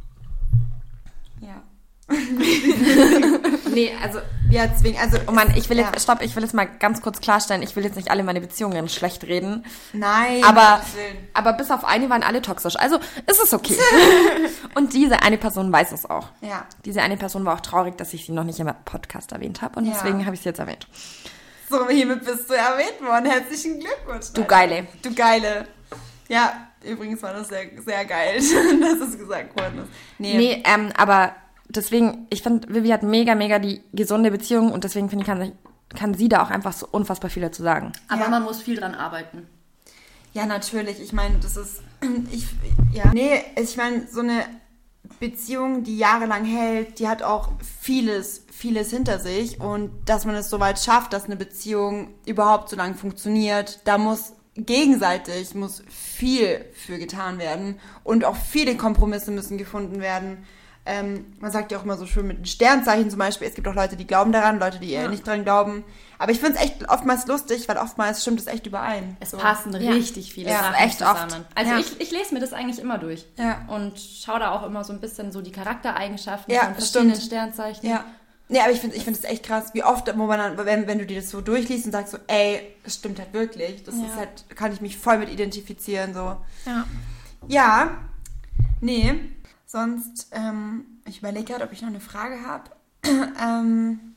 Ja. 1.41 1.61
Nee, 3.78 3.93
also 4.01 4.19
Ja, 4.49 4.65
deswegen, 4.65 4.97
also. 4.97 5.17
Oh 5.28 5.32
Mann, 5.32 5.53
ich 5.55 5.69
will 5.69 5.78
jetzt, 5.78 5.93
ja. 5.93 5.99
stopp, 5.99 6.21
ich 6.21 6.36
will 6.36 6.41
jetzt 6.43 6.53
mal 6.53 6.65
ganz 6.65 7.01
kurz 7.01 7.19
klarstellen, 7.21 7.61
ich 7.61 7.75
will 7.75 7.84
jetzt 7.84 7.95
nicht 7.95 8.09
alle 8.09 8.23
meine 8.23 8.41
Beziehungen 8.41 8.89
schlecht 8.89 9.23
reden. 9.25 9.65
Nein, 9.93 10.43
Aber, 10.43 10.82
aber 11.34 11.53
bis 11.53 11.69
auf 11.69 11.84
eine 11.86 12.09
waren 12.09 12.23
alle 12.23 12.41
toxisch. 12.41 12.75
Also 12.78 12.97
ist 12.97 13.43
es 13.43 13.53
okay. 13.53 13.78
und 14.75 14.93
diese 14.93 15.21
eine 15.21 15.38
Person 15.38 15.71
weiß 15.71 15.91
es 15.91 16.09
auch. 16.09 16.30
Ja. 16.41 16.65
Diese 16.86 17.01
eine 17.01 17.17
Person 17.17 17.45
war 17.45 17.55
auch 17.55 17.61
traurig, 17.61 17.97
dass 17.97 18.13
ich 18.13 18.25
sie 18.25 18.32
noch 18.32 18.45
nicht 18.45 18.59
im 18.59 18.69
Podcast 18.86 19.32
erwähnt 19.32 19.61
habe. 19.61 19.80
Und 19.80 19.86
Ja. 19.86 19.93
deswegen 19.93 20.25
habe 20.25 20.36
ich 20.36 20.41
sie 20.41 20.49
jetzt 20.49 20.59
erwähnt. 20.59 20.88
So, 21.69 21.88
hiermit 21.89 22.23
bist 22.23 22.49
du 22.49 22.53
erwähnt 22.53 23.01
worden. 23.05 23.25
Herzlichen 23.25 23.80
Glückwunsch. 23.80 24.32
Du 24.34 24.43
Geile. 24.45 24.88
Du 25.01 25.13
Geile. 25.13 25.67
Ja, 26.30 26.67
übrigens 26.84 27.21
war 27.21 27.34
das 27.34 27.49
sehr, 27.49 27.65
sehr 27.86 28.05
geil, 28.05 28.36
dass 28.82 29.07
es 29.09 29.17
gesagt 29.19 29.59
worden 29.59 29.80
ist. 29.84 29.89
Nee. 30.17 30.38
Nee, 30.38 30.63
ähm, 30.65 30.91
aber 30.97 31.36
deswegen, 31.70 32.28
ich 32.30 32.41
finde, 32.43 32.74
Vivi 32.74 32.89
hat 32.89 33.03
mega, 33.03 33.36
mega 33.36 33.59
die 33.59 33.82
gesunde 33.93 34.32
Beziehung 34.32 34.72
und 34.72 34.84
deswegen 34.84 35.09
finde 35.09 35.24
ich, 35.24 35.28
kann, 35.28 35.51
kann 35.95 36.13
sie 36.13 36.30
da 36.30 36.43
auch 36.43 36.49
einfach 36.49 36.74
so 36.74 36.88
unfassbar 36.91 37.30
viel 37.30 37.43
dazu 37.43 37.63
sagen. 37.63 37.91
Aber 38.07 38.22
Ja. 38.24 38.30
man 38.30 38.43
muss 38.43 38.61
viel 38.61 38.78
dran 38.78 38.95
arbeiten. 38.95 39.47
Ja, 40.34 40.45
natürlich. 40.45 40.99
Ich 41.01 41.13
meine, 41.13 41.38
das 41.39 41.57
ist. 41.57 41.82
Ich, 42.32 42.45
ja. 42.93 43.11
Nee, 43.13 43.41
ich 43.55 43.76
meine, 43.78 44.05
so 44.07 44.20
eine 44.20 44.43
Beziehung, 45.20 45.84
die 45.84 45.97
jahrelang 45.97 46.45
hält, 46.45 46.99
die 46.99 47.07
hat 47.07 47.24
auch 47.24 47.49
vieles, 47.82 48.43
vieles 48.51 48.91
hinter 48.91 49.20
sich. 49.20 49.59
Und 49.59 49.91
dass 50.05 50.26
man 50.26 50.36
es 50.36 50.49
soweit 50.49 50.80
schafft, 50.80 51.13
dass 51.13 51.26
eine 51.26 51.38
Beziehung 51.38 52.09
überhaupt 52.26 52.70
so 52.70 52.76
lange 52.76 52.93
funktioniert, 52.95 53.80
da 53.86 53.97
muss 53.97 54.34
gegenseitig 54.55 55.55
muss 55.55 55.82
viel 55.89 56.65
für 56.74 56.97
getan 56.99 57.39
werden. 57.39 57.80
Und 58.03 58.26
auch 58.26 58.36
viele 58.36 58.76
Kompromisse 58.78 59.32
müssen 59.32 59.57
gefunden 59.57 60.01
werden. 60.01 60.45
Ähm, 60.89 61.25
man 61.41 61.51
sagt 61.51 61.71
ja 61.71 61.77
auch 61.77 61.83
immer 61.83 61.97
so 61.97 62.05
schön 62.05 62.25
mit 62.27 62.38
den 62.38 62.45
Sternzeichen 62.45 63.09
zum 63.09 63.19
Beispiel. 63.19 63.47
Es 63.47 63.55
gibt 63.55 63.67
auch 63.67 63.75
Leute, 63.75 63.97
die 63.97 64.07
glauben 64.07 64.31
daran, 64.31 64.57
Leute, 64.59 64.79
die 64.79 64.91
eher 64.91 65.09
nicht 65.09 65.27
dran 65.27 65.43
glauben. 65.43 65.83
Aber 66.17 66.31
ich 66.31 66.39
finde 66.39 66.55
es 66.57 66.63
echt 66.63 66.89
oftmals 66.89 67.27
lustig, 67.27 67.67
weil 67.67 67.77
oftmals 67.77 68.21
stimmt 68.21 68.39
es 68.39 68.47
echt 68.47 68.65
überein. 68.65 69.17
Es 69.19 69.31
So. 69.31 69.38
passen 69.38 69.73
Ja. 69.81 69.91
richtig 69.91 70.33
viele 70.33 70.49
Ja, 70.49 70.59
Sachen 70.59 70.75
echt 70.75 71.01
oft. 71.01 71.21
zusammen. 71.29 71.45
Also 71.55 71.71
Ja. 71.73 71.79
ich, 71.79 71.99
ich 71.99 72.11
lese 72.11 72.33
mir 72.33 72.39
das 72.39 72.53
eigentlich 72.53 72.79
immer 72.79 72.97
durch. 72.97 73.25
Ja. 73.38 73.65
Und 73.67 73.99
schaue 73.99 74.39
da 74.39 74.51
auch 74.51 74.63
immer 74.65 74.83
so 74.85 74.93
ein 74.93 75.01
bisschen 75.01 75.31
so 75.31 75.41
die 75.41 75.51
Charaktereigenschaften 75.51 76.53
Ja, 76.53 76.61
von 76.67 76.75
verschiedenen 76.75 77.11
stimmt. 77.15 77.25
Sternzeichen. 77.27 77.88
Ja. 77.89 78.05
Nee, 78.49 78.61
aber 78.61 78.71
ich 78.71 78.79
finde 78.79 78.95
ich 78.95 79.03
find 79.03 79.17
es 79.17 79.25
echt 79.25 79.43
krass, 79.43 79.73
wie 79.73 79.83
oft, 79.83 80.07
wo 80.17 80.25
man 80.25 80.39
dann, 80.55 80.65
wenn, 80.65 80.88
wenn 80.88 80.99
du 80.99 81.05
dir 81.05 81.17
das 81.19 81.29
so 81.29 81.41
durchliest 81.41 81.85
und 81.85 81.91
sagst 81.91 82.13
so, 82.13 82.17
ey, 82.27 82.61
das 82.85 82.95
stimmt 82.95 83.19
halt 83.19 83.33
wirklich. 83.33 83.83
Das 83.83 83.95
Ja. 83.95 84.05
ist 84.05 84.15
halt, 84.15 84.45
kann 84.55 84.71
ich 84.71 84.79
mich 84.79 84.97
voll 84.97 85.17
mit 85.17 85.27
identifizieren, 85.29 86.13
so. 86.13 86.38
Ja. 86.65 86.85
Ja, 87.49 87.89
Nee, 88.79 89.15
sonst, 89.68 90.30
ähm, 90.32 90.86
ich 91.05 91.20
überlege 91.20 91.45
gerade, 91.53 91.63
ob 91.65 91.72
ich 91.72 91.82
noch 91.82 91.89
eine 91.89 91.99
Frage 91.99 92.41
habe. 92.43 92.72
ähm, 93.05 94.15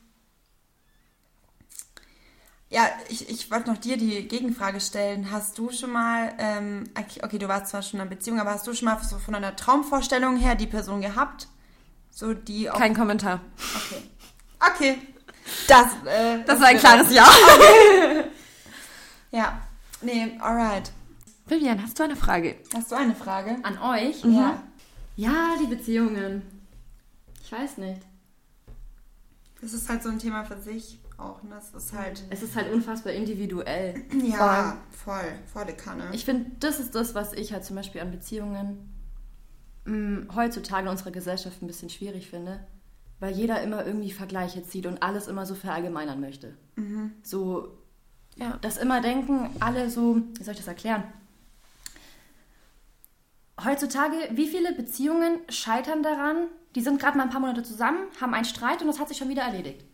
ja, 2.70 2.88
ich, 3.08 3.28
ich 3.28 3.50
wollte 3.50 3.68
noch 3.68 3.78
dir 3.78 3.96
die 3.96 4.26
Gegenfrage 4.28 4.80
stellen. 4.80 5.30
Hast 5.32 5.58
du 5.58 5.70
schon 5.72 5.90
mal, 5.90 6.32
ähm, 6.38 6.84
okay, 7.22 7.36
du 7.38 7.48
warst 7.48 7.70
zwar 7.70 7.82
schon 7.82 7.98
in 7.98 8.02
einer 8.02 8.10
Beziehung, 8.10 8.40
aber 8.40 8.50
hast 8.52 8.66
du 8.66 8.72
schon 8.72 8.86
mal 8.86 9.02
so 9.02 9.18
von 9.18 9.34
einer 9.34 9.56
Traumvorstellung 9.56 10.36
her 10.36 10.54
die 10.54 10.68
Person 10.68 11.00
gehabt? 11.00 11.48
So 12.12 12.32
die 12.32 12.70
auch. 12.70 12.78
Kein 12.78 12.94
Kommentar. 12.94 13.40
Okay. 13.76 14.02
Okay. 14.60 14.98
Das, 15.66 15.86
äh, 16.04 16.44
Das 16.44 16.60
war 16.60 16.68
ein 16.68 16.78
klares 16.78 17.12
Ja. 17.12 17.28
Ja. 19.32 19.60
Nee, 20.02 20.36
alright. 20.40 20.90
Vivian, 21.46 21.82
hast 21.82 21.98
du 21.98 22.02
eine 22.04 22.16
Frage? 22.16 22.56
Hast 22.74 22.90
du 22.90 22.96
eine 22.96 23.14
Frage? 23.14 23.56
An 23.62 23.78
euch? 23.78 24.24
Ja. 24.24 24.60
Ja, 25.20 25.54
die 25.60 25.66
Beziehungen. 25.66 26.42
Ich 27.42 27.52
weiß 27.52 27.76
nicht. 27.78 28.00
Das 29.60 29.74
ist 29.74 29.88
halt 29.88 30.02
so 30.02 30.08
ein 30.08 30.18
Thema 30.18 30.44
für 30.44 30.58
sich 30.58 30.98
auch. 31.18 31.42
Ne? 31.42 31.50
Das 31.50 31.74
ist 31.74 31.92
halt. 31.92 32.24
Es 32.30 32.42
ist 32.42 32.56
halt 32.56 32.72
unfassbar 32.72 33.12
individuell. 33.12 34.02
Ja, 34.24 34.78
voll. 34.90 35.32
Volle 35.52 35.74
Kanne. 35.74 36.08
Ich 36.12 36.24
finde, 36.24 36.50
das 36.60 36.80
ist 36.80 36.94
das, 36.94 37.14
was 37.14 37.34
ich 37.34 37.52
halt 37.52 37.64
zum 37.66 37.76
Beispiel 37.76 38.00
an 38.00 38.10
Beziehungen 38.10 38.88
mh, 39.84 40.34
heutzutage 40.34 40.84
in 40.84 40.88
unserer 40.88 41.10
Gesellschaft 41.10 41.60
ein 41.62 41.66
bisschen 41.66 41.90
schwierig 41.90 42.30
finde. 42.30 42.66
Weil 43.18 43.34
jeder 43.34 43.60
immer 43.62 43.84
irgendwie 43.84 44.12
Vergleiche 44.12 44.62
zieht 44.64 44.86
und 44.86 45.02
alles 45.02 45.28
immer 45.28 45.44
so 45.44 45.54
verallgemeinern 45.54 46.18
möchte. 46.20 46.56
So, 47.22 47.76
Ja. 48.36 48.56
das 48.62 48.78
immer 48.78 49.02
denken, 49.02 49.50
alle 49.60 49.90
so, 49.90 50.22
wie 50.38 50.42
soll 50.42 50.52
ich 50.52 50.60
das 50.60 50.68
erklären? 50.68 51.02
Heutzutage, 53.64 54.14
wie 54.32 54.46
viele 54.46 54.72
Beziehungen 54.72 55.38
scheitern 55.48 56.02
daran? 56.02 56.46
Die 56.74 56.80
sind 56.82 57.00
gerade 57.00 57.16
mal 57.18 57.24
ein 57.24 57.30
paar 57.30 57.40
Monate 57.40 57.62
zusammen, 57.62 57.98
haben 58.20 58.32
einen 58.34 58.44
Streit 58.44 58.80
und 58.80 58.86
das 58.88 59.00
hat 59.00 59.08
sich 59.08 59.16
schon 59.18 59.28
wieder 59.28 59.42
erledigt. 59.42 59.84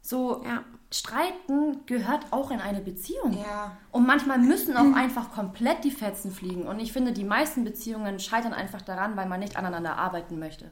So, 0.00 0.42
Ja. 0.44 0.64
Streiten 0.90 1.86
gehört 1.86 2.26
auch 2.32 2.50
in 2.50 2.60
eine 2.60 2.80
Beziehung. 2.80 3.32
Ja. 3.38 3.76
Und 3.92 4.06
manchmal 4.06 4.38
müssen 4.38 4.76
auch 4.76 4.94
einfach 4.94 5.32
komplett 5.32 5.84
die 5.84 5.90
Fetzen 5.90 6.30
fliegen. 6.30 6.66
Und 6.66 6.80
ich 6.80 6.92
finde, 6.92 7.12
die 7.12 7.24
meisten 7.24 7.64
Beziehungen 7.64 8.18
scheitern 8.20 8.52
einfach 8.52 8.82
daran, 8.82 9.16
weil 9.16 9.26
man 9.26 9.40
nicht 9.40 9.56
aneinander 9.56 9.96
arbeiten 9.96 10.38
möchte. 10.38 10.70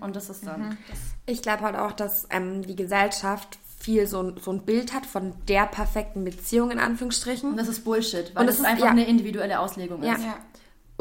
Und 0.00 0.16
das 0.16 0.28
ist 0.28 0.44
dann. 0.44 0.76
Das, 0.88 0.98
Ich 1.26 1.40
glaube 1.42 1.62
halt 1.62 1.76
auch, 1.76 1.92
dass 1.92 2.26
ähm, 2.30 2.62
die 2.66 2.74
Gesellschaft 2.74 3.60
viel 3.78 4.08
so, 4.08 4.20
ein- 4.22 4.36
so 4.40 4.50
ein 4.50 4.62
Bild 4.64 4.92
hat 4.92 5.06
von 5.06 5.34
der 5.46 5.66
perfekten 5.66 6.24
Beziehung 6.24 6.70
in 6.72 6.80
Anführungsstrichen. 6.80 7.50
und 7.50 7.56
das 7.56 7.68
ist 7.68 7.84
Bullshit, 7.84 8.34
weil 8.34 8.40
Und 8.40 8.46
das 8.48 8.56
das 8.56 8.58
ist 8.58 8.64
einfach 8.64 8.86
ja. 8.86 8.90
eine 8.90 9.06
individuelle 9.06 9.60
Auslegung 9.60 10.02
ist. 10.02 10.20
Ja. 10.24 10.34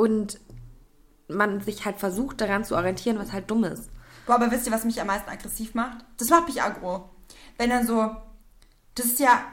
Und 0.02 0.40
man 1.28 1.62
sich 1.62 1.86
halt 1.86 2.00
versucht 2.00 2.42
daran 2.42 2.66
zu 2.66 2.76
orientieren, 2.76 3.20
was 3.20 3.32
halt 3.32 3.52
dumm 3.52 3.64
ist. 3.66 3.92
Boah, 4.26 4.34
aber 4.34 4.50
wisst 4.50 4.66
ihr, 4.66 4.72
was 4.72 4.84
mich 4.84 5.00
am 5.00 5.06
meisten 5.06 5.30
aggressiv 5.30 5.76
macht? 5.76 6.04
Das 6.18 6.30
macht 6.30 6.48
mich 6.48 6.60
aggro. 6.60 7.08
Wenn 7.60 7.70
dann 7.70 7.86
so, 7.86 8.16
das 8.96 9.06
ist 9.06 9.20
ja, 9.20 9.44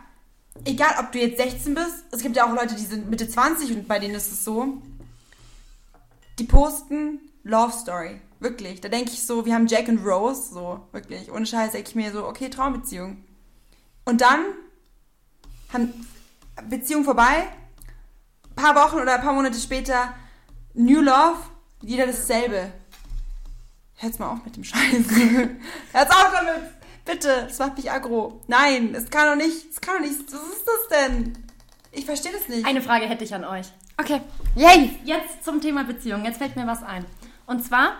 egal 0.64 0.94
ob 1.00 1.12
du 1.12 1.18
jetzt 1.18 1.36
16 1.36 1.74
bist, 1.74 2.04
es 2.12 2.22
gibt 2.22 2.34
ja 2.34 2.46
auch 2.46 2.54
Leute, 2.54 2.74
die 2.76 2.86
sind 2.86 3.10
Mitte 3.10 3.28
20 3.28 3.72
und 3.72 3.88
bei 3.88 3.98
denen 3.98 4.14
ist 4.14 4.32
es 4.32 4.42
so, 4.42 4.80
die 6.38 6.44
posten 6.44 7.20
Love 7.42 7.72
Story. 7.72 8.18
Wirklich. 8.40 8.80
Da 8.80 8.88
denke 8.88 9.10
ich 9.10 9.26
so, 9.26 9.44
wir 9.44 9.54
haben 9.54 9.66
Jack 9.66 9.88
und 9.88 9.98
Rose, 9.98 10.54
so, 10.54 10.88
wirklich. 10.92 11.30
Ohne 11.30 11.44
Scheiß 11.44 11.72
denke 11.72 11.90
ich 11.90 11.94
mir 11.94 12.10
so, 12.10 12.26
okay, 12.26 12.48
Traumbeziehung. 12.48 13.22
Und 14.06 14.22
dann 14.22 14.40
haben 15.74 15.92
Beziehung 16.70 17.04
vorbei, 17.04 17.44
paar 18.56 18.74
Wochen 18.74 19.00
oder 19.00 19.18
paar 19.18 19.34
Monate 19.34 19.58
später, 19.58 20.14
New 20.78 21.00
Love, 21.00 21.38
wieder 21.82 22.06
dasselbe. 22.06 22.72
Hört's 23.96 24.20
mal 24.20 24.30
auf 24.30 24.44
mit 24.44 24.54
dem 24.54 24.62
Scheiß. 24.62 24.78
Hört's 25.92 26.14
auf 26.14 26.32
damit! 26.32 26.70
Bitte, 27.04 27.46
das 27.48 27.58
macht 27.58 27.76
mich 27.76 27.90
aggro. 27.90 28.40
Nein, 28.46 28.94
es 28.94 29.10
kann 29.10 29.26
doch 29.26 29.44
nicht, 29.44 29.72
es 29.72 29.80
kann 29.80 29.96
doch 29.96 30.08
nicht, 30.08 30.20
was 30.32 30.40
ist 30.40 30.64
das 30.66 30.98
denn? 31.00 31.32
Ich 31.90 32.04
verstehe 32.04 32.30
das 32.30 32.46
nicht. 32.48 32.64
Eine 32.64 32.80
Frage 32.80 33.06
hätte 33.06 33.24
ich 33.24 33.34
an 33.34 33.44
euch. 33.44 33.66
Okay. 34.00 34.20
Yay! 34.54 35.00
Jetzt 35.04 35.44
zum 35.44 35.60
Thema 35.60 35.82
Beziehung. 35.82 36.24
Jetzt 36.24 36.38
fällt 36.38 36.54
mir 36.54 36.68
was 36.68 36.84
ein. 36.84 37.04
Und 37.46 37.64
zwar, 37.64 37.94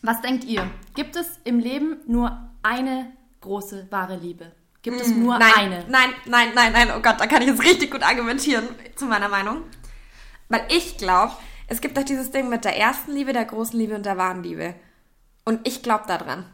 was 0.00 0.22
denkt 0.22 0.44
ihr? 0.44 0.70
Gibt 0.94 1.16
es 1.16 1.26
im 1.44 1.58
Leben 1.58 1.98
nur 2.06 2.48
eine 2.62 3.12
große, 3.42 3.88
wahre 3.90 4.16
Liebe? 4.16 4.52
Gibt 4.80 4.98
es 4.98 5.08
nur 5.08 5.38
Nein, 5.38 5.52
eine? 5.54 5.84
nein, 5.88 6.14
nein, 6.24 6.48
nein, 6.54 6.72
nein, 6.72 6.88
oh 6.96 7.02
Gott, 7.02 7.20
da 7.20 7.26
kann 7.26 7.42
ich 7.42 7.48
jetzt 7.48 7.62
richtig 7.62 7.90
gut 7.90 8.02
argumentieren 8.02 8.66
zu 8.96 9.04
meiner 9.04 9.28
Meinung. 9.28 9.64
Weil 10.48 10.64
ich 10.70 10.96
glaube, 10.96 11.32
es 11.72 11.80
gibt 11.80 11.96
doch 11.96 12.04
dieses 12.04 12.30
Ding 12.30 12.50
mit 12.50 12.66
der 12.66 12.76
ersten 12.76 13.12
Liebe, 13.12 13.32
der 13.32 13.46
großen 13.46 13.78
Liebe 13.78 13.94
und 13.94 14.04
der 14.04 14.18
wahren 14.18 14.42
Liebe. 14.42 14.74
Und 15.44 15.66
ich 15.66 15.82
glaube 15.82 16.04
daran. 16.06 16.44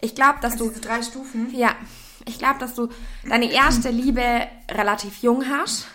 Ich 0.00 0.14
glaube, 0.14 0.38
dass 0.40 0.54
also 0.54 0.64
du 0.64 0.70
diese 0.70 0.80
drei 0.80 1.02
Stufen. 1.02 1.54
Ja, 1.54 1.76
ich 2.24 2.38
glaube, 2.38 2.58
dass 2.58 2.74
du 2.74 2.88
deine 3.28 3.52
erste 3.52 3.90
Liebe 3.90 4.22
relativ 4.70 5.22
jung 5.22 5.44
hast. 5.46 5.86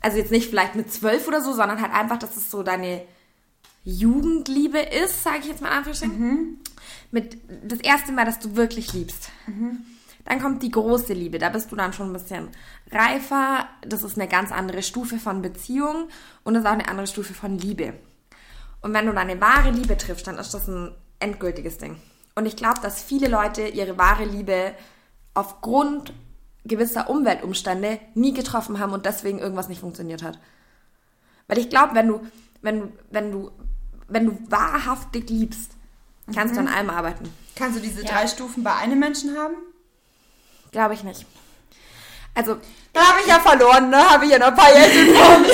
Also 0.00 0.16
jetzt 0.16 0.30
nicht 0.30 0.48
vielleicht 0.48 0.76
mit 0.76 0.90
zwölf 0.90 1.28
oder 1.28 1.42
so, 1.42 1.52
sondern 1.52 1.82
halt 1.82 1.92
einfach, 1.92 2.18
dass 2.18 2.36
es 2.36 2.50
so 2.50 2.62
deine 2.62 3.02
Jugendliebe 3.84 4.78
ist, 4.78 5.22
sage 5.22 5.40
ich 5.40 5.46
jetzt 5.46 5.60
mal 5.60 5.68
in 5.68 5.74
Anführungsstrichen. 5.74 6.58
Mit 7.10 7.36
das 7.64 7.80
erste 7.80 8.12
Mal, 8.12 8.24
dass 8.24 8.38
du 8.38 8.56
wirklich 8.56 8.94
liebst. 8.94 9.28
Dann 10.24 10.40
kommt 10.40 10.62
die 10.62 10.70
große 10.70 11.12
Liebe. 11.12 11.38
Da 11.38 11.48
bist 11.48 11.72
du 11.72 11.76
dann 11.76 11.92
schon 11.92 12.10
ein 12.10 12.12
bisschen 12.12 12.48
reifer. 12.90 13.66
Das 13.82 14.02
ist 14.02 14.18
eine 14.18 14.28
ganz 14.28 14.52
andere 14.52 14.82
Stufe 14.82 15.18
von 15.18 15.42
Beziehung 15.42 16.08
und 16.44 16.54
das 16.54 16.62
ist 16.62 16.68
auch 16.68 16.74
eine 16.74 16.88
andere 16.88 17.06
Stufe 17.06 17.34
von 17.34 17.58
Liebe. 17.58 17.94
Und 18.80 18.94
wenn 18.94 19.06
du 19.06 19.12
deine 19.12 19.40
wahre 19.40 19.70
Liebe 19.70 19.96
triffst, 19.96 20.26
dann 20.26 20.38
ist 20.38 20.54
das 20.54 20.68
ein 20.68 20.94
endgültiges 21.18 21.78
Ding. 21.78 21.96
Und 22.34 22.46
ich 22.46 22.56
glaube, 22.56 22.80
dass 22.82 23.02
viele 23.02 23.28
Leute 23.28 23.68
ihre 23.68 23.98
wahre 23.98 24.24
Liebe 24.24 24.74
aufgrund 25.34 26.12
gewisser 26.64 27.08
Umweltumstände 27.10 27.98
nie 28.14 28.32
getroffen 28.32 28.78
haben 28.78 28.92
und 28.92 29.06
deswegen 29.06 29.38
irgendwas 29.38 29.68
nicht 29.68 29.80
funktioniert 29.80 30.22
hat. 30.22 30.38
Weil 31.48 31.58
ich 31.58 31.68
glaube, 31.68 31.94
wenn 31.94 32.08
du, 32.08 32.20
wenn 32.62 32.80
du, 32.80 32.92
wenn 33.10 33.32
du, 33.32 33.50
wenn 34.08 34.26
du 34.26 34.38
wahrhaftig 34.48 35.28
liebst, 35.30 35.72
kannst 36.32 36.56
du 36.56 36.60
an 36.60 36.68
allem 36.68 36.90
arbeiten. 36.90 37.28
Kannst 37.56 37.78
du 37.78 37.82
diese 37.82 38.04
drei 38.04 38.26
Stufen 38.26 38.62
bei 38.62 38.74
einem 38.74 38.98
Menschen 38.98 39.36
haben? 39.36 39.54
Glaube 40.72 40.94
ich 40.94 41.02
nicht. 41.04 41.26
Also, 42.34 42.58
Da 42.92 43.00
habe 43.00 43.20
ich 43.22 43.26
ja 43.26 43.38
verloren, 43.40 43.90
ne? 43.90 43.98
Habe 44.10 44.24
ich 44.24 44.30
ja 44.30 44.38
noch 44.38 44.48
ein 44.48 44.54
paar 44.54 44.72
Jährchen 44.72 45.14
vor 45.14 45.38
mir. 45.38 45.48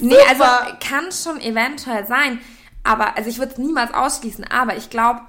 Nee, 0.00 0.16
also 0.28 0.44
kann 0.80 1.10
schon 1.12 1.40
eventuell 1.40 2.06
sein. 2.06 2.40
Aber, 2.84 3.16
also 3.16 3.30
ich 3.30 3.38
würde 3.38 3.52
es 3.52 3.58
niemals 3.58 3.94
ausschließen, 3.94 4.44
aber 4.50 4.76
ich 4.76 4.90
glaube, 4.90 5.20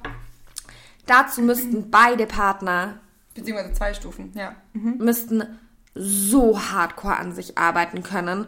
dazu 1.06 1.42
müssten 1.42 1.92
beide 1.92 2.26
Partner, 2.26 3.00
Beziehungsweise 3.36 3.74
zwei 3.74 3.94
Stufen, 3.94 4.32
ja. 4.36 4.56
müssten 4.74 5.60
so 5.96 6.60
hardcore 6.60 7.18
an 7.18 7.34
sich 7.36 7.58
arbeiten 7.58 8.02
können, 8.04 8.48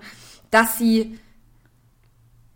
dass 0.51 0.77
sie 0.77 1.19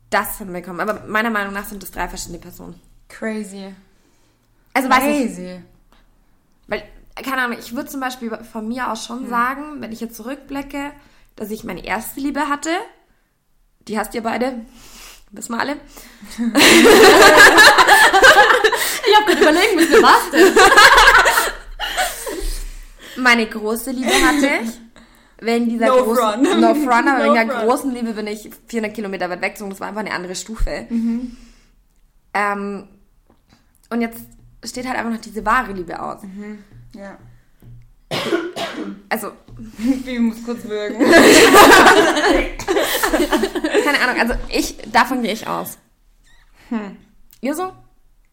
das 0.10 0.38
hinbekommen. 0.40 0.82
Aber 0.82 1.06
meiner 1.08 1.30
Meinung 1.30 1.54
nach 1.54 1.66
sind 1.66 1.84
das 1.84 1.92
drei 1.92 2.08
verschiedene 2.08 2.40
Personen. 2.40 2.80
Crazy. 3.08 3.74
Also 4.74 4.90
weiß 4.90 5.04
ich, 5.04 5.26
Crazy. 5.28 5.62
weil, 6.68 6.84
keine 7.16 7.42
Ahnung, 7.44 7.58
ich 7.60 7.76
würde 7.76 7.90
zum 7.90 8.00
Beispiel 8.00 8.32
von 8.52 8.68
mir 8.68 8.92
aus 8.92 9.06
schon 9.06 9.28
sagen, 9.30 9.82
wenn 9.82 9.92
ich 9.92 10.00
jetzt 10.00 10.16
zurückblicke, 10.16 10.92
dass 11.36 11.52
ich 11.52 11.64
meine 11.64 11.84
erste 11.86 12.20
Liebe 12.20 12.48
hatte. 12.50 12.70
Die 13.88 13.98
hast 14.00 14.14
ihr 14.14 14.24
beide. 14.24 14.66
Wissen 15.32 15.54
wir 15.54 15.60
alle. 15.60 15.78
Ich 19.08 19.16
habe 19.16 19.26
gerade 19.26 19.42
überlegen 19.42 19.76
müssen, 19.76 20.04
was 20.04 20.32
denn? 20.32 20.54
Meine 23.24 23.46
große 23.48 23.92
Liebe 23.92 24.10
hatte 24.10 24.50
ich. 24.64 24.72
Wegen 25.42 25.70
dieser 25.70 25.88
No 25.88 26.04
großen, 26.04 26.46
front. 26.46 26.60
no 26.60 26.76
front, 26.76 27.08
aber 27.08 27.20
No 27.20 27.24
wegen 27.34 27.48
der 27.48 27.48
front. 27.56 27.68
großen 27.70 27.92
Liebe 27.94 28.14
bin 28.14 28.28
ich 28.28 28.50
400 28.68 28.94
Kilometer 28.94 29.30
weit 29.30 29.42
weg, 29.42 29.56
das 29.58 29.80
war 29.80 29.88
einfach 29.88 30.02
eine 30.02 30.12
andere 30.14 30.36
Stufe. 30.36 30.86
Mhm. 30.90 31.38
Ähm, 32.34 32.88
und 33.90 34.02
jetzt 34.02 34.20
steht 34.66 34.86
halt 34.88 34.98
einfach 34.98 35.12
noch 35.14 35.22
diese 35.22 35.46
wahre 35.46 35.72
Liebe 35.72 36.02
aus. 36.02 36.22
Ja. 36.96 37.18
Also, 39.10 39.32
Ich 40.06 40.20
muss 40.20 40.44
kurz 40.44 40.64
würgen. 40.66 41.00
keine 43.84 44.00
Ahnung, 44.02 44.20
also 44.20 44.34
ich, 44.50 44.78
davon 44.92 45.22
gehe 45.22 45.34
ich 45.34 45.48
aus. 45.48 45.78
Hm. 46.70 46.98
Ihr 47.42 47.54
so? 47.56 47.72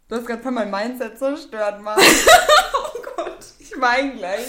Du 0.09 0.17
hast 0.17 0.27
gerade 0.27 0.43
voll 0.43 0.53
mein 0.53 0.71
Mindset 0.71 1.19
zerstört, 1.19 1.83
Mann. 1.83 1.99
oh 2.75 2.99
Gott, 3.17 3.39
ich 3.59 3.73
weine 3.81 4.15
gleich. 4.15 4.47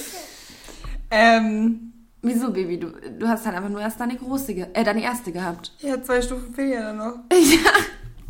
Ähm, 1.10 1.94
Wieso, 2.22 2.52
Baby? 2.52 2.80
Du, 2.80 2.92
du 2.92 3.28
hast 3.28 3.46
halt 3.46 3.56
einfach 3.56 3.70
nur 3.70 3.80
erst 3.82 4.00
deine 4.00 4.18
große, 4.18 4.52
äh, 4.52 4.84
deine 4.84 5.02
erste 5.04 5.32
gehabt. 5.32 5.72
ja, 5.80 6.02
zwei 6.02 6.22
Stufen 6.22 6.54
fehlen 6.54 6.72
ja 6.72 6.94
noch. 6.94 7.14
Ja. 7.34 7.72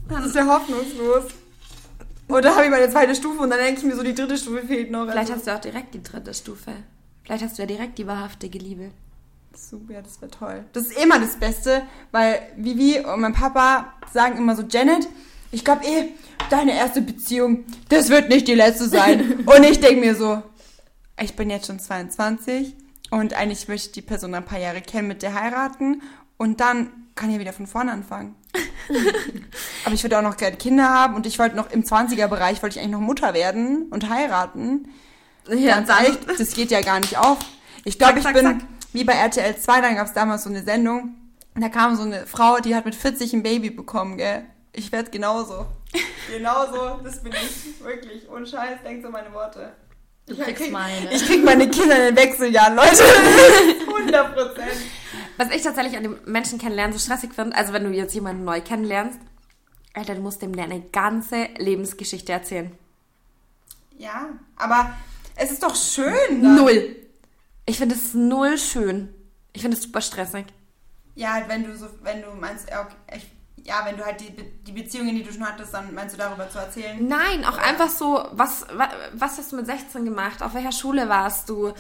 Das 0.10 0.26
ist 0.28 0.36
ja 0.36 0.46
hoffnungslos. 0.46 1.26
Und 2.28 2.44
da 2.44 2.56
habe 2.56 2.66
ich 2.66 2.72
meine 2.72 2.90
zweite 2.90 3.16
Stufe 3.16 3.42
und 3.42 3.50
dann 3.50 3.60
denke 3.60 3.80
ich 3.80 3.86
mir 3.86 3.96
so, 3.96 4.04
die 4.04 4.14
dritte 4.14 4.38
Stufe 4.38 4.66
fehlt 4.68 4.92
noch. 4.92 5.04
Vielleicht 5.04 5.32
Also, 5.32 5.34
hast 5.36 5.48
du 5.48 5.56
auch 5.56 5.62
direkt 5.62 5.94
die 5.94 6.04
dritte 6.04 6.34
Stufe. 6.34 6.74
Vielleicht 7.24 7.44
hast 7.44 7.58
du 7.58 7.62
ja 7.62 7.68
direkt 7.68 7.98
die 7.98 8.08
wahrhaftige 8.08 8.58
Liebe. 8.60 8.92
Super, 9.56 9.94
ja, 9.94 10.02
das 10.02 10.22
wäre 10.22 10.32
toll. 10.32 10.66
Das 10.74 10.88
ist 10.88 11.02
immer 11.02 11.20
das 11.20 11.36
Beste, 11.38 11.82
weil 12.12 12.40
Vivi 12.58 13.00
und 13.00 13.22
mein 13.22 13.34
Papa 13.34 13.94
sagen 14.14 14.38
immer 14.38 14.56
so, 14.56 14.64
Janet, 14.64 15.08
ich 15.52 15.66
glaube 15.66 15.86
eh, 15.86 16.10
deine 16.50 16.76
erste 16.76 17.02
Beziehung, 17.02 17.66
das 17.90 18.10
wird 18.10 18.30
nicht 18.30 18.48
die 18.48 18.54
letzte 18.54 18.88
sein. 18.88 19.40
und 19.46 19.64
ich 19.64 19.80
denke 19.80 20.00
mir 20.02 20.16
so, 20.16 20.44
ich 21.20 21.36
bin 21.36 21.50
jetzt 21.50 21.68
schon 21.68 21.80
22 21.80 22.76
und 23.10 23.34
eigentlich 23.34 23.68
möchte 23.68 23.88
ich 23.88 23.92
die 23.94 24.02
Person 24.02 24.36
ein 24.36 24.46
paar 24.46 24.60
Jahre 24.60 24.82
kennen, 24.82 25.08
mit 25.08 25.24
der 25.24 25.34
heiraten 25.34 26.02
und 26.38 26.60
dann 26.60 27.07
kann 27.18 27.32
ja 27.32 27.40
wieder 27.40 27.52
von 27.52 27.68
vorne 27.68 27.92
anfangen. 27.92 28.36
Aber 29.86 29.94
ich 29.94 30.04
würde 30.04 30.18
auch 30.18 30.24
noch 30.24 30.38
gerne 30.38 30.56
Kinder 30.56 30.90
haben 30.90 31.16
und 31.16 31.26
ich 31.26 31.38
wollte 31.40 31.56
noch 31.56 31.72
im 31.72 31.84
20er-Bereich, 31.84 32.64
wollte 32.64 32.78
ich 32.78 32.80
eigentlich 32.80 32.94
noch 32.94 33.02
Mutter 33.02 33.34
werden 33.34 33.88
und 33.90 34.10
heiraten. 34.10 34.88
Ja, 35.50 35.76
Ganz 35.76 35.90
ehrlich, 35.90 36.18
das 36.38 36.54
geht 36.54 36.72
ja 36.72 36.82
gar 36.82 37.00
nicht 37.00 37.18
auf. 37.18 37.38
Ich 37.84 37.98
glaube, 37.98 38.20
ich 38.20 38.24
zack, 38.24 38.34
bin 38.34 38.46
zack. 38.46 38.58
wie 38.94 39.04
bei 39.04 39.14
RTL 39.14 39.58
2, 39.58 39.82
dann 39.82 39.96
gab 39.96 40.08
es 40.08 40.14
damals 40.14 40.44
so 40.44 40.50
eine 40.50 40.64
Sendung. 40.64 41.16
Da 41.56 41.70
kam 41.70 41.96
so 41.96 42.04
eine 42.04 42.26
Frau, 42.28 42.60
die 42.60 42.76
hat 42.76 42.86
mit 42.86 42.96
40 42.96 43.34
ein 43.34 43.44
Baby 43.44 43.70
bekommen, 43.70 44.18
gell? 44.18 44.44
Ich 44.74 44.92
werde 44.92 45.10
genauso. 45.10 45.66
genauso, 46.32 47.00
das 47.04 47.24
bin 47.24 47.34
ich. 47.34 47.84
Wirklich, 47.84 48.30
ohne 48.30 48.46
Scheiß, 48.46 48.80
denk 48.84 49.04
so 49.04 49.10
meine 49.10 49.34
Worte. 49.34 49.74
Du 50.28 50.34
Ich 50.34 50.40
kriegst 50.42 50.64
krieg- 50.64 50.72
meine. 50.72 51.12
Ich 51.14 51.26
krieg 51.26 51.44
meine 51.44 51.70
Kinder 51.70 51.96
in 52.10 52.16
den 52.16 52.24
Wechseljahren, 52.24 52.76
Leute. 52.76 53.04
100 53.88 54.34
Prozent. 54.36 54.72
Was 55.38 55.52
ich 55.52 55.62
tatsächlich 55.62 55.96
an 55.96 56.04
dem 56.04 56.18
Menschen 56.26 56.60
kennenlernen 56.60 56.94
so 56.94 57.00
stressig 57.00 57.34
finde, 57.34 57.56
also 57.56 57.72
wenn 57.74 57.84
du 57.84 57.92
jetzt 57.92 58.14
jemanden 58.14 58.44
neu 58.44 58.60
kennenlernst, 58.62 59.20
Alter, 59.94 60.16
du 60.16 60.22
musst 60.22 60.42
dem 60.42 60.56
deine 60.56 60.82
ganze 60.82 61.46
Lebensgeschichte 61.58 62.32
erzählen. 62.32 62.72
Ja, 63.98 64.30
aber 64.58 64.94
es 65.36 65.52
ist 65.52 65.64
doch 65.64 65.76
schön. 65.76 66.14
Dann. 66.44 66.56
Null. 66.56 66.96
Ich 67.66 67.78
finde 67.78 67.96
es 67.96 68.14
null 68.14 68.58
schön. 68.58 69.14
Ich 69.54 69.62
finde 69.62 69.78
es 69.78 69.84
super 69.84 70.02
stressig. 70.02 70.46
Ja, 71.16 71.44
wenn 71.48 71.64
du 71.64 71.76
so, 71.76 71.88
wenn 72.04 72.22
du 72.22 72.30
meinst, 72.40 72.68
okay, 72.68 72.96
ich, 73.16 73.28
ja, 73.68 73.82
wenn 73.86 73.98
du 73.98 74.06
halt 74.06 74.20
die, 74.22 74.32
die 74.64 74.72
Beziehungen, 74.72 75.14
die 75.16 75.24
du 75.24 75.32
schon 75.34 75.46
hattest, 75.46 75.74
dann 75.74 75.94
meinst 75.94 76.16
du 76.16 76.20
darüber 76.20 76.50
zu 76.50 76.58
erzählen. 76.58 77.06
Nein, 77.06 77.44
auch 77.46 77.58
einfach 77.58 77.90
so, 77.90 78.24
was, 78.32 78.62
wa- 78.74 78.90
was 79.14 79.38
hast 79.38 79.52
du 79.52 79.58
mit 79.58 79.66
16 79.66 80.06
gemacht? 80.06 80.42
Auf 80.42 80.54
welcher 80.54 80.72
Schule 80.72 81.10
warst 81.10 81.50
du? 81.50 81.74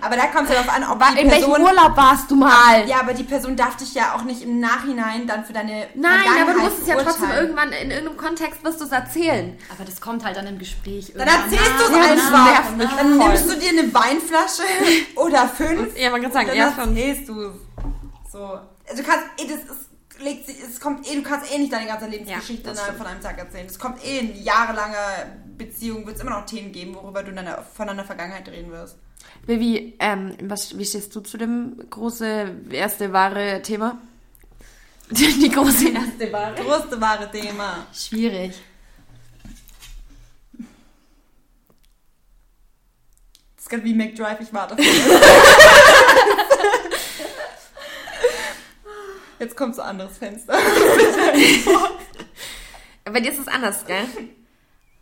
Aber 0.00 0.16
da 0.16 0.26
kommt 0.28 0.48
es 0.48 0.54
ja 0.56 0.62
darauf 0.62 0.74
an, 0.74 0.84
ob 0.84 0.98
War, 0.98 1.12
die 1.12 1.20
in 1.20 1.30
welchem 1.30 1.50
Person... 1.52 1.62
Urlaub 1.66 1.94
warst 1.94 2.30
du 2.30 2.34
mal? 2.34 2.88
Ja, 2.88 3.00
aber 3.00 3.12
die 3.12 3.24
Person 3.24 3.56
darf 3.56 3.76
dich 3.76 3.92
ja 3.92 4.14
auch 4.14 4.22
nicht 4.22 4.40
im 4.40 4.58
Nachhinein 4.58 5.26
dann 5.26 5.44
für 5.44 5.52
deine 5.52 5.86
Nein, 5.94 6.18
aber 6.42 6.54
du 6.54 6.60
musst 6.60 6.80
es 6.80 6.86
ja 6.88 6.96
trotzdem 6.96 7.30
irgendwann 7.30 7.70
in 7.72 7.90
irgendeinem 7.90 8.16
Kontext 8.16 8.64
wirst 8.64 8.80
du 8.80 8.86
es 8.86 8.90
erzählen. 8.92 9.58
Aber 9.76 9.84
das 9.84 10.00
kommt 10.00 10.24
halt 10.24 10.36
dann 10.38 10.46
im 10.46 10.58
Gespräch 10.58 11.12
Dann 11.14 11.28
erzählst 11.28 11.72
du 11.78 11.84
es 11.84 11.90
Ja, 11.90 12.54
einfach. 12.54 12.96
Dann 12.96 13.18
nimmst 13.18 13.50
du 13.50 13.56
dir 13.58 13.68
eine 13.68 13.92
Weinflasche 13.92 14.62
oder 15.16 15.46
fünf. 15.46 15.94
Ja, 15.96 16.08
man 16.10 16.22
kann 16.22 16.32
sagen, 16.32 16.48
dann 16.48 16.56
ja 16.56 16.72
schon. 16.74 16.96
erzählst 16.96 17.28
du. 17.28 17.34
So. 18.32 18.38
Also 18.88 19.02
du 19.02 19.08
kannst 19.08 19.26
eh, 19.38 19.46
das 19.46 19.58
ist, 19.76 19.89
legt 20.20 20.46
sich, 20.46 20.56
es 20.62 20.80
kommt 20.80 21.10
eh, 21.10 21.16
du 21.16 21.22
kannst 21.22 21.52
eh 21.52 21.58
nicht 21.58 21.72
deine 21.72 21.86
ganze 21.86 22.06
Lebensgeschichte 22.06 22.66
Ja, 22.66 22.72
innerhalb 22.72 22.96
von 22.96 23.06
einem 23.06 23.20
Tag 23.20 23.38
erzählen. 23.38 23.66
Es 23.66 23.78
kommt 23.78 24.04
eh 24.04 24.18
in 24.18 24.42
jahrelanger 24.42 25.26
Beziehung, 25.56 26.06
wird 26.06 26.16
es 26.16 26.22
immer 26.22 26.38
noch 26.38 26.46
Themen 26.46 26.72
geben, 26.72 26.94
worüber 26.94 27.22
du 27.22 27.30
in 27.30 27.36
deiner, 27.36 27.62
von 27.62 27.86
deiner 27.86 28.04
Vergangenheit 28.04 28.48
reden 28.48 28.70
wirst. 28.70 28.96
Vivi, 29.46 29.96
ähm, 29.98 30.36
was, 30.42 30.76
wie 30.76 30.84
stehst 30.84 31.14
du 31.14 31.20
zu 31.20 31.38
dem 31.38 31.76
große, 31.90 32.54
erste, 32.70 33.12
wahre 33.12 33.60
Thema? 33.62 33.98
Die 35.10 35.50
große 35.50 35.90
erste, 35.90 36.32
wahre. 36.32 36.54
Größte 36.54 37.00
wahre 37.00 37.30
Thema. 37.30 37.86
Schwierig. 37.92 38.52
Das 43.56 43.64
ist 43.64 43.68
gerade 43.68 43.84
wie 43.84 43.94
McDrive, 43.94 44.40
ich 44.40 44.52
warte. 44.52 44.76
Jetzt 49.40 49.56
kommt 49.56 49.74
so 49.74 49.82
ein 49.82 49.88
anderes 49.88 50.18
Fenster. 50.18 50.52
Bei 53.04 53.20
dir 53.20 53.32
ist 53.32 53.40
es 53.40 53.48
anders, 53.48 53.86
gell? 53.86 54.04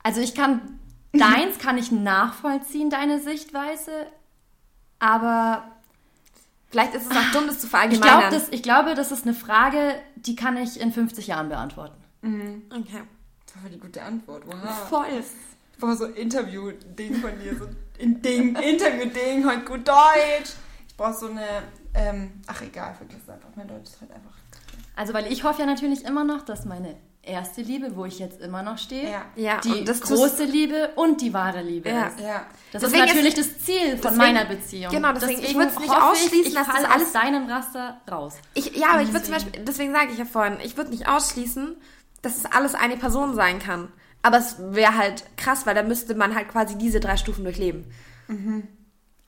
Also 0.02 0.20
ich 0.22 0.34
kann, 0.34 0.78
deins 1.12 1.58
kann 1.58 1.76
ich 1.76 1.90
nachvollziehen, 1.92 2.88
deine 2.88 3.20
Sichtweise, 3.20 4.06
aber 4.98 5.72
Vielleicht 6.70 6.94
ist 6.94 7.10
es 7.10 7.16
auch 7.16 7.32
dumm, 7.32 7.46
das 7.46 7.60
zu 7.60 7.66
ich, 7.66 7.72
glaub, 7.72 7.90
verallgemeinern. 7.90 8.30
das, 8.32 8.48
ich 8.50 8.62
glaube, 8.62 8.94
das 8.94 9.10
ist 9.10 9.24
eine 9.26 9.34
Frage, 9.34 9.94
die 10.16 10.36
kann 10.36 10.56
ich 10.56 10.78
in 10.80 10.92
50 10.92 11.26
Jahren 11.26 11.48
beantworten. 11.48 11.96
okay. 12.70 13.02
Das 13.46 13.62
war 13.62 13.70
die 13.70 13.78
gute 13.78 14.02
Antwort. 14.02 14.44
Wow. 14.46 14.88
Voll. 14.88 15.06
Ich 15.72 15.78
brauche 15.78 15.96
so 15.96 16.04
ein 16.04 16.14
Interview-Ding 16.14 17.14
von 17.16 17.30
dir. 17.40 17.56
So 17.56 17.66
ein 18.00 18.20
Ding, 18.20 18.54
Interview-Ding, 18.54 19.48
heute 19.48 19.64
gut 19.64 19.88
Deutsch. 19.88 20.52
Ich 20.86 20.96
brauche 20.96 21.14
so 21.14 21.28
eine. 21.28 21.62
Ähm, 21.94 22.32
ach, 22.46 22.60
egal, 22.62 22.94
vergiss 22.94 23.18
es 23.24 23.28
einfach. 23.28 23.48
Mein 23.56 23.68
Deutsch 23.68 23.84
ist 23.88 24.00
halt 24.00 24.10
einfach. 24.12 24.34
Also 24.96 25.14
weil 25.14 25.30
ich 25.32 25.44
hoffe 25.44 25.60
ja 25.60 25.66
natürlich 25.66 26.04
immer 26.04 26.24
noch, 26.24 26.42
dass 26.42 26.64
meine 26.64 26.96
erste 27.22 27.60
Liebe, 27.62 27.94
wo 27.94 28.04
ich 28.04 28.18
jetzt 28.18 28.40
immer 28.40 28.62
noch 28.62 28.78
stehe, 28.78 29.10
Ja. 29.10 29.22
Ja, 29.36 29.60
die 29.60 29.84
große 29.84 30.44
Liebe 30.44 30.90
und 30.96 31.20
die 31.20 31.32
wahre 31.34 31.62
Liebe 31.62 31.88
Ja. 31.90 32.06
ist. 32.06 32.20
Ja. 32.20 32.46
Das 32.72 32.82
Deswegen 32.82 33.04
ist 33.04 33.08
natürlich 33.14 33.36
ist- 33.38 33.56
das 33.58 33.64
Ziel 33.64 33.90
von 33.98 34.00
deswegen- 34.00 34.16
meiner 34.16 34.44
Beziehung. 34.44 34.90
genau, 34.92 35.12
deswegen, 35.12 35.42
ich 35.42 35.54
würd's 35.54 35.78
nicht 35.78 35.90
hoffe 35.90 36.02
ausschließen, 36.12 36.40
ich, 36.40 36.46
ich 36.48 36.54
dass 36.54 36.66
das 36.66 36.84
alles- 36.84 37.06
aus 37.06 37.12
deinem 37.12 37.48
Raster 37.50 38.00
raus. 38.10 38.34
Ich, 38.54 38.74
ja, 38.76 38.88
aber 38.92 39.02
ich 39.02 39.12
würde 39.12 39.24
zum 39.24 39.34
Beispiel, 39.34 39.62
deswegen 39.64 39.92
sage 39.92 40.12
ich 40.12 40.18
ja 40.18 40.24
vorhin, 40.24 40.58
ich 40.62 40.76
würde 40.76 40.90
nicht 40.90 41.06
ausschließen, 41.08 41.76
dass 42.22 42.36
es 42.38 42.46
alles 42.46 42.74
eine 42.74 42.96
Person 42.96 43.34
sein 43.34 43.58
kann. 43.58 43.88
Aber 44.22 44.38
es 44.38 44.56
wäre 44.58 44.96
halt 44.96 45.24
krass, 45.36 45.64
weil 45.66 45.74
da 45.76 45.82
müsste 45.84 46.14
man 46.14 46.34
halt 46.34 46.48
quasi 46.48 46.76
diese 46.76 46.98
drei 46.98 47.16
Stufen 47.16 47.44
durchleben. 47.44 47.84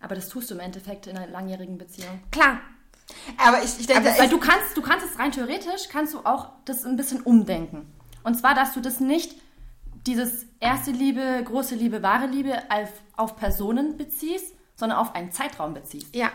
Aber 0.00 0.14
das 0.14 0.28
tust 0.28 0.50
du 0.50 0.54
im 0.54 0.60
Endeffekt 0.60 1.06
in 1.06 1.16
einer 1.16 1.30
langjährigen 1.30 1.78
Beziehung. 1.78 2.20
Klar. 2.30 2.60
Aber 3.36 3.62
ich, 3.62 3.78
ich 3.78 3.86
denke, 3.86 4.08
weil 4.18 4.28
du 4.28 4.38
kannst, 4.38 4.76
du 4.76 4.82
kannst 4.82 5.06
es 5.06 5.18
rein 5.18 5.32
theoretisch, 5.32 5.88
kannst 5.90 6.14
du 6.14 6.20
auch 6.20 6.50
das 6.64 6.84
ein 6.84 6.96
bisschen 6.96 7.20
umdenken. 7.20 7.92
Und 8.22 8.36
zwar, 8.36 8.54
dass 8.54 8.72
du 8.72 8.80
das 8.80 9.00
nicht 9.00 9.34
dieses 10.06 10.46
erste 10.60 10.90
Liebe, 10.90 11.42
große 11.44 11.74
Liebe, 11.74 12.02
wahre 12.02 12.26
Liebe 12.26 12.54
auf, 12.70 12.90
auf 13.16 13.36
Personen 13.36 13.96
beziehst, 13.96 14.54
sondern 14.76 14.98
auf 14.98 15.14
einen 15.14 15.32
Zeitraum 15.32 15.74
beziehst. 15.74 16.14
Ja. 16.14 16.30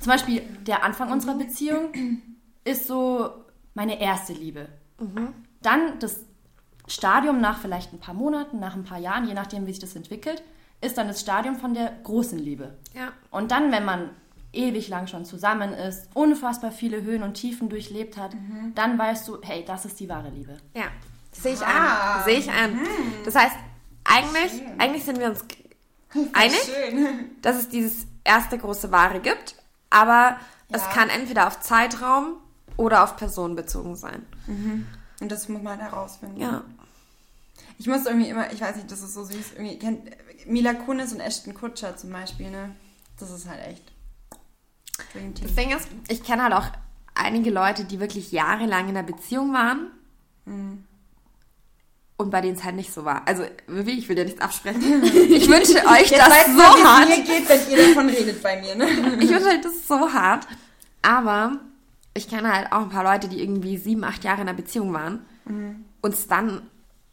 Zum 0.00 0.12
Beispiel 0.12 0.42
der 0.66 0.84
Anfang 0.84 1.10
unserer 1.10 1.34
Beziehung 1.34 1.92
ist 2.64 2.86
so 2.86 3.30
meine 3.74 4.00
erste 4.00 4.32
Liebe. 4.32 4.68
Dann 5.62 5.98
das 5.98 6.24
Stadium 6.86 7.40
nach 7.40 7.60
vielleicht 7.60 7.92
ein 7.92 8.00
paar 8.00 8.14
Monaten, 8.14 8.60
nach 8.60 8.74
ein 8.74 8.84
paar 8.84 8.98
Jahren, 8.98 9.26
je 9.26 9.34
nachdem, 9.34 9.66
wie 9.66 9.72
sich 9.72 9.80
das 9.80 9.96
entwickelt, 9.96 10.42
ist 10.80 10.96
dann 10.98 11.08
das 11.08 11.20
Stadium 11.20 11.56
von 11.56 11.74
der 11.74 11.92
großen 12.04 12.38
Liebe. 12.38 12.76
Ja. 12.94 13.12
Und 13.30 13.50
dann, 13.50 13.72
wenn 13.72 13.84
man 13.84 14.10
ewig 14.52 14.88
lang 14.88 15.06
schon 15.08 15.24
zusammen 15.24 15.72
ist, 15.72 16.08
unfassbar 16.14 16.70
viele 16.72 17.02
Höhen 17.02 17.22
und 17.22 17.34
Tiefen 17.34 17.68
durchlebt 17.68 18.16
hat, 18.16 18.32
dann 18.74 18.98
weißt 18.98 19.26
du, 19.28 19.38
hey, 19.42 19.64
das 19.66 19.84
ist 19.84 19.98
die 20.00 20.08
wahre 20.08 20.30
Liebe. 20.30 20.56
Ja. 20.74 20.84
Sehe 21.32 21.54
ich 21.54 21.60
Ah. 21.62 22.18
ein. 22.18 22.24
Sehe 22.24 22.38
ich 22.38 22.50
ein. 22.50 22.78
Das 23.24 23.34
heißt, 23.34 23.54
eigentlich, 24.04 24.62
eigentlich 24.78 25.04
sind 25.04 25.18
wir 25.18 25.28
uns 25.28 25.44
einig, 26.32 26.58
schön. 26.62 27.30
dass 27.42 27.56
es 27.56 27.68
dieses 27.68 28.06
erste 28.24 28.56
große 28.58 28.90
Wahre 28.90 29.20
gibt, 29.20 29.54
aber 29.90 30.38
es 30.70 30.82
Ja. 30.82 30.88
kann 30.88 31.08
entweder 31.10 31.46
auf 31.46 31.60
Zeitraum 31.60 32.34
oder 32.76 33.04
auf 33.04 33.16
Person 33.16 33.54
bezogen 33.54 33.96
sein. 33.96 34.24
Und 35.20 35.30
das 35.30 35.48
muss 35.48 35.62
man 35.62 35.78
herausfinden. 35.78 36.40
Ja. 36.40 36.62
Ich 37.78 37.86
muss 37.86 38.06
irgendwie 38.06 38.28
immer, 38.30 38.50
ich 38.52 38.60
weiß 38.60 38.76
nicht, 38.76 38.90
das 38.90 39.02
ist 39.02 39.14
so 39.14 39.24
süß. 39.24 39.52
Irgendwie, 39.56 39.78
kennt 39.78 40.10
Mila 40.48 40.74
Kunis 40.74 41.12
und 41.12 41.20
Ashton 41.20 41.54
Kutscher 41.54 41.96
zum 41.96 42.10
Beispiel, 42.10 42.50
ne? 42.50 42.74
Das 43.18 43.30
ist 43.30 43.48
halt 43.48 43.60
echt. 43.66 43.82
Das 45.42 45.54
Ding 45.54 45.70
ist, 45.70 45.88
ich 46.08 46.22
kenne 46.22 46.44
halt 46.44 46.52
auch 46.54 46.66
einige 47.14 47.50
Leute, 47.50 47.84
die 47.84 48.00
wirklich 48.00 48.32
jahrelang 48.32 48.88
in 48.88 48.96
einer 48.96 49.02
Beziehung 49.06 49.52
waren 49.52 49.88
und 52.16 52.30
bei 52.30 52.40
denen 52.40 52.56
es 52.56 52.64
halt 52.64 52.74
nicht 52.76 52.92
so 52.92 53.04
war. 53.04 53.26
Also, 53.26 53.44
Vivi, 53.66 53.92
ich 53.92 54.08
will 54.08 54.16
dir 54.16 54.24
nichts 54.24 54.40
absprechen. 54.40 55.02
Ich 55.04 55.48
wünsche 55.48 55.76
euch 55.86 56.10
Jetzt 56.10 56.18
das 56.18 56.30
weißt 56.30 56.46
so 56.48 56.58
wie 56.58 56.84
hart. 56.84 57.08
mir 57.08 57.22
geht, 57.22 57.48
wenn 57.48 57.70
ihr 57.70 57.88
davon 57.88 58.08
redet 58.08 58.42
bei 58.42 58.60
mir, 58.60 58.74
ne? 58.74 58.88
Ich 59.20 59.30
wünsche 59.30 59.46
euch 59.46 59.60
das 59.60 59.86
so 59.86 60.12
hart. 60.12 60.46
Aber 61.02 61.60
ich 62.14 62.28
kenne 62.28 62.52
halt 62.52 62.72
auch 62.72 62.82
ein 62.82 62.88
paar 62.90 63.04
Leute, 63.04 63.28
die 63.28 63.40
irgendwie 63.40 63.76
sieben, 63.76 64.02
acht 64.04 64.24
Jahre 64.24 64.42
in 64.42 64.48
einer 64.48 64.56
Beziehung 64.56 64.92
waren 64.92 65.24
und 66.02 66.12
es 66.14 66.26
dann 66.26 66.62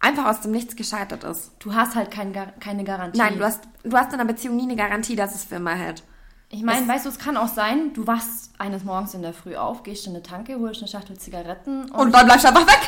einfach 0.05 0.25
aus 0.25 0.41
dem 0.41 0.51
Nichts 0.51 0.75
gescheitert 0.75 1.23
ist. 1.23 1.51
Du 1.59 1.73
hast 1.73 1.95
halt 1.95 2.11
kein, 2.11 2.33
keine 2.59 2.83
Garantie. 2.83 3.17
Nein, 3.17 3.37
du 3.37 3.43
hast, 3.43 3.61
du 3.83 3.97
hast 3.97 4.13
in 4.13 4.19
einer 4.19 4.25
Beziehung 4.25 4.55
nie 4.55 4.63
eine 4.63 4.75
Garantie, 4.75 5.15
dass 5.15 5.33
es 5.33 5.43
für 5.43 5.55
immer 5.55 5.73
hält. 5.73 6.03
Ich 6.51 6.61
meine, 6.61 6.87
weißt 6.87 7.05
du, 7.05 7.09
es 7.09 7.17
kann 7.17 7.37
auch 7.37 7.47
sein, 7.47 7.91
du 7.93 8.05
wachst 8.05 8.51
eines 8.59 8.83
Morgens 8.83 9.15
in 9.15 9.23
der 9.23 9.33
Früh 9.33 9.55
auf, 9.55 9.81
gehst 9.81 10.05
in 10.05 10.13
eine 10.13 10.21
Tanke, 10.21 10.57
holst 10.59 10.79
eine 10.79 10.87
Schachtel 10.87 11.17
Zigaretten 11.17 11.85
und, 11.85 11.91
Und 11.91 12.11
dann 12.13 12.27
bleibst 12.27 12.45
du 12.45 12.49
einfach 12.49 12.67
weg. 12.67 12.81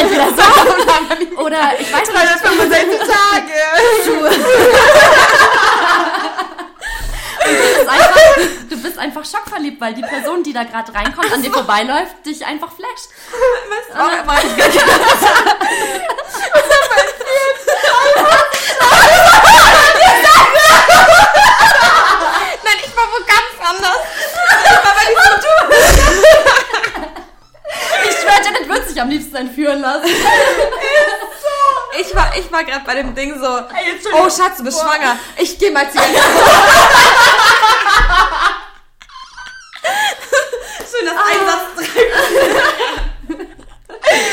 entweder 0.00 0.28
so 0.30 1.42
oder 1.44 1.78
ich 1.78 1.92
weiß 1.92 2.08
nicht, 2.08 2.44
365 2.44 2.98
Tage! 3.00 3.52
bist 8.98 9.08
einfach 9.18 9.24
schockverliebt, 9.24 9.80
weil 9.80 9.94
die 9.94 10.02
Person, 10.02 10.42
die 10.42 10.52
da 10.52 10.64
gerade 10.64 10.92
reinkommt, 10.94 11.32
an 11.32 11.40
dir 11.42 11.52
vorbeiläuft, 11.52 12.26
dich 12.26 12.44
einfach 12.44 12.72
flasht. 12.72 13.08
Was? 13.68 13.90
Also, 13.96 14.10
oh, 14.22 14.26
war 14.26 14.38
ich 14.38 14.56
weg. 14.56 14.64
Nein, 22.64 22.78
ich 22.84 22.96
war 22.96 23.04
wo 23.04 23.18
ganz 23.24 23.54
anders. 23.68 24.00
Ich 24.64 24.72
war 24.84 24.94
bei 24.94 25.04
diesem 25.08 25.36
Tour. 25.40 25.60
Ich 28.08 28.16
schwöre, 28.16 28.40
Janet 28.44 28.68
würde 28.68 28.88
sich 28.88 29.00
am 29.00 29.08
liebsten 29.08 29.36
entführen 29.36 29.80
lassen 29.80 30.08
ich 32.00 32.14
war, 32.14 32.30
ich 32.38 32.52
war 32.52 32.62
gerade 32.64 32.84
bei 32.84 32.94
dem 32.94 33.14
Ding 33.14 33.40
so, 33.40 33.60
hey, 33.72 33.98
oh 34.12 34.28
Schatz, 34.30 34.58
du 34.58 34.64
bist 34.64 34.80
Boah. 34.80 34.92
schwanger. 34.92 35.18
Ich 35.36 35.58
geh 35.58 35.70
mal 35.70 35.90
Zigaretten. 35.90 36.14
zu 41.76 41.82
ihr. 41.82 42.12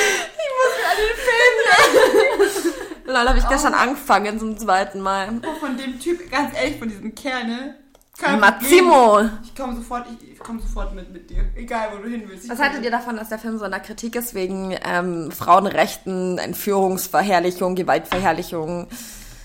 Schön, 0.05 0.61
dass 0.61 0.83
ein 0.85 2.13
Satz 2.13 2.63
drin 2.63 2.73
Lol, 3.05 3.29
hab 3.29 3.37
ich 3.37 3.47
gestern 3.47 3.73
angefangen 3.73 4.39
zum 4.39 4.57
zweiten 4.57 4.99
Mal. 4.99 5.41
Oh, 5.45 5.59
von 5.59 5.77
dem 5.77 5.99
Typ, 5.99 6.29
ganz 6.31 6.55
ehrlich, 6.57 6.79
von 6.79 6.89
diesem 6.89 7.13
Kerl, 7.13 7.45
ne? 7.45 7.75
Kein. 8.17 8.39
Problem. 8.39 9.31
Ich 9.43 9.55
komme 9.55 9.75
sofort, 9.75 10.07
ich, 10.09 10.31
ich 10.31 10.39
komme 10.39 10.61
sofort 10.61 10.95
mit 10.95 11.11
mit 11.11 11.29
dir. 11.29 11.45
Egal, 11.55 11.89
wo 11.93 12.01
du 12.01 12.09
hin 12.09 12.23
willst. 12.27 12.45
Ich 12.45 12.49
Was 12.49 12.57
komm 12.57 12.67
haltet 12.67 12.83
ihr 12.85 12.91
davon, 12.91 13.17
dass 13.17 13.29
der 13.29 13.39
Film 13.39 13.57
so 13.57 13.65
in 13.65 13.71
der 13.71 13.81
Kritik 13.81 14.15
ist 14.15 14.33
wegen 14.33 14.75
ähm, 14.85 15.31
Frauenrechten, 15.31 16.37
Entführungsverherrlichung, 16.37 17.75
Gewaltverherrlichung, 17.75 18.87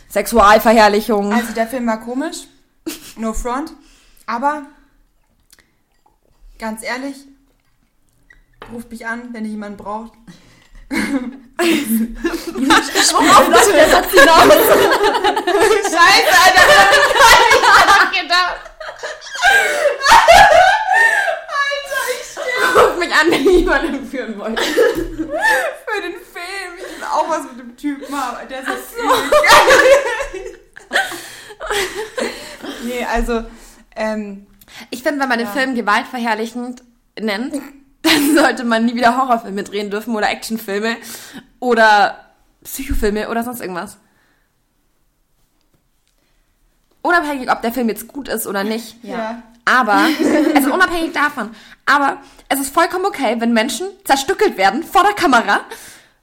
Sexualverherrlichung? 0.08 1.32
Also 1.32 1.52
der 1.52 1.66
Film 1.66 1.86
war 1.86 2.00
komisch. 2.00 2.46
No 3.16 3.32
front. 3.32 3.72
Aber 4.26 4.62
ganz 6.58 6.84
ehrlich, 6.84 7.16
ruft 8.72 8.90
mich 8.90 9.06
an, 9.06 9.28
wenn 9.32 9.44
ihr 9.44 9.50
jemanden 9.52 9.76
braucht. 9.76 10.12
Worauf 13.12 13.48
läuft 13.48 13.72
der 13.74 13.88
Satz 13.88 14.10
hinaus? 14.10 14.42
Scheiße, 15.84 16.34
Alter, 16.44 16.62
das 16.66 16.76
hab 16.76 16.92
ich 16.92 17.12
gar 17.20 17.34
nicht 17.46 17.62
nachgedacht. 17.86 18.60
Alter, 21.48 22.02
ich 22.18 22.26
stehe 22.30 22.84
Ruf 22.84 22.94
mich 22.98 23.12
an, 23.14 23.26
wenn 23.30 23.44
ihr 23.44 23.58
jemanden 23.58 23.94
entführen 23.94 24.38
wollt. 24.38 24.58
für 24.60 26.00
den 26.02 26.14
Film. 26.14 26.70
Ich 26.78 26.82
will 26.98 27.04
auch 27.04 27.28
was 27.28 27.42
mit 27.44 27.58
dem 27.60 27.76
Typen 27.76 28.14
haben. 28.20 28.48
Der 28.48 28.60
ist 28.60 28.96
so 28.96 29.02
geil. 29.06 30.58
nee, 32.84 33.04
also, 33.04 33.44
ähm, 33.96 34.46
Ich 34.90 35.02
finde, 35.02 35.20
wenn 35.20 35.28
man 35.28 35.38
den 35.38 35.48
Film 35.48 35.74
gewaltverherrlichend 35.74 36.82
nennt, 37.20 37.54
dann 38.02 38.34
sollte 38.34 38.64
man 38.64 38.84
nie 38.84 38.94
wieder 38.94 39.16
Horrorfilme 39.16 39.62
drehen 39.62 39.90
dürfen 39.90 40.14
oder 40.14 40.30
Actionfilme 40.30 40.96
oder 41.58 42.24
Psychofilme 42.64 43.28
oder 43.28 43.44
sonst 43.44 43.60
irgendwas. 43.60 43.96
Unabhängig, 47.02 47.50
ob 47.50 47.62
der 47.62 47.72
Film 47.72 47.88
jetzt 47.88 48.08
gut 48.08 48.28
ist 48.28 48.46
oder 48.46 48.64
nicht. 48.64 49.02
ja. 49.02 49.42
Aber, 49.66 50.08
also 50.54 50.72
unabhängig 50.74 51.12
davon, 51.12 51.50
aber 51.86 52.16
es 52.48 52.58
ist 52.58 52.74
vollkommen 52.74 53.04
okay, 53.04 53.36
wenn 53.38 53.52
Menschen 53.52 53.86
zerstückelt 54.04 54.56
werden 54.56 54.82
vor 54.82 55.04
der 55.04 55.12
Kamera 55.12 55.60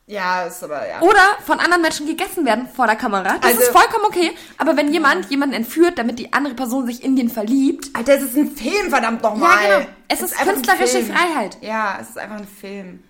Ja, 0.09 0.43
ist 0.43 0.63
aber, 0.63 0.87
ja. 0.87 1.01
oder 1.01 1.19
von 1.45 1.59
anderen 1.59 1.81
Menschen 1.81 2.05
gegessen 2.07 2.45
werden 2.45 2.69
vor 2.73 2.87
der 2.87 2.95
Kamera. 2.95 3.37
Das 3.39 3.51
Also- 3.51 3.59
ist 3.61 3.71
vollkommen 3.71 4.05
okay. 4.05 4.31
Aber 4.57 4.77
wenn 4.77 4.93
jemand 4.93 5.29
jemanden 5.29 5.53
entführt, 5.53 5.99
damit 5.99 6.17
die 6.17 6.31
andere 6.31 6.53
Person 6.53 6.85
sich 6.85 7.03
in 7.03 7.17
den 7.17 7.29
verliebt, 7.29 7.89
Alter, 7.93 8.13
es 8.13 8.23
ist 8.23 8.37
ein 8.37 8.51
Film, 8.55 8.89
verdammt 8.89 9.21
nochmal. 9.21 9.49
Ja, 9.69 9.79
genau. 9.79 9.89
Es 10.07 10.21
ist 10.21 10.31
einfach 10.39 10.53
ein 10.55 10.61
künstlerische. 10.61 11.03
Freiheit. 11.03 11.57
Ja, 11.61 11.97
es 12.01 12.09
ist 12.11 12.17
einfach 12.17 12.37
ein 12.37 12.47
Film. 12.47 13.03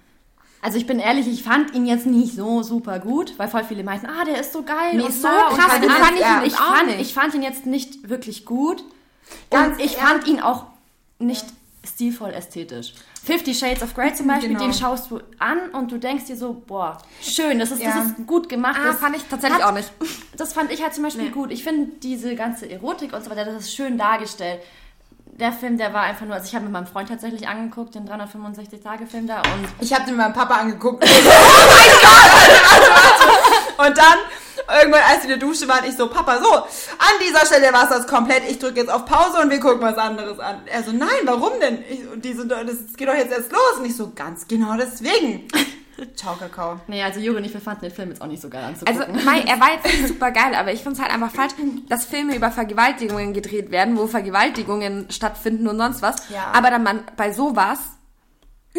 Also 0.59 0.79
ich 0.79 0.87
bin 0.87 0.97
ehrlich, 0.97 1.27
ich 1.27 1.43
fand 1.43 1.75
ihn 1.75 1.85
jetzt 1.85 2.07
nicht 2.07 2.33
so 2.35 2.63
super 2.63 2.97
gut, 2.97 3.35
weil 3.37 3.47
voll 3.47 3.63
viele 3.63 3.83
meinten, 3.83 4.07
ah, 4.07 4.25
der 4.25 4.39
ist 4.41 4.51
so 4.51 4.63
geil 4.63 4.93
Nee, 4.95 5.03
und 5.03 5.13
so 5.13 5.27
und 5.27 5.55
krass 5.55 5.79
gut 5.79 5.89
Ahnung. 5.91 6.03
fand 6.03 6.19
ich 6.19 6.25
ihn 6.25 6.43
ich 6.45 6.55
fand, 6.55 6.99
ich 6.99 7.13
fand 7.13 7.33
ihn 7.35 7.43
jetzt 7.43 7.67
nicht 7.67 8.09
wirklich 8.09 8.43
gut 8.43 8.83
Ganz 9.51 9.77
und 9.77 9.85
ich 9.85 9.97
ehrlich. 9.97 10.07
fand 10.09 10.27
ihn 10.27 10.39
auch 10.41 10.65
nicht 11.19 11.45
stilvoll 11.85 12.31
ästhetisch. 12.31 12.93
Fifty 13.19 13.53
Shades 13.53 13.81
of 13.83 13.93
Grey 13.93 14.13
zum 14.13 14.27
Beispiel, 14.27 14.49
Genau. 14.49 14.61
den 14.61 14.73
schaust 14.73 15.11
du 15.11 15.19
an 15.39 15.69
und 15.73 15.91
du 15.91 15.97
denkst 15.97 16.25
dir 16.25 16.37
so, 16.37 16.53
boah, 16.53 16.97
schön, 17.21 17.59
das 17.59 17.71
ist, 17.71 17.81
Ja. 17.81 17.95
das 17.97 18.05
ist 18.07 18.27
gut 18.27 18.47
gemacht. 18.49 18.77
Ah, 18.81 18.87
das 18.87 18.97
fand 18.99 19.15
ich 19.15 19.23
tatsächlich 19.29 19.61
hat- 19.61 19.69
auch 19.69 19.73
nicht. 19.75 19.91
Das 20.37 20.53
fand 20.53 20.71
ich 20.71 20.83
halt 20.83 20.93
zum 20.93 21.03
Beispiel 21.03 21.23
Nee. 21.25 21.29
gut. 21.31 21.51
Ich 21.51 21.63
finde 21.63 21.91
diese 22.03 22.35
ganze 22.35 22.69
Erotik 22.69 23.13
und 23.13 23.23
so 23.23 23.29
weiter, 23.31 23.43
das 23.45 23.55
ist 23.63 23.73
schön 23.75 23.97
dargestellt. 23.97 24.61
Der 25.25 25.51
Film, 25.51 25.77
der 25.77 25.93
war 25.93 26.03
einfach 26.03 26.25
nur, 26.25 26.35
also 26.35 26.47
ich 26.47 26.53
habe 26.55 26.63
mit 26.65 26.73
meinem 26.73 26.87
Freund 26.87 27.09
tatsächlich 27.09 27.47
angeguckt, 27.47 27.95
den 27.95 28.07
365-Tage-Film 28.07 29.27
da 29.27 29.37
und 29.41 29.67
Ich 29.79 29.93
habe 29.93 30.05
den 30.05 30.15
mit 30.15 30.25
meinem 30.25 30.33
Papa 30.33 30.55
angeguckt. 30.55 31.03
Und 33.77 33.97
dann, 33.97 34.17
irgendwann, 34.79 35.01
als 35.09 35.23
wir 35.23 35.33
in 35.33 35.39
der 35.39 35.47
Dusche 35.47 35.67
waren, 35.67 35.85
ich 35.85 35.95
so, 35.95 36.09
Papa, 36.09 36.39
so, 36.41 36.53
an 36.53 37.15
dieser 37.25 37.45
Stelle 37.45 37.71
war 37.73 37.83
es 37.83 37.89
das 37.89 38.07
komplett. 38.07 38.43
Ich 38.49 38.59
drücke 38.59 38.79
jetzt 38.81 38.91
auf 38.91 39.05
Pause 39.05 39.41
und 39.41 39.49
wir 39.49 39.59
gucken 39.59 39.81
was 39.81 39.97
anderes 39.97 40.39
an. 40.39 40.61
Er 40.65 40.83
so, 40.83 40.91
nein, 40.91 41.09
warum 41.25 41.59
denn? 41.59 41.83
Ich, 41.89 42.07
und 42.07 42.23
die 42.23 42.33
so, 42.33 42.43
das 42.43 42.65
geht 42.95 43.07
doch 43.07 43.15
jetzt 43.15 43.31
erst 43.31 43.51
los. 43.51 43.77
Und 43.79 43.85
ich 43.85 43.95
so, 43.95 44.11
ganz 44.13 44.47
genau 44.47 44.75
deswegen. 44.77 45.47
Ciao, 46.15 46.35
Kakao. 46.35 46.79
Nee, 46.87 47.01
also 47.01 47.19
Juri 47.19 47.37
und 47.37 47.45
ich, 47.45 47.53
wir 47.53 47.61
fanden 47.61 47.81
den 47.81 47.91
Film 47.91 48.09
jetzt 48.09 48.21
auch 48.21 48.27
nicht 48.27 48.41
so 48.41 48.49
geil 48.49 48.63
anzugucken. 48.63 49.01
Also, 49.01 49.25
Mai, 49.25 49.41
er 49.41 49.59
war 49.59 49.73
jetzt 49.73 49.85
nicht 49.85 50.07
super 50.07 50.31
geil, 50.31 50.53
aber 50.53 50.71
ich 50.71 50.81
finde 50.81 50.93
es 50.93 51.01
halt 51.01 51.11
einfach 51.11 51.31
falsch, 51.31 51.53
dass 51.89 52.05
Filme 52.05 52.35
über 52.35 52.51
Vergewaltigungen 52.51 53.33
gedreht 53.33 53.71
werden, 53.71 53.97
wo 53.97 54.05
Vergewaltigungen 54.05 55.09
stattfinden 55.09 55.67
und 55.67 55.77
sonst 55.77 56.01
was. 56.01 56.29
Ja. 56.29 56.51
Aber 56.53 56.69
dann 56.69 56.83
man 56.83 57.03
bei 57.15 57.31
sowas 57.31 57.79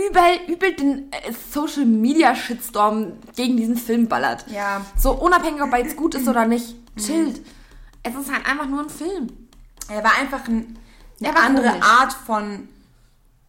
übel, 0.06 0.40
übel 0.46 0.72
den 0.74 1.12
äh, 1.12 1.32
Social 1.50 1.84
Media 1.84 2.34
Shitstorm 2.34 3.14
gegen 3.36 3.56
diesen 3.56 3.76
Film 3.76 4.08
ballert. 4.08 4.44
Ja. 4.50 4.84
So 4.96 5.12
unabhängig, 5.12 5.62
ob 5.62 5.72
er 5.72 5.78
jetzt 5.80 5.96
gut 5.96 6.14
ist 6.14 6.28
oder 6.28 6.46
nicht. 6.46 6.74
Chillt. 6.96 7.40
Es 8.02 8.14
ist 8.14 8.32
halt 8.32 8.46
einfach 8.46 8.66
nur 8.66 8.82
ein 8.82 8.90
Film. 8.90 9.28
Er 9.88 10.02
war 10.04 10.16
einfach 10.18 10.46
ein, 10.48 10.78
eine 11.20 11.34
war 11.34 11.42
andere 11.42 11.68
komisch. 11.68 11.86
Art 11.86 12.12
von 12.12 12.68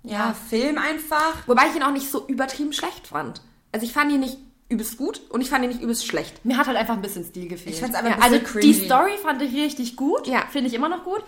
ja, 0.04 0.36
Film 0.50 0.78
einfach. 0.78 1.48
Wobei 1.48 1.68
ich 1.70 1.76
ihn 1.76 1.84
auch 1.84 1.92
nicht 1.92 2.10
so 2.10 2.26
übertrieben 2.28 2.74
schlecht 2.74 3.08
fand. 3.08 3.42
Also 3.72 3.86
ich 3.86 3.94
fand 3.94 4.12
ihn 4.12 4.22
nicht 4.22 4.38
übelst 4.70 4.98
gut 4.98 5.22
und 5.30 5.42
ich 5.42 5.50
fand 5.50 5.64
ihn 5.64 5.70
nicht 5.70 5.82
übelst 5.82 6.06
schlecht. 6.06 6.46
Mir 6.46 6.58
hat 6.58 6.68
halt 6.68 6.78
einfach 6.78 6.94
ein 6.94 7.02
bisschen 7.02 7.26
Stil 7.26 7.48
gefehlt. 7.48 7.76
Ich 7.76 7.82
fand's 7.82 7.96
einfach 7.96 8.12
ja, 8.12 8.24
ein 8.24 8.32
bisschen 8.32 8.46
Also 8.46 8.60
die 8.60 8.60
cringy. 8.60 8.86
Story 8.86 9.12
fand 9.22 9.42
ich 9.42 9.54
richtig 9.54 9.96
gut. 9.96 10.28
Ja. 10.28 10.46
Finde 10.50 10.70
ich 10.70 10.74
immer 10.74 10.90
noch 10.90 11.04
gut. 11.04 11.24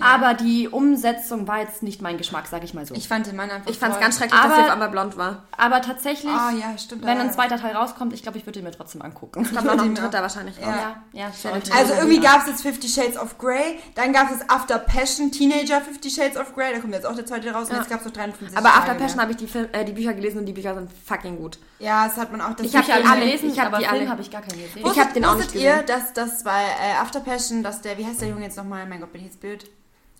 Aber 0.00 0.34
die 0.34 0.68
Umsetzung 0.68 1.48
war 1.48 1.60
jetzt 1.60 1.82
nicht 1.82 2.02
mein 2.02 2.18
Geschmack, 2.18 2.46
sag 2.50 2.62
ich 2.64 2.74
mal 2.74 2.84
so. 2.84 2.94
Ich 2.94 3.08
fand 3.08 3.26
den 3.26 3.34
Mann 3.36 3.50
einfach 3.50 3.70
Ich 3.70 3.78
fand 3.78 3.94
es 3.94 4.00
ganz 4.00 4.18
schrecklich, 4.18 4.38
dass 4.38 4.50
Aber- 4.50 4.56
sie 4.56 4.62
auf 4.66 4.70
einmal 4.70 4.90
blond 4.90 5.16
war. 5.16 5.44
Aber 5.56 5.80
tatsächlich, 5.80 6.30
Ah, 6.30 6.50
ja, 6.52 6.76
stimmt, 6.76 7.04
wenn 7.06 7.16
ja. 7.16 7.22
ein 7.24 7.32
zweiter 7.32 7.58
Teil 7.58 7.74
rauskommt, 7.74 8.12
ich 8.12 8.22
glaube, 8.22 8.36
ich 8.36 8.44
würde 8.44 8.58
ihn 8.58 8.64
mir 8.64 8.72
trotzdem 8.72 9.00
angucken. 9.00 9.42
Ich 9.42 9.50
glaube, 9.50 9.68
noch 9.68 9.82
ein 9.82 9.94
dritter 9.94 10.20
wahrscheinlich 10.20 10.58
raus. 10.58 10.74
Ja. 11.12 11.30
ja, 11.30 11.30
Also 11.76 11.94
irgendwie 11.94 12.20
gab 12.20 12.42
es 12.42 12.46
jetzt 12.48 12.62
Fifty 12.62 12.88
Shades 12.88 13.16
of 13.16 13.38
Grey, 13.38 13.78
dann 13.94 14.12
gab 14.12 14.30
es 14.30 14.46
After 14.50 14.78
Passion, 14.78 15.32
Teenager 15.32 15.80
Fifty 15.80 16.10
Shades 16.10 16.36
of 16.36 16.54
Grey, 16.54 16.74
da 16.74 16.80
kommt 16.80 16.92
jetzt 16.92 17.06
auch 17.06 17.14
der 17.14 17.24
zweite 17.24 17.50
raus 17.52 17.70
und 17.70 17.76
jetzt 17.76 17.88
gab 17.88 18.00
es 18.00 18.06
noch 18.06 18.12
53 18.12 18.56
Aber 18.58 18.68
After 18.68 18.86
Tage 18.88 18.98
Passion 19.00 19.20
habe 19.22 19.30
ich 19.30 19.38
die, 19.38 19.46
Film, 19.46 19.68
äh, 19.72 19.84
die 19.84 19.92
Bücher 19.92 20.12
gelesen 20.12 20.40
und 20.40 20.46
die 20.46 20.52
Bücher 20.52 20.74
sind 20.74 20.90
fucking 21.06 21.36
gut. 21.38 21.58
Ja, 21.78 22.06
das 22.06 22.16
hat 22.18 22.30
man 22.32 22.40
auch. 22.42 22.54
Das 22.54 22.66
Ich 22.66 22.76
hab 22.76 22.84
Bücher 22.84 22.98
die 23.00 23.06
alle. 23.06 23.20
gelesen, 23.20 23.50
Ich 23.50 23.58
hab 23.60 23.66
aber 23.68 23.78
die 23.78 23.84
Film 23.84 24.00
alle. 24.02 24.10
habe 24.10 24.20
ich 24.22 24.30
gar 24.30 24.42
keinen 24.42 24.60
gesehen. 24.62 24.86
Ich 24.86 24.98
hab 25.00 25.14
den 25.14 25.24
auch 25.24 25.36
nicht 25.36 25.54
ihr, 25.54 25.72
gesehen. 25.82 25.86
dass 25.86 26.12
das 26.12 26.42
bei 26.44 26.62
äh, 26.62 26.96
After 27.00 27.20
Passion, 27.20 27.62
dass 27.62 27.80
der, 27.80 27.96
wie 27.98 28.04
heißt 28.06 28.20
der 28.20 28.28
Junge 28.28 28.42
jetzt 28.42 28.56
nochmal? 28.56 28.86
Mein 28.86 29.00
Gott, 29.00 29.12
bin 29.12 29.22
ich 29.22 29.28
jetzt 29.28 29.40
blöd. 29.40 29.64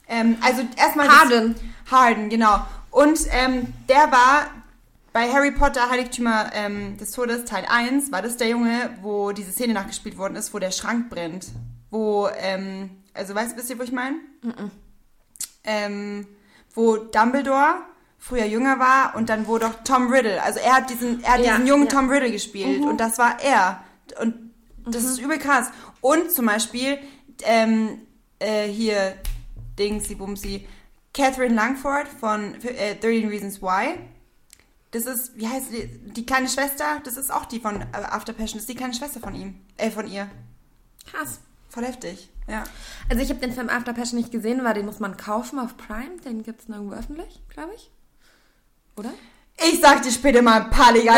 Ähm, 0.09 0.37
also 0.41 0.63
erstmal... 0.77 1.07
das- 1.07 1.17
Harden. 1.17 1.55
Harden, 1.91 2.29
genau. 2.29 2.65
Und 2.91 3.21
ähm, 3.31 3.73
der 3.89 4.11
war 4.11 4.47
bei 5.13 5.33
Harry 5.33 5.51
Potter 5.53 5.89
Heiligtümer 5.91 6.51
ähm, 6.55 6.97
des 6.99 7.13
Todes 7.13 7.45
Teil 7.45 7.65
1, 7.69 8.11
war 8.13 8.23
das 8.23 8.37
der 8.37 8.49
Junge, 8.49 8.91
wo 9.03 9.33
diese 9.33 9.53
Szene 9.53 9.73
nachgespielt 9.73 10.19
worden 10.19 10.37
ist, 10.37 10.53
wo 10.53 10.59
der 10.59 10.71
Schrank 10.73 11.09
brennt. 11.09 11.47
Wo, 11.91 12.29
ähm, 12.39 12.91
also 13.15 13.35
weißt 13.35 13.57
wisst 13.57 13.71
ihr, 13.71 13.79
wo 13.79 13.83
ich 13.83 13.93
meine? 13.93 14.17
Ähm, 15.65 16.27
wo 16.75 16.97
Dumbledore 16.97 17.77
früher 18.19 18.45
jünger 18.45 18.79
war 18.79 19.15
und 19.17 19.29
dann 19.29 19.47
wo 19.47 19.59
doch 19.59 19.73
Tom 19.85 20.09
Riddle, 20.13 20.43
also 20.43 20.59
er 20.59 20.75
hat 20.77 20.91
diesen, 20.91 21.23
er 21.23 21.33
hat 21.35 21.41
Ja, 21.41 21.53
diesen 21.53 21.67
jungen 21.67 21.85
ja. 21.87 21.93
Tom 21.93 22.11
Riddle 22.11 22.31
gespielt 22.31 22.83
und 22.83 22.99
das 22.99 23.19
war 23.19 23.41
er. 23.43 23.83
Und 24.21 24.35
das 24.87 25.05
ist 25.05 25.19
übel 25.19 25.39
krass. 25.39 25.71
Und 26.01 26.31
zum 26.33 26.47
Beispiel, 26.47 26.99
ähm, 27.43 28.01
äh, 28.39 28.67
hier, 28.69 29.15
Dingsy 29.79 30.15
Bumsy, 30.15 30.67
Catherine 31.13 31.55
Langford 31.55 32.09
von 32.09 32.55
äh, 32.63 32.95
13 32.97 33.29
Reasons 33.29 33.63
Why. 33.63 33.99
Das 34.91 35.07
ist, 35.07 35.37
wie 35.37 35.49
heißt 35.49 35.73
die, 35.73 35.87
die 36.13 36.27
kleine 36.27 36.49
Schwester? 36.49 37.01
Das 37.05 37.17
ist 37.17 37.33
auch 37.33 37.47
die 37.47 37.61
von 37.61 37.81
äh, 37.81 37.87
After 37.93 38.33
Passion. 38.33 38.59
Das 38.59 38.63
ist 38.63 38.69
die 38.69 38.75
kleine 38.75 38.95
Schwester 38.95 39.21
von 39.21 39.35
ihm. 39.35 39.61
Äh, 39.77 39.91
von 39.91 40.07
ihr. 40.07 40.29
Krass. 41.11 41.41
Voll 41.69 41.85
heftig. 41.85 42.31
Ja. 42.49 42.65
Also 43.11 43.23
ich 43.23 43.31
habe 43.31 43.41
den 43.41 43.53
Film 43.53 43.69
After 43.69 43.93
Passion 43.93 44.19
nicht 44.19 44.31
gesehen, 44.31 44.65
weil 44.65 44.75
den 44.75 44.87
muss 44.87 45.01
man 45.01 45.17
kaufen 45.17 45.59
auf 45.59 45.77
Prime. 45.77 46.17
Den 46.25 46.43
gibt 46.43 46.61
es 46.61 46.69
nirgendwo 46.69 46.95
öffentlich, 46.95 47.43
glaube 47.49 47.73
ich. 47.75 47.91
Oder? 48.97 49.13
Ich 49.59 49.81
sag 49.81 50.03
dir 50.03 50.13
später 50.13 50.43
mal 50.43 50.63
ein 50.63 50.71
paar 50.71 50.93
Liga. 50.93 51.17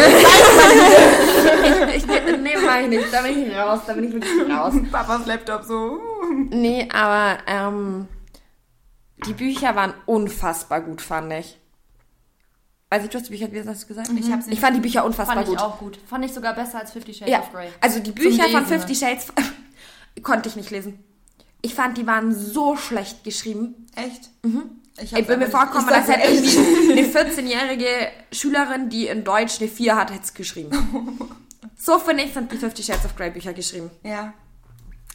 ich, 1.95 2.07
nee, 2.07 2.57
mach 2.65 2.79
ich 2.81 2.89
nicht. 2.89 3.13
Da 3.13 3.23
bin 3.23 3.47
ich 3.47 3.55
raus. 3.55 3.81
Da 3.87 3.95
bin 3.95 4.05
ich 4.05 4.13
wirklich 4.13 4.49
raus. 4.49 4.75
Papas 4.93 5.27
Laptop 5.27 5.65
so. 5.65 6.01
Nee, 6.51 6.89
aber 6.93 7.39
ähm, 7.47 8.09
die 9.27 9.33
Bücher 9.33 9.75
waren 9.77 9.95
unfassbar 10.07 10.81
gut, 10.81 11.01
fand 11.03 11.33
ich. 11.33 11.59
Also 12.91 13.07
du 13.07 13.19
hast 13.19 13.27
die 13.27 13.33
Bücher 13.33 13.49
gelesen, 13.49 13.69
hast 13.69 13.83
du 13.83 13.89
gesagt? 13.89 14.09
Ich 14.19 14.33
hab's 14.33 14.47
nicht 14.47 14.55
Ich 14.55 14.61
fand 14.61 14.75
die 14.77 14.81
Bücher 14.81 15.05
unfassbar 15.05 15.37
Fand 15.37 15.49
ich 15.49 15.55
gut. 15.55 15.63
auch 15.63 15.79
gut. 15.79 15.99
Fand 16.09 16.25
ich 16.25 16.33
sogar 16.33 16.55
besser 16.55 16.79
als 16.79 16.93
Fifty 16.93 17.13
Shades 17.13 17.31
Ja, 17.31 17.41
of 17.41 17.53
Grey. 17.53 17.69
also 17.81 18.01
die 18.01 18.13
Bücher 18.13 18.49
von 18.49 18.65
Fifty 18.67 18.95
Shades 18.95 19.27
konnte 20.23 20.49
ich 20.49 20.57
nicht 20.57 20.71
lesen. 20.71 21.05
Ich 21.61 21.75
fand, 21.75 21.99
die 21.99 22.07
waren 22.07 22.33
so 22.35 22.77
schlecht 22.77 23.25
geschrieben. 23.25 23.87
Echt? 23.95 24.31
Ich, 24.97 25.03
Ich 25.03 25.15
hab's 25.15 25.29
will 25.29 25.37
mir 25.37 25.47
ich 25.47 25.53
dass 25.53 25.85
sag's 25.87 26.09
hätte 26.09 26.21
echt. 26.23 26.55
irgendwie 26.55 26.93
eine 26.93 27.03
14-jährige 27.09 27.87
Schülerin, 28.33 28.89
die 28.89 29.07
in 29.09 29.23
Deutsch 29.25 29.61
eine 29.61 29.69
4 29.69 29.97
hat, 29.97 30.11
hätte 30.11 30.23
es 30.25 30.35
geschrieben. 30.35 30.71
So 31.81 31.97
finde 32.01 32.25
ich, 32.25 32.33
sind 32.35 32.51
die 32.51 32.57
50 32.57 32.85
Shades 32.85 33.05
of 33.05 33.15
Grey 33.15 33.31
Bücher 33.31 33.53
geschrieben. 33.53 33.89
Ja. 34.03 34.35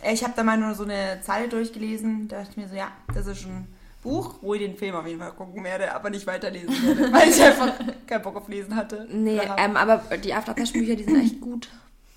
Ich 0.10 0.24
habe 0.24 0.32
da 0.34 0.44
mal 0.44 0.58
nur 0.58 0.74
so 0.76 0.84
eine 0.84 1.20
Zeile 1.22 1.50
durchgelesen. 1.50 2.30
Da 2.30 2.38
dachte 2.38 2.52
ich 2.52 2.58
mir 2.58 2.70
so, 2.70 2.76
ja, 2.76 2.90
das 3.14 3.28
ist 3.28 3.46
ein 3.46 3.68
Buch, 4.04 4.36
wo 4.42 4.54
ich 4.54 4.62
den 4.62 4.78
Film 4.78 4.96
auf 4.96 5.08
jeden 5.08 5.20
Fall 5.20 5.32
gucken 5.32 5.64
werde, 5.64 5.94
aber 5.94 6.10
nicht 6.10 6.28
weiterlesen 6.28 6.70
werde, 6.86 7.12
weil 7.14 7.30
ich 7.30 7.42
einfach 7.42 7.74
keinen 8.06 8.22
Bock 8.22 8.36
auf 8.36 8.48
Lesen 8.48 8.76
hatte. 8.76 9.08
Nee, 9.10 9.42
ähm, 9.58 9.76
aber 9.78 9.98
die 10.18 10.34
After 10.34 10.54
Passion 10.54 10.82
Bücher, 10.82 10.96
die 10.96 11.04
sind 11.04 11.20
echt 11.20 11.42
gut. 11.42 11.70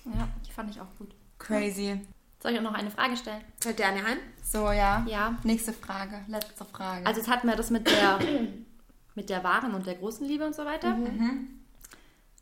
Ja, 0.05 0.27
die 0.45 0.51
fand 0.51 0.69
ich 0.69 0.79
auch 0.79 0.93
gut. 0.97 1.15
Crazy. 1.39 1.99
Soll 2.41 2.51
ich 2.51 2.59
auch 2.59 2.63
noch 2.63 2.73
eine 2.73 2.91
Frage 2.91 3.17
stellen? 3.17 3.41
Fällt 3.59 3.79
dir 3.79 3.87
eine 3.87 4.05
ein? 4.05 4.17
So, 4.43 4.71
ja. 4.71 5.03
Ja. 5.07 5.37
Nächste 5.43 5.73
Frage. 5.73 6.21
Letzte 6.27 6.65
Frage. 6.65 7.05
Also 7.05 7.19
jetzt 7.19 7.29
hatten 7.29 7.47
wir 7.47 7.55
das 7.55 7.71
mit 7.71 7.89
der, 7.89 8.19
mit 9.15 9.29
der 9.29 9.43
wahren 9.43 9.73
und 9.73 9.87
der 9.87 9.95
großen 9.95 10.27
Liebe 10.27 10.45
und 10.45 10.55
so 10.55 10.63
weiter. 10.65 10.95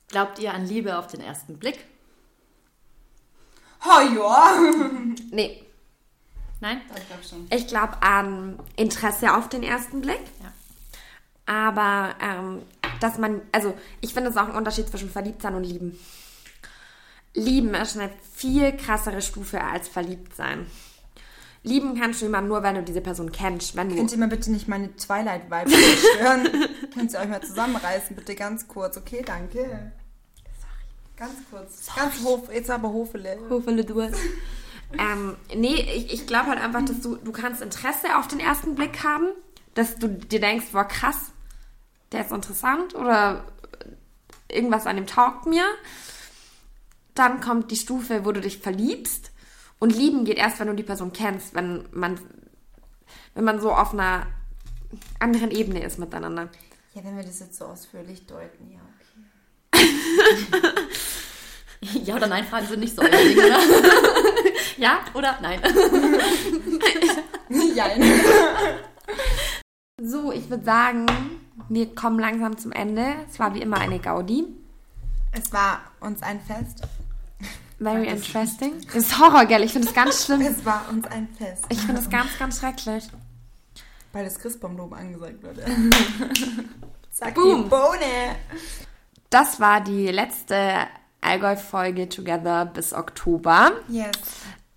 Glaubt 0.10 0.40
ihr 0.40 0.54
an 0.54 0.66
Liebe 0.66 0.98
auf 0.98 1.08
den 1.08 1.22
ersten 1.22 1.58
Blick? 1.58 1.86
oh 3.86 4.02
ja. 4.16 4.60
Nee. 5.32 5.65
Nein? 6.62 6.82
Ich 6.98 7.08
glaube 7.08 7.24
schon. 7.24 7.48
Ich 7.52 7.68
glaube 7.68 8.02
an 8.02 8.60
Interesse 8.76 9.36
auf 9.36 9.50
den 9.50 9.64
ersten 9.64 10.02
Blick. 10.02 10.22
Ja. 10.42 10.54
Aber 11.48 12.16
ähm, 12.22 12.62
dass 13.00 13.18
man, 13.18 13.42
also 13.52 13.76
ich 14.02 14.14
finde 14.14 14.30
es 14.30 14.38
auch 14.38 14.48
ein 14.48 14.56
Unterschied 14.56 14.90
zwischen 14.90 15.10
verliebt 15.10 15.42
sein 15.42 15.56
und 15.56 15.64
lieben. 15.64 16.00
Lieben 17.34 17.74
ist 17.76 17.98
eine 17.98 18.10
viel 18.34 18.72
krassere 18.78 19.22
Stufe 19.22 19.62
als 19.62 19.88
verliebt 19.88 20.36
sein. 20.36 20.66
Lieben 21.64 22.00
kannst 22.00 22.22
du 22.22 22.26
jemanden 22.26 22.50
nur, 22.50 22.64
wenn 22.64 22.76
du 22.76 22.84
diese 22.84 23.02
Person 23.02 23.32
kennst. 23.32 23.76
Wenn 23.76 23.90
du, 23.90 23.96
Könnt 23.96 24.12
ihr 24.12 24.18
mal 24.20 24.30
bitte 24.30 24.52
nicht 24.52 24.68
meine 24.68 24.96
Twilight-Vibes 24.96 25.74
zerstören? 25.74 26.48
Könnt 26.94 27.12
ihr 27.12 27.20
euch 27.20 27.28
mal 27.28 27.42
zusammenreißen, 27.42 28.16
bitte 28.16 28.36
ganz 28.36 28.68
kurz. 28.68 28.98
Okay, 28.98 29.24
danke. 29.26 29.92
Sorry. 30.62 31.18
Ganz 31.18 31.34
kurz. 31.50 31.88
Ganz 31.96 32.24
hof, 32.24 32.54
jetzt 32.54 32.70
aber 32.70 32.90
Hofele. 32.94 33.40
Ähm, 35.00 35.36
nee, 35.56 35.76
ich, 35.96 36.14
ich 36.14 36.28
glaube 36.28 36.48
halt 36.48 36.62
einfach, 36.62 36.84
dass 36.84 37.02
du, 37.02 37.16
du 37.16 37.32
kannst 37.32 37.62
Interesse 37.62 38.18
auf 38.18 38.28
den 38.28 38.40
ersten 38.40 38.76
Blick 38.76 39.04
haben, 39.04 39.28
dass 39.74 39.96
du 39.96 40.08
dir 40.08 40.40
denkst, 40.40 40.68
boah 40.72 40.86
krass, 40.86 41.32
der 42.12 42.22
ist 42.26 42.32
interessant 42.32 42.96
oder 42.96 43.46
irgendwas 44.50 44.86
an 44.88 44.96
dem 44.96 45.08
taugt 45.08 45.46
mir. 45.46 45.66
Dann 47.14 47.42
kommt 47.42 47.72
die 47.72 47.76
Stufe, 47.76 48.26
wo 48.26 48.32
du 48.32 48.42
dich 48.42 48.60
verliebst. 48.60 49.32
Und 49.80 49.96
lieben 49.96 50.26
geht 50.26 50.38
erst, 50.38 50.60
wenn 50.60 50.68
du 50.68 50.74
die 50.74 50.84
Person 50.84 51.14
kennst, 51.14 51.54
wenn 51.54 51.86
man, 51.92 52.20
wenn 53.34 53.44
man 53.44 53.60
so 53.60 53.72
auf 53.72 53.94
einer 53.94 54.28
anderen 55.20 55.52
Ebene 55.52 55.84
ist 55.84 56.00
miteinander. 56.00 56.50
Ja, 56.94 57.04
wenn 57.04 57.18
wir 57.18 57.24
das 57.24 57.40
jetzt 57.40 57.58
so 57.58 57.66
ausführlich 57.66 58.26
deuten, 58.26 58.72
ja, 58.72 58.80
okay. 59.72 60.74
Ja 62.04 62.16
oder 62.16 62.28
nein, 62.28 62.46
Fragen 62.46 62.68
sind 62.68 62.80
nicht 62.80 62.96
so 62.96 63.02
euer 63.02 63.12
Ding, 63.12 63.38
oder? 63.38 63.60
ja 64.78 65.00
oder 65.14 65.38
nein? 65.42 65.62
ja, 67.76 67.86
So, 70.02 70.32
ich 70.32 70.50
würde 70.50 70.66
sagen, 70.66 71.06
wir 71.70 71.94
kommen 71.96 72.20
langsam 72.20 72.58
zum 72.58 72.72
Ende. 72.72 73.16
Es 73.30 73.40
war 73.40 73.54
wie 73.54 73.62
immer 73.62 73.78
eine 73.80 74.00
Gaudi. 74.00 74.46
es 75.32 75.52
war 75.54 75.82
uns 76.00 76.22
ein 76.22 76.40
Fest. 76.42 76.82
Very 77.80 78.08
interesting. 78.08 78.74
Das 78.86 78.96
ist 78.96 79.20
Horror, 79.20 79.46
gell? 79.46 79.62
Ich 79.64 79.74
finde 79.74 79.88
es 79.90 79.94
ganz 79.94 80.26
schlimm. 80.26 80.42
Es 80.42 80.64
war 80.64 80.86
uns 80.90 81.06
ein 81.08 81.28
Fest. 81.38 81.66
Ich 81.70 81.80
finde 81.80 82.00
es 82.02 82.10
ganz, 82.10 82.38
ganz 82.40 82.60
schrecklich. 82.60 83.04
Weil 84.14 84.24
das 84.24 84.40
Christbaumlob 84.40 84.94
angesagt 84.94 85.44
wurde. 85.44 85.66
Zack, 87.12 87.36
Boom. 87.36 87.64
die 87.64 87.70
Bohne. 87.70 88.36
Das 89.30 89.60
war 89.60 89.82
die 89.82 90.08
letzte 90.08 90.88
Allgäu-Folge 91.26 92.08
Together 92.10 92.66
bis 92.66 92.94
Oktober. 92.94 93.72
Yes, 93.88 94.12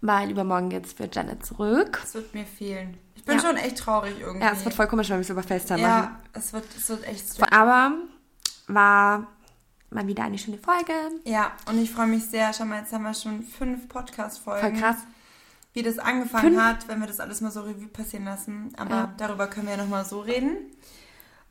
Weil 0.00 0.30
übermorgen 0.30 0.70
geht's 0.70 0.92
für 0.92 1.08
Janet 1.12 1.44
zurück. 1.44 2.00
es 2.04 2.14
wird 2.14 2.34
mir 2.34 2.44
fehlen. 2.46 2.96
Ich 3.14 3.24
bin 3.24 3.36
Ja. 3.36 3.42
schon 3.44 3.56
echt 3.56 3.78
traurig 3.78 4.14
irgendwie. 4.20 4.44
Ja, 4.46 4.52
es 4.52 4.64
wird 4.64 4.74
voll 4.74 4.86
komisch, 4.86 5.08
wenn 5.10 5.16
wir 5.18 5.22
es 5.22 5.30
über 5.30 5.42
FaceTime 5.42 5.82
machen. 5.82 6.04
Ja, 6.04 6.16
es 6.32 6.52
wird, 6.52 6.64
es 6.76 6.88
wird 6.88 7.06
echt 7.06 7.28
strange. 7.34 7.52
Aber 7.52 7.92
war 8.68 9.26
mal 9.90 10.06
wieder 10.06 10.24
eine 10.24 10.38
schöne 10.38 10.58
Folge. 10.58 10.92
Ja, 11.24 11.52
und 11.66 11.78
ich 11.82 11.90
freue 11.90 12.06
mich 12.06 12.24
sehr. 12.26 12.52
Schau 12.52 12.64
mal, 12.64 12.80
jetzt 12.80 12.92
haben 12.92 13.02
wir 13.04 13.14
schon 13.14 13.42
fünf 13.42 13.88
Podcast-Folgen. 13.88 14.60
Voll 14.60 14.80
krass. 14.80 14.96
Wie 15.74 15.82
das 15.82 15.98
angefangen 15.98 16.54
Fünf? 16.54 16.62
hat, 16.62 16.88
wenn 16.88 17.00
wir 17.00 17.06
das 17.06 17.20
alles 17.20 17.40
mal 17.40 17.50
so 17.50 17.60
Revue 17.62 17.88
passieren 17.88 18.24
lassen. 18.24 18.72
Aber 18.76 18.90
Ja. 18.94 19.14
darüber 19.16 19.46
können 19.46 19.66
wir 19.66 19.76
ja 19.76 19.82
nochmal 19.82 20.04
so 20.04 20.20
reden. 20.20 20.56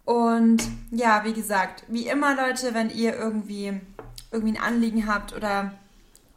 Und 0.05 0.63
ja, 0.91 1.23
wie 1.25 1.33
gesagt, 1.33 1.83
wie 1.87 2.07
immer, 2.07 2.35
Leute, 2.35 2.73
wenn 2.73 2.89
ihr 2.89 3.15
irgendwie, 3.15 3.79
irgendwie 4.31 4.57
ein 4.57 4.63
Anliegen 4.63 5.07
habt 5.07 5.33
oder 5.33 5.73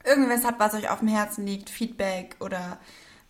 irgendwas 0.04 0.44
habt, 0.44 0.60
was 0.60 0.74
euch 0.74 0.88
auf 0.88 1.00
dem 1.00 1.08
Herzen 1.08 1.46
liegt, 1.46 1.70
Feedback 1.70 2.36
oder 2.40 2.78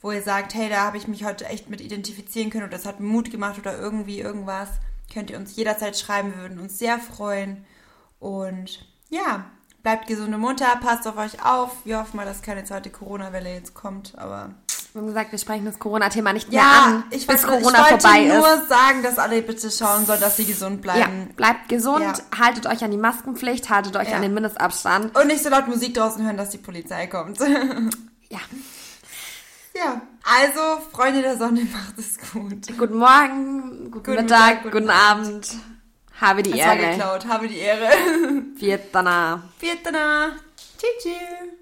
wo 0.00 0.12
ihr 0.12 0.22
sagt, 0.22 0.54
hey, 0.54 0.68
da 0.68 0.82
habe 0.82 0.96
ich 0.96 1.08
mich 1.08 1.24
heute 1.24 1.46
echt 1.46 1.68
mit 1.68 1.80
identifizieren 1.80 2.50
können 2.50 2.64
oder 2.64 2.76
das 2.76 2.86
hat 2.86 3.00
Mut 3.00 3.30
gemacht 3.30 3.58
oder 3.58 3.78
irgendwie 3.78 4.20
irgendwas, 4.20 4.68
könnt 5.12 5.30
ihr 5.30 5.36
uns 5.36 5.56
jederzeit 5.56 5.98
schreiben. 5.98 6.32
Wir 6.34 6.42
würden 6.42 6.60
uns 6.60 6.78
sehr 6.78 6.98
freuen. 6.98 7.66
Und 8.18 8.86
ja, 9.10 9.50
bleibt 9.82 10.06
gesund 10.06 10.34
und 10.34 10.40
munter, 10.40 10.76
passt 10.76 11.06
auf 11.06 11.16
euch 11.16 11.44
auf. 11.44 11.84
Wir 11.84 11.98
hoffen 11.98 12.16
mal, 12.16 12.26
dass 12.26 12.42
keine 12.42 12.64
zweite 12.64 12.90
Corona-Welle 12.90 13.52
jetzt 13.52 13.74
kommt, 13.74 14.16
aber 14.16 14.54
Wir 14.92 15.00
haben 15.02 15.06
gesagt, 15.08 15.30
wir 15.30 15.38
sprechen 15.38 15.64
das 15.66 15.78
Corona-Thema 15.78 16.32
nicht 16.32 16.50
mehr 16.50 16.62
ja, 16.62 16.84
an, 16.84 17.04
ich, 17.10 17.24
bis 17.26 17.28
weiß, 17.28 17.42
ich 17.42 17.46
Corona 17.46 17.78
wollte 17.78 18.00
vorbei 18.00 18.22
nur 18.24 18.54
ist. 18.54 18.68
sagen, 18.68 19.02
dass 19.04 19.18
alle 19.18 19.40
bitte 19.40 19.70
schauen 19.70 20.04
sollen, 20.04 20.20
dass 20.20 20.36
sie 20.36 20.44
gesund 20.44 20.84
Ja, 20.84 20.92
bleiben. 20.94 21.28
bleibt 21.36 21.68
gesund, 21.68 22.00
Ja. 22.02 22.14
haltet 22.40 22.66
euch 22.66 22.82
an 22.82 22.90
die 22.90 22.96
Maskenpflicht, 22.96 23.70
haltet 23.70 23.94
euch 23.96 24.08
Ja. 24.08 24.16
an 24.16 24.22
den 24.22 24.34
Mindestabstand. 24.34 25.16
Und 25.16 25.28
nicht 25.28 25.44
so 25.44 25.48
laut 25.48 25.68
Musik 25.68 25.94
draußen 25.94 26.24
hören, 26.24 26.36
dass 26.36 26.50
die 26.50 26.58
Polizei 26.58 27.06
kommt. 27.06 27.38
Ja. 28.32 28.38
ja, 29.74 30.00
also, 30.24 30.80
Freunde 30.92 31.20
der 31.22 31.36
Sonne, 31.36 31.62
macht 31.72 31.98
es 31.98 32.16
gut. 32.32 32.78
Guten 32.78 32.96
Morgen, 32.96 33.90
guten, 33.90 34.04
Guten 34.04 34.10
Mittag, 34.22 34.22
Mittag, 34.22 34.62
guten 34.62 34.72
guten 34.72 34.90
Abend. 34.90 35.48
Habe 36.20 36.42
die 36.44 36.56
Ehre. 36.56 36.76
geklaut, 36.76 37.26
habe 37.26 37.48
die 37.48 37.58
Ehre. 37.58 37.88
Vietnam. 38.54 39.42
Tschüss. 39.60 40.90
tschüss. 41.02 41.59